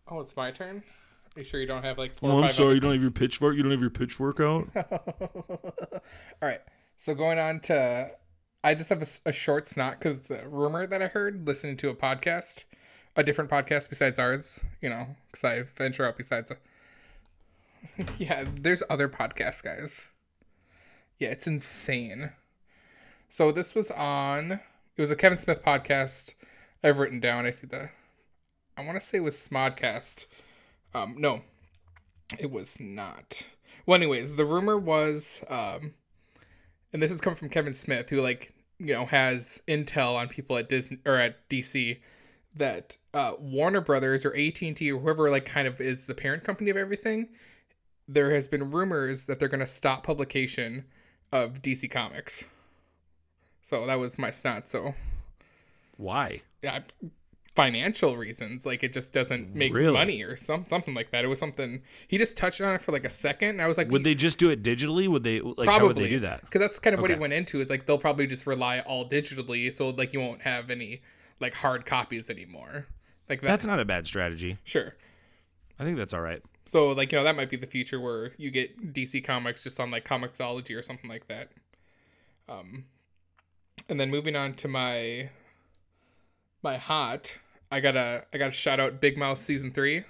Oh, 0.06 0.20
it's 0.20 0.36
my 0.36 0.52
turn. 0.52 0.84
Make 1.34 1.46
sure 1.46 1.58
you 1.58 1.66
don't 1.66 1.82
have 1.82 1.98
like 1.98 2.16
four. 2.16 2.30
Oh, 2.30 2.34
or 2.34 2.36
I'm 2.36 2.42
five 2.42 2.52
sorry. 2.52 2.74
You 2.74 2.80
don't 2.80 2.92
have 2.92 3.02
your 3.02 3.10
pitchfork. 3.10 3.56
You 3.56 3.64
don't 3.64 3.72
have 3.72 3.80
your 3.80 3.90
pitchfork 3.90 4.38
out. 4.38 4.68
All 4.76 6.02
right. 6.42 6.60
So 6.98 7.12
going 7.16 7.40
on 7.40 7.58
to, 7.62 8.12
I 8.62 8.74
just 8.76 8.88
have 8.88 9.04
a 9.26 9.32
short 9.32 9.66
snot 9.66 9.98
because 9.98 10.20
it's 10.20 10.30
a 10.30 10.46
rumor 10.46 10.86
that 10.86 11.02
I 11.02 11.08
heard 11.08 11.48
listening 11.48 11.76
to 11.78 11.88
a 11.88 11.94
podcast, 11.96 12.62
a 13.16 13.24
different 13.24 13.50
podcast 13.50 13.88
besides 13.88 14.20
ours. 14.20 14.60
You 14.80 14.90
know, 14.90 15.08
because 15.26 15.42
I 15.42 15.62
venture 15.62 16.06
out 16.06 16.16
besides. 16.16 16.52
yeah, 18.16 18.44
there's 18.60 18.84
other 18.88 19.08
podcasts, 19.08 19.60
guys. 19.60 20.06
Yeah, 21.18 21.30
it's 21.30 21.48
insane. 21.48 22.30
So 23.34 23.50
this 23.50 23.74
was 23.74 23.90
on. 23.90 24.60
It 24.96 25.00
was 25.00 25.10
a 25.10 25.16
Kevin 25.16 25.38
Smith 25.38 25.60
podcast. 25.60 26.34
I've 26.84 26.98
written 26.98 27.18
down. 27.18 27.46
I 27.46 27.50
see 27.50 27.66
the. 27.66 27.90
I 28.76 28.84
want 28.84 28.94
to 28.94 29.04
say 29.04 29.18
it 29.18 29.24
was 29.24 29.34
Smodcast. 29.34 30.26
Um, 30.94 31.16
no, 31.18 31.42
it 32.38 32.52
was 32.52 32.78
not. 32.78 33.42
Well, 33.86 33.96
anyways, 33.96 34.36
the 34.36 34.44
rumor 34.44 34.78
was, 34.78 35.42
um, 35.48 35.94
and 36.92 37.02
this 37.02 37.10
is 37.10 37.20
coming 37.20 37.34
from 37.34 37.48
Kevin 37.48 37.72
Smith, 37.72 38.08
who 38.08 38.22
like 38.22 38.54
you 38.78 38.94
know 38.94 39.04
has 39.04 39.60
intel 39.66 40.14
on 40.14 40.28
people 40.28 40.56
at 40.56 40.68
Disney 40.68 40.98
or 41.04 41.16
at 41.16 41.48
DC 41.48 41.98
that 42.54 42.96
uh, 43.14 43.32
Warner 43.40 43.80
Brothers 43.80 44.24
or 44.24 44.32
AT 44.36 44.62
and 44.62 44.76
T 44.76 44.92
or 44.92 45.00
whoever 45.00 45.28
like 45.28 45.44
kind 45.44 45.66
of 45.66 45.80
is 45.80 46.06
the 46.06 46.14
parent 46.14 46.44
company 46.44 46.70
of 46.70 46.76
everything. 46.76 47.30
There 48.06 48.30
has 48.30 48.48
been 48.48 48.70
rumors 48.70 49.24
that 49.24 49.40
they're 49.40 49.48
going 49.48 49.58
to 49.58 49.66
stop 49.66 50.04
publication 50.04 50.84
of 51.32 51.62
DC 51.62 51.90
Comics. 51.90 52.44
So 53.64 53.86
that 53.86 53.96
was 53.96 54.18
my 54.18 54.30
snot. 54.30 54.68
So 54.68 54.94
Why? 55.96 56.42
yeah, 56.62 56.80
financial 57.56 58.16
reasons. 58.16 58.66
Like 58.66 58.82
it 58.84 58.92
just 58.92 59.12
doesn't 59.12 59.54
make 59.54 59.72
Really? 59.72 59.92
money 59.94 60.22
or 60.22 60.36
some, 60.36 60.64
something 60.68 60.92
like 60.94 61.10
that. 61.12 61.24
It 61.24 61.28
was 61.28 61.38
something 61.38 61.82
he 62.08 62.18
just 62.18 62.36
touched 62.36 62.60
on 62.60 62.74
it 62.74 62.82
for 62.82 62.92
like 62.92 63.04
a 63.04 63.10
second. 63.10 63.48
And 63.50 63.62
I 63.62 63.66
was 63.66 63.78
like, 63.78 63.90
Would 63.90 64.04
they 64.04 64.14
just 64.14 64.38
do 64.38 64.50
it 64.50 64.62
digitally? 64.62 65.08
Would 65.08 65.24
they 65.24 65.40
like? 65.40 65.68
How 65.68 65.84
would 65.86 65.96
they 65.96 66.08
do 66.08 66.20
that? 66.20 66.42
Because 66.42 66.60
that's 66.60 66.78
kind 66.78 66.94
of 66.94 67.00
what 67.00 67.10
he 67.10 67.16
went 67.16 67.32
into. 67.32 67.60
Is 67.60 67.70
like 67.70 67.86
they'll 67.86 67.98
probably 67.98 68.26
just 68.26 68.46
rely 68.46 68.80
all 68.80 69.08
digitally, 69.08 69.72
so 69.72 69.90
like 69.90 70.12
you 70.12 70.20
won't 70.20 70.42
have 70.42 70.70
any 70.70 71.02
like 71.40 71.54
hard 71.54 71.84
copies 71.86 72.30
anymore. 72.30 72.86
Like 73.28 73.40
that. 73.40 73.48
That's 73.48 73.66
not 73.66 73.80
a 73.80 73.84
bad 73.84 74.06
strategy. 74.06 74.58
sure. 74.64 74.94
I 75.78 75.82
think 75.84 75.96
that's 75.96 76.12
all 76.14 76.20
right. 76.20 76.40
So 76.66 76.88
like 76.92 77.10
you 77.12 77.18
know 77.18 77.24
that 77.24 77.34
might 77.34 77.50
be 77.50 77.56
the 77.56 77.66
future 77.66 77.98
where 78.00 78.32
you 78.36 78.50
get 78.50 78.92
DC 78.92 79.24
Comics 79.24 79.64
just 79.64 79.80
on 79.80 79.90
like 79.90 80.04
Comixology 80.04 80.76
or 80.76 80.82
something 80.82 81.08
like 81.10 81.26
that. 81.28 81.50
Um, 82.48 82.84
and 83.88 83.98
then 83.98 84.10
moving 84.10 84.36
on 84.36 84.54
to 84.54 84.68
my 84.68 85.30
my 86.62 86.76
hot, 86.76 87.36
I 87.70 87.80
gotta 87.80 88.24
I 88.32 88.38
gotta 88.38 88.52
shout 88.52 88.80
out 88.80 89.00
Big 89.00 89.16
Mouth 89.18 89.40
season 89.42 89.72
three. 89.72 90.04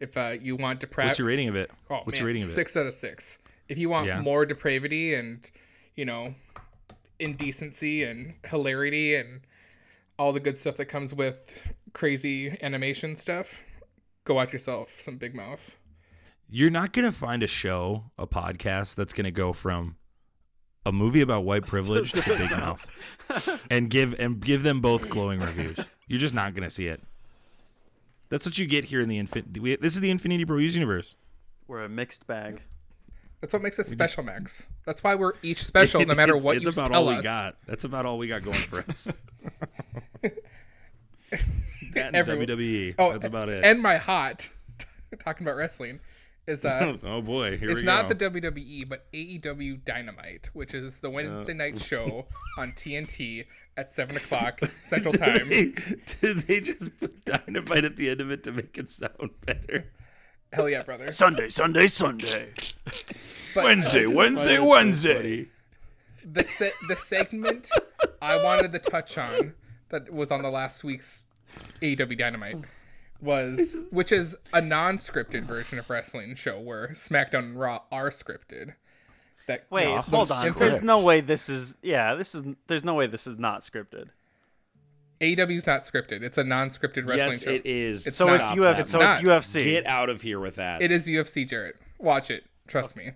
If 0.00 0.16
uh, 0.16 0.34
you 0.40 0.56
want 0.56 0.80
to 0.80 0.88
What's 0.94 1.18
your 1.18 1.28
rating 1.28 1.48
of 1.48 1.54
it? 1.56 1.70
Oh, 1.88 2.00
What's 2.02 2.18
man, 2.18 2.20
your 2.20 2.26
rating 2.26 2.42
of 2.42 2.48
it? 2.48 2.52
Six 2.54 2.76
out 2.76 2.86
of 2.86 2.92
six. 2.92 3.38
If 3.68 3.78
you 3.78 3.88
want 3.88 4.06
Yeah. 4.06 4.20
more 4.20 4.44
depravity 4.44 5.14
and, 5.14 5.48
you 5.94 6.04
know, 6.04 6.34
indecency 7.20 8.02
and 8.02 8.34
hilarity 8.44 9.14
and 9.14 9.42
all 10.18 10.32
the 10.32 10.40
good 10.40 10.58
stuff 10.58 10.76
that 10.78 10.86
comes 10.86 11.14
with 11.14 11.54
crazy 11.92 12.58
animation 12.62 13.14
stuff, 13.14 13.62
go 14.24 14.34
watch 14.34 14.52
yourself 14.52 15.00
some 15.00 15.18
Big 15.18 15.34
Mouth. 15.36 15.76
You're 16.48 16.70
not 16.70 16.92
gonna 16.92 17.12
find 17.12 17.42
a 17.42 17.46
show, 17.46 18.10
a 18.18 18.26
podcast 18.26 18.96
that's 18.96 19.12
gonna 19.12 19.30
go 19.30 19.52
from 19.52 19.96
a 20.84 20.92
movie 20.92 21.20
about 21.20 21.44
white 21.44 21.66
privilege 21.66 22.12
to 22.12 22.22
Big 22.22 22.50
Mouth 22.50 22.86
and 23.70 23.88
give 23.90 24.14
and 24.18 24.40
give 24.40 24.62
them 24.62 24.80
both 24.80 25.08
glowing 25.08 25.40
reviews. 25.40 25.78
You're 26.08 26.20
just 26.20 26.34
not 26.34 26.54
gonna 26.54 26.70
see 26.70 26.86
it. 26.86 27.00
That's 28.28 28.46
what 28.46 28.58
you 28.58 28.66
get 28.66 28.84
here 28.86 29.00
in 29.00 29.08
the 29.08 29.18
infin. 29.22 29.58
we- 29.58 29.76
This 29.76 29.94
is 29.94 30.00
the 30.00 30.10
Infinity 30.10 30.44
Bros 30.44 30.74
universe. 30.74 31.16
We're 31.68 31.84
a 31.84 31.88
mixed 31.88 32.26
bag. 32.26 32.62
That's 33.40 33.52
what 33.52 33.60
makes 33.62 33.78
us 33.78 33.88
special, 33.88 34.22
Max. 34.22 34.66
That's 34.86 35.02
why 35.02 35.14
we're 35.16 35.32
each 35.42 35.64
special, 35.64 36.00
no 36.02 36.14
matter 36.16 36.32
It's- 36.34 36.44
what 36.44 36.56
it's 36.56 36.64
you 36.64 36.70
about 36.70 36.90
tell 36.90 37.02
all 37.04 37.08
us. 37.10 37.16
we 37.18 37.22
got. 37.22 37.56
That's 37.66 37.84
about 37.84 38.06
all 38.06 38.18
we 38.18 38.28
got 38.28 38.42
going 38.42 38.56
for 38.56 38.84
us. 38.88 39.08
that 41.94 42.14
and 42.14 42.26
WWE. 42.26 42.94
Oh, 42.98 43.12
That's 43.12 43.26
about 43.26 43.48
it. 43.48 43.64
And 43.64 43.80
my 43.82 43.96
hot, 43.96 44.48
talking 45.24 45.46
about 45.46 45.56
wrestling, 45.56 46.00
is 46.46 46.64
uh, 46.64 46.96
oh 47.04 47.22
boy, 47.22 47.56
here 47.56 47.68
we 47.68 47.74
go. 47.74 47.78
it's 47.78 47.86
not 47.86 48.08
go. 48.08 48.14
the 48.14 48.40
WWE, 48.40 48.88
but 48.88 49.10
AEW 49.12 49.84
Dynamite, 49.84 50.50
which 50.52 50.74
is 50.74 51.00
the 51.00 51.10
Wednesday 51.10 51.54
night 51.54 51.80
show 51.80 52.26
on 52.58 52.72
TNT 52.72 53.46
at 53.76 53.92
seven 53.92 54.16
o'clock 54.16 54.60
Central 54.84 55.14
Time. 55.14 55.48
Did 55.48 55.76
they, 55.76 55.94
did 56.20 56.36
they 56.46 56.60
just 56.60 56.98
put 56.98 57.24
dynamite 57.24 57.84
at 57.84 57.96
the 57.96 58.10
end 58.10 58.20
of 58.20 58.30
it 58.30 58.42
to 58.44 58.52
make 58.52 58.76
it 58.76 58.88
sound 58.88 59.30
better? 59.44 59.90
Hell 60.52 60.68
yeah, 60.68 60.82
brother! 60.82 61.10
Sunday, 61.12 61.48
Sunday, 61.48 61.86
Sunday. 61.86 62.50
But 63.54 63.64
Wednesday, 63.64 64.06
Wednesday, 64.06 64.58
Wednesday. 64.58 65.48
the 66.24 66.44
se- 66.44 66.72
the 66.88 66.96
segment 66.96 67.70
I 68.20 68.42
wanted 68.42 68.72
to 68.72 68.78
touch 68.78 69.16
on 69.16 69.54
that 69.88 70.12
was 70.12 70.30
on 70.30 70.42
the 70.42 70.50
last 70.50 70.84
week's 70.84 71.24
AEW 71.80 72.18
Dynamite 72.18 72.58
was 73.22 73.76
which 73.90 74.10
is 74.12 74.36
a 74.52 74.60
non-scripted 74.60 75.44
version 75.44 75.78
of 75.78 75.88
wrestling 75.88 76.34
show 76.34 76.58
where 76.60 76.88
SmackDown 76.88 77.38
and 77.40 77.60
Raw 77.60 77.80
are 77.92 78.10
scripted. 78.10 78.74
That 79.48 79.66
Wait, 79.70 79.86
no, 79.86 80.00
hold 80.02 80.30
on. 80.30 80.46
if 80.46 80.54
There's 80.56 80.72
there's- 80.74 80.82
no 80.82 81.02
way 81.02 81.20
this 81.20 81.48
is. 81.48 81.76
Yeah, 81.82 82.14
this 82.14 82.34
is. 82.34 82.44
There's 82.68 82.84
no 82.84 82.94
way 82.94 83.06
this 83.06 83.26
is 83.26 83.38
not 83.38 83.62
scripted. 83.62 84.08
AEW's 85.20 85.66
not 85.66 85.84
scripted. 85.84 86.22
It's 86.22 86.36
a 86.38 86.42
non-scripted 86.44 87.08
wrestling 87.08 87.16
Yes, 87.16 87.42
show. 87.44 87.50
it 87.50 87.62
is. 87.64 88.06
It's 88.08 88.16
So 88.16 88.26
not. 88.26 88.34
it's 88.36 88.46
Stop 88.46 88.58
UFC. 88.58 88.76
that. 88.76 88.86
So 88.86 88.98
not. 88.98 89.12
it's 89.12 89.20
UFC. 89.28 89.64
Get 89.64 89.86
out 89.86 90.10
of 90.10 90.22
here 90.22 90.40
with 90.40 90.56
that. 90.56 90.82
It 90.82 90.90
is 90.90 91.06
UFC, 91.06 91.48
Jarrett. 91.48 91.76
Watch 91.98 92.30
it. 92.30 92.44
Trust 92.66 92.96
me. 92.96 93.12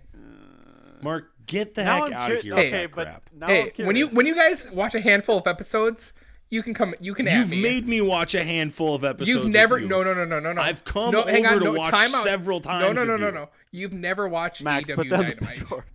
Mark, 1.01 1.31
get 1.45 1.75
the 1.75 1.83
Now 1.83 1.95
heck 2.03 2.03
I'm 2.07 2.13
out 2.13 2.31
of 2.31 2.41
here 2.41 2.55
Hey. 2.55 2.63
with 2.65 2.73
okay, 2.73 2.81
that 2.87 2.95
but 2.95 3.05
crap. 3.07 3.29
now 3.35 3.47
hey, 3.47 3.71
I'm 3.79 3.85
when 3.85 3.95
you 3.95 4.07
when 4.07 4.25
you 4.25 4.33
guys 4.35 4.69
watch 4.71 4.95
a 4.95 4.99
handful 5.01 5.37
of 5.37 5.45
episodes, 5.47 6.11
you 6.49 6.63
can 6.63 6.73
come. 6.73 6.93
You 6.99 7.13
can. 7.13 7.25
You've 7.27 7.51
me. 7.51 7.61
made 7.61 7.87
me 7.87 8.01
watch 8.01 8.33
a 8.35 8.43
handful 8.43 8.95
of 8.95 9.03
episodes. 9.03 9.29
You've 9.29 9.43
with 9.45 9.53
never. 9.53 9.79
you. 9.79 9.87
No, 9.87 10.03
no, 10.03 10.13
no, 10.13 10.25
no, 10.25 10.39
no, 10.39 10.53
no. 10.53 10.61
I've 10.61 10.83
come 10.83 11.11
no, 11.11 11.23
hang 11.23 11.45
on, 11.45 11.53
over 11.55 11.59
to 11.65 11.71
no, 11.71 11.77
watch 11.79 11.93
time 11.93 12.15
out. 12.15 12.23
several 12.23 12.59
times 12.61 12.95
no, 12.95 13.03
no, 13.03 13.11
with 13.11 13.21
no, 13.21 13.27
you. 13.27 13.33
no. 13.33 13.49
You've 13.71 13.93
never 13.93 14.27
watched 14.27 14.63
Max, 14.63 14.89
AEW 14.89 14.95
put 14.95 15.09
down 15.09 15.25
the 15.25 15.35
pitchfork. 15.35 15.87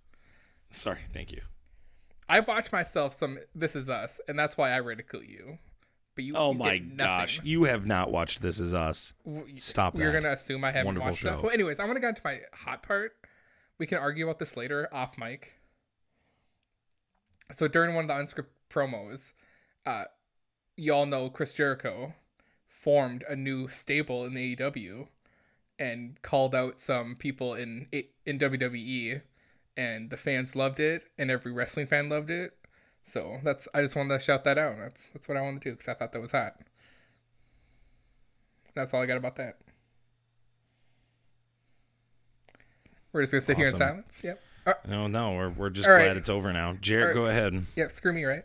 Sorry, 0.70 1.00
thank 1.12 1.32
you. 1.32 1.40
I've 2.28 2.46
watched 2.46 2.72
myself 2.72 3.14
some 3.14 3.38
This 3.54 3.74
Is 3.74 3.90
Us, 3.90 4.20
and 4.28 4.38
that's 4.38 4.56
why 4.56 4.70
I 4.70 4.76
ridicule 4.76 5.24
you. 5.24 5.58
But 6.14 6.24
you. 6.24 6.34
Oh 6.36 6.52
you 6.52 6.58
my 6.58 6.78
get 6.78 6.96
gosh, 6.98 7.40
you 7.42 7.64
have 7.64 7.86
not 7.86 8.10
watched 8.12 8.42
This 8.42 8.60
Is 8.60 8.74
Us. 8.74 9.14
W- 9.24 9.58
Stop 9.58 9.96
You're 9.96 10.12
that. 10.12 10.22
gonna 10.22 10.34
assume 10.34 10.62
I 10.64 10.68
It's 10.68 10.74
a 10.74 10.76
haven't 10.78 10.86
wonderful 10.86 11.10
watched 11.10 11.22
that. 11.24 11.34
show. 11.36 11.40
Well, 11.42 11.52
anyways, 11.52 11.80
I 11.80 11.84
want 11.84 11.96
to 11.96 12.00
get 12.00 12.08
into 12.10 12.22
my 12.24 12.40
hot 12.52 12.82
part. 12.82 13.12
We 13.78 13.86
can 13.86 13.98
argue 13.98 14.24
about 14.26 14.38
this 14.38 14.56
later 14.56 14.88
off 14.92 15.16
mic. 15.16 15.52
So 17.52 17.66
during 17.66 17.94
one 17.94 18.08
of 18.08 18.08
the 18.08 18.14
unscripted 18.14 18.46
promos, 18.70 19.32
uh, 19.86 20.04
y'all 20.76 21.06
know 21.06 21.30
Chris 21.30 21.52
Jericho 21.52 22.14
formed 22.68 23.24
a 23.28 23.36
new 23.36 23.68
stable 23.68 24.24
in 24.24 24.34
the 24.34 24.56
AEW 24.56 25.08
and 25.78 26.20
called 26.22 26.54
out 26.54 26.78
some 26.78 27.16
people 27.16 27.54
in 27.54 27.86
in 28.26 28.38
WWE, 28.38 29.22
and 29.76 30.10
the 30.10 30.16
fans 30.16 30.54
loved 30.54 30.78
it, 30.80 31.04
and 31.18 31.30
every 31.30 31.52
wrestling 31.52 31.86
fan 31.86 32.08
loved 32.08 32.30
it. 32.30 32.56
So 33.04 33.38
that's 33.42 33.66
I 33.74 33.82
just 33.82 33.96
wanted 33.96 34.18
to 34.18 34.24
shout 34.24 34.44
that 34.44 34.58
out. 34.58 34.76
That's 34.78 35.06
that's 35.08 35.26
what 35.28 35.36
I 35.36 35.40
wanted 35.42 35.62
to 35.62 35.70
do 35.70 35.72
because 35.72 35.88
I 35.88 35.94
thought 35.94 36.12
that 36.12 36.20
was 36.20 36.32
hot. 36.32 36.56
That's 38.74 38.94
all 38.94 39.02
I 39.02 39.06
got 39.06 39.16
about 39.16 39.36
that. 39.36 39.58
We're 43.12 43.22
just 43.22 43.32
gonna 43.32 43.40
sit 43.40 43.56
here 43.56 43.66
in 43.66 43.74
silence. 43.74 44.20
Yep. 44.22 44.40
Uh, 44.66 44.74
No, 44.86 45.06
no, 45.08 45.32
we're, 45.32 45.48
we're 45.50 45.70
just 45.70 45.88
All 45.88 45.96
glad 45.96 46.08
right. 46.08 46.16
it's 46.16 46.28
over 46.28 46.52
now. 46.52 46.74
Jarrett, 46.80 47.08
right. 47.08 47.14
go 47.14 47.26
ahead. 47.26 47.66
yep. 47.74 47.90
Screw 47.90 48.12
me, 48.12 48.24
right? 48.24 48.44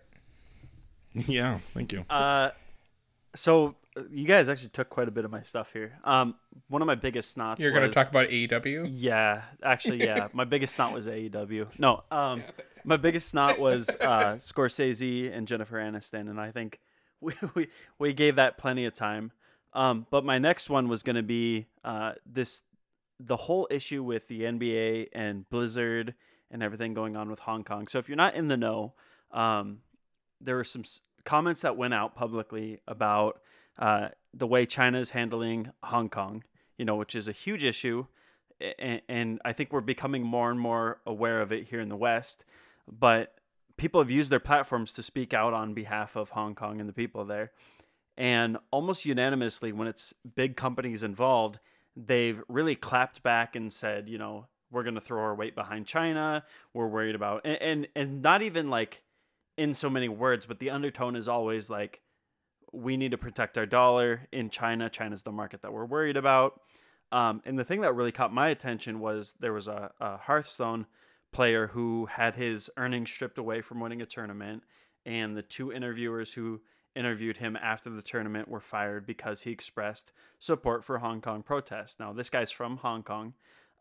yeah, 1.28 1.60
thank 1.74 1.94
you. 1.94 2.06
Uh, 2.10 2.52
so 3.36 3.76
uh, 3.98 4.02
you 4.12 4.26
guys 4.26 4.50
actually 4.50 4.70
took 4.70 4.90
quite 4.90 5.08
a 5.08 5.12
bit 5.12 5.26
of 5.26 5.32
my 5.32 5.42
stuff 5.42 5.70
here. 5.74 5.98
Um, 6.04 6.36
one 6.68 6.82
of 6.82 6.86
my 6.86 6.96
biggest 6.96 7.38
snots. 7.38 7.60
You're 7.60 7.72
gonna 7.72 7.92
talk 7.92 8.10
about 8.10 8.30
AEW. 8.30 8.88
Yeah, 8.92 9.44
actually, 9.64 10.04
yeah. 10.04 10.28
my 10.34 10.44
biggest 10.44 10.76
snot 10.76 10.94
was 10.94 11.08
AEW. 11.08 11.68
No, 11.80 12.04
um, 12.12 12.44
my 12.84 12.98
biggest 12.98 13.30
snot 13.30 13.60
was 13.60 13.90
uh, 13.90 14.36
Scorsese 14.36 15.36
and 15.36 15.48
Jennifer 15.48 15.78
Aniston, 15.78 16.30
and 16.30 16.40
I 16.40 16.52
think 16.52 16.80
we, 17.22 17.34
we 17.56 17.68
we 18.00 18.14
gave 18.14 18.36
that 18.36 18.58
plenty 18.58 18.86
of 18.86 18.94
time. 18.94 19.32
Um, 19.74 20.06
but 20.10 20.24
my 20.24 20.38
next 20.38 20.70
one 20.70 20.88
was 20.88 21.04
going 21.04 21.18
to 21.18 21.24
be 21.24 21.68
uh, 21.84 22.14
this 22.26 22.62
the 23.20 23.36
whole 23.38 23.68
issue 23.72 24.04
with 24.04 24.28
the 24.28 24.42
NBA 24.42 25.08
and 25.14 25.50
Blizzard 25.50 26.16
and 26.52 26.62
everything 26.64 26.94
going 26.94 27.16
on 27.16 27.30
with 27.30 27.40
Hong 27.40 27.64
Kong. 27.64 27.88
So 27.88 28.00
if 28.00 28.08
you're 28.08 28.18
not 28.18 28.36
in 28.36 28.48
the 28.48 28.58
know, 28.58 28.94
um, 29.32 29.80
there 30.40 30.56
were 30.56 30.64
some 30.64 30.82
s- 30.82 31.02
comments 31.26 31.62
that 31.62 31.76
went 31.76 31.94
out 31.94 32.16
publicly 32.16 32.80
about 32.88 33.42
uh, 33.78 34.10
the 34.34 34.48
way 34.48 34.66
China 34.66 35.00
is 35.00 35.10
handling 35.10 35.72
Hong 35.84 36.10
Kong, 36.10 36.44
you 36.78 36.86
know, 36.86 36.96
which 36.96 37.16
is 37.16 37.28
a 37.28 37.34
huge 37.34 37.66
issue. 37.66 38.06
And, 38.80 39.02
and 39.10 39.42
I 39.44 39.52
think 39.52 39.74
we're 39.74 39.82
becoming 39.82 40.24
more 40.24 40.50
and 40.50 40.60
more 40.60 41.02
aware 41.06 41.42
of 41.42 41.52
it 41.52 41.68
here 41.68 41.82
in 41.82 41.90
the 41.90 41.98
West. 41.98 42.46
But 42.88 43.36
people 43.76 44.00
have 44.00 44.12
used 44.12 44.30
their 44.30 44.40
platforms 44.40 44.94
to 44.94 45.04
speak 45.04 45.34
out 45.34 45.54
on 45.54 45.74
behalf 45.74 46.16
of 46.16 46.30
Hong 46.30 46.56
Kong 46.56 46.80
and 46.80 46.88
the 46.88 46.94
people 46.94 47.26
there. 47.26 47.52
And 48.18 48.58
almost 48.72 49.04
unanimously, 49.04 49.74
when 49.74 49.90
it's 49.90 50.14
big 50.36 50.56
companies 50.56 51.04
involved, 51.04 51.60
they've 51.98 52.42
really 52.48 52.76
clapped 52.76 53.24
back 53.24 53.56
and 53.56 53.74
said, 53.74 54.08
you 54.08 54.18
know, 54.18 54.48
we're 54.72 54.84
going 54.84 54.96
to 54.96 55.02
throw 55.02 55.22
our 55.22 55.36
weight 55.36 55.56
behind 55.56 55.86
China. 55.86 56.44
We're 56.74 56.88
worried 56.88 57.16
about, 57.16 57.42
and, 57.46 57.62
and, 57.62 57.88
and 57.96 58.22
not 58.22 58.42
even 58.42 58.70
like 58.70 59.02
in 59.58 59.74
so 59.74 59.90
many 59.90 60.10
words, 60.10 60.46
but 60.46 60.60
the 60.60 60.70
undertone 60.70 61.16
is 61.16 61.28
always 61.28 61.70
like, 61.70 62.02
we 62.74 62.98
need 62.98 63.12
to 63.12 63.18
protect 63.18 63.58
our 63.58 63.66
dollar 63.66 64.28
in 64.32 64.50
China. 64.50 64.90
China's 64.90 65.22
the 65.22 65.32
market 65.32 65.62
that 65.62 65.72
we're 65.72 65.86
worried 65.86 66.18
about. 66.18 66.60
Um, 67.12 67.42
and 67.46 67.58
the 67.58 67.64
thing 67.64 67.82
that 67.82 67.96
really 67.96 68.12
caught 68.12 68.34
my 68.34 68.50
attention 68.50 69.00
was 69.00 69.36
there 69.40 69.54
was 69.54 69.68
a, 69.68 69.92
a 70.00 70.18
Hearthstone 70.18 70.88
player 71.32 71.68
who 71.68 72.08
had 72.08 72.36
his 72.36 72.70
earnings 72.76 73.10
stripped 73.10 73.38
away 73.38 73.62
from 73.62 73.80
winning 73.80 74.02
a 74.02 74.06
tournament, 74.06 74.64
and 75.06 75.38
the 75.38 75.42
two 75.42 75.72
interviewers 75.72 76.34
who 76.34 76.62
interviewed 76.96 77.38
him 77.38 77.58
after 77.62 77.90
the 77.90 78.02
tournament 78.02 78.48
were 78.48 78.60
fired 78.60 79.06
because 79.06 79.44
he 79.44 79.52
expressed 79.52 80.12
support 80.40 80.84
for 80.84 81.00
Hong 81.00 81.22
Kong 81.22 81.44
protests. 81.44 81.98
Now, 82.00 82.14
this 82.14 82.30
guy's 82.30 82.52
from 82.52 82.78
Hong 82.78 83.04
Kong. 83.04 83.34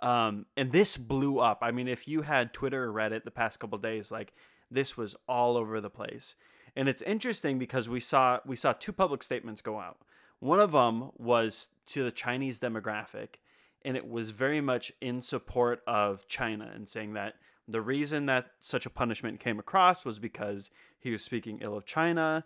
Um, 0.03 0.47
and 0.57 0.73
this 0.73 0.97
blew 0.97 1.39
up. 1.39 1.59
I 1.63 1.71
mean, 1.71 1.89
if 1.89 2.09
you 2.09 2.23
had 2.23 2.53
Twitter 2.53 2.85
or 2.85 2.93
Reddit 2.93 3.25
the 3.25 3.31
past 3.31 3.61
couple 3.61 3.79
days, 3.79 4.11
like 4.11 4.35
this 4.75 4.97
was 4.97 5.17
all 5.29 5.57
over 5.57 5.81
the 5.81 5.91
place. 5.91 6.35
And 6.77 6.89
it's 6.89 7.03
interesting 7.03 7.59
because 7.59 7.89
we 7.89 8.01
saw 8.01 8.41
we 8.45 8.57
saw 8.57 8.73
two 8.73 8.93
public 8.93 9.23
statements 9.23 9.63
go 9.63 9.79
out. 9.79 9.99
One 10.41 10.61
of 10.61 10.73
them 10.73 11.11
was 11.17 11.69
to 11.87 12.05
the 12.05 12.11
Chinese 12.11 12.61
demographic, 12.61 13.37
and 13.85 13.97
it 13.97 14.09
was 14.09 14.31
very 14.31 14.61
much 14.61 14.93
in 15.01 15.23
support 15.23 15.83
of 15.87 16.27
China 16.27 16.71
and 16.75 16.89
saying 16.89 17.15
that 17.15 17.35
the 17.67 17.81
reason 17.81 18.27
that 18.27 18.51
such 18.61 18.85
a 18.85 18.91
punishment 18.91 19.41
came 19.41 19.59
across 19.59 20.05
was 20.05 20.19
because 20.19 20.71
he 20.99 21.11
was 21.11 21.23
speaking 21.23 21.61
ill 21.63 21.77
of 21.77 21.87
China. 21.87 22.45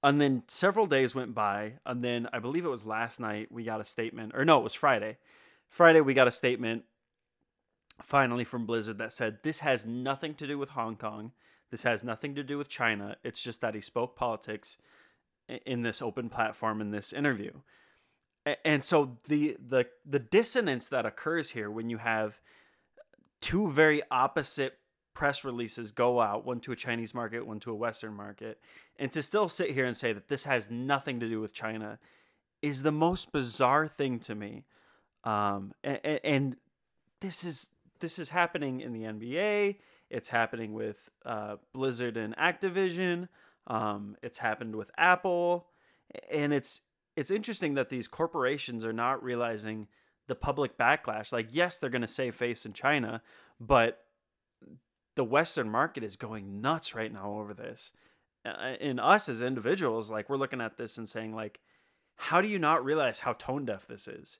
And 0.00 0.20
then 0.20 0.44
several 0.46 0.86
days 0.86 1.14
went 1.14 1.34
by, 1.34 1.74
and 1.84 2.04
then 2.04 2.28
I 2.32 2.38
believe 2.38 2.64
it 2.64 2.68
was 2.68 2.86
last 2.86 3.18
night 3.18 3.50
we 3.50 3.64
got 3.64 3.80
a 3.80 3.84
statement, 3.84 4.32
or 4.34 4.44
no, 4.44 4.60
it 4.60 4.64
was 4.64 4.74
Friday. 4.74 5.16
Friday 5.68 6.00
we 6.00 6.14
got 6.14 6.28
a 6.28 6.32
statement 6.32 6.84
finally 8.00 8.44
from 8.44 8.66
Blizzard 8.66 8.98
that 8.98 9.12
said 9.12 9.38
this 9.42 9.60
has 9.60 9.86
nothing 9.86 10.34
to 10.34 10.46
do 10.46 10.58
with 10.58 10.70
Hong 10.70 10.96
Kong. 10.96 11.32
This 11.70 11.82
has 11.82 12.02
nothing 12.02 12.34
to 12.36 12.42
do 12.42 12.56
with 12.56 12.68
China. 12.68 13.16
It's 13.22 13.42
just 13.42 13.60
that 13.60 13.74
he 13.74 13.80
spoke 13.80 14.16
politics 14.16 14.78
in 15.66 15.82
this 15.82 16.00
open 16.02 16.28
platform 16.28 16.80
in 16.80 16.90
this 16.90 17.12
interview. 17.12 17.52
And 18.64 18.82
so 18.82 19.18
the 19.28 19.56
the 19.62 19.86
the 20.06 20.18
dissonance 20.18 20.88
that 20.88 21.04
occurs 21.04 21.50
here 21.50 21.70
when 21.70 21.90
you 21.90 21.98
have 21.98 22.40
two 23.40 23.68
very 23.68 24.02
opposite 24.10 24.78
press 25.12 25.44
releases 25.44 25.90
go 25.90 26.20
out, 26.20 26.46
one 26.46 26.60
to 26.60 26.72
a 26.72 26.76
Chinese 26.76 27.12
market, 27.12 27.46
one 27.46 27.60
to 27.60 27.72
a 27.72 27.74
Western 27.74 28.14
market, 28.14 28.60
and 28.98 29.12
to 29.12 29.22
still 29.22 29.48
sit 29.48 29.72
here 29.72 29.84
and 29.84 29.96
say 29.96 30.12
that 30.12 30.28
this 30.28 30.44
has 30.44 30.70
nothing 30.70 31.20
to 31.20 31.28
do 31.28 31.40
with 31.40 31.52
China 31.52 31.98
is 32.62 32.82
the 32.82 32.92
most 32.92 33.32
bizarre 33.32 33.88
thing 33.88 34.18
to 34.20 34.34
me. 34.34 34.64
Um, 35.24 35.72
and, 35.84 36.20
and 36.24 36.56
this 37.20 37.44
is 37.44 37.66
this 38.00 38.18
is 38.18 38.30
happening 38.30 38.80
in 38.80 38.92
the 38.92 39.02
NBA. 39.02 39.76
It's 40.10 40.28
happening 40.28 40.72
with 40.72 41.10
uh, 41.24 41.56
Blizzard 41.72 42.16
and 42.16 42.36
Activision. 42.36 43.28
Um, 43.66 44.16
it's 44.22 44.38
happened 44.38 44.76
with 44.76 44.90
Apple, 44.96 45.66
and 46.30 46.52
it's 46.52 46.80
it's 47.16 47.30
interesting 47.30 47.74
that 47.74 47.88
these 47.88 48.08
corporations 48.08 48.84
are 48.84 48.92
not 48.92 49.22
realizing 49.22 49.88
the 50.28 50.36
public 50.36 50.78
backlash. 50.78 51.32
Like, 51.32 51.48
yes, 51.50 51.76
they're 51.76 51.90
going 51.90 52.02
to 52.02 52.06
save 52.06 52.36
face 52.36 52.64
in 52.64 52.72
China, 52.72 53.22
but 53.58 54.04
the 55.16 55.24
Western 55.24 55.68
market 55.68 56.04
is 56.04 56.16
going 56.16 56.60
nuts 56.60 56.94
right 56.94 57.12
now 57.12 57.32
over 57.32 57.52
this. 57.52 57.92
And 58.44 59.00
us 59.00 59.28
as 59.28 59.42
individuals, 59.42 60.10
like, 60.10 60.30
we're 60.30 60.36
looking 60.36 60.60
at 60.60 60.76
this 60.76 60.96
and 60.96 61.08
saying, 61.08 61.34
like, 61.34 61.58
how 62.14 62.40
do 62.40 62.48
you 62.48 62.58
not 62.58 62.84
realize 62.84 63.20
how 63.20 63.32
tone 63.32 63.64
deaf 63.64 63.86
this 63.86 64.06
is? 64.06 64.38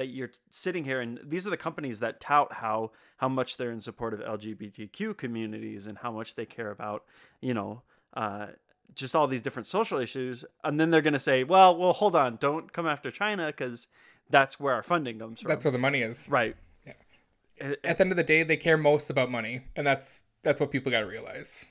That 0.00 0.06
you're 0.06 0.30
sitting 0.48 0.84
here, 0.84 1.02
and 1.02 1.20
these 1.22 1.46
are 1.46 1.50
the 1.50 1.58
companies 1.58 2.00
that 2.00 2.20
tout 2.20 2.54
how 2.54 2.92
how 3.18 3.28
much 3.28 3.58
they're 3.58 3.70
in 3.70 3.82
support 3.82 4.14
of 4.14 4.20
LGBTQ 4.20 5.14
communities 5.18 5.86
and 5.86 5.98
how 5.98 6.10
much 6.10 6.36
they 6.36 6.46
care 6.46 6.70
about, 6.70 7.04
you 7.42 7.52
know, 7.52 7.82
uh, 8.14 8.46
just 8.94 9.14
all 9.14 9.26
these 9.28 9.42
different 9.42 9.66
social 9.66 9.98
issues, 9.98 10.42
and 10.64 10.80
then 10.80 10.90
they're 10.90 11.02
going 11.02 11.12
to 11.12 11.18
say, 11.18 11.44
"Well, 11.44 11.76
well, 11.76 11.92
hold 11.92 12.16
on, 12.16 12.36
don't 12.40 12.72
come 12.72 12.86
after 12.86 13.10
China 13.10 13.48
because 13.48 13.88
that's 14.30 14.58
where 14.58 14.72
our 14.74 14.82
funding 14.82 15.18
comes 15.18 15.42
from." 15.42 15.50
That's 15.50 15.66
where 15.66 15.70
the 15.72 15.78
money 15.78 16.00
is. 16.00 16.26
right. 16.30 16.56
Yeah. 16.86 17.74
At 17.84 17.98
the 17.98 18.00
end 18.04 18.10
of 18.10 18.16
the 18.16 18.24
day, 18.24 18.42
they 18.42 18.56
care 18.56 18.78
most 18.78 19.10
about 19.10 19.30
money, 19.30 19.60
and 19.76 19.86
that's 19.86 20.20
that's 20.42 20.62
what 20.62 20.70
people 20.70 20.90
got 20.90 21.00
to 21.00 21.06
realize. 21.06 21.66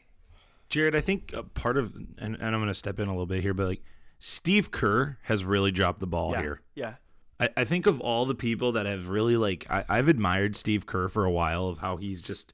Jarrett, 0.69 0.93
I 0.93 1.01
think 1.01 1.33
a 1.33 1.41
part 1.41 1.77
of, 1.77 1.95
and, 1.95 2.15
and 2.19 2.43
I'm 2.43 2.61
going 2.61 2.67
to 2.67 2.75
step 2.75 2.99
in 2.99 3.07
a 3.07 3.11
little 3.11 3.25
bit 3.25 3.41
here, 3.41 3.55
but 3.55 3.65
like 3.65 3.81
Steve 4.19 4.69
Kerr 4.69 5.17
has 5.23 5.43
really 5.43 5.71
dropped 5.71 5.99
the 5.99 6.05
ball 6.05 6.33
Yeah. 6.33 6.41
here. 6.41 6.61
Yeah. 6.75 6.93
I, 7.39 7.49
I 7.57 7.63
think 7.63 7.85
of 7.87 7.99
all 7.99 8.25
the 8.25 8.35
people 8.35 8.71
that 8.73 8.85
have 8.85 9.09
really 9.09 9.37
like 9.37 9.65
I, 9.69 9.85
I've 9.87 10.07
admired 10.07 10.55
Steve 10.55 10.85
Kerr 10.85 11.09
for 11.09 11.25
a 11.25 11.31
while 11.31 11.67
of 11.67 11.79
how 11.79 11.97
he's 11.97 12.21
just 12.21 12.53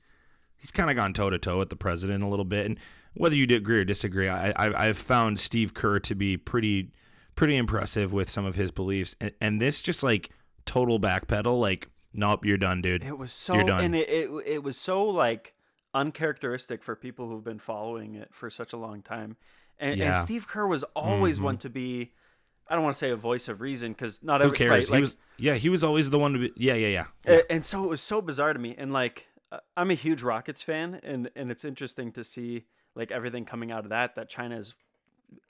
he's 0.55 0.71
kind 0.71 0.89
of 0.89 0.95
gone 0.95 1.13
toe 1.13 1.29
to 1.29 1.39
toe 1.39 1.59
with 1.59 1.69
the 1.69 1.75
president 1.75 2.23
a 2.23 2.27
little 2.27 2.45
bit, 2.45 2.65
and 2.65 2.79
whether 3.13 3.35
you 3.35 3.45
agree 3.55 3.79
or 3.79 3.85
disagree, 3.85 4.29
I, 4.29 4.51
I 4.51 4.87
I've 4.87 4.97
found 4.97 5.39
Steve 5.39 5.73
Kerr 5.73 5.99
to 5.99 6.15
be 6.15 6.37
pretty 6.37 6.91
pretty 7.35 7.57
impressive 7.57 8.13
with 8.13 8.29
some 8.29 8.45
of 8.45 8.55
his 8.55 8.71
beliefs, 8.71 9.15
and, 9.19 9.31
and 9.41 9.61
this 9.61 9.81
just 9.81 10.03
like 10.03 10.29
total 10.65 10.99
backpedal, 10.99 11.59
like 11.59 11.89
nope, 12.13 12.45
you're 12.45 12.57
done, 12.57 12.81
dude. 12.81 13.03
It 13.03 13.17
was 13.17 13.31
so, 13.33 13.55
You're 13.55 13.63
done. 13.63 13.83
and 13.83 13.95
it, 13.95 14.09
it 14.09 14.29
it 14.45 14.63
was 14.63 14.77
so 14.77 15.03
like 15.03 15.53
uncharacteristic 15.93 16.83
for 16.83 16.95
people 16.95 17.29
who've 17.29 17.43
been 17.43 17.59
following 17.59 18.15
it 18.15 18.29
for 18.31 18.49
such 18.49 18.73
a 18.73 18.77
long 18.77 19.01
time. 19.01 19.37
And, 19.77 19.99
and 19.99 20.17
Steve 20.17 20.47
Kerr 20.47 20.67
was 20.67 20.83
always 20.95 21.37
mm-hmm. 21.37 21.45
one 21.45 21.57
to 21.59 21.69
be. 21.69 22.13
I 22.67 22.75
don't 22.75 22.83
want 22.83 22.95
to 22.95 22.97
say 22.97 23.11
a 23.11 23.15
voice 23.15 23.47
of 23.47 23.61
reason 23.61 23.91
because 23.91 24.21
not 24.23 24.41
Who 24.41 24.51
cares? 24.51 24.69
right, 24.69 24.85
he 24.85 24.91
like, 24.91 25.01
was 25.01 25.17
yeah, 25.37 25.55
he 25.55 25.69
was 25.69 25.83
always 25.83 26.09
the 26.09 26.19
one 26.19 26.33
to 26.33 26.39
be 26.39 26.51
yeah 26.55 26.73
yeah 26.73 26.87
yeah. 26.87 27.05
A- 27.25 27.51
and 27.51 27.65
so 27.65 27.83
it 27.83 27.87
was 27.87 28.01
so 28.01 28.21
bizarre 28.21 28.53
to 28.53 28.59
me 28.59 28.75
and 28.77 28.91
like 28.91 29.27
uh, 29.51 29.59
i'm 29.77 29.91
a 29.91 29.95
huge 29.95 30.23
rockets 30.23 30.61
fan 30.61 30.99
and 31.03 31.29
and 31.35 31.51
it's 31.51 31.63
interesting 31.65 32.11
to 32.13 32.23
see 32.23 32.65
like 32.95 33.11
everything 33.11 33.45
coming 33.45 33.71
out 33.71 33.83
of 33.83 33.89
that 33.89 34.15
that 34.15 34.29
china 34.29 34.57
is 34.57 34.73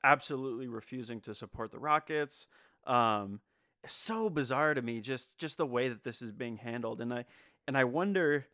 absolutely 0.04 0.68
refusing 0.68 1.22
to 1.22 1.34
support 1.34 1.72
the 1.72 1.80
rockets 1.80 2.48
um 2.88 3.40
so 3.86 4.30
bizarre 4.30 4.74
to 4.74 4.82
me 4.82 5.00
just 5.00 5.38
just 5.38 5.58
the 5.58 5.66
way 5.66 5.90
that 5.90 6.04
this 6.04 6.22
is 6.22 6.32
being 6.32 6.58
handled 6.58 7.00
and 7.02 7.14
i 7.14 7.24
and 7.68 7.78
i 7.78 7.84
wonder 7.84 8.48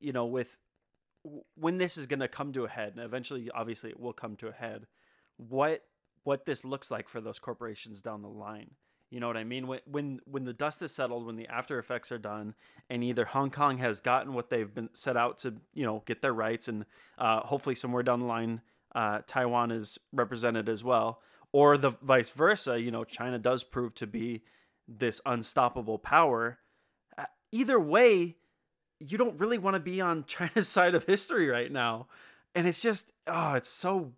you 0.00 0.12
know 0.12 0.26
with 0.26 0.56
when 1.54 1.76
this 1.76 1.96
is 1.96 2.06
going 2.06 2.20
to 2.20 2.28
come 2.28 2.52
to 2.52 2.64
a 2.64 2.68
head 2.68 2.92
and 2.96 3.04
eventually 3.04 3.50
obviously 3.54 3.90
it 3.90 4.00
will 4.00 4.12
come 4.12 4.36
to 4.36 4.48
a 4.48 4.52
head 4.52 4.86
what 5.36 5.84
what 6.28 6.44
this 6.44 6.62
looks 6.62 6.90
like 6.90 7.08
for 7.08 7.20
those 7.20 7.38
corporations 7.38 8.02
down 8.02 8.20
the 8.20 8.28
line 8.28 8.70
you 9.10 9.20
know 9.20 9.26
what 9.26 9.36
I 9.38 9.44
mean? 9.44 9.66
When 9.66 9.80
when 9.86 10.20
when 10.26 10.44
the 10.44 10.52
dust 10.52 10.82
is 10.82 10.94
settled, 10.94 11.24
when 11.24 11.36
the 11.36 11.48
after 11.48 11.78
effects 11.78 12.12
are 12.12 12.18
done, 12.18 12.54
and 12.90 13.02
either 13.02 13.24
Hong 13.24 13.50
Kong 13.50 13.78
has 13.78 14.00
gotten 14.00 14.34
what 14.34 14.50
they've 14.50 14.72
been 14.72 14.90
set 14.92 15.16
out 15.16 15.38
to, 15.40 15.54
you 15.72 15.86
know, 15.86 16.02
get 16.04 16.20
their 16.20 16.34
rights, 16.34 16.68
and 16.68 16.84
uh, 17.16 17.40
hopefully 17.40 17.74
somewhere 17.74 18.02
down 18.02 18.20
the 18.20 18.26
line, 18.26 18.60
uh, 18.94 19.20
Taiwan 19.26 19.70
is 19.70 19.98
represented 20.12 20.68
as 20.68 20.84
well, 20.84 21.22
or 21.52 21.78
the 21.78 21.90
vice 22.02 22.28
versa. 22.28 22.78
You 22.78 22.90
know, 22.90 23.04
China 23.04 23.38
does 23.38 23.64
prove 23.64 23.94
to 23.94 24.06
be 24.06 24.42
this 24.86 25.22
unstoppable 25.24 25.98
power. 25.98 26.58
Uh, 27.16 27.24
either 27.50 27.80
way, 27.80 28.36
you 29.00 29.16
don't 29.16 29.40
really 29.40 29.58
want 29.58 29.74
to 29.74 29.80
be 29.80 30.02
on 30.02 30.24
China's 30.26 30.68
side 30.68 30.94
of 30.94 31.04
history 31.04 31.48
right 31.48 31.72
now, 31.72 32.08
and 32.54 32.68
it's 32.68 32.80
just 32.80 33.10
oh, 33.26 33.54
it's 33.54 33.70
so 33.70 34.12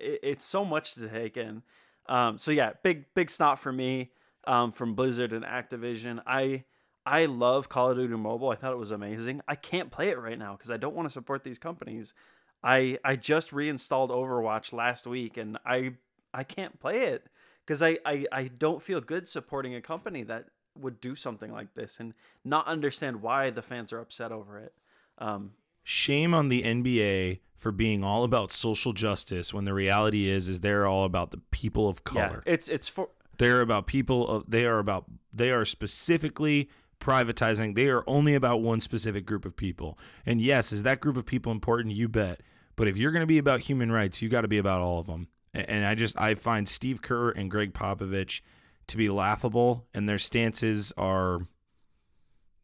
it, 0.00 0.20
it's 0.22 0.44
so 0.44 0.64
much 0.64 0.94
to 0.94 1.08
take 1.08 1.36
in. 1.36 1.62
Um, 2.08 2.38
so 2.38 2.50
yeah, 2.50 2.72
big 2.82 3.06
big 3.14 3.30
snot 3.30 3.58
for 3.58 3.72
me 3.72 4.10
um, 4.46 4.72
from 4.72 4.94
Blizzard 4.94 5.32
and 5.32 5.44
Activision. 5.44 6.22
I 6.26 6.64
I 7.06 7.26
love 7.26 7.68
Call 7.68 7.90
of 7.90 7.96
Duty 7.96 8.14
Mobile. 8.14 8.50
I 8.50 8.56
thought 8.56 8.72
it 8.72 8.78
was 8.78 8.90
amazing. 8.90 9.40
I 9.48 9.54
can't 9.54 9.90
play 9.90 10.08
it 10.08 10.18
right 10.18 10.38
now 10.38 10.52
because 10.52 10.70
I 10.70 10.76
don't 10.76 10.94
want 10.94 11.08
to 11.08 11.12
support 11.12 11.44
these 11.44 11.58
companies. 11.58 12.14
I 12.62 12.98
I 13.04 13.16
just 13.16 13.52
reinstalled 13.52 14.10
Overwatch 14.10 14.72
last 14.72 15.06
week 15.06 15.36
and 15.36 15.58
I 15.64 15.94
I 16.32 16.44
can't 16.44 16.78
play 16.78 17.04
it 17.04 17.26
because 17.66 17.82
I, 17.82 17.98
I 18.04 18.26
I 18.32 18.44
don't 18.48 18.82
feel 18.82 19.00
good 19.00 19.28
supporting 19.28 19.74
a 19.74 19.80
company 19.80 20.22
that 20.24 20.46
would 20.78 21.00
do 21.00 21.14
something 21.14 21.52
like 21.52 21.74
this 21.74 22.00
and 22.00 22.14
not 22.44 22.66
understand 22.66 23.22
why 23.22 23.50
the 23.50 23.62
fans 23.62 23.92
are 23.92 24.00
upset 24.00 24.32
over 24.32 24.58
it. 24.58 24.72
Um, 25.18 25.52
Shame 25.82 26.34
on 26.34 26.48
the 26.48 26.62
NBA 26.62 27.40
for 27.56 27.72
being 27.72 28.02
all 28.04 28.24
about 28.24 28.52
social 28.52 28.92
justice 28.92 29.52
when 29.52 29.64
the 29.64 29.74
reality 29.74 30.28
is 30.28 30.48
is 30.48 30.60
they're 30.60 30.86
all 30.86 31.04
about 31.04 31.30
the 31.30 31.38
people 31.50 31.88
of 31.88 32.04
color. 32.04 32.42
yeah, 32.46 32.52
it's 32.52 32.68
it's 32.68 32.88
for 32.88 33.08
They're 33.38 33.60
about 33.60 33.86
people. 33.86 34.30
uh, 34.30 34.42
They 34.48 34.64
are 34.66 34.78
about. 34.78 35.04
They 35.32 35.50
are 35.50 35.64
specifically 35.64 36.68
privatizing. 37.00 37.74
They 37.74 37.88
are 37.88 38.04
only 38.06 38.34
about 38.34 38.60
one 38.60 38.80
specific 38.80 39.24
group 39.26 39.44
of 39.44 39.56
people. 39.56 39.98
And 40.26 40.40
yes, 40.40 40.72
is 40.72 40.82
that 40.84 41.00
group 41.00 41.16
of 41.16 41.24
people 41.26 41.50
important? 41.52 41.94
You 41.94 42.08
bet. 42.08 42.40
But 42.76 42.88
if 42.88 42.96
you're 42.96 43.12
going 43.12 43.22
to 43.22 43.26
be 43.26 43.38
about 43.38 43.60
human 43.60 43.90
rights, 43.92 44.20
you 44.22 44.28
got 44.28 44.42
to 44.42 44.48
be 44.48 44.58
about 44.58 44.80
all 44.80 45.00
of 45.00 45.06
them. 45.06 45.28
And 45.52 45.84
I 45.84 45.94
just 45.94 46.18
I 46.20 46.34
find 46.34 46.68
Steve 46.68 47.02
Kerr 47.02 47.30
and 47.30 47.50
Gregg 47.50 47.72
Popovich 47.74 48.40
to 48.86 48.96
be 48.96 49.08
laughable, 49.08 49.86
and 49.92 50.08
their 50.08 50.18
stances 50.18 50.92
are 50.96 51.40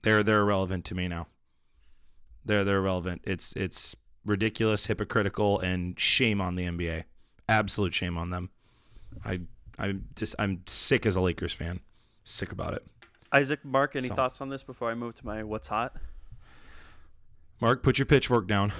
they're 0.02 0.22
they're 0.22 0.40
irrelevant 0.40 0.84
to 0.86 0.94
me 0.94 1.08
now. 1.08 1.26
They're 2.46 2.64
they're 2.64 2.78
irrelevant. 2.78 3.22
It's 3.24 3.52
it's 3.54 3.94
ridiculous, 4.24 4.86
hypocritical, 4.86 5.58
and 5.60 5.98
shame 5.98 6.40
on 6.40 6.54
the 6.54 6.64
NBA. 6.64 7.04
Absolute 7.48 7.92
shame 7.94 8.16
on 8.16 8.30
them. 8.30 8.50
I 9.24 9.40
I 9.78 9.96
just 10.14 10.34
I'm 10.38 10.62
sick 10.66 11.04
as 11.06 11.16
a 11.16 11.20
Lakers 11.20 11.52
fan. 11.52 11.80
Sick 12.24 12.52
about 12.52 12.74
it. 12.74 12.86
Isaac, 13.32 13.64
Mark, 13.64 13.96
any 13.96 14.08
So- 14.08 14.14
thoughts 14.14 14.40
on 14.40 14.48
this 14.48 14.62
before 14.62 14.90
I 14.90 14.94
move 14.94 15.16
to 15.16 15.26
my 15.26 15.42
what's 15.42 15.68
hot? 15.68 15.94
Mark, 17.60 17.82
put 17.82 17.98
your 17.98 18.06
pitchfork 18.06 18.46
down. 18.46 18.72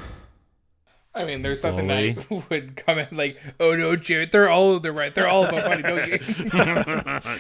I 1.17 1.25
mean, 1.25 1.41
there's 1.43 1.61
something 1.63 1.89
Fully. 1.89 2.13
that 2.13 2.31
would 2.51 2.77
come 2.77 2.99
in 2.99 3.09
like, 3.13 3.39
oh 3.59 3.75
no, 3.75 3.97
Jarrett, 3.97 4.33
they're 4.33 4.51
all 4.51 4.73
of 4.75 4.83
them 4.83 4.95
right. 4.97 5.15
They're 5.15 5.29
all 5.29 5.45
of 5.45 5.51
them 5.51 5.63
funny, 5.63 5.83
don't 5.83 6.07
you? 6.09 6.19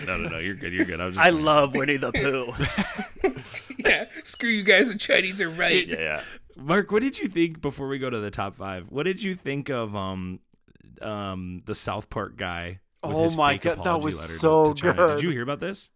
no, 0.07 0.17
no, 0.17 0.29
no. 0.31 0.39
You're 0.39 0.55
good. 0.55 0.73
You're 0.73 0.87
good. 0.87 1.01
I 1.01 1.07
was 1.07 1.15
just 1.17 1.27
I 1.27 1.31
love 1.31 1.75
Winnie 1.75 1.99
the 1.99 2.11
Pooh. 2.13 2.53
yeah, 3.79 4.07
screw 4.25 4.49
you 4.49 4.63
guys. 4.63 4.89
The 4.89 4.97
Chinese 4.97 5.41
are 5.41 5.51
right. 5.51 5.87
Yeah, 5.87 5.99
yeah. 5.99 6.21
Mark, 6.57 6.91
what 6.91 7.03
did 7.03 7.19
you 7.19 7.29
think 7.29 7.61
before 7.61 7.87
we 7.89 7.99
go 7.99 8.09
to 8.09 8.19
the 8.19 8.31
top 8.31 8.57
five? 8.57 8.87
What 8.91 9.05
did 9.05 9.23
you 9.23 9.35
think 9.35 9.69
of 9.69 9.95
um 9.95 10.41
um 11.03 11.61
the 11.67 11.75
South 11.75 12.09
Park 12.11 12.37
guy? 12.37 12.81
with 13.03 13.15
Oh 13.15 13.23
his 13.25 13.37
my 13.37 13.53
fake 13.59 13.63
God, 13.77 13.85
that 13.85 14.01
was 14.01 14.17
letter 14.19 14.33
to- 14.33 14.39
so 14.39 14.65
to 14.65 14.75
China? 14.75 14.95
good. 14.95 15.17
Did 15.17 15.23
you 15.25 15.31
hear 15.31 15.43
about 15.43 15.61
this? 15.61 15.91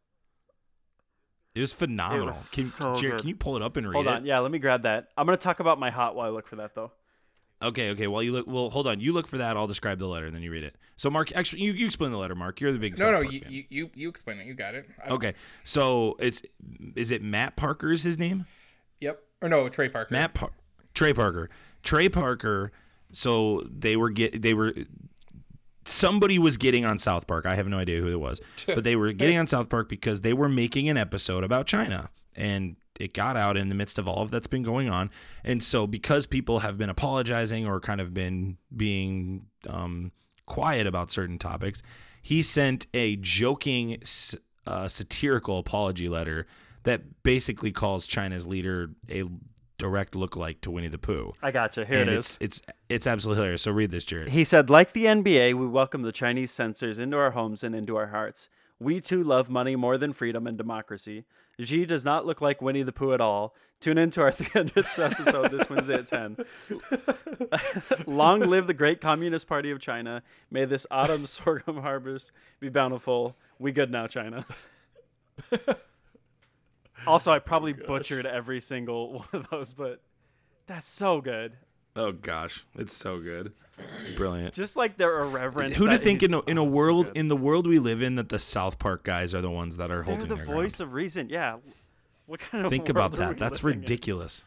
It 1.54 1.60
was 1.62 1.72
phenomenal. 1.72 2.26
was 2.26 2.50
can, 2.52 2.62
so 2.64 2.94
Jarrett, 2.94 3.00
good. 3.16 3.20
can 3.22 3.28
you 3.30 3.36
pull 3.36 3.56
it 3.56 3.62
up 3.62 3.76
and 3.76 3.86
read 3.88 3.94
Hold 3.94 4.06
it? 4.06 4.10
on, 4.10 4.24
yeah, 4.26 4.38
let 4.38 4.52
me 4.52 4.58
grab 4.60 4.82
that. 4.84 5.08
I'm 5.16 5.26
gonna 5.26 5.36
talk 5.36 5.58
about 5.60 5.80
my 5.80 5.90
hot 5.90 6.14
while 6.14 6.26
I 6.26 6.30
look 6.30 6.46
for 6.46 6.56
that 6.56 6.74
though. 6.74 6.92
Okay, 7.62 7.90
okay. 7.90 8.06
While 8.06 8.22
you 8.22 8.32
look, 8.32 8.46
well, 8.46 8.70
hold 8.70 8.86
on. 8.86 9.00
You 9.00 9.12
look 9.12 9.26
for 9.26 9.36
that. 9.38 9.56
I'll 9.56 9.66
describe 9.66 9.98
the 9.98 10.06
letter, 10.06 10.26
and 10.26 10.34
then 10.34 10.42
you 10.42 10.50
read 10.50 10.64
it. 10.64 10.76
So, 10.96 11.10
Mark, 11.10 11.30
actually, 11.36 11.62
you, 11.62 11.72
you 11.72 11.86
explain 11.86 12.10
the 12.10 12.16
letter, 12.18 12.34
Mark. 12.34 12.60
You're 12.60 12.72
the 12.72 12.78
big 12.78 12.98
No, 12.98 13.04
South 13.04 13.12
no, 13.12 13.20
Park 13.20 13.32
you, 13.32 13.40
fan. 13.40 13.52
you 13.52 13.64
you 13.68 13.90
you 13.94 14.08
explain 14.08 14.38
it. 14.38 14.46
You 14.46 14.54
got 14.54 14.74
it. 14.74 14.88
I 15.04 15.10
Okay, 15.10 15.34
so 15.62 16.16
it's 16.18 16.42
is 16.96 17.10
it 17.10 17.22
Matt 17.22 17.56
Parker? 17.56 17.92
Is 17.92 18.02
his 18.02 18.18
name? 18.18 18.46
Yep. 19.00 19.20
Or 19.42 19.48
no, 19.48 19.68
Trey 19.68 19.88
Parker. 19.90 20.12
Matt 20.12 20.34
Par- 20.34 20.52
Trey 20.94 21.12
Parker. 21.12 21.50
Trey 21.82 22.08
Parker. 22.08 22.72
So 23.12 23.62
they 23.70 23.96
were 23.96 24.10
get 24.10 24.40
they 24.40 24.54
were 24.54 24.72
somebody 25.84 26.38
was 26.38 26.56
getting 26.56 26.84
on 26.84 26.98
South 26.98 27.26
Park. 27.26 27.46
I 27.46 27.54
have 27.56 27.66
no 27.68 27.78
idea 27.78 28.00
who 28.00 28.08
it 28.08 28.20
was, 28.20 28.40
but 28.66 28.84
they 28.84 28.96
were 28.96 29.12
getting 29.12 29.38
on 29.38 29.46
South 29.46 29.68
Park 29.68 29.88
because 29.88 30.20
they 30.22 30.32
were 30.32 30.48
making 30.48 30.88
an 30.88 30.96
episode 30.96 31.44
about 31.44 31.66
China, 31.66 32.10
and 32.34 32.76
it 33.00 33.14
got 33.14 33.36
out 33.36 33.56
in 33.56 33.70
the 33.70 33.74
midst 33.74 33.98
of 33.98 34.06
all 34.06 34.22
of 34.22 34.30
that's 34.30 34.46
been 34.46 34.62
going 34.62 34.90
on. 34.90 35.10
And 35.42 35.62
so 35.62 35.86
because 35.86 36.26
people 36.26 36.60
have 36.60 36.76
been 36.76 36.90
apologizing 36.90 37.66
or 37.66 37.80
kind 37.80 38.00
of 38.00 38.12
been 38.12 38.58
being 38.76 39.46
um, 39.68 40.12
quiet 40.46 40.86
about 40.86 41.10
certain 41.10 41.38
topics, 41.38 41.82
he 42.20 42.42
sent 42.42 42.86
a 42.92 43.16
joking, 43.16 44.02
uh, 44.66 44.88
satirical 44.88 45.58
apology 45.58 46.08
letter 46.08 46.46
that 46.82 47.22
basically 47.22 47.72
calls 47.72 48.06
China's 48.06 48.46
leader 48.46 48.90
a 49.08 49.24
direct 49.78 50.12
lookalike 50.12 50.60
to 50.60 50.70
Winnie 50.70 50.88
the 50.88 50.98
Pooh. 50.98 51.32
I 51.42 51.50
gotcha. 51.50 51.86
Here 51.86 52.02
and 52.02 52.10
it 52.10 52.16
it's 52.16 52.38
it's 52.40 52.62
it's 52.90 53.06
absolutely 53.06 53.40
hilarious. 53.40 53.62
So 53.62 53.72
read 53.72 53.90
this, 53.90 54.04
Jarrett. 54.04 54.28
He 54.28 54.44
said, 54.44 54.68
like 54.68 54.92
the 54.92 55.06
NBA, 55.06 55.54
we 55.54 55.66
welcome 55.66 56.02
the 56.02 56.12
Chinese 56.12 56.50
censors 56.50 56.98
into 56.98 57.16
our 57.16 57.30
homes 57.30 57.64
and 57.64 57.74
into 57.74 57.96
our 57.96 58.08
hearts. 58.08 58.50
We 58.78 59.00
too 59.00 59.22
love 59.22 59.48
money 59.48 59.76
more 59.76 59.98
than 59.98 60.12
freedom 60.12 60.46
and 60.46 60.56
democracy. 60.56 61.24
Xi 61.64 61.86
does 61.86 62.04
not 62.04 62.26
look 62.26 62.40
like 62.40 62.62
Winnie 62.62 62.82
the 62.82 62.92
Pooh 62.92 63.12
at 63.12 63.20
all. 63.20 63.54
Tune 63.80 63.98
into 63.98 64.20
our 64.20 64.30
300th 64.32 64.98
episode 64.98 65.50
this 65.50 65.68
Wednesday 65.68 65.94
at 65.94 66.06
10. 66.06 66.36
Long 68.06 68.40
live 68.40 68.66
the 68.66 68.74
great 68.74 69.00
Communist 69.00 69.46
Party 69.46 69.70
of 69.70 69.80
China. 69.80 70.22
May 70.50 70.64
this 70.66 70.86
autumn 70.90 71.26
sorghum 71.26 71.78
harvest 71.78 72.32
be 72.60 72.68
bountiful. 72.68 73.36
We 73.58 73.72
good 73.72 73.90
now, 73.90 74.06
China. 74.06 74.44
also, 77.06 77.32
I 77.32 77.38
probably 77.38 77.74
oh 77.82 77.86
butchered 77.86 78.26
every 78.26 78.60
single 78.60 79.14
one 79.14 79.28
of 79.32 79.48
those, 79.50 79.72
but 79.72 80.02
that's 80.66 80.86
so 80.86 81.20
good. 81.20 81.56
Oh 81.96 82.12
gosh, 82.12 82.64
it's 82.76 82.94
so 82.94 83.18
good, 83.18 83.52
brilliant. 84.16 84.54
Just 84.54 84.76
like 84.76 84.96
their 84.96 85.20
irreverence. 85.20 85.76
Who 85.76 85.88
to 85.88 85.98
think 85.98 86.22
in 86.22 86.34
a, 86.34 86.40
in 86.42 86.56
a 86.56 86.62
Oh, 86.62 86.66
it's 86.66 86.72
so 86.74 86.78
world 86.78 87.12
in 87.16 87.28
the 87.28 87.36
world 87.36 87.66
we 87.66 87.78
live 87.78 88.00
in 88.02 88.14
that 88.16 88.28
the 88.28 88.38
South 88.38 88.78
Park 88.78 89.02
guys 89.02 89.34
are 89.34 89.40
the 89.40 89.50
ones 89.50 89.76
that 89.76 89.90
are 89.90 89.96
They're 89.96 90.02
holding 90.04 90.28
the 90.28 90.34
their 90.36 90.44
voice 90.44 90.76
ground. 90.76 90.88
of 90.90 90.94
reason. 90.94 91.28
Yeah. 91.28 91.56
What 92.26 92.38
kind 92.40 92.64
of 92.64 92.70
Think 92.70 92.84
world 92.84 92.90
about 92.96 93.14
are 93.14 93.16
that. 93.16 93.28
we 93.30 93.34
That's 93.40 93.62
living 93.64 93.78
in? 93.78 93.80
ridiculous. 93.82 94.44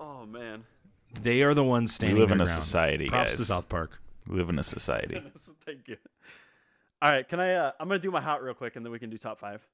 Oh 0.00 0.26
man. 0.26 0.64
They 1.22 1.42
are 1.42 1.54
the 1.54 1.64
ones 1.64 1.94
standing. 1.94 2.18
live 2.20 2.30
in 2.32 2.40
a 2.40 2.44
ground. 2.44 2.62
society, 2.62 3.06
Props 3.08 3.30
guys. 3.30 3.36
to 3.38 3.44
South 3.44 3.68
Park. 3.68 4.00
We 4.26 4.36
live 4.38 4.48
in 4.48 4.58
a 4.58 4.62
society. 4.64 5.20
Thank 5.64 5.86
you. 5.88 5.96
All 7.02 7.10
right, 7.12 7.26
can 7.28 7.38
I? 7.40 7.54
Uh, 7.54 7.72
I'm 7.80 7.88
gonna 7.88 7.98
do 8.00 8.10
my 8.10 8.20
hot 8.20 8.42
real 8.42 8.54
quick, 8.54 8.76
and 8.76 8.84
then 8.84 8.92
we 8.92 8.98
can 8.98 9.10
do 9.10 9.16
top 9.18 9.38
five. 9.40 9.64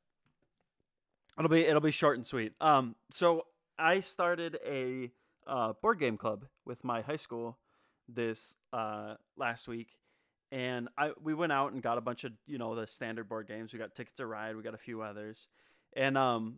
It'll 1.38 1.50
be 1.50 1.62
it'll 1.62 1.80
be 1.80 1.90
short 1.90 2.16
and 2.16 2.26
sweet. 2.26 2.52
Um, 2.60 2.94
so 3.10 3.46
I 3.78 4.00
started 4.00 4.58
a 4.66 5.10
uh, 5.46 5.72
board 5.80 5.98
game 5.98 6.16
club 6.16 6.46
with 6.64 6.84
my 6.84 7.02
high 7.02 7.16
school 7.16 7.58
this 8.08 8.54
uh, 8.72 9.14
last 9.36 9.68
week, 9.68 9.98
and 10.52 10.88
I 10.96 11.12
we 11.22 11.34
went 11.34 11.52
out 11.52 11.72
and 11.72 11.82
got 11.82 11.98
a 11.98 12.00
bunch 12.00 12.24
of 12.24 12.32
you 12.46 12.58
know 12.58 12.74
the 12.74 12.86
standard 12.86 13.28
board 13.28 13.48
games. 13.48 13.72
We 13.72 13.78
got 13.78 13.94
Ticket 13.94 14.16
to 14.16 14.26
Ride. 14.26 14.56
We 14.56 14.62
got 14.62 14.74
a 14.74 14.78
few 14.78 15.02
others, 15.02 15.48
and 15.94 16.16
um, 16.16 16.56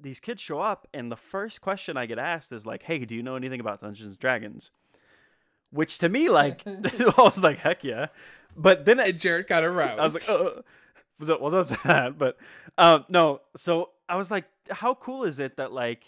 these 0.00 0.20
kids 0.20 0.40
show 0.40 0.60
up, 0.60 0.86
and 0.94 1.10
the 1.10 1.16
first 1.16 1.60
question 1.60 1.96
I 1.96 2.06
get 2.06 2.18
asked 2.18 2.52
is 2.52 2.66
like, 2.66 2.82
"Hey, 2.82 3.04
do 3.04 3.14
you 3.14 3.22
know 3.22 3.36
anything 3.36 3.60
about 3.60 3.80
Dungeons 3.80 4.08
and 4.08 4.18
Dragons?" 4.18 4.70
Which 5.70 5.98
to 5.98 6.08
me, 6.08 6.28
like, 6.28 6.62
I 6.66 7.12
was 7.18 7.42
like, 7.42 7.58
"Heck 7.58 7.84
yeah!" 7.84 8.06
But 8.56 8.84
then 8.84 9.00
And 9.00 9.18
Jarrett 9.18 9.48
got 9.48 9.64
aroused. 9.64 9.98
I 9.98 10.02
was 10.04 10.14
like, 10.14 10.28
"Oh." 10.28 10.62
well, 11.18 11.50
that's 11.50 11.70
that. 11.82 12.18
But 12.18 12.36
um, 12.78 13.04
no, 13.08 13.40
so 13.56 13.90
I 14.08 14.16
was 14.16 14.30
like, 14.30 14.44
how 14.70 14.94
cool 14.94 15.24
is 15.24 15.40
it 15.40 15.56
that 15.56 15.72
like, 15.72 16.04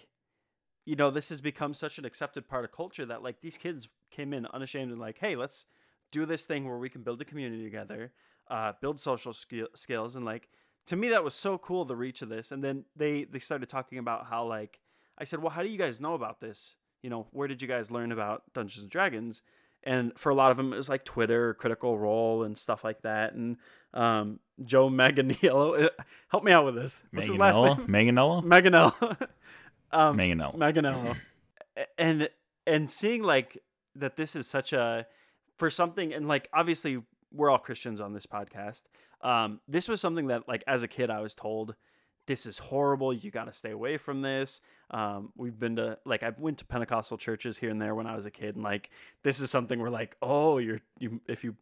you 0.86 0.96
know, 0.96 1.10
this 1.10 1.28
has 1.28 1.40
become 1.40 1.74
such 1.74 1.98
an 1.98 2.04
accepted 2.04 2.48
part 2.48 2.64
of 2.64 2.72
culture 2.72 3.04
that 3.04 3.22
like 3.22 3.40
these 3.42 3.58
kids 3.58 3.88
came 4.10 4.32
in 4.32 4.46
unashamed 4.46 4.92
and 4.92 5.00
like, 5.00 5.18
hey, 5.18 5.36
let's 5.36 5.66
do 6.12 6.24
this 6.24 6.46
thing 6.46 6.66
where 6.66 6.78
we 6.78 6.88
can 6.88 7.02
build 7.02 7.20
a 7.20 7.24
community 7.24 7.64
together, 7.64 8.12
uh, 8.48 8.72
build 8.80 9.00
social 9.00 9.32
skill- 9.32 9.68
skills, 9.74 10.16
and 10.16 10.24
like 10.24 10.48
to 10.86 10.96
me 10.96 11.08
that 11.08 11.24
was 11.24 11.34
so 11.34 11.58
cool 11.58 11.84
the 11.84 11.96
reach 11.96 12.22
of 12.22 12.28
this. 12.28 12.52
And 12.52 12.62
then 12.62 12.84
they 12.94 13.24
they 13.24 13.40
started 13.40 13.68
talking 13.68 13.98
about 13.98 14.26
how 14.26 14.46
like 14.46 14.78
I 15.18 15.24
said, 15.24 15.42
well, 15.42 15.50
how 15.50 15.62
do 15.62 15.68
you 15.68 15.78
guys 15.78 16.00
know 16.00 16.14
about 16.14 16.40
this? 16.40 16.76
You 17.02 17.10
know, 17.10 17.26
where 17.32 17.48
did 17.48 17.60
you 17.60 17.68
guys 17.68 17.90
learn 17.90 18.12
about 18.12 18.44
Dungeons 18.54 18.84
and 18.84 18.90
Dragons? 18.90 19.42
and 19.86 20.12
for 20.18 20.30
a 20.30 20.34
lot 20.34 20.50
of 20.50 20.56
them 20.56 20.72
it 20.72 20.76
was 20.76 20.88
like 20.88 21.04
Twitter, 21.04 21.54
Critical 21.54 21.96
Role, 21.96 22.42
and 22.42 22.58
stuff 22.58 22.82
like 22.82 23.02
that. 23.02 23.34
And 23.34 23.56
um, 23.94 24.40
Joe 24.62 24.90
Manganiello, 24.90 25.88
help 26.28 26.44
me 26.44 26.52
out 26.52 26.66
with 26.66 26.74
this. 26.74 27.02
What's 27.12 27.28
his 27.28 27.38
last 27.38 27.56
name? 27.56 27.86
Manganello? 27.86 28.44
Manganello. 28.44 29.28
um, 29.96 30.16
Manganello. 30.16 30.56
Manganello. 30.56 31.16
And 31.98 32.28
and 32.66 32.90
seeing 32.90 33.22
like 33.22 33.62
that 33.94 34.16
this 34.16 34.36
is 34.36 34.46
such 34.46 34.72
a 34.72 35.06
for 35.56 35.70
something 35.70 36.12
and 36.12 36.26
like 36.28 36.48
obviously 36.52 37.02
we're 37.32 37.50
all 37.50 37.58
Christians 37.58 38.00
on 38.00 38.12
this 38.12 38.26
podcast. 38.26 38.84
Um, 39.22 39.60
this 39.66 39.88
was 39.88 40.00
something 40.00 40.28
that 40.28 40.48
like 40.48 40.64
as 40.66 40.82
a 40.82 40.88
kid 40.88 41.10
I 41.10 41.20
was 41.20 41.34
told 41.34 41.74
this 42.26 42.44
is 42.44 42.58
horrible. 42.58 43.12
You 43.12 43.30
got 43.30 43.44
to 43.44 43.52
stay 43.52 43.70
away 43.70 43.96
from 43.96 44.22
this. 44.22 44.60
Um, 44.90 45.32
we've 45.36 45.58
been 45.58 45.76
to 45.76 45.98
like 46.04 46.22
I 46.22 46.32
went 46.36 46.58
to 46.58 46.64
Pentecostal 46.64 47.18
churches 47.18 47.58
here 47.58 47.70
and 47.70 47.80
there 47.80 47.94
when 47.94 48.06
I 48.06 48.14
was 48.14 48.26
a 48.26 48.30
kid, 48.30 48.54
and 48.56 48.64
like 48.64 48.90
this 49.22 49.40
is 49.40 49.50
something 49.50 49.80
where 49.80 49.90
like 49.90 50.16
oh 50.22 50.58
you're 50.58 50.80
you 50.98 51.20
if 51.26 51.44
you 51.44 51.56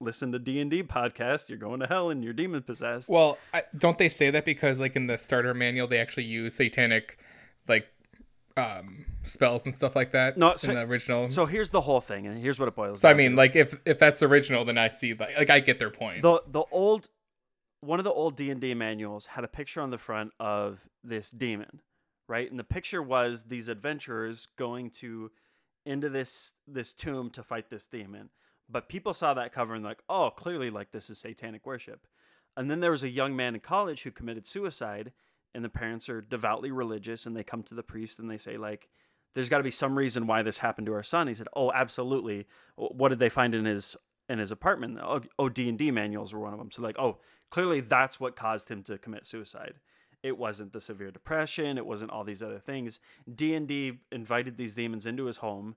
listen 0.00 0.32
to 0.32 0.38
D 0.38 0.60
and 0.60 0.70
D 0.70 0.82
podcast 0.82 1.48
you're 1.48 1.58
going 1.58 1.80
to 1.80 1.86
hell 1.86 2.10
and 2.10 2.24
you're 2.24 2.32
demon 2.32 2.62
possessed. 2.62 3.08
well, 3.08 3.38
I, 3.52 3.64
don't 3.76 3.98
they 3.98 4.08
say 4.08 4.30
that 4.30 4.44
because 4.44 4.80
like 4.80 4.96
in 4.96 5.06
the 5.06 5.18
starter 5.18 5.52
manual 5.52 5.86
they 5.86 5.98
actually 5.98 6.24
use 6.24 6.54
satanic, 6.54 7.18
like, 7.68 7.86
um, 8.56 9.06
spells 9.22 9.64
and 9.64 9.74
stuff 9.74 9.96
like 9.96 10.12
that. 10.12 10.36
No, 10.36 10.56
so- 10.56 10.68
in 10.68 10.74
the 10.74 10.82
original. 10.82 11.30
So, 11.30 11.46
here's 11.46 11.70
the 11.70 11.80
whole 11.82 12.00
thing, 12.00 12.26
and 12.26 12.38
here's 12.38 12.58
what 12.58 12.68
it 12.68 12.74
boils. 12.74 13.00
So 13.00 13.08
I 13.08 13.14
mean, 13.14 13.32
to. 13.32 13.36
like 13.36 13.56
if 13.56 13.80
if 13.86 13.98
that's 13.98 14.22
original, 14.22 14.64
then 14.64 14.78
I 14.78 14.88
see 14.88 15.14
like 15.14 15.36
like 15.36 15.50
I 15.50 15.60
get 15.60 15.78
their 15.78 15.90
point. 15.90 16.22
the 16.22 16.42
the 16.46 16.64
old 16.70 17.08
one 17.80 17.98
of 17.98 18.04
the 18.04 18.12
old 18.12 18.36
D&D 18.36 18.74
manuals 18.74 19.26
had 19.26 19.42
a 19.44 19.48
picture 19.48 19.80
on 19.80 19.90
the 19.90 19.96
front 19.98 20.32
of 20.38 20.80
this 21.02 21.30
demon, 21.30 21.80
right? 22.28 22.50
And 22.50 22.58
the 22.58 22.64
picture 22.64 23.02
was 23.02 23.44
these 23.44 23.68
adventurers 23.70 24.48
going 24.58 24.90
to 24.98 25.30
into 25.86 26.08
this 26.10 26.52
this 26.66 26.92
tomb 26.92 27.30
to 27.30 27.42
fight 27.42 27.70
this 27.70 27.86
demon. 27.86 28.30
But 28.68 28.88
people 28.88 29.14
saw 29.14 29.34
that 29.34 29.52
cover 29.52 29.74
and 29.74 29.84
like, 29.84 30.02
"Oh, 30.08 30.30
clearly 30.30 30.70
like 30.70 30.92
this 30.92 31.10
is 31.10 31.18
satanic 31.18 31.64
worship." 31.66 32.06
And 32.56 32.70
then 32.70 32.80
there 32.80 32.90
was 32.90 33.02
a 33.02 33.08
young 33.08 33.34
man 33.34 33.54
in 33.54 33.60
college 33.60 34.02
who 34.02 34.10
committed 34.10 34.46
suicide 34.46 35.12
and 35.54 35.64
the 35.64 35.68
parents 35.68 36.08
are 36.08 36.20
devoutly 36.20 36.70
religious 36.70 37.26
and 37.26 37.36
they 37.36 37.44
come 37.44 37.62
to 37.64 37.74
the 37.74 37.82
priest 37.82 38.18
and 38.18 38.30
they 38.30 38.38
say 38.38 38.56
like 38.56 38.88
there's 39.34 39.48
got 39.48 39.58
to 39.58 39.64
be 39.64 39.70
some 39.70 39.96
reason 39.96 40.26
why 40.26 40.42
this 40.42 40.58
happened 40.58 40.86
to 40.86 40.92
our 40.92 41.04
son. 41.04 41.28
He 41.28 41.34
said, 41.34 41.46
"Oh, 41.54 41.70
absolutely. 41.70 42.48
What 42.74 43.10
did 43.10 43.20
they 43.20 43.28
find 43.28 43.54
in 43.54 43.64
his 43.64 43.96
in 44.30 44.38
his 44.38 44.52
apartment. 44.52 44.98
Oh, 45.02 45.20
oh 45.38 45.48
D 45.48 45.68
and 45.68 45.76
D 45.76 45.90
manuals 45.90 46.32
were 46.32 46.40
one 46.40 46.52
of 46.52 46.58
them. 46.58 46.70
So 46.70 46.80
like, 46.80 46.98
oh, 46.98 47.18
clearly 47.50 47.80
that's 47.80 48.20
what 48.20 48.36
caused 48.36 48.68
him 48.68 48.82
to 48.84 48.96
commit 48.96 49.26
suicide. 49.26 49.74
It 50.22 50.38
wasn't 50.38 50.72
the 50.72 50.80
severe 50.80 51.10
depression. 51.10 51.76
It 51.76 51.84
wasn't 51.84 52.12
all 52.12 52.22
these 52.22 52.42
other 52.42 52.60
things. 52.60 53.00
D 53.32 53.54
and 53.54 53.66
D 53.66 54.00
invited 54.12 54.56
these 54.56 54.76
demons 54.76 55.04
into 55.04 55.24
his 55.24 55.38
home, 55.38 55.74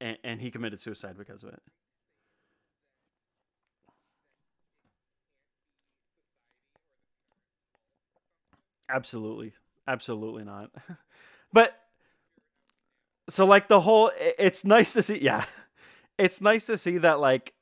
and, 0.00 0.16
and 0.22 0.40
he 0.40 0.50
committed 0.50 0.80
suicide 0.80 1.16
because 1.18 1.42
of 1.42 1.50
it. 1.50 1.62
Absolutely, 8.88 9.52
absolutely 9.86 10.44
not. 10.44 10.70
but 11.52 11.78
so 13.28 13.44
like 13.44 13.68
the 13.68 13.80
whole 13.80 14.10
it's 14.16 14.64
nice 14.64 14.92
to 14.94 15.02
see. 15.02 15.18
Yeah, 15.22 15.44
it's 16.18 16.40
nice 16.40 16.66
to 16.66 16.76
see 16.76 16.98
that 16.98 17.20
like 17.20 17.54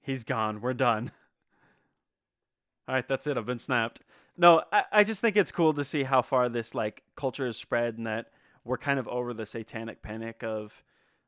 he's 0.00 0.24
gone. 0.24 0.60
We're 0.60 0.74
done. 0.74 1.10
All 2.88 2.94
right, 2.94 3.06
that's 3.06 3.26
it. 3.26 3.36
I've 3.36 3.46
been 3.46 3.58
snapped. 3.58 4.00
No, 4.36 4.62
I, 4.72 4.84
I 4.92 5.04
just 5.04 5.20
think 5.20 5.36
it's 5.36 5.52
cool 5.52 5.74
to 5.74 5.84
see 5.84 6.02
how 6.02 6.22
far 6.22 6.48
this 6.48 6.74
like 6.74 7.02
culture 7.16 7.44
has 7.44 7.56
spread 7.56 7.96
and 7.98 8.06
that 8.06 8.26
we're 8.64 8.78
kind 8.78 8.98
of 8.98 9.06
over 9.08 9.34
the 9.34 9.46
satanic 9.46 10.02
panic 10.02 10.42
of, 10.42 10.82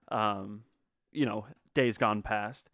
um, 0.09 0.65
you 1.13 1.27
know, 1.27 1.47
days 1.75 1.99
gone 1.99 2.23
past. 2.23 2.71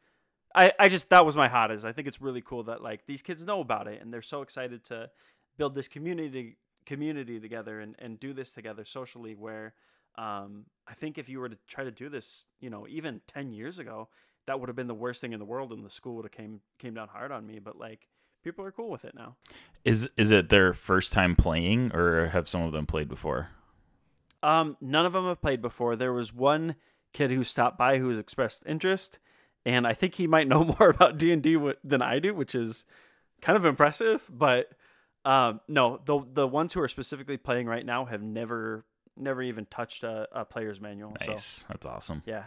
I, 0.54 0.72
I 0.78 0.88
just 0.88 1.10
that 1.10 1.24
was 1.24 1.36
my 1.36 1.48
hottest. 1.48 1.84
I 1.84 1.92
think 1.92 2.08
it's 2.08 2.20
really 2.20 2.40
cool 2.40 2.64
that 2.64 2.82
like 2.82 3.06
these 3.06 3.22
kids 3.22 3.44
know 3.44 3.60
about 3.60 3.86
it 3.86 4.02
and 4.02 4.12
they're 4.12 4.22
so 4.22 4.42
excited 4.42 4.84
to 4.84 5.10
build 5.56 5.74
this 5.74 5.88
community 5.88 6.56
community 6.86 7.38
together 7.38 7.80
and, 7.80 7.94
and 7.98 8.18
do 8.18 8.32
this 8.32 8.52
together 8.52 8.84
socially 8.84 9.34
where 9.34 9.74
um, 10.18 10.64
I 10.88 10.94
think 10.94 11.18
if 11.18 11.28
you 11.28 11.38
were 11.38 11.48
to 11.48 11.58
try 11.68 11.84
to 11.84 11.90
do 11.90 12.08
this, 12.08 12.46
you 12.60 12.70
know, 12.70 12.86
even 12.88 13.20
ten 13.26 13.52
years 13.52 13.78
ago, 13.78 14.08
that 14.46 14.58
would 14.58 14.68
have 14.68 14.76
been 14.76 14.88
the 14.88 14.94
worst 14.94 15.20
thing 15.20 15.32
in 15.32 15.38
the 15.38 15.44
world 15.44 15.72
and 15.72 15.84
the 15.84 15.90
school 15.90 16.16
would 16.16 16.24
have 16.24 16.32
came 16.32 16.60
came 16.78 16.94
down 16.94 17.08
hard 17.08 17.30
on 17.30 17.46
me. 17.46 17.58
But 17.58 17.78
like 17.78 18.08
people 18.42 18.64
are 18.64 18.72
cool 18.72 18.90
with 18.90 19.04
it 19.04 19.14
now. 19.14 19.36
Is 19.84 20.10
is 20.16 20.30
it 20.30 20.48
their 20.48 20.72
first 20.72 21.12
time 21.12 21.36
playing, 21.36 21.94
or 21.94 22.28
have 22.28 22.48
some 22.48 22.62
of 22.62 22.72
them 22.72 22.86
played 22.86 23.08
before? 23.08 23.50
Um, 24.42 24.76
none 24.80 25.06
of 25.06 25.12
them 25.12 25.26
have 25.26 25.40
played 25.40 25.62
before. 25.62 25.96
There 25.96 26.12
was 26.12 26.34
one 26.34 26.76
kid 27.12 27.30
who 27.30 27.44
stopped 27.44 27.78
by 27.78 27.98
who 27.98 28.08
has 28.08 28.18
expressed 28.18 28.62
interest, 28.66 29.18
and 29.66 29.86
I 29.86 29.92
think 29.94 30.14
he 30.14 30.26
might 30.26 30.48
know 30.48 30.64
more 30.78 30.90
about 30.90 31.18
D 31.18 31.32
and 31.32 31.42
D 31.42 31.58
than 31.84 32.02
I 32.02 32.18
do, 32.18 32.34
which 32.34 32.54
is 32.54 32.84
kind 33.40 33.56
of 33.56 33.64
impressive. 33.64 34.22
But 34.30 34.70
um, 35.24 35.60
no, 35.68 36.00
the 36.04 36.20
the 36.32 36.46
ones 36.46 36.72
who 36.72 36.80
are 36.80 36.88
specifically 36.88 37.36
playing 37.36 37.66
right 37.66 37.84
now 37.84 38.04
have 38.06 38.22
never 38.22 38.84
never 39.16 39.42
even 39.42 39.66
touched 39.66 40.02
a, 40.02 40.26
a 40.32 40.44
player's 40.44 40.80
manual. 40.80 41.14
Nice, 41.26 41.44
So 41.44 41.66
that's 41.68 41.84
awesome. 41.86 42.22
yeah. 42.26 42.44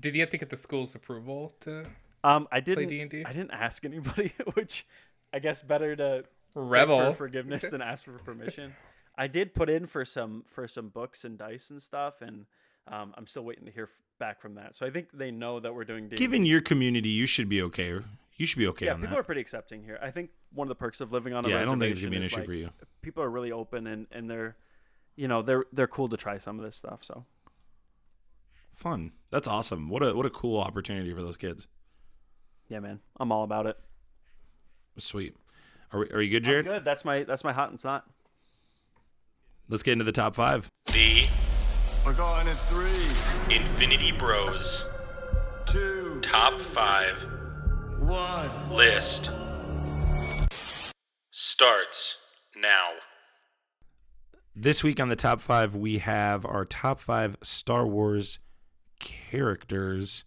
Did 0.00 0.14
you 0.16 0.20
have 0.22 0.30
to 0.30 0.38
get 0.38 0.50
the 0.50 0.56
school's 0.56 0.94
approval 0.96 1.54
to 1.60 1.86
Um, 2.24 2.48
I 2.50 2.60
play 2.60 2.74
didn't. 2.74 2.88
D 2.88 3.00
and 3.00 3.10
D? 3.10 3.24
I 3.24 3.32
didn't 3.32 3.52
ask 3.52 3.84
anybody, 3.84 4.32
which 4.54 4.86
I 5.32 5.38
guess 5.38 5.62
better 5.62 5.94
to 5.94 6.24
Rebel. 6.54 7.12
for 7.12 7.16
forgiveness 7.18 7.68
than 7.68 7.80
ask 7.82 8.04
for 8.04 8.18
permission. 8.18 8.74
I 9.16 9.28
did 9.28 9.54
put 9.54 9.70
in 9.70 9.86
for 9.86 10.04
some 10.04 10.42
for 10.48 10.66
some 10.66 10.88
books 10.88 11.24
and 11.24 11.38
dice 11.38 11.70
and 11.70 11.80
stuff, 11.80 12.20
and 12.20 12.46
um, 12.88 13.14
I'm 13.16 13.26
still 13.28 13.44
waiting 13.44 13.66
to 13.66 13.70
hear 13.70 13.84
f- 13.84 13.90
back 14.18 14.40
from 14.40 14.54
that. 14.54 14.76
So 14.76 14.86
I 14.86 14.90
think 14.90 15.08
they 15.12 15.30
know 15.30 15.60
that 15.60 15.74
we're 15.74 15.84
doing. 15.84 16.08
D&D. 16.08 16.16
Given 16.16 16.44
your 16.44 16.60
community, 16.60 17.08
you 17.08 17.26
should 17.26 17.48
be 17.48 17.62
okay. 17.62 18.00
You 18.36 18.46
should 18.46 18.58
be 18.58 18.66
okay 18.68 18.86
yeah, 18.86 18.94
on 18.94 19.00
people 19.00 19.14
that. 19.14 19.20
are 19.20 19.24
pretty 19.24 19.40
accepting 19.40 19.82
here. 19.82 19.98
I 20.02 20.10
think 20.10 20.30
one 20.52 20.66
of 20.66 20.68
the 20.68 20.74
perks 20.74 21.00
of 21.00 21.12
living 21.12 21.32
on 21.32 21.44
a 21.44 21.48
yeah, 21.48 21.60
I 21.60 21.64
don't 21.64 21.80
think 21.80 21.92
it's 21.92 22.00
gonna 22.00 22.10
be 22.10 22.18
an 22.18 22.22
issue 22.22 22.36
like, 22.36 22.46
for 22.46 22.52
you. 22.52 22.70
People 23.00 23.22
are 23.22 23.30
really 23.30 23.50
open 23.50 23.86
and 23.86 24.06
and 24.12 24.28
they're, 24.28 24.56
you 25.14 25.26
know, 25.26 25.40
they're 25.40 25.64
they're 25.72 25.86
cool 25.86 26.08
to 26.10 26.16
try 26.18 26.36
some 26.36 26.58
of 26.58 26.64
this 26.64 26.76
stuff. 26.76 27.02
So 27.02 27.24
Fun. 28.76 29.12
That's 29.30 29.48
awesome. 29.48 29.88
What 29.88 30.02
a 30.02 30.14
what 30.14 30.26
a 30.26 30.30
cool 30.30 30.60
opportunity 30.60 31.12
for 31.14 31.22
those 31.22 31.38
kids. 31.38 31.66
yeah, 32.68 32.78
man, 32.78 33.00
I'm 33.18 33.32
all 33.32 33.42
about 33.42 33.66
it. 33.66 33.78
Sweet. 34.98 35.34
Are 35.92 36.00
we, 36.00 36.10
are 36.10 36.20
you 36.20 36.30
good, 36.30 36.42
I'm 36.42 36.50
Jarrett? 36.50 36.66
good. 36.66 36.84
That's 36.84 37.04
my 37.04 37.24
that's 37.24 37.42
my 37.42 37.52
hot 37.52 37.70
and 37.70 37.80
snot. 37.80 38.04
Let's 39.68 39.82
get 39.82 39.92
into 39.92 40.04
the 40.04 40.12
top 40.12 40.34
five. 40.34 40.70
The 40.86 41.26
We're 42.06 42.12
going 42.12 42.46
in 42.46 42.54
three, 42.54 43.52
Infinity 43.52 44.12
Bros 44.12 44.88
two, 45.66 46.20
top 46.22 46.60
five 46.60 47.16
one. 47.98 48.48
list 48.70 49.32
starts 51.32 52.18
now. 52.56 52.90
This 54.54 54.84
week 54.84 55.00
on 55.00 55.08
the 55.08 55.16
top 55.16 55.40
five, 55.40 55.74
we 55.74 55.98
have 55.98 56.46
our 56.46 56.64
top 56.64 57.00
five 57.00 57.36
Star 57.42 57.84
Wars 57.84 58.38
characters 59.00 60.24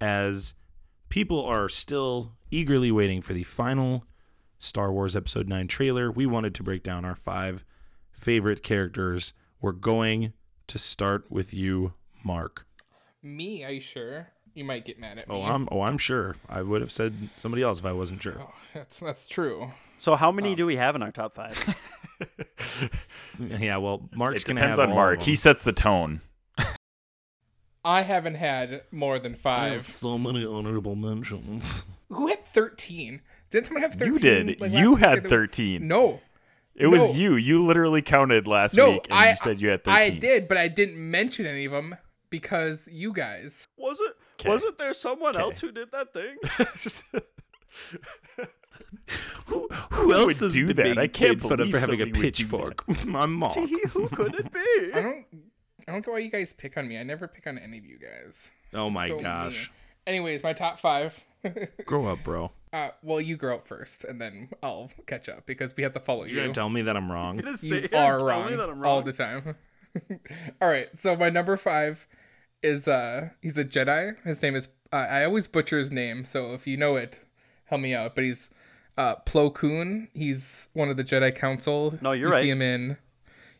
as 0.00 0.56
people 1.10 1.44
are 1.44 1.68
still 1.68 2.32
eagerly 2.50 2.90
waiting 2.90 3.22
for 3.22 3.34
the 3.34 3.44
final 3.44 4.04
Star 4.58 4.92
Wars 4.92 5.14
Episode 5.14 5.46
9 5.46 5.68
trailer. 5.68 6.10
We 6.10 6.26
wanted 6.26 6.56
to 6.56 6.64
break 6.64 6.82
down 6.82 7.04
our 7.04 7.14
five 7.14 7.64
favorite 8.10 8.64
characters. 8.64 9.32
We're 9.60 9.70
going 9.70 10.32
to 10.68 10.78
start 10.78 11.30
with 11.30 11.52
you, 11.54 11.94
Mark. 12.22 12.66
Me? 13.22 13.64
Are 13.64 13.70
you 13.70 13.80
sure? 13.80 14.28
You 14.54 14.64
might 14.64 14.84
get 14.84 14.98
mad 15.00 15.18
at 15.18 15.24
oh, 15.28 15.34
me. 15.34 15.40
Oh, 15.40 15.44
I'm 15.44 15.68
oh, 15.72 15.80
I'm 15.82 15.98
sure. 15.98 16.36
I 16.48 16.62
would 16.62 16.80
have 16.80 16.92
said 16.92 17.30
somebody 17.36 17.62
else 17.62 17.80
if 17.80 17.86
I 17.86 17.92
wasn't 17.92 18.22
sure. 18.22 18.36
Oh, 18.40 18.52
that's 18.72 19.00
that's 19.00 19.26
true. 19.26 19.72
So 19.98 20.14
how 20.16 20.30
many 20.30 20.50
um, 20.50 20.56
do 20.56 20.66
we 20.66 20.76
have 20.76 20.94
in 20.94 21.02
our 21.02 21.12
top 21.12 21.34
five? 21.34 21.56
Yeah, 23.40 23.78
well, 23.78 24.08
Mark's 24.14 24.42
It 24.44 24.46
gonna 24.46 24.60
depends 24.60 24.78
have 24.78 24.88
on 24.88 24.92
all 24.92 24.96
Mark. 24.96 25.18
of 25.20 25.24
He 25.24 25.34
sets 25.34 25.64
the 25.64 25.72
tone. 25.72 26.20
I 27.84 28.02
haven't 28.02 28.36
had 28.36 28.82
more 28.92 29.18
than 29.18 29.32
I 29.44 29.68
have 29.68 29.82
five. 29.82 29.82
so 29.82 30.16
many 30.16 30.46
honorable 30.46 30.94
mentions. 30.96 31.84
Who 32.08 32.28
had 32.28 32.44
thirteen? 32.46 33.20
Did 33.50 33.66
someone 33.66 33.82
have 33.82 33.94
thirteen? 33.94 34.12
You 34.12 34.18
did. 34.18 34.60
like, 34.60 34.72
you 34.72 34.92
last 34.92 35.00
week 35.00 35.04
had 35.04 35.22
the- 35.24 35.28
13. 35.28 35.86
No, 35.88 36.20
It 36.76 36.88
was 36.88 37.14
you. 37.16 37.36
You 37.36 37.64
literally 37.64 38.02
counted 38.02 38.46
last 38.46 38.76
no. 38.76 38.92
week 38.92 39.06
and 39.10 39.18
I 39.18 39.30
you 39.30 39.36
said 39.36 39.60
you 39.60 39.68
had 39.68 39.84
13. 39.84 39.94
I 40.02 40.10
did, 40.18 40.48
but 40.48 40.56
I 40.56 40.68
didn't 40.68 40.96
mention 40.96 41.46
any 41.46 41.64
of 41.66 41.72
them 41.72 41.96
because 42.30 42.88
you 42.90 43.12
guys. 43.12 43.68
Was 43.76 44.00
it? 44.00 44.12
'Kay. 44.38 44.48
Wasn't 44.48 44.78
there 44.78 44.92
someone 44.92 45.34
'Kay. 45.34 45.40
else 45.40 45.60
who 45.60 45.70
did 45.70 45.92
that 45.92 46.12
thing? 46.12 46.36
Who, 49.46 49.68
who 49.90 50.12
else 50.14 50.40
would 50.40 50.52
do 50.52 50.72
that? 50.72 50.82
being 50.84 50.98
I 50.98 51.06
can't 51.06 51.40
made 51.40 51.42
fun 51.42 51.52
of 51.52 51.58
believe 51.58 51.72
for 51.72 51.78
having 51.80 52.00
a 52.00 52.04
somebody 52.04 52.10
would 52.12 52.14
do 52.14 52.20
pitchfork? 52.22 52.84
I'm 53.14 53.32
Mark. 53.38 53.54
who 53.54 54.08
could 54.08 54.34
it 54.34 54.50
be? 54.52 54.58
I 54.60 54.84
be? 54.84 54.90
don't. 55.02 55.26
I 55.86 55.92
don't 55.92 56.04
get 56.04 56.10
why 56.12 56.18
you 56.20 56.30
guys 56.30 56.52
pick 56.54 56.76
on 56.78 56.88
me. 56.88 56.98
I 56.98 57.02
never 57.02 57.28
pick 57.28 57.46
on 57.46 57.58
any 57.58 57.76
of 57.78 57.84
you 57.84 57.98
guys. 57.98 58.50
Oh 58.72 58.88
my 58.88 59.08
So 59.08 59.20
gosh. 59.20 59.52
mean. 59.52 59.68
Anyways, 60.06 60.42
my 60.42 60.52
top 60.54 60.80
five. 60.80 61.22
Grow 61.84 62.06
up, 62.06 62.22
bro. 62.22 62.50
Uh, 62.74 62.90
well, 63.04 63.20
you 63.20 63.36
grow 63.36 63.54
up 63.54 63.68
first, 63.68 64.02
and 64.02 64.20
then 64.20 64.48
I'll 64.60 64.90
catch 65.06 65.28
up 65.28 65.46
because 65.46 65.76
we 65.76 65.84
have 65.84 65.92
to 65.92 66.00
follow 66.00 66.24
You're 66.24 66.34
you. 66.34 66.40
gonna 66.40 66.52
tell 66.52 66.68
me 66.68 66.82
that 66.82 66.96
I'm 66.96 67.10
wrong. 67.10 67.38
You 67.62 67.76
are 67.76 67.80
and 67.82 67.90
tell 67.90 68.18
wrong, 68.18 68.50
me 68.50 68.56
that 68.56 68.68
I'm 68.68 68.84
all 68.84 69.00
the 69.00 69.12
time. 69.12 69.54
all 70.60 70.68
right, 70.68 70.88
so 70.98 71.14
my 71.16 71.30
number 71.30 71.56
five 71.56 72.08
is 72.64 72.88
uh 72.88 73.28
he's 73.40 73.56
a 73.56 73.64
Jedi. 73.64 74.16
His 74.24 74.42
name 74.42 74.56
is 74.56 74.68
uh, 74.92 74.96
I 74.96 75.24
always 75.24 75.46
butcher 75.46 75.78
his 75.78 75.92
name, 75.92 76.24
so 76.24 76.52
if 76.52 76.66
you 76.66 76.76
know 76.76 76.96
it, 76.96 77.20
help 77.66 77.80
me 77.80 77.94
out. 77.94 78.16
But 78.16 78.24
he's 78.24 78.50
uh 78.98 79.16
Plo 79.24 79.54
Koon. 79.54 80.08
He's 80.12 80.68
one 80.72 80.88
of 80.88 80.96
the 80.96 81.04
Jedi 81.04 81.32
Council. 81.32 81.96
No, 82.00 82.10
you're 82.10 82.28
you 82.28 82.32
right. 82.32 82.42
See 82.42 82.50
him 82.50 82.60
in, 82.62 82.96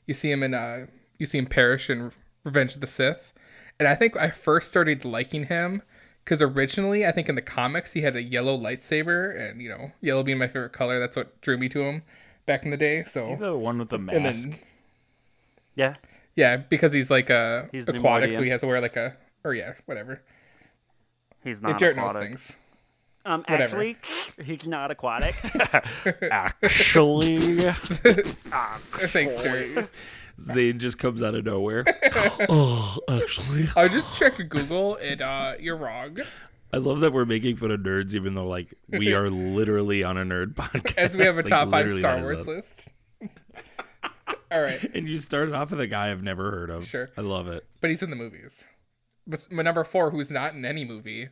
you 0.06 0.14
see 0.14 0.32
him 0.32 0.42
in 0.42 0.54
uh 0.54 0.86
you 1.20 1.26
see 1.26 1.38
him 1.38 1.46
perish 1.46 1.88
in 1.88 2.10
Revenge 2.42 2.74
of 2.74 2.80
the 2.80 2.88
Sith, 2.88 3.32
and 3.78 3.86
I 3.86 3.94
think 3.94 4.16
I 4.16 4.30
first 4.30 4.66
started 4.66 5.04
liking 5.04 5.44
him. 5.44 5.82
Because 6.24 6.40
originally, 6.40 7.06
I 7.06 7.12
think 7.12 7.28
in 7.28 7.34
the 7.34 7.42
comics 7.42 7.92
he 7.92 8.00
had 8.00 8.16
a 8.16 8.22
yellow 8.22 8.56
lightsaber, 8.56 9.38
and 9.38 9.60
you 9.60 9.68
know, 9.68 9.92
yellow 10.00 10.22
being 10.22 10.38
my 10.38 10.46
favorite 10.46 10.72
color. 10.72 10.98
That's 10.98 11.16
what 11.16 11.40
drew 11.42 11.58
me 11.58 11.68
to 11.70 11.82
him 11.82 12.02
back 12.46 12.64
in 12.64 12.70
the 12.70 12.76
day. 12.76 13.04
So 13.04 13.36
the 13.38 13.56
one 13.56 13.78
with 13.78 13.90
the 13.90 13.98
mask. 13.98 14.42
then 14.42 14.58
Yeah. 15.74 15.94
yeah, 16.34 16.56
because 16.56 16.92
he's 16.92 17.10
like 17.10 17.30
a 17.30 17.68
He's 17.72 17.86
the 17.86 17.96
aquatic, 17.96 18.32
so 18.32 18.42
he 18.42 18.48
has 18.50 18.62
to 18.62 18.66
wear 18.66 18.80
like 18.80 18.96
a 18.96 19.16
or 19.44 19.54
yeah, 19.54 19.74
whatever. 19.86 20.22
He's 21.42 21.60
Yeah, 21.60 21.68
not 21.68 21.78
Jarrett 21.78 21.96
knows 21.96 22.14
things. 22.14 22.56
Um, 23.26 23.42
Whatever. 23.48 23.62
actually, 23.80 23.96
he's 24.44 24.66
not 24.66 24.90
aquatic. 24.90 25.34
Actually, 26.30 27.56
Thanks, 27.62 29.42
Jarrett. 29.42 29.88
Zane 30.40 30.78
just 30.78 30.98
comes 30.98 31.22
out 31.22 31.34
of 31.34 31.44
nowhere. 31.44 31.84
oh, 32.48 32.98
actually, 33.08 33.68
I 33.76 33.88
just 33.88 34.16
checked 34.18 34.40
Google, 34.48 34.96
and 34.96 35.22
uh, 35.22 35.54
you're 35.60 35.76
wrong. 35.76 36.18
I 36.72 36.78
love 36.78 37.00
that 37.00 37.12
we're 37.12 37.24
making 37.24 37.56
fun 37.56 37.70
of 37.70 37.80
nerds, 37.80 38.14
even 38.14 38.34
though 38.34 38.48
like 38.48 38.74
we 38.88 39.14
are 39.14 39.30
literally 39.30 40.02
on 40.02 40.18
a 40.18 40.24
nerd 40.24 40.54
podcast. 40.54 40.98
As 40.98 41.16
we 41.16 41.22
have 41.24 41.34
a 41.38 41.42
Like, 41.42 41.46
top 41.46 41.70
five 41.70 41.92
Star 41.92 42.20
Wars 42.20 42.40
us. 42.40 42.46
list. 42.46 42.88
All 44.50 44.60
right, 44.62 44.82
And 44.94 45.08
you 45.08 45.16
started 45.18 45.54
off 45.54 45.70
with 45.70 45.80
a 45.80 45.86
guy 45.86 46.10
I've 46.10 46.22
never 46.22 46.50
heard 46.50 46.70
of. 46.70 46.86
Sure. 46.86 47.10
I 47.16 47.20
love 47.22 47.48
it. 47.48 47.66
but 47.80 47.90
he's 47.90 48.02
in 48.02 48.10
the 48.10 48.16
movies. 48.16 48.64
But 49.26 49.50
my 49.50 49.62
number 49.62 49.84
four, 49.84 50.10
who's 50.10 50.30
not 50.30 50.54
in 50.54 50.64
any 50.64 50.84
movie, 50.84 51.28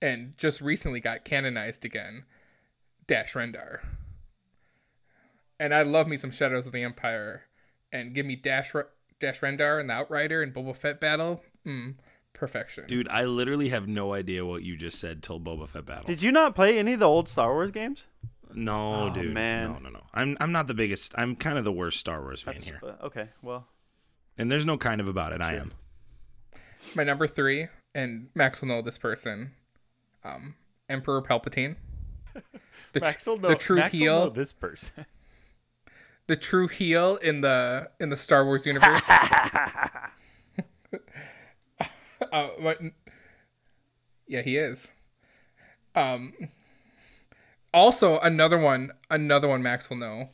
and 0.00 0.34
just 0.38 0.60
recently 0.60 1.00
got 1.00 1.24
canonized 1.24 1.84
again, 1.84 2.24
Dash 3.06 3.34
Rendar. 3.34 3.78
And 5.60 5.72
I 5.74 5.82
love 5.82 6.08
me 6.08 6.16
some 6.16 6.30
Shadows 6.32 6.66
of 6.66 6.72
the 6.72 6.82
Empire, 6.82 7.44
and 7.92 8.14
give 8.14 8.26
me 8.26 8.36
Dash 8.36 8.74
Re- 8.74 8.84
Dash 9.20 9.40
Rendar 9.40 9.80
and 9.80 9.88
the 9.90 9.94
Outrider 9.94 10.42
and 10.42 10.52
Boba 10.54 10.74
Fett 10.76 11.00
battle. 11.00 11.42
Mm, 11.66 11.94
perfection. 12.32 12.84
Dude, 12.86 13.08
I 13.08 13.24
literally 13.24 13.68
have 13.68 13.86
no 13.86 14.14
idea 14.14 14.44
what 14.44 14.62
you 14.62 14.76
just 14.76 14.98
said 14.98 15.22
till 15.22 15.38
Boba 15.40 15.68
Fett 15.68 15.86
battle. 15.86 16.04
Did 16.04 16.22
you 16.22 16.32
not 16.32 16.54
play 16.54 16.78
any 16.78 16.94
of 16.94 17.00
the 17.00 17.06
old 17.08 17.28
Star 17.28 17.52
Wars 17.52 17.70
games? 17.70 18.06
no, 18.54 19.06
Oh, 19.06 19.14
dude. 19.14 19.32
man. 19.32 19.72
No, 19.72 19.78
no, 19.78 19.88
no. 19.90 20.02
I'm 20.12 20.36
I'm 20.40 20.52
not 20.52 20.66
the 20.66 20.74
biggest. 20.74 21.14
I'm 21.16 21.36
kind 21.36 21.56
of 21.58 21.64
the 21.64 21.72
worst 21.72 21.98
Star 22.00 22.20
Wars 22.20 22.42
fan 22.42 22.54
That's- 22.58 22.68
here. 22.68 22.80
uh, 23.00 23.06
okay, 23.06 23.28
well, 23.42 23.66
And 24.36 24.50
there's 24.52 24.66
no 24.66 24.76
kind 24.76 25.00
of 25.00 25.08
about 25.08 25.32
it. 25.32 25.40
I 25.40 25.54
am. 25.54 25.72
My 26.94 27.04
number 27.04 27.26
three, 27.26 27.68
and 27.94 28.28
Max 28.34 28.60
will 28.60 28.68
know 28.68 28.82
this 28.82 28.98
person, 28.98 29.52
um, 30.24 30.54
Emperor 30.88 31.22
Palpatine. 31.22 31.76
The, 32.92 33.00
tr- 33.00 33.36
the 33.40 33.54
true 33.54 33.80
heel, 33.82 34.30
this 34.30 34.52
person. 34.52 35.06
The 36.26 36.36
true 36.36 36.68
heel 36.68 37.16
in 37.16 37.40
the 37.40 37.90
in 38.00 38.10
the 38.10 38.16
Star 38.16 38.44
Wars 38.44 38.66
universe. 38.66 39.02
uh, 42.32 42.48
what? 42.58 42.78
Yeah, 44.26 44.42
he 44.42 44.56
is. 44.56 44.90
Um. 45.94 46.32
Also, 47.74 48.18
another 48.20 48.58
one, 48.58 48.92
another 49.10 49.48
one 49.48 49.62
Max 49.62 49.88
will 49.88 49.96
know, 49.96 50.26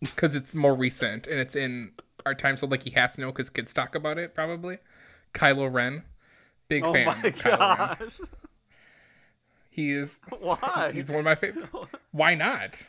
because 0.00 0.36
it's 0.36 0.54
more 0.54 0.74
recent 0.74 1.26
and 1.26 1.40
it's 1.40 1.56
in 1.56 1.90
our 2.24 2.34
time, 2.34 2.56
so 2.56 2.66
like 2.66 2.82
he 2.82 2.90
has 2.90 3.14
to 3.14 3.20
know 3.20 3.32
because 3.32 3.50
kids 3.50 3.72
talk 3.72 3.94
about 3.94 4.18
it 4.18 4.34
probably. 4.34 4.78
Kylo 5.34 5.72
Ren, 5.72 6.02
big 6.68 6.84
oh 6.84 6.92
fan. 6.92 7.06
my 7.06 7.12
of 7.12 7.34
Kylo 7.34 7.58
Ren. 7.58 7.98
gosh, 7.98 8.20
He 9.70 9.90
is. 9.90 10.18
why? 10.40 10.90
He's 10.94 11.10
one 11.10 11.20
of 11.20 11.24
my 11.24 11.34
favorite. 11.34 11.68
Why 12.12 12.34
not? 12.34 12.86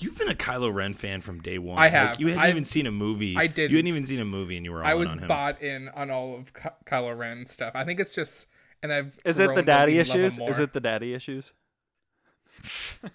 You've 0.00 0.16
been 0.16 0.28
a 0.28 0.34
Kylo 0.34 0.72
Ren 0.72 0.94
fan 0.94 1.20
from 1.20 1.40
day 1.40 1.58
one. 1.58 1.76
I 1.78 1.82
Like, 1.82 1.90
have. 1.92 2.20
you 2.20 2.28
hadn't 2.28 2.42
I- 2.42 2.50
even 2.50 2.64
seen 2.64 2.86
a 2.86 2.92
movie. 2.92 3.36
I 3.36 3.42
You 3.42 3.48
didn't. 3.48 3.74
hadn't 3.76 3.86
even 3.88 4.06
seen 4.06 4.20
a 4.20 4.24
movie, 4.24 4.56
and 4.56 4.64
you 4.64 4.72
were 4.72 4.84
all 4.84 4.86
on 4.86 4.90
him. 4.90 4.90
I 4.90 4.94
in 4.94 4.98
was 5.00 5.08
on 5.10 5.18
him. 5.18 5.28
bought 5.28 5.60
in 5.62 5.88
on 5.88 6.10
all 6.10 6.36
of 6.36 6.54
Ky- 6.54 6.68
Kylo 6.86 7.18
Ren 7.18 7.46
stuff. 7.46 7.72
I 7.74 7.84
think 7.84 7.98
it's 7.98 8.14
just, 8.14 8.46
and 8.82 8.92
I've. 8.92 9.16
Is 9.24 9.38
it 9.40 9.54
the 9.54 9.62
daddy 9.62 9.94
even 9.94 10.06
love 10.06 10.16
him 10.16 10.24
issues? 10.24 10.38
Is 10.48 10.58
it 10.60 10.72
the 10.72 10.80
daddy 10.80 11.14
issues? 11.14 11.52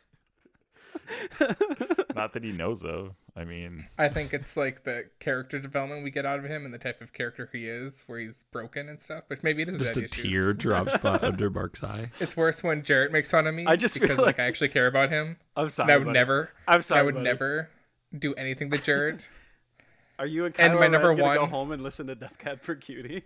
Not 2.16 2.34
that 2.34 2.44
he 2.44 2.52
knows 2.52 2.84
of. 2.84 3.16
I 3.36 3.46
mean, 3.46 3.88
I 3.98 4.10
think 4.10 4.32
it's 4.32 4.56
like 4.56 4.84
the 4.84 5.10
character 5.20 5.58
development 5.58 6.04
we 6.04 6.12
get 6.12 6.24
out 6.24 6.38
of 6.38 6.46
him 6.46 6.66
and 6.66 6.74
the 6.74 6.78
type 6.78 7.02
of 7.02 7.14
character 7.14 7.50
he 7.52 7.68
is, 7.68 8.04
where 8.06 8.20
he's 8.20 8.44
broken 8.52 8.88
and 8.88 9.00
stuff. 9.02 9.24
But 9.28 9.44
maybe 9.44 9.64
it 9.64 9.70
is 9.70 9.80
Just 9.80 9.92
a 9.98 10.02
daddy 10.02 10.06
issues. 10.06 10.32
tear 10.32 10.54
drops 10.54 10.94
under 11.04 11.50
Mark's 11.50 11.84
eye. 11.84 12.12
It's 12.20 12.38
worse 12.38 12.62
when 12.62 12.84
Jarrett 12.84 13.12
makes 13.12 13.32
fun 13.32 13.48
of 13.48 13.56
me. 13.56 13.66
I 13.66 13.76
just 13.76 14.00
because 14.00 14.18
like, 14.20 14.26
like- 14.28 14.40
I 14.40 14.44
actually 14.44 14.70
care 14.70 14.86
about 14.86 15.10
him. 15.10 15.38
I'm 15.58 15.64
And 15.64 15.72
sorry. 15.72 15.94
I 15.94 15.98
would 15.98 16.06
buddy. 16.06 16.14
never. 16.20 16.52
I'm 16.68 16.82
sorry. 16.84 17.00
I 17.00 17.04
would 17.04 17.16
buddy. 17.16 17.24
never 17.24 17.70
do 18.18 18.36
anything 18.36 18.70
to 18.70 18.78
Jarrett. 18.78 19.28
Are 20.20 20.28
you 20.28 20.46
and, 20.46 20.60
and 20.60 20.76
my 20.80 20.88
number 20.88 21.16
gonna 21.16 21.36
go 21.40 21.48
home 21.48 21.72
and 21.72 21.82
listen 21.82 22.06
to 22.08 22.14
Death 22.16 22.38
Cab 22.38 22.62
for 22.62 22.76
Cutie? 22.76 23.24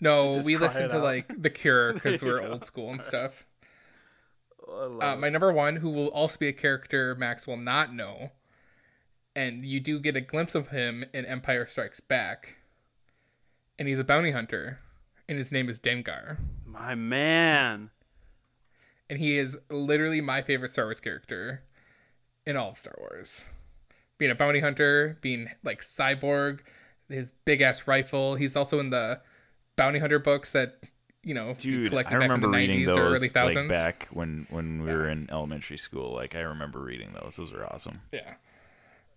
No, 0.00 0.40
we 0.46 0.56
listen 0.56 0.88
to 0.88 0.96
out. 0.96 1.02
like 1.02 1.42
The 1.42 1.50
Cure 1.50 1.92
because 1.92 2.22
we're 2.22 2.40
go. 2.40 2.52
old 2.52 2.64
school 2.64 2.90
and 2.90 3.02
stuff. 3.02 3.44
Oh, 4.66 4.80
I 4.80 4.86
love 4.86 5.02
Uh, 5.02 5.20
my 5.20 5.28
number 5.28 5.52
one, 5.52 5.76
who 5.76 5.90
will 5.90 6.08
also 6.08 6.38
be 6.38 6.48
a 6.48 6.54
character 6.54 7.14
Max 7.16 7.46
will 7.46 7.58
not 7.58 7.92
know, 7.94 8.30
and 9.36 9.64
you 9.64 9.80
do 9.80 9.98
get 9.98 10.16
a 10.16 10.20
glimpse 10.20 10.54
of 10.54 10.68
him 10.68 11.04
in 11.12 11.24
Empire 11.26 11.66
Strikes 11.66 12.00
Back, 12.00 12.56
and 13.78 13.88
he's 13.88 13.98
a 13.98 14.04
bounty 14.04 14.30
hunter, 14.30 14.80
and 15.28 15.38
his 15.38 15.50
name 15.52 15.68
is 15.68 15.80
Dengar, 15.80 16.38
my 16.66 16.94
man. 16.94 17.90
and 19.10 19.18
he 19.18 19.36
is 19.38 19.58
literally 19.70 20.20
my 20.20 20.42
favorite 20.42 20.72
Star 20.72 20.86
Wars 20.86 21.00
character 21.00 21.62
in 22.46 22.56
all 22.56 22.70
of 22.70 22.78
Star 22.78 22.94
Wars. 22.98 23.44
Being 24.18 24.30
a 24.30 24.34
bounty 24.34 24.60
hunter, 24.60 25.18
being 25.20 25.48
like 25.64 25.80
cyborg, 25.80 26.60
his 27.08 27.32
big 27.44 27.60
ass 27.62 27.86
rifle. 27.88 28.36
He's 28.36 28.54
also 28.56 28.78
in 28.78 28.90
the 28.90 29.20
bounty 29.76 29.98
hunter 29.98 30.18
books 30.20 30.52
that 30.52 30.78
you 31.24 31.34
know 31.34 31.50
if 31.50 31.64
you 31.64 31.78
dude, 31.78 31.88
collected 31.88 32.14
I 32.14 32.18
back 32.18 32.26
in 32.26 32.30
remember 32.30 32.46
the 32.46 32.56
reading 32.58 32.86
90s 32.86 32.96
or 32.96 33.00
early 33.02 33.14
those 33.18 33.30
thousands. 33.32 33.56
like 33.56 33.68
back 33.68 34.08
when 34.12 34.46
when 34.50 34.82
we 34.84 34.92
were 34.92 35.08
in 35.08 35.28
elementary 35.32 35.78
school. 35.78 36.14
Like 36.14 36.36
I 36.36 36.40
remember 36.40 36.78
reading 36.80 37.12
those. 37.20 37.36
Those 37.36 37.50
were 37.52 37.66
awesome. 37.72 38.02
Yeah. 38.12 38.34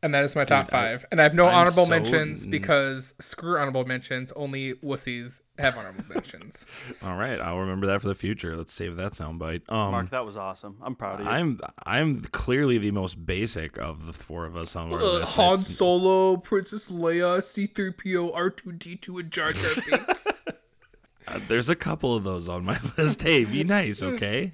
And 0.03 0.13
that 0.13 0.23
is 0.25 0.35
my 0.35 0.45
top 0.45 0.67
Dude, 0.67 0.75
I- 0.75 0.81
five. 0.91 1.05
and 1.11 1.19
I 1.19 1.23
have 1.23 1.33
no 1.33 1.47
I'm 1.47 1.55
honorable 1.55 1.85
so- 1.85 1.89
mentions 1.89 2.45
because 2.45 3.15
screw 3.19 3.57
honorable 3.57 3.83
mentions. 3.85 4.31
Only 4.33 4.75
wussies 4.75 5.41
have 5.57 5.75
honorable 5.75 6.03
mentions. 6.13 6.65
All 7.01 7.15
right, 7.15 7.39
I'll 7.41 7.57
remember 7.57 7.87
that 7.87 8.01
for 8.01 8.07
the 8.07 8.13
future. 8.15 8.55
Let's 8.55 8.71
save 8.73 8.95
that 8.97 9.13
soundbite. 9.13 9.63
Um, 9.71 9.91
Mark, 9.91 10.11
that 10.11 10.23
was 10.23 10.37
awesome. 10.37 10.77
I'm 10.83 10.93
proud 10.95 11.19
of 11.21 11.25
you. 11.25 11.31
I'm 11.31 11.57
I'm 11.83 12.21
clearly 12.21 12.77
the 12.77 12.91
most 12.91 13.25
basic 13.25 13.79
of 13.79 14.05
the 14.05 14.13
four 14.13 14.45
of 14.45 14.55
us 14.55 14.75
on 14.75 14.93
our 14.93 14.99
Uh, 14.99 15.03
list. 15.19 15.33
Han 15.35 15.53
It's- 15.53 15.75
Solo, 15.75 16.37
Princess 16.37 16.87
Leia, 16.89 17.43
C-3PO, 17.43 18.35
R2-D2, 18.35 19.19
and 19.19 19.31
Jar 19.31 19.51
Jar 19.53 19.83
Binks. 19.89 20.27
uh, 21.27 21.39
there's 21.47 21.69
a 21.69 21.75
couple 21.75 22.15
of 22.15 22.23
those 22.23 22.47
on 22.47 22.63
my 22.65 22.77
list. 22.99 23.23
Hey, 23.23 23.45
be 23.45 23.63
nice, 23.63 24.03
okay? 24.03 24.53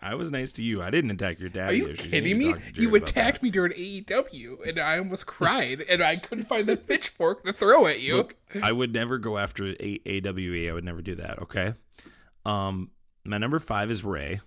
I 0.00 0.14
was 0.14 0.30
nice 0.30 0.52
to 0.52 0.62
you. 0.62 0.80
I 0.80 0.90
didn't 0.90 1.10
attack 1.10 1.40
your 1.40 1.48
Are 1.48 1.52
daddy 1.52 1.78
you 1.78 1.88
issues. 1.88 2.06
kidding 2.10 2.34
to 2.34 2.38
me? 2.38 2.52
talk 2.52 2.56
to 2.56 2.62
Jarrett 2.62 2.78
You 2.78 2.94
attacked 2.94 3.42
me 3.42 3.50
during 3.50 3.72
AEW, 3.72 4.68
and 4.68 4.78
I 4.78 4.98
almost 4.98 5.26
cried, 5.26 5.80
and 5.88 6.02
I 6.02 6.16
couldn't 6.16 6.44
find 6.48 6.68
the 6.68 6.76
pitchfork 6.76 7.44
to 7.44 7.52
throw 7.52 7.86
at 7.86 7.98
you. 8.00 8.16
Look, 8.18 8.36
I 8.62 8.70
would 8.70 8.94
never 8.94 9.18
go 9.18 9.38
after 9.38 9.74
a- 9.80 10.00
AWE. 10.06 10.68
I 10.68 10.72
would 10.72 10.84
never 10.84 11.02
do 11.02 11.16
that. 11.16 11.40
Okay. 11.42 11.74
Um, 12.46 12.90
my 13.24 13.38
number 13.38 13.58
five 13.58 13.90
is 13.90 14.04
Rey. 14.04 14.40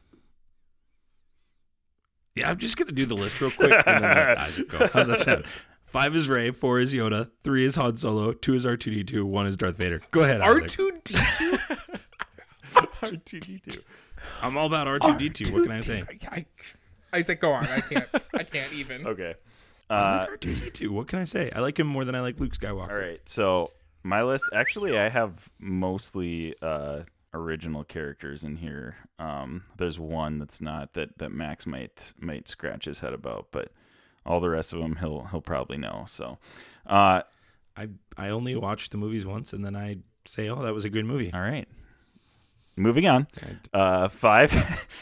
Yeah, 2.36 2.49
I'm 2.49 2.57
just 2.57 2.78
gonna 2.78 2.94
do 2.94 3.06
the 3.06 3.15
list 3.15 3.41
real 3.41 3.52
quick 3.52 3.72
and 3.86 4.02
then 4.03 4.15
let 4.15 4.38
Isaac 4.38 4.69
go. 4.69 4.88
How's 4.94 5.07
that 5.07 5.19
sound? 5.22 5.45
Five 5.86 6.15
is 6.15 6.30
Rey, 6.30 6.52
four 6.52 6.80
is 6.80 6.94
Yoda, 6.94 7.30
three 7.44 7.65
is 7.65 7.76
Han 7.76 7.98
Solo, 7.98 8.32
two 8.32 8.53
is 8.53 8.65
R2D2, 8.65 9.23
one 9.23 9.45
is 9.45 9.57
Darth 9.57 9.76
Vader. 9.76 10.02
Go 10.11 10.22
ahead, 10.22 10.40
Isaac. 10.40 10.69
R2-D2? 10.69 11.80
R2D2. 13.02 13.82
I'm 14.41 14.57
all 14.57 14.68
about 14.68 14.88
R2D2. 14.88 15.52
What 15.52 15.64
can 15.64 15.72
I 15.72 15.80
say? 15.81 16.03
I, 16.30 16.35
I, 16.35 16.45
Isaac, 17.18 17.39
go 17.41 17.52
on. 17.53 17.65
I 17.65 17.81
can't. 17.81 18.07
I 18.34 18.43
can't 18.43 18.73
even. 18.73 19.06
Okay. 19.07 19.35
Uh, 19.89 20.26
like 20.30 20.39
R2D2. 20.41 20.88
What 20.89 21.07
can 21.07 21.19
I 21.19 21.26
say? 21.26 21.52
I 21.53 21.60
like 21.60 21.77
him 21.77 21.88
more 21.88 22.06
than 22.06 22.15
I 22.15 22.22
like 22.22 22.39
Luke 22.39 22.53
Skywalker. 22.53 22.89
all 22.91 22.95
right. 22.98 23.22
So 23.26 23.72
my 24.03 24.23
list. 24.23 24.45
Actually, 24.53 24.98
I 24.98 25.10
have 25.10 25.49
mostly 25.60 26.56
uh, 26.61 27.02
original 27.34 27.84
characters 27.84 28.43
in 28.45 28.56
here. 28.56 28.95
Um, 29.19 29.64
there's 29.77 29.99
one 29.99 30.39
that's 30.39 30.61
not 30.61 30.93
that 30.93 31.18
that 31.18 31.31
Max 31.31 31.65
might 31.65 32.14
might 32.19 32.48
scratch 32.48 32.85
his 32.85 32.99
head 33.02 33.14
about, 33.14 33.48
but 33.52 33.72
all 34.26 34.39
the 34.39 34.49
rest 34.49 34.72
of 34.72 34.80
them 34.80 34.98
he'll 34.98 35.26
he'll 35.31 35.41
probably 35.41 35.77
know. 35.77 36.06
So. 36.07 36.38
Uh, 36.85 37.22
I 37.77 37.88
I 38.18 38.30
only 38.30 38.56
watched 38.56 38.91
the 38.91 38.98
movies 38.98 39.26
once 39.26 39.53
and 39.53 39.64
then 39.64 39.76
I 39.76 39.98
say, 40.26 40.49
oh, 40.49 40.61
that 40.64 40.73
was 40.73 40.84
a 40.85 40.89
good 40.89 41.06
movie. 41.06 41.31
all 41.34 41.41
right. 41.41 41.68
Moving 42.76 43.07
on. 43.07 43.27
Uh, 43.73 44.10
five. 44.10 44.88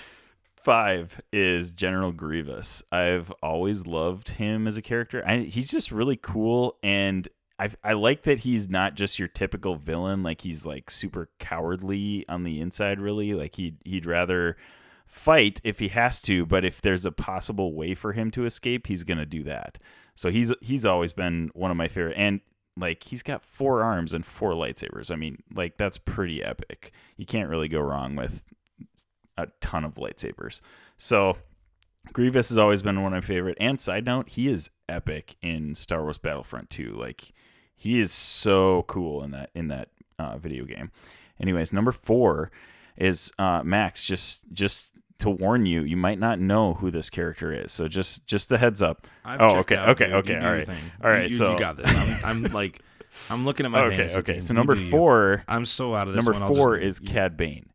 Five 0.61 1.21
is 1.31 1.71
General 1.71 2.11
Grievous. 2.11 2.83
I've 2.91 3.31
always 3.41 3.87
loved 3.87 4.29
him 4.31 4.67
as 4.67 4.75
a 4.75 4.81
character. 4.81 5.23
I, 5.25 5.39
he's 5.39 5.69
just 5.69 5.89
really 5.89 6.17
cool, 6.17 6.75
and 6.83 7.27
I 7.57 7.69
I 7.81 7.93
like 7.93 8.23
that 8.23 8.39
he's 8.39 8.69
not 8.69 8.95
just 8.95 9.17
your 9.17 9.29
typical 9.29 9.75
villain. 9.75 10.21
Like 10.21 10.41
he's 10.41 10.65
like 10.65 10.91
super 10.91 11.29
cowardly 11.39 12.25
on 12.27 12.43
the 12.43 12.59
inside. 12.59 12.99
Really, 12.99 13.33
like 13.33 13.55
he 13.55 13.75
he'd 13.85 14.05
rather 14.05 14.57
fight 15.05 15.61
if 15.63 15.79
he 15.79 15.87
has 15.87 16.21
to, 16.21 16.45
but 16.45 16.65
if 16.65 16.81
there's 16.81 17.05
a 17.05 17.11
possible 17.11 17.73
way 17.73 17.95
for 17.95 18.11
him 18.11 18.29
to 18.31 18.45
escape, 18.45 18.87
he's 18.87 19.03
gonna 19.03 19.25
do 19.25 19.43
that. 19.43 19.79
So 20.13 20.29
he's 20.29 20.53
he's 20.61 20.85
always 20.85 21.13
been 21.13 21.51
one 21.53 21.71
of 21.71 21.77
my 21.77 21.87
favorite, 21.87 22.17
and 22.17 22.41
like 22.79 23.03
he's 23.03 23.23
got 23.23 23.43
four 23.43 23.83
arms 23.83 24.13
and 24.13 24.25
four 24.25 24.51
lightsabers. 24.53 25.11
I 25.11 25.15
mean, 25.15 25.43
like 25.53 25.77
that's 25.77 25.97
pretty 25.97 26.43
epic. 26.43 26.91
You 27.17 27.25
can't 27.25 27.49
really 27.49 27.67
go 27.67 27.79
wrong 27.79 28.15
with 28.15 28.43
a 29.37 29.47
ton 29.61 29.85
of 29.85 29.95
lightsabers. 29.95 30.61
So 30.97 31.37
Grievous 32.13 32.49
has 32.49 32.57
always 32.57 32.81
been 32.81 33.01
one 33.01 33.13
of 33.13 33.23
my 33.23 33.27
favorite. 33.27 33.57
And 33.59 33.79
side 33.79 34.05
note, 34.05 34.29
he 34.29 34.47
is 34.47 34.69
epic 34.87 35.35
in 35.41 35.75
Star 35.75 36.03
Wars 36.03 36.17
Battlefront 36.17 36.69
2. 36.69 36.93
Like 36.93 37.33
he 37.75 37.99
is 37.99 38.11
so 38.11 38.83
cool 38.87 39.23
in 39.23 39.31
that 39.31 39.51
in 39.53 39.67
that 39.69 39.89
uh, 40.17 40.37
video 40.37 40.65
game. 40.65 40.91
Anyways, 41.39 41.71
number 41.71 41.91
four 41.91 42.51
is 42.97 43.31
uh, 43.39 43.63
Max. 43.63 44.03
Just 44.03 44.51
just 44.51 44.93
to 45.19 45.29
warn 45.29 45.65
you, 45.65 45.83
you 45.83 45.97
might 45.97 46.19
not 46.19 46.39
know 46.39 46.75
who 46.75 46.91
this 46.91 47.09
character 47.09 47.53
is. 47.53 47.71
So 47.71 47.87
just 47.87 48.25
just 48.25 48.51
a 48.51 48.57
heads 48.57 48.81
up. 48.81 49.07
I've 49.23 49.41
oh, 49.41 49.57
okay, 49.59 49.75
out, 49.75 49.89
okay, 49.89 50.05
dude. 50.05 50.13
okay. 50.15 50.33
You 50.33 50.39
all 50.39 50.53
right, 50.53 50.65
thing. 50.67 50.83
all 51.03 51.09
right. 51.09 51.29
you, 51.29 51.35
so 51.35 51.51
you 51.51 51.59
got 51.59 51.77
this. 51.77 52.23
I'm, 52.23 52.45
I'm 52.45 52.51
like, 52.53 52.81
I'm 53.29 53.45
looking 53.45 53.65
at 53.65 53.71
my 53.71 53.83
okay, 53.83 54.09
okay. 54.15 54.33
team. 54.33 54.41
So 54.41 54.53
number 54.53 54.75
you. 54.75 54.89
four. 54.89 55.43
I'm 55.47 55.65
so 55.65 55.95
out 55.95 56.07
of 56.07 56.13
this 56.13 56.25
number 56.25 56.39
one. 56.39 56.55
Four 56.55 56.79
just- 56.79 57.01
is 57.03 57.09
Cad 57.11 57.37
Bane, 57.37 57.69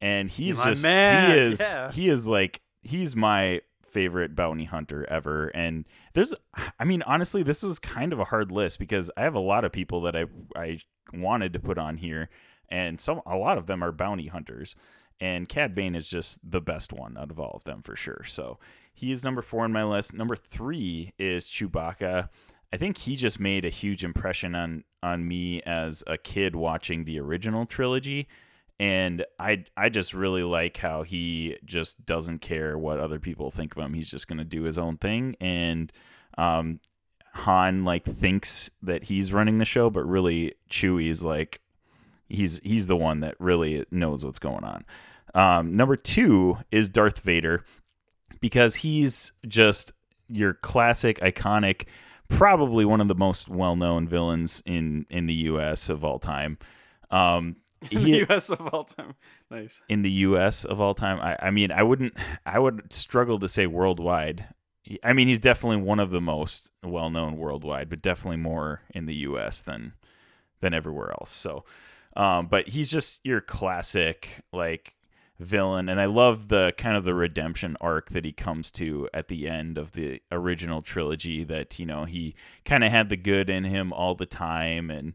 and 0.00 0.28
he's 0.28 0.58
my 0.58 0.70
just 0.70 0.82
man, 0.82 1.30
he 1.30 1.38
is 1.44 1.60
yeah. 1.60 1.92
he 1.92 2.08
is 2.08 2.26
like 2.26 2.60
he's 2.82 3.14
my 3.16 3.60
favorite 3.88 4.36
bounty 4.36 4.64
hunter 4.64 5.06
ever. 5.08 5.48
And 5.48 5.84
there's, 6.12 6.34
I 6.78 6.84
mean, 6.84 7.02
honestly, 7.02 7.42
this 7.42 7.62
was 7.62 7.78
kind 7.78 8.12
of 8.12 8.18
a 8.18 8.24
hard 8.24 8.52
list 8.52 8.78
because 8.78 9.10
I 9.16 9.22
have 9.22 9.34
a 9.34 9.40
lot 9.40 9.64
of 9.64 9.72
people 9.72 10.02
that 10.02 10.16
I 10.16 10.26
I 10.56 10.80
wanted 11.12 11.52
to 11.54 11.60
put 11.60 11.78
on 11.78 11.96
here, 11.96 12.28
and 12.68 13.00
some 13.00 13.20
a 13.26 13.36
lot 13.36 13.58
of 13.58 13.66
them 13.66 13.82
are 13.82 13.92
bounty 13.92 14.26
hunters, 14.26 14.76
and 15.20 15.48
Cad 15.48 15.74
Bane 15.74 15.94
is 15.94 16.08
just 16.08 16.38
the 16.48 16.60
best 16.60 16.92
one 16.92 17.16
out 17.16 17.30
of 17.30 17.40
all 17.40 17.52
of 17.54 17.64
them 17.64 17.82
for 17.82 17.96
sure. 17.96 18.24
So 18.26 18.58
he 18.94 19.10
is 19.12 19.24
number 19.24 19.42
four 19.42 19.64
on 19.64 19.72
my 19.72 19.84
list. 19.84 20.14
Number 20.14 20.36
three 20.36 21.12
is 21.18 21.46
Chewbacca. 21.46 22.28
I 22.72 22.76
think 22.76 22.98
he 22.98 23.16
just 23.16 23.40
made 23.40 23.64
a 23.64 23.70
huge 23.70 24.04
impression 24.04 24.54
on 24.54 24.84
on 25.02 25.26
me 25.26 25.62
as 25.62 26.02
a 26.06 26.18
kid 26.18 26.56
watching 26.56 27.04
the 27.04 27.20
original 27.20 27.64
trilogy 27.66 28.26
and 28.80 29.24
I 29.38 29.64
I 29.76 29.88
just 29.88 30.14
really 30.14 30.42
like 30.42 30.76
how 30.76 31.02
he 31.02 31.56
just 31.64 32.04
doesn't 32.04 32.40
care 32.40 32.76
what 32.76 32.98
other 32.98 33.18
people 33.18 33.50
think 33.50 33.76
of 33.76 33.82
him. 33.82 33.94
He's 33.94 34.10
just 34.10 34.28
to 34.28 34.44
do 34.44 34.62
his 34.62 34.78
own 34.78 34.98
thing 34.98 35.36
and 35.40 35.92
um 36.36 36.80
Han 37.34 37.84
like 37.84 38.04
thinks 38.04 38.70
that 38.82 39.04
he's 39.04 39.32
running 39.32 39.58
the 39.58 39.64
show 39.64 39.90
but 39.90 40.04
really 40.04 40.54
Chewie's 40.70 41.22
like 41.22 41.60
he's 42.28 42.60
he's 42.62 42.86
the 42.86 42.96
one 42.96 43.20
that 43.20 43.36
really 43.38 43.84
knows 43.90 44.24
what's 44.24 44.38
going 44.38 44.64
on. 44.64 44.84
Um, 45.34 45.70
number 45.70 45.96
2 45.96 46.58
is 46.70 46.88
Darth 46.88 47.20
Vader 47.20 47.64
because 48.40 48.76
he's 48.76 49.32
just 49.46 49.92
your 50.28 50.54
classic 50.54 51.18
iconic 51.20 51.84
probably 52.28 52.84
one 52.84 53.00
of 53.00 53.08
the 53.08 53.14
most 53.14 53.48
well-known 53.48 54.06
villains 54.06 54.62
in 54.66 55.06
in 55.08 55.26
the 55.26 55.34
US 55.34 55.88
of 55.88 56.04
all 56.04 56.18
time. 56.18 56.58
Um 57.10 57.56
In 57.90 57.98
he- 58.00 58.12
the 58.12 58.18
U.S. 58.28 58.50
of 58.50 58.60
all 58.72 58.82
time. 58.84 59.14
Nice. 59.52 59.80
in 59.88 60.02
the 60.02 60.10
U.S. 60.10 60.64
of 60.64 60.80
all 60.80 60.94
time. 60.94 61.20
I, 61.20 61.36
I 61.46 61.50
mean, 61.52 61.70
I 61.70 61.84
wouldn't, 61.84 62.12
I 62.44 62.58
would 62.58 62.92
struggle 62.92 63.38
to 63.38 63.46
say 63.46 63.68
worldwide. 63.68 64.46
I 65.04 65.12
mean, 65.12 65.28
he's 65.28 65.38
definitely 65.38 65.76
one 65.82 66.00
of 66.00 66.10
the 66.10 66.20
most 66.20 66.72
well-known 66.82 67.36
worldwide, 67.36 67.88
but 67.88 68.02
definitely 68.02 68.38
more 68.38 68.82
in 68.92 69.06
the 69.06 69.14
U.S. 69.14 69.62
than 69.62 69.92
than 70.60 70.74
everywhere 70.74 71.10
else. 71.12 71.30
So, 71.30 71.64
um, 72.16 72.48
but 72.48 72.66
he's 72.68 72.90
just 72.90 73.20
your 73.22 73.40
classic 73.40 74.42
like 74.52 74.94
villain, 75.40 75.88
and 75.88 76.00
I 76.00 76.06
love 76.06 76.48
the 76.48 76.72
kind 76.76 76.96
of 76.96 77.04
the 77.04 77.14
redemption 77.14 77.76
arc 77.80 78.10
that 78.10 78.24
he 78.24 78.32
comes 78.32 78.70
to 78.72 79.08
at 79.14 79.28
the 79.28 79.48
end 79.48 79.78
of 79.78 79.92
the 79.92 80.20
original 80.32 80.82
trilogy. 80.82 81.44
That 81.44 81.78
you 81.78 81.86
know 81.86 82.04
he 82.04 82.34
kind 82.64 82.84
of 82.84 82.90
had 82.90 83.08
the 83.08 83.16
good 83.16 83.48
in 83.48 83.64
him 83.64 83.92
all 83.92 84.14
the 84.14 84.26
time, 84.26 84.90
and 84.90 85.14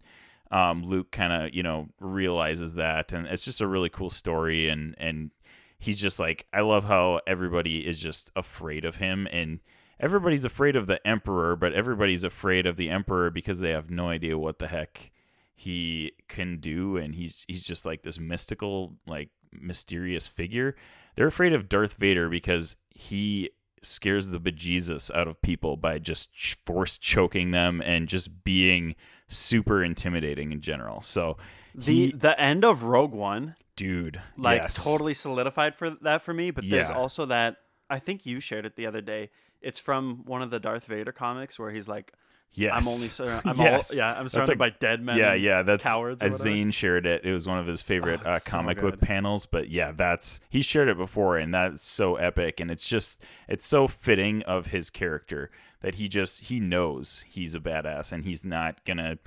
um, 0.51 0.83
Luke 0.83 1.11
kind 1.11 1.33
of 1.33 1.53
you 1.53 1.63
know 1.63 1.89
realizes 1.99 2.75
that, 2.75 3.11
and 3.11 3.27
it's 3.27 3.45
just 3.45 3.61
a 3.61 3.67
really 3.67 3.89
cool 3.89 4.09
story. 4.09 4.69
And 4.69 4.95
and 4.97 5.31
he's 5.77 5.99
just 5.99 6.19
like 6.19 6.47
I 6.53 6.61
love 6.61 6.85
how 6.85 7.19
everybody 7.27 7.85
is 7.85 7.99
just 7.99 8.31
afraid 8.35 8.85
of 8.85 8.95
him, 8.95 9.27
and 9.31 9.59
everybody's 9.99 10.45
afraid 10.45 10.75
of 10.75 10.87
the 10.87 11.05
Emperor, 11.05 11.55
but 11.55 11.73
everybody's 11.73 12.23
afraid 12.23 12.65
of 12.65 12.77
the 12.77 12.89
Emperor 12.89 13.29
because 13.29 13.59
they 13.59 13.71
have 13.71 13.89
no 13.89 14.09
idea 14.09 14.37
what 14.37 14.59
the 14.59 14.67
heck 14.67 15.11
he 15.55 16.13
can 16.27 16.59
do, 16.59 16.97
and 16.97 17.15
he's 17.15 17.45
he's 17.47 17.63
just 17.63 17.85
like 17.85 18.03
this 18.03 18.19
mystical, 18.19 18.95
like 19.05 19.29
mysterious 19.61 20.27
figure. 20.27 20.75
They're 21.15 21.27
afraid 21.27 21.53
of 21.53 21.69
Darth 21.69 21.93
Vader 21.93 22.30
because 22.30 22.75
he 22.89 23.49
scares 23.81 24.30
the 24.30 24.39
bejesus 24.39 25.13
out 25.13 25.27
of 25.27 25.41
people 25.41 25.75
by 25.77 25.99
just 25.99 26.34
ch- 26.34 26.55
force 26.65 26.97
choking 26.97 27.51
them 27.51 27.81
and 27.81 28.07
just 28.07 28.43
being 28.43 28.95
super 29.27 29.84
intimidating 29.84 30.51
in 30.51 30.61
general. 30.61 31.01
So 31.01 31.38
The 31.75 31.84
he, 32.07 32.11
the 32.11 32.39
end 32.39 32.63
of 32.63 32.84
Rogue 32.84 33.11
One 33.11 33.55
dude, 33.75 34.21
like 34.38 34.61
yes. 34.61 34.84
totally 34.84 35.13
solidified 35.13 35.75
for 35.75 35.89
that 35.89 36.21
for 36.21 36.34
me. 36.34 36.51
But 36.51 36.69
there's 36.69 36.89
Yeah. 36.89 36.95
also 36.95 37.25
that 37.25 37.57
I 37.89 37.99
think 37.99 38.25
you 38.25 38.39
shared 38.39 38.65
it 38.65 38.75
the 38.75 38.85
other 38.85 39.01
day. 39.01 39.30
It's 39.61 39.80
from 39.80 40.23
one 40.25 40.41
of 40.41 40.49
the 40.49 40.59
Darth 40.59 40.85
Vader 40.85 41.11
comics 41.11 41.57
where 41.59 41.71
he's 41.71 41.88
like, 41.88 42.13
Yes. 42.55 42.71
"I'm 42.75 42.88
only 42.88 43.07
sur- 43.07 43.41
I'm 43.45 43.57
Yes. 43.59 43.91
all, 43.91 43.97
yeah 43.97 44.13
I'm 44.13 44.27
surrounded 44.27 44.59
like- 44.59 44.73
by 44.73 44.77
dead 44.80 45.01
men." 45.01 45.17
yeah, 45.17 45.34
yeah, 45.34 45.63
that's 45.63 45.84
cowards. 45.84 46.21
As. 46.21 46.38
Zane 46.39 46.71
shared 46.71 47.05
it, 47.05 47.25
it 47.25 47.34
was 47.34 47.47
one 47.47 47.57
of 47.57 47.65
his 47.67 47.81
favorite 47.81 48.21
Oh, 48.25 48.31
uh, 48.31 48.35
it's 48.35 48.45
so 48.45 48.51
comic 48.51 48.80
book 48.80 49.01
panels. 49.01 49.45
But 49.45 49.69
yeah, 49.69 49.91
that's 49.91 50.39
he 50.49 50.61
shared 50.61 50.88
it 50.89 50.97
before, 50.97 51.38
and 51.38 51.53
that's 51.53 51.81
so 51.81 52.15
epic, 52.15 52.59
and 52.59 52.69
it's 52.69 52.88
just 52.88 53.23
it's 53.47 53.65
so 53.65 53.88
fitting 53.88 54.43
of 54.43 54.67
his 54.67 54.89
character 54.89 55.49
that 55.81 55.95
he 55.95 56.07
just 56.07 56.45
he 56.45 56.59
knows 56.59 57.25
he's 57.27 57.55
a 57.55 57.59
badass, 57.59 58.11
and 58.11 58.23
he's 58.23 58.45
not 58.45 58.84
gonna 58.85 59.17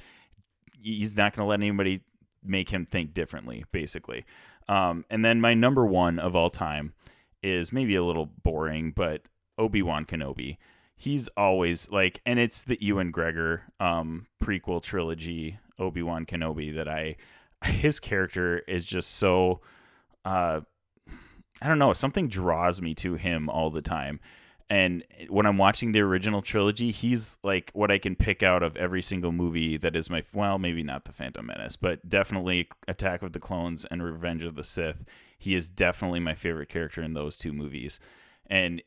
he's 0.81 1.16
not 1.16 1.35
gonna 1.35 1.48
let 1.48 1.61
anybody 1.61 2.03
make 2.44 2.70
him 2.70 2.86
think 2.86 3.12
differently, 3.12 3.65
basically. 3.73 4.24
Um, 4.69 5.05
and 5.11 5.24
then 5.24 5.40
my 5.40 5.55
number 5.55 5.85
one 5.85 6.19
of 6.19 6.35
all 6.36 6.51
time 6.51 6.93
is 7.43 7.73
maybe 7.73 7.94
a 7.94 8.03
little 8.05 8.27
boring, 8.27 8.93
but 8.93 9.23
Obi 9.59 9.82
Wan 9.82 10.05
Kenobi. 10.05 10.59
He's 10.97 11.28
always 11.36 11.90
like, 11.90 12.20
and 12.24 12.39
it's 12.39 12.62
the 12.62 12.78
Ewan 12.81 13.12
McGregor 13.12 13.60
um, 13.78 14.27
prequel 14.43 14.82
trilogy, 14.82 15.59
Obi 15.78 16.02
Wan 16.02 16.24
Kenobi, 16.24 16.74
that 16.74 16.89
I, 16.89 17.16
his 17.64 18.01
character 18.01 18.60
is 18.60 18.85
just 18.85 19.16
so, 19.16 19.60
uh, 20.24 20.60
I 21.60 21.68
don't 21.68 21.78
know, 21.78 21.93
something 21.93 22.28
draws 22.28 22.81
me 22.81 22.94
to 22.94 23.14
him 23.14 23.51
all 23.51 23.70
the 23.70 23.82
time. 23.82 24.20
And 24.68 25.05
when 25.28 25.47
I'm 25.47 25.59
watching 25.59 25.93
the 25.93 26.01
original 26.01 26.43
trilogy, 26.43 26.90
he's 26.90 27.39
like 27.44 27.70
what 27.73 27.90
I 27.90 27.98
can 27.98 28.16
pick 28.16 28.43
out 28.43 28.62
of 28.62 28.77
every 28.77 29.01
single 29.01 29.31
movie 29.32 29.77
that 29.77 29.94
is 29.94 30.10
my, 30.10 30.24
well, 30.32 30.59
maybe 30.59 30.82
not 30.82 31.05
The 31.05 31.12
Phantom 31.12 31.47
Menace, 31.47 31.77
but 31.77 32.09
definitely 32.09 32.68
Attack 32.89 33.23
of 33.23 33.32
the 33.32 33.39
Clones 33.39 33.85
and 33.85 34.02
Revenge 34.02 34.43
of 34.43 34.56
the 34.56 34.64
Sith. 34.64 35.05
He 35.39 35.55
is 35.55 35.70
definitely 35.70 36.20
my 36.20 36.35
favorite 36.35 36.68
character 36.68 37.02
in 37.02 37.14
those 37.14 37.36
two 37.36 37.52
movies. 37.52 38.01
And 38.47 38.82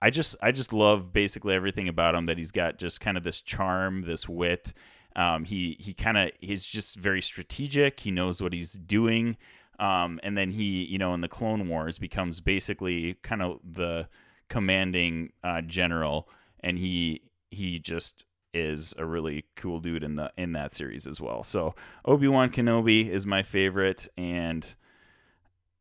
I 0.00 0.10
just 0.10 0.36
I 0.42 0.52
just 0.52 0.72
love 0.72 1.12
basically 1.12 1.54
everything 1.54 1.88
about 1.88 2.14
him 2.14 2.26
that 2.26 2.36
he's 2.36 2.52
got 2.52 2.78
just 2.78 3.00
kind 3.00 3.16
of 3.16 3.24
this 3.24 3.42
charm, 3.42 4.02
this 4.02 4.28
wit. 4.28 4.72
Um, 5.16 5.44
he 5.44 5.76
he 5.80 5.94
kind 5.94 6.16
of 6.16 6.30
he's 6.40 6.64
just 6.64 6.98
very 6.98 7.20
strategic. 7.20 8.00
He 8.00 8.10
knows 8.10 8.40
what 8.40 8.52
he's 8.52 8.72
doing. 8.74 9.36
Um, 9.80 10.18
and 10.22 10.36
then 10.36 10.50
he 10.50 10.84
you 10.84 10.98
know 10.98 11.14
in 11.14 11.20
the 11.20 11.28
Clone 11.28 11.68
Wars 11.68 11.98
becomes 11.98 12.40
basically 12.40 13.14
kind 13.22 13.42
of 13.42 13.58
the 13.64 14.08
commanding 14.48 15.32
uh, 15.42 15.62
general, 15.62 16.28
and 16.60 16.78
he 16.78 17.22
he 17.50 17.78
just 17.78 18.24
is 18.54 18.94
a 18.96 19.04
really 19.04 19.44
cool 19.56 19.80
dude 19.80 20.02
in 20.04 20.14
the 20.14 20.30
in 20.36 20.52
that 20.52 20.72
series 20.72 21.06
as 21.06 21.20
well. 21.20 21.42
So 21.42 21.74
Obi 22.04 22.28
Wan 22.28 22.50
Kenobi 22.50 23.08
is 23.08 23.26
my 23.26 23.42
favorite, 23.42 24.06
and 24.16 24.66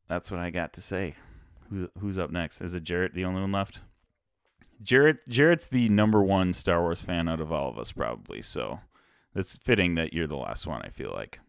that's 0.08 0.32
what 0.32 0.40
I 0.40 0.50
got 0.50 0.74
to 0.74 0.82
say. 0.82 1.16
Who's 1.70 1.90
who's 2.00 2.18
up 2.18 2.32
next? 2.32 2.62
Is 2.62 2.74
it 2.74 2.84
Jarrett 2.84 3.14
the 3.14 3.26
only 3.26 3.42
one 3.42 3.52
left? 3.52 3.82
Jarrett 4.82 5.28
Jarrett's 5.28 5.68
the 5.68 5.90
number 5.90 6.22
one 6.22 6.54
Star 6.54 6.82
Wars 6.82 7.02
fan 7.02 7.28
out 7.28 7.42
of 7.42 7.52
all 7.52 7.70
of 7.70 7.78
us, 7.78 7.92
probably. 7.92 8.42
So 8.42 8.80
it's 9.36 9.58
fitting 9.58 9.96
that 9.96 10.14
you're 10.14 10.28
the 10.28 10.38
last 10.38 10.68
one. 10.68 10.82
I 10.84 10.90
feel 10.90 11.12
like. 11.12 11.40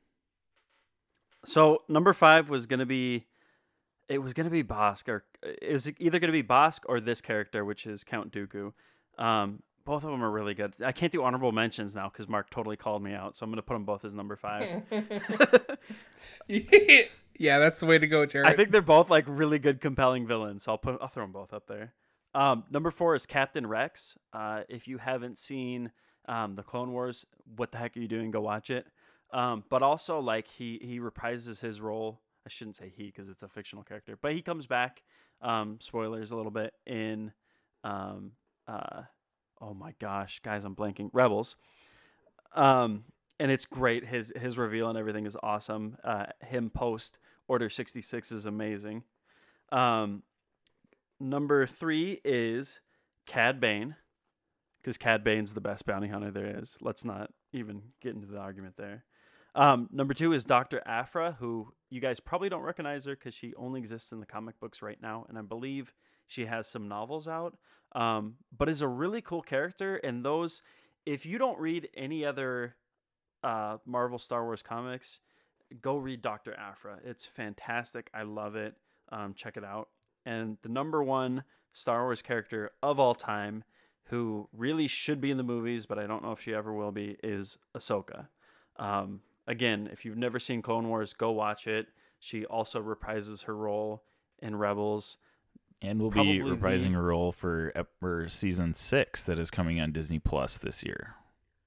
So 1.45 1.83
number 1.89 2.13
five 2.13 2.51
was 2.51 2.67
gonna 2.67 2.87
be, 2.87 3.27
it 4.09 4.19
was 4.19 4.35
gonna 4.35 4.51
be 4.51 4.65
Bossk, 4.65 5.09
or 5.09 5.25
it 5.43 5.73
was 5.73 5.91
either 5.99 6.19
gonna 6.19 6.33
be 6.33 6.43
Bossk 6.43 6.81
or 6.87 7.01
this 7.01 7.21
character, 7.21 7.65
which 7.65 7.87
is 7.87 8.05
Count 8.05 8.33
Dooku. 8.33 8.73
Um, 9.19 9.63
both 9.85 10.05
of 10.05 10.11
them 10.11 10.23
are 10.23 10.31
really 10.31 10.55
good. 10.55 10.75
I 10.85 10.93
can't 10.93 11.11
do 11.11 11.23
honorable 11.23 11.53
mentions 11.53 11.95
now 11.95 12.11
because 12.11 12.29
Mark 12.29 12.51
totally 12.51 12.77
called 12.77 13.03
me 13.03 13.15
out, 13.15 13.37
so 13.37 13.45
I'm 13.45 13.51
gonna 13.51 13.63
put 13.63 13.75
them 13.75 13.85
both 13.85 14.05
as 14.05 14.15
number 14.15 14.37
five. 14.37 14.83
yeah, 16.49 17.59
that's 17.59 17.81
the 17.81 17.87
way 17.87 17.99
to 17.99 18.07
go, 18.07 18.27
Jarrett. 18.27 18.51
I 18.51 18.55
think 18.55 18.71
they're 18.71 18.83
both 18.83 19.09
like 19.09 19.25
really 19.27 19.59
good, 19.59 19.81
compelling 19.81 20.27
villains. 20.27 20.65
So 20.65 20.73
I'll 20.73 20.79
put 20.79 20.99
I'll 21.01 21.09
throw 21.09 21.25
them 21.25 21.33
both 21.33 21.53
up 21.53 21.67
there. 21.69 21.95
Um, 22.35 22.65
number 22.71 22.91
four 22.91 23.15
is 23.15 23.27
Captain 23.27 23.67
Rex. 23.67 24.17
Uh, 24.33 24.63
if 24.69 24.87
you 24.87 24.99
haven't 24.99 25.39
seen 25.39 25.91
um, 26.29 26.55
the 26.55 26.63
Clone 26.63 26.93
Wars, 26.93 27.27
what 27.57 27.73
the 27.73 27.79
heck 27.79 27.97
are 27.97 28.01
you 28.01 28.09
doing? 28.09 28.31
Go 28.31 28.41
watch 28.41 28.71
it. 28.71 28.87
Um, 29.33 29.65
but 29.69 29.83
also 29.83 30.21
like 30.21 30.49
he 30.49 30.79
he 30.83 31.01
reprises 31.01 31.61
his 31.61 31.81
role. 31.81 32.21
I 32.47 32.49
shouldn't 32.49 32.77
say 32.77 32.93
he 32.95 33.07
because 33.07 33.29
it's 33.29 33.43
a 33.43 33.49
fictional 33.49 33.85
character, 33.85 34.19
but 34.21 34.33
he 34.33 34.41
comes 34.41 34.67
back. 34.67 35.03
Um, 35.43 35.79
spoilers 35.81 36.31
a 36.31 36.37
little 36.37 36.51
bit 36.51 36.73
in. 36.87 37.33
Um, 37.85 38.33
uh, 38.67 39.03
oh 39.61 39.75
my 39.75 39.95
gosh, 39.99 40.41
guys, 40.41 40.65
I'm 40.65 40.75
blanking. 40.75 41.11
Rebels. 41.13 41.57
Um, 42.55 43.05
and 43.39 43.51
it's 43.51 43.67
great. 43.67 44.07
His 44.07 44.33
his 44.35 44.57
reveal 44.57 44.89
and 44.89 44.99
everything 44.99 45.27
is 45.27 45.37
awesome. 45.43 45.97
Uh, 46.03 46.27
him 46.41 46.71
post 46.71 47.19
Order 47.49 47.71
66 47.71 48.31
is 48.31 48.45
amazing. 48.45 49.05
Um, 49.73 50.23
number 51.21 51.67
three 51.67 52.21
is 52.25 52.81
Cad 53.27 53.61
Bane, 53.61 53.97
because 54.81 54.99
Cad 54.99 55.25
Bane's 55.25 55.55
the 55.55 55.61
best 55.61 55.85
bounty 55.87 56.09
hunter 56.09 56.31
there 56.31 56.59
is. 56.59 56.79
Let's 56.81 57.05
not 57.05 57.31
even 57.53 57.83
get 58.01 58.15
into 58.15 58.27
the 58.27 58.39
argument 58.39 58.75
there. 58.77 59.05
Um, 59.55 59.89
number 59.93 60.15
two 60.15 60.33
is 60.33 60.45
Dr. 60.45 60.83
Aphra, 60.87 61.37
who 61.41 61.73
you 61.91 62.01
guys 62.01 62.21
probably 62.21 62.49
don't 62.49 62.63
recognize 62.63 63.05
her 63.07 63.15
because 63.15 63.35
she 63.35 63.55
only 63.57 63.81
exists 63.81 64.13
in 64.13 64.21
the 64.21 64.27
comic 64.27 64.61
books 64.61 64.83
right 64.83 65.01
now, 65.01 65.27
and 65.29 65.39
I 65.39 65.43
believe 65.43 65.93
she 66.27 66.47
has 66.47 66.69
some 66.69 66.89
novels 66.89 67.27
out. 67.27 67.57
Um, 67.93 68.35
but 68.57 68.69
is 68.69 68.83
a 68.83 68.89
really 68.89 69.23
cool 69.23 69.43
character, 69.43 69.97
and 69.97 70.25
those, 70.25 70.63
if 71.07 71.25
you 71.25 71.39
don't 71.39 71.59
read 71.59 71.89
any 71.97 72.25
other 72.25 72.77
uh, 73.43 73.79
Marvel 73.87 74.19
Star 74.19 74.45
Wars 74.45 74.63
comics, 74.63 75.21
go 75.81 75.97
read 75.97 76.23
Dr. 76.23 76.55
Aphra. 76.55 76.99
It's 77.05 77.25
fantastic. 77.25 78.11
I 78.13 78.23
love 78.23 78.57
it. 78.57 78.75
Um, 79.11 79.33
check 79.35 79.57
it 79.57 79.65
out. 79.65 79.89
And 80.29 80.59
the 80.61 80.69
number 80.69 81.03
one 81.03 81.45
Star 81.73 82.05
Wars 82.05 82.21
character 82.21 82.73
of 82.83 83.01
all 83.01 83.15
time, 83.15 83.65
who 84.05 84.49
really 84.53 84.87
should 84.87 85.21
be 85.23 85.31
in 85.31 85.39
the 85.39 85.43
movies, 85.43 85.87
but 85.87 85.99
I 85.99 86.07
don't 86.07 86.23
know 86.23 86.33
if 86.33 86.41
she 86.43 86.55
ever 86.55 86.73
will 86.75 86.93
be, 86.93 87.17
is 87.23 87.57
Ahsoka. 87.75 88.29
Um, 88.77 89.21
again, 89.47 89.89
if 89.91 90.05
you've 90.05 90.19
never 90.19 90.39
seen 90.39 90.61
Clone 90.61 90.89
Wars, 90.89 91.15
go 91.15 91.31
watch 91.31 91.67
it. 91.67 91.87
She 92.21 92.45
also 92.45 92.83
reprises 92.83 93.45
her 93.45 93.57
role 93.57 94.03
in 94.41 94.57
Rebels. 94.57 95.17
And 95.81 95.99
we'll 96.01 96.11
Probably 96.11 96.43
be 96.43 96.49
the- 96.49 96.57
reprising 96.57 96.95
a 96.95 97.01
role 97.01 97.33
for, 97.33 97.73
for 97.99 98.29
season 98.29 98.75
six 98.75 99.25
that 99.25 99.39
is 99.39 99.51
coming 99.51 99.81
on 99.81 99.93
Disney 99.93 100.19
Plus 100.19 100.59
this 100.59 100.83
year. 100.85 101.15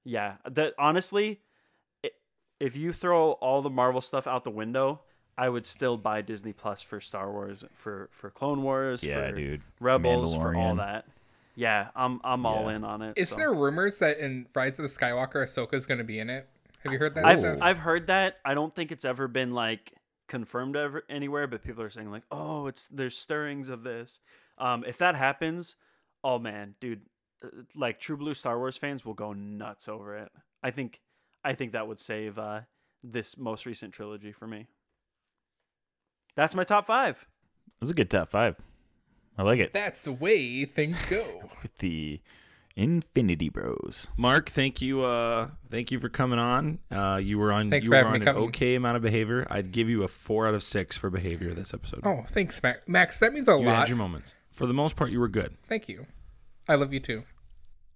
Yeah, 0.04 0.34
that 0.48 0.74
honestly, 0.78 1.40
i 2.04 2.10
if 2.60 2.76
you 2.76 2.92
throw 2.92 3.32
all 3.32 3.60
the 3.62 3.70
Marvel 3.70 4.00
stuff 4.00 4.26
out 4.26 4.44
the 4.44 4.50
window, 4.50 5.00
I 5.36 5.48
would 5.48 5.66
still 5.66 5.96
buy 5.96 6.22
Disney 6.22 6.52
Plus 6.52 6.82
for 6.82 7.00
Star 7.00 7.30
Wars, 7.30 7.64
for 7.74 8.08
for 8.12 8.30
Clone 8.30 8.62
Wars, 8.62 9.02
Yeah, 9.02 9.28
for 9.30 9.36
dude. 9.36 9.62
Rebels, 9.80 10.34
for 10.34 10.54
all 10.54 10.76
that. 10.76 11.06
Yeah, 11.54 11.88
I'm 11.94 12.20
I'm 12.24 12.46
all 12.46 12.68
in 12.68 12.84
on 12.84 13.02
it. 13.02 13.14
Is 13.16 13.30
so. 13.30 13.36
there 13.36 13.52
rumors 13.52 13.98
that 13.98 14.18
in 14.18 14.46
Rise 14.54 14.78
of 14.78 14.84
the 14.84 14.88
Skywalker, 14.88 15.44
Ahsoka's 15.44 15.86
going 15.86 15.98
to 15.98 16.04
be 16.04 16.18
in 16.18 16.30
it? 16.30 16.48
Have 16.82 16.92
you 16.92 16.98
heard 16.98 17.14
that 17.14 17.24
I've 17.24 17.38
stuff? 17.38 17.58
I've 17.60 17.78
heard 17.78 18.06
that. 18.08 18.38
I 18.44 18.54
don't 18.54 18.74
think 18.74 18.90
it's 18.90 19.04
ever 19.04 19.28
been 19.28 19.52
like 19.52 19.92
confirmed 20.28 20.76
ever 20.76 21.04
anywhere, 21.08 21.46
but 21.46 21.62
people 21.62 21.82
are 21.82 21.90
saying 21.90 22.10
like, 22.10 22.24
"Oh, 22.30 22.66
it's 22.66 22.88
there's 22.88 23.16
stirrings 23.16 23.68
of 23.68 23.82
this." 23.82 24.20
Um, 24.58 24.84
if 24.86 24.98
that 24.98 25.14
happens, 25.14 25.76
oh 26.24 26.38
man, 26.38 26.74
dude, 26.80 27.02
uh, 27.44 27.48
like 27.74 28.00
True 28.00 28.16
Blue 28.16 28.34
Star 28.34 28.58
Wars 28.58 28.76
fans 28.76 29.04
will 29.04 29.14
go 29.14 29.32
nuts 29.32 29.88
over 29.88 30.16
it. 30.16 30.32
I 30.62 30.70
think 30.70 31.00
I 31.44 31.54
think 31.54 31.72
that 31.72 31.86
would 31.86 32.00
save 32.00 32.38
uh, 32.38 32.62
this 33.02 33.36
most 33.36 33.66
recent 33.66 33.92
trilogy 33.92 34.32
for 34.32 34.46
me. 34.46 34.66
That's 36.34 36.54
my 36.54 36.64
top 36.64 36.86
five. 36.86 37.26
This 37.80 37.88
is 37.88 37.90
a 37.90 37.94
good 37.94 38.10
top 38.10 38.28
five. 38.28 38.56
I 39.36 39.42
like 39.42 39.58
it. 39.58 39.72
That's 39.72 40.02
the 40.02 40.12
way 40.12 40.64
things 40.64 41.02
go. 41.06 41.24
With 41.62 41.78
the 41.78 42.20
Infinity 42.76 43.48
Bros. 43.48 44.06
Mark, 44.16 44.50
thank 44.50 44.80
you. 44.80 45.02
Uh, 45.02 45.48
thank 45.70 45.90
you 45.90 45.98
for 46.00 46.08
coming 46.08 46.38
on. 46.38 46.78
Uh, 46.90 47.20
you 47.22 47.38
were 47.38 47.52
on. 47.52 47.70
Thanks 47.70 47.84
you 47.84 47.90
for 47.90 47.96
were 47.96 48.04
having 48.04 48.12
on 48.14 48.20
me 48.20 48.26
an 48.26 48.34
come. 48.34 48.42
okay 48.44 48.74
amount 48.74 48.96
of 48.96 49.02
behavior. 49.02 49.46
I'd 49.50 49.72
give 49.72 49.88
you 49.90 50.02
a 50.04 50.08
four 50.08 50.46
out 50.46 50.54
of 50.54 50.62
six 50.62 50.96
for 50.96 51.10
behavior 51.10 51.52
this 51.54 51.74
episode. 51.74 52.00
Oh, 52.04 52.24
thanks, 52.30 52.62
Max. 52.62 52.86
Max, 52.88 53.18
that 53.18 53.32
means 53.32 53.48
a 53.48 53.52
you 53.52 53.58
lot. 53.66 53.76
had 53.76 53.88
your 53.88 53.98
moments. 53.98 54.34
For 54.52 54.66
the 54.66 54.74
most 54.74 54.96
part, 54.96 55.10
you 55.10 55.20
were 55.20 55.28
good. 55.28 55.56
Thank 55.68 55.88
you. 55.88 56.06
I 56.68 56.74
love 56.76 56.92
you 56.92 57.00
too. 57.00 57.24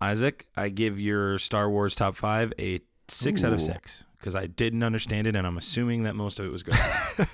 Isaac, 0.00 0.46
I 0.56 0.68
give 0.68 0.98
your 1.00 1.38
Star 1.38 1.70
Wars 1.70 1.94
top 1.94 2.16
five 2.16 2.52
a 2.58 2.80
six 3.08 3.44
out 3.44 3.52
of 3.52 3.60
six 3.62 4.04
because 4.18 4.34
I 4.34 4.46
didn't 4.46 4.82
understand 4.82 5.26
it, 5.26 5.36
and 5.36 5.46
I'm 5.46 5.56
assuming 5.56 6.02
that 6.02 6.14
most 6.16 6.38
of 6.38 6.46
it 6.46 6.52
was 6.52 6.62
good. 6.62 6.74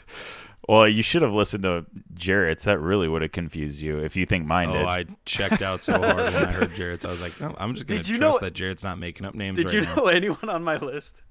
Well, 0.68 0.86
you 0.89 1.02
should 1.02 1.22
have 1.22 1.32
listened 1.32 1.64
to 1.64 1.84
Jarrett's. 2.14 2.64
That 2.64 2.78
really 2.78 3.09
would 3.09 3.22
have 3.22 3.32
confused 3.32 3.80
you 3.82 3.98
if 3.98 4.14
you 4.16 4.26
think 4.26 4.47
mine 4.47 4.68
oh, 4.68 4.74
did. 4.74 4.86
I 4.86 5.05
checked 5.24 5.60
out 5.60 5.82
so 5.82 5.93
hard 5.98 6.16
when 6.16 6.34
I 6.36 6.52
heard 6.52 6.74
Jarrett's. 6.74 7.05
I 7.05 7.10
was 7.10 7.20
like, 7.20 7.40
no, 7.40 7.55
I'm 7.59 7.74
just 7.74 7.86
gonna 7.89 7.98
Did 8.01 8.09
you 8.09 8.18
trust 8.18 8.40
know- 8.40 8.47
that 8.47 8.55
Jarrett's 8.55 8.84
not 8.84 8.98
making 8.98 9.26
up 9.26 9.34
names 9.34 9.56
Did 9.56 9.66
right 9.66 9.74
you 9.74 9.80
now. 9.82 9.94
know 9.97 10.06
anyone 10.06 10.48
on 10.48 10.62
my 10.62 10.76
list? 10.76 11.22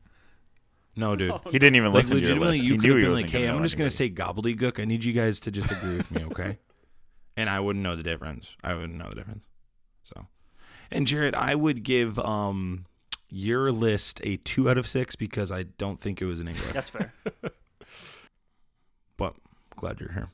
No, 0.97 1.15
dude. 1.15 1.33
he 1.45 1.57
didn't 1.59 1.75
even 1.75 1.89
Like 1.91 1.99
listen 1.99 2.17
to 2.17 2.21
your 2.21 2.35
legitimately, 2.35 2.57
list. 2.57 2.63
you 2.67 2.73
he 2.73 2.77
could 2.77 2.83
knew 2.83 2.89
have 2.89 2.97
he 2.97 3.03
been 3.03 3.11
wasn't 3.11 3.33
like, 3.33 3.41
"Hey, 3.41 3.47
I'm 3.47 3.63
just 3.63 3.77
gonna 3.77 3.89
say 3.89 4.09
gobbledygook. 4.09 4.79
I 4.81 4.85
need 4.85 5.05
you 5.05 5.13
guys 5.13 5.39
to 5.41 5.51
just 5.51 5.71
agree 5.71 5.95
with 5.95 6.11
me, 6.11 6.25
okay?" 6.25 6.59
and 7.37 7.49
I 7.49 7.61
wouldn't 7.61 7.81
know 7.83 7.95
the 7.95 8.03
difference. 8.03 8.57
I 8.61 8.73
wouldn't 8.73 8.95
know 8.95 9.07
the 9.09 9.15
difference. 9.15 9.45
So, 10.03 10.27
and 10.91 11.07
Jarrett, 11.07 11.33
I 11.35 11.55
would 11.55 11.83
give 11.83 12.19
um 12.19 12.85
your 13.29 13.71
list 13.71 14.19
a 14.25 14.35
two 14.35 14.69
out 14.69 14.77
of 14.77 14.85
six 14.85 15.15
because 15.15 15.49
I 15.49 15.63
don't 15.63 15.97
think 15.97 16.21
it 16.21 16.25
was 16.25 16.41
an 16.41 16.49
English. 16.49 16.73
That's 16.73 16.89
fair. 16.89 17.13
glad 19.81 19.99
you're 19.99 20.13
here. 20.13 20.29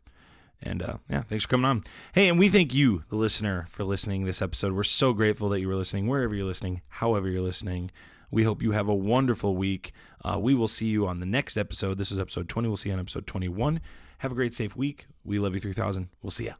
And 0.61 0.81
uh, 0.81 0.97
yeah, 1.09 1.21
thanks 1.21 1.45
for 1.45 1.49
coming 1.49 1.65
on. 1.65 1.83
Hey, 2.13 2.27
and 2.27 2.37
we 2.37 2.49
thank 2.49 2.73
you, 2.73 3.03
the 3.09 3.15
listener, 3.15 3.65
for 3.69 3.83
listening 3.83 4.25
this 4.25 4.41
episode. 4.41 4.73
We're 4.73 4.83
so 4.83 5.13
grateful 5.13 5.49
that 5.49 5.59
you 5.59 5.67
were 5.67 5.75
listening, 5.75 6.07
wherever 6.07 6.35
you're 6.35 6.45
listening, 6.45 6.81
however 6.89 7.29
you're 7.29 7.41
listening. 7.41 7.91
We 8.29 8.43
hope 8.43 8.61
you 8.61 8.71
have 8.71 8.89
a 8.89 8.95
wonderful 8.95 9.55
week. 9.55 9.93
Uh, 10.23 10.37
we 10.39 10.53
will 10.53 10.67
see 10.67 10.87
you 10.87 11.07
on 11.07 11.19
the 11.19 11.25
next 11.25 11.57
episode. 11.57 11.97
This 11.97 12.11
is 12.11 12.19
episode 12.19 12.49
20. 12.49 12.67
We'll 12.67 12.77
see 12.77 12.89
you 12.89 12.93
on 12.93 12.99
episode 12.99 13.25
21. 13.25 13.79
Have 14.19 14.31
a 14.31 14.35
great, 14.35 14.53
safe 14.53 14.75
week. 14.75 15.07
We 15.23 15.39
love 15.39 15.53
you 15.53 15.61
3000. 15.61 16.09
We'll 16.21 16.31
see 16.31 16.45
ya. 16.45 16.53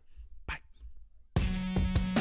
Bye. 0.46 0.60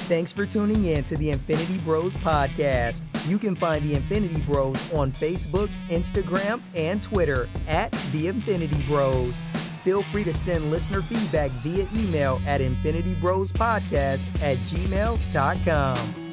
Thanks 0.08 0.32
for 0.32 0.46
tuning 0.46 0.84
in 0.84 1.04
to 1.04 1.16
the 1.16 1.30
Infinity 1.30 1.78
Bros 1.78 2.16
podcast. 2.16 3.02
You 3.28 3.38
can 3.38 3.54
find 3.54 3.84
the 3.84 3.94
Infinity 3.94 4.40
Bros 4.40 4.92
on 4.92 5.12
Facebook, 5.12 5.68
Instagram, 5.88 6.60
and 6.74 7.02
Twitter 7.02 7.48
at 7.68 7.92
the 8.12 8.28
Infinity 8.28 8.82
Bros. 8.88 9.48
Feel 9.86 10.02
free 10.02 10.24
to 10.24 10.34
send 10.34 10.68
listener 10.72 11.00
feedback 11.00 11.52
via 11.62 11.86
email 11.94 12.40
at 12.44 12.60
infinitybrospodcast 12.60 14.42
at 14.42 14.56
gmail.com. 14.56 16.25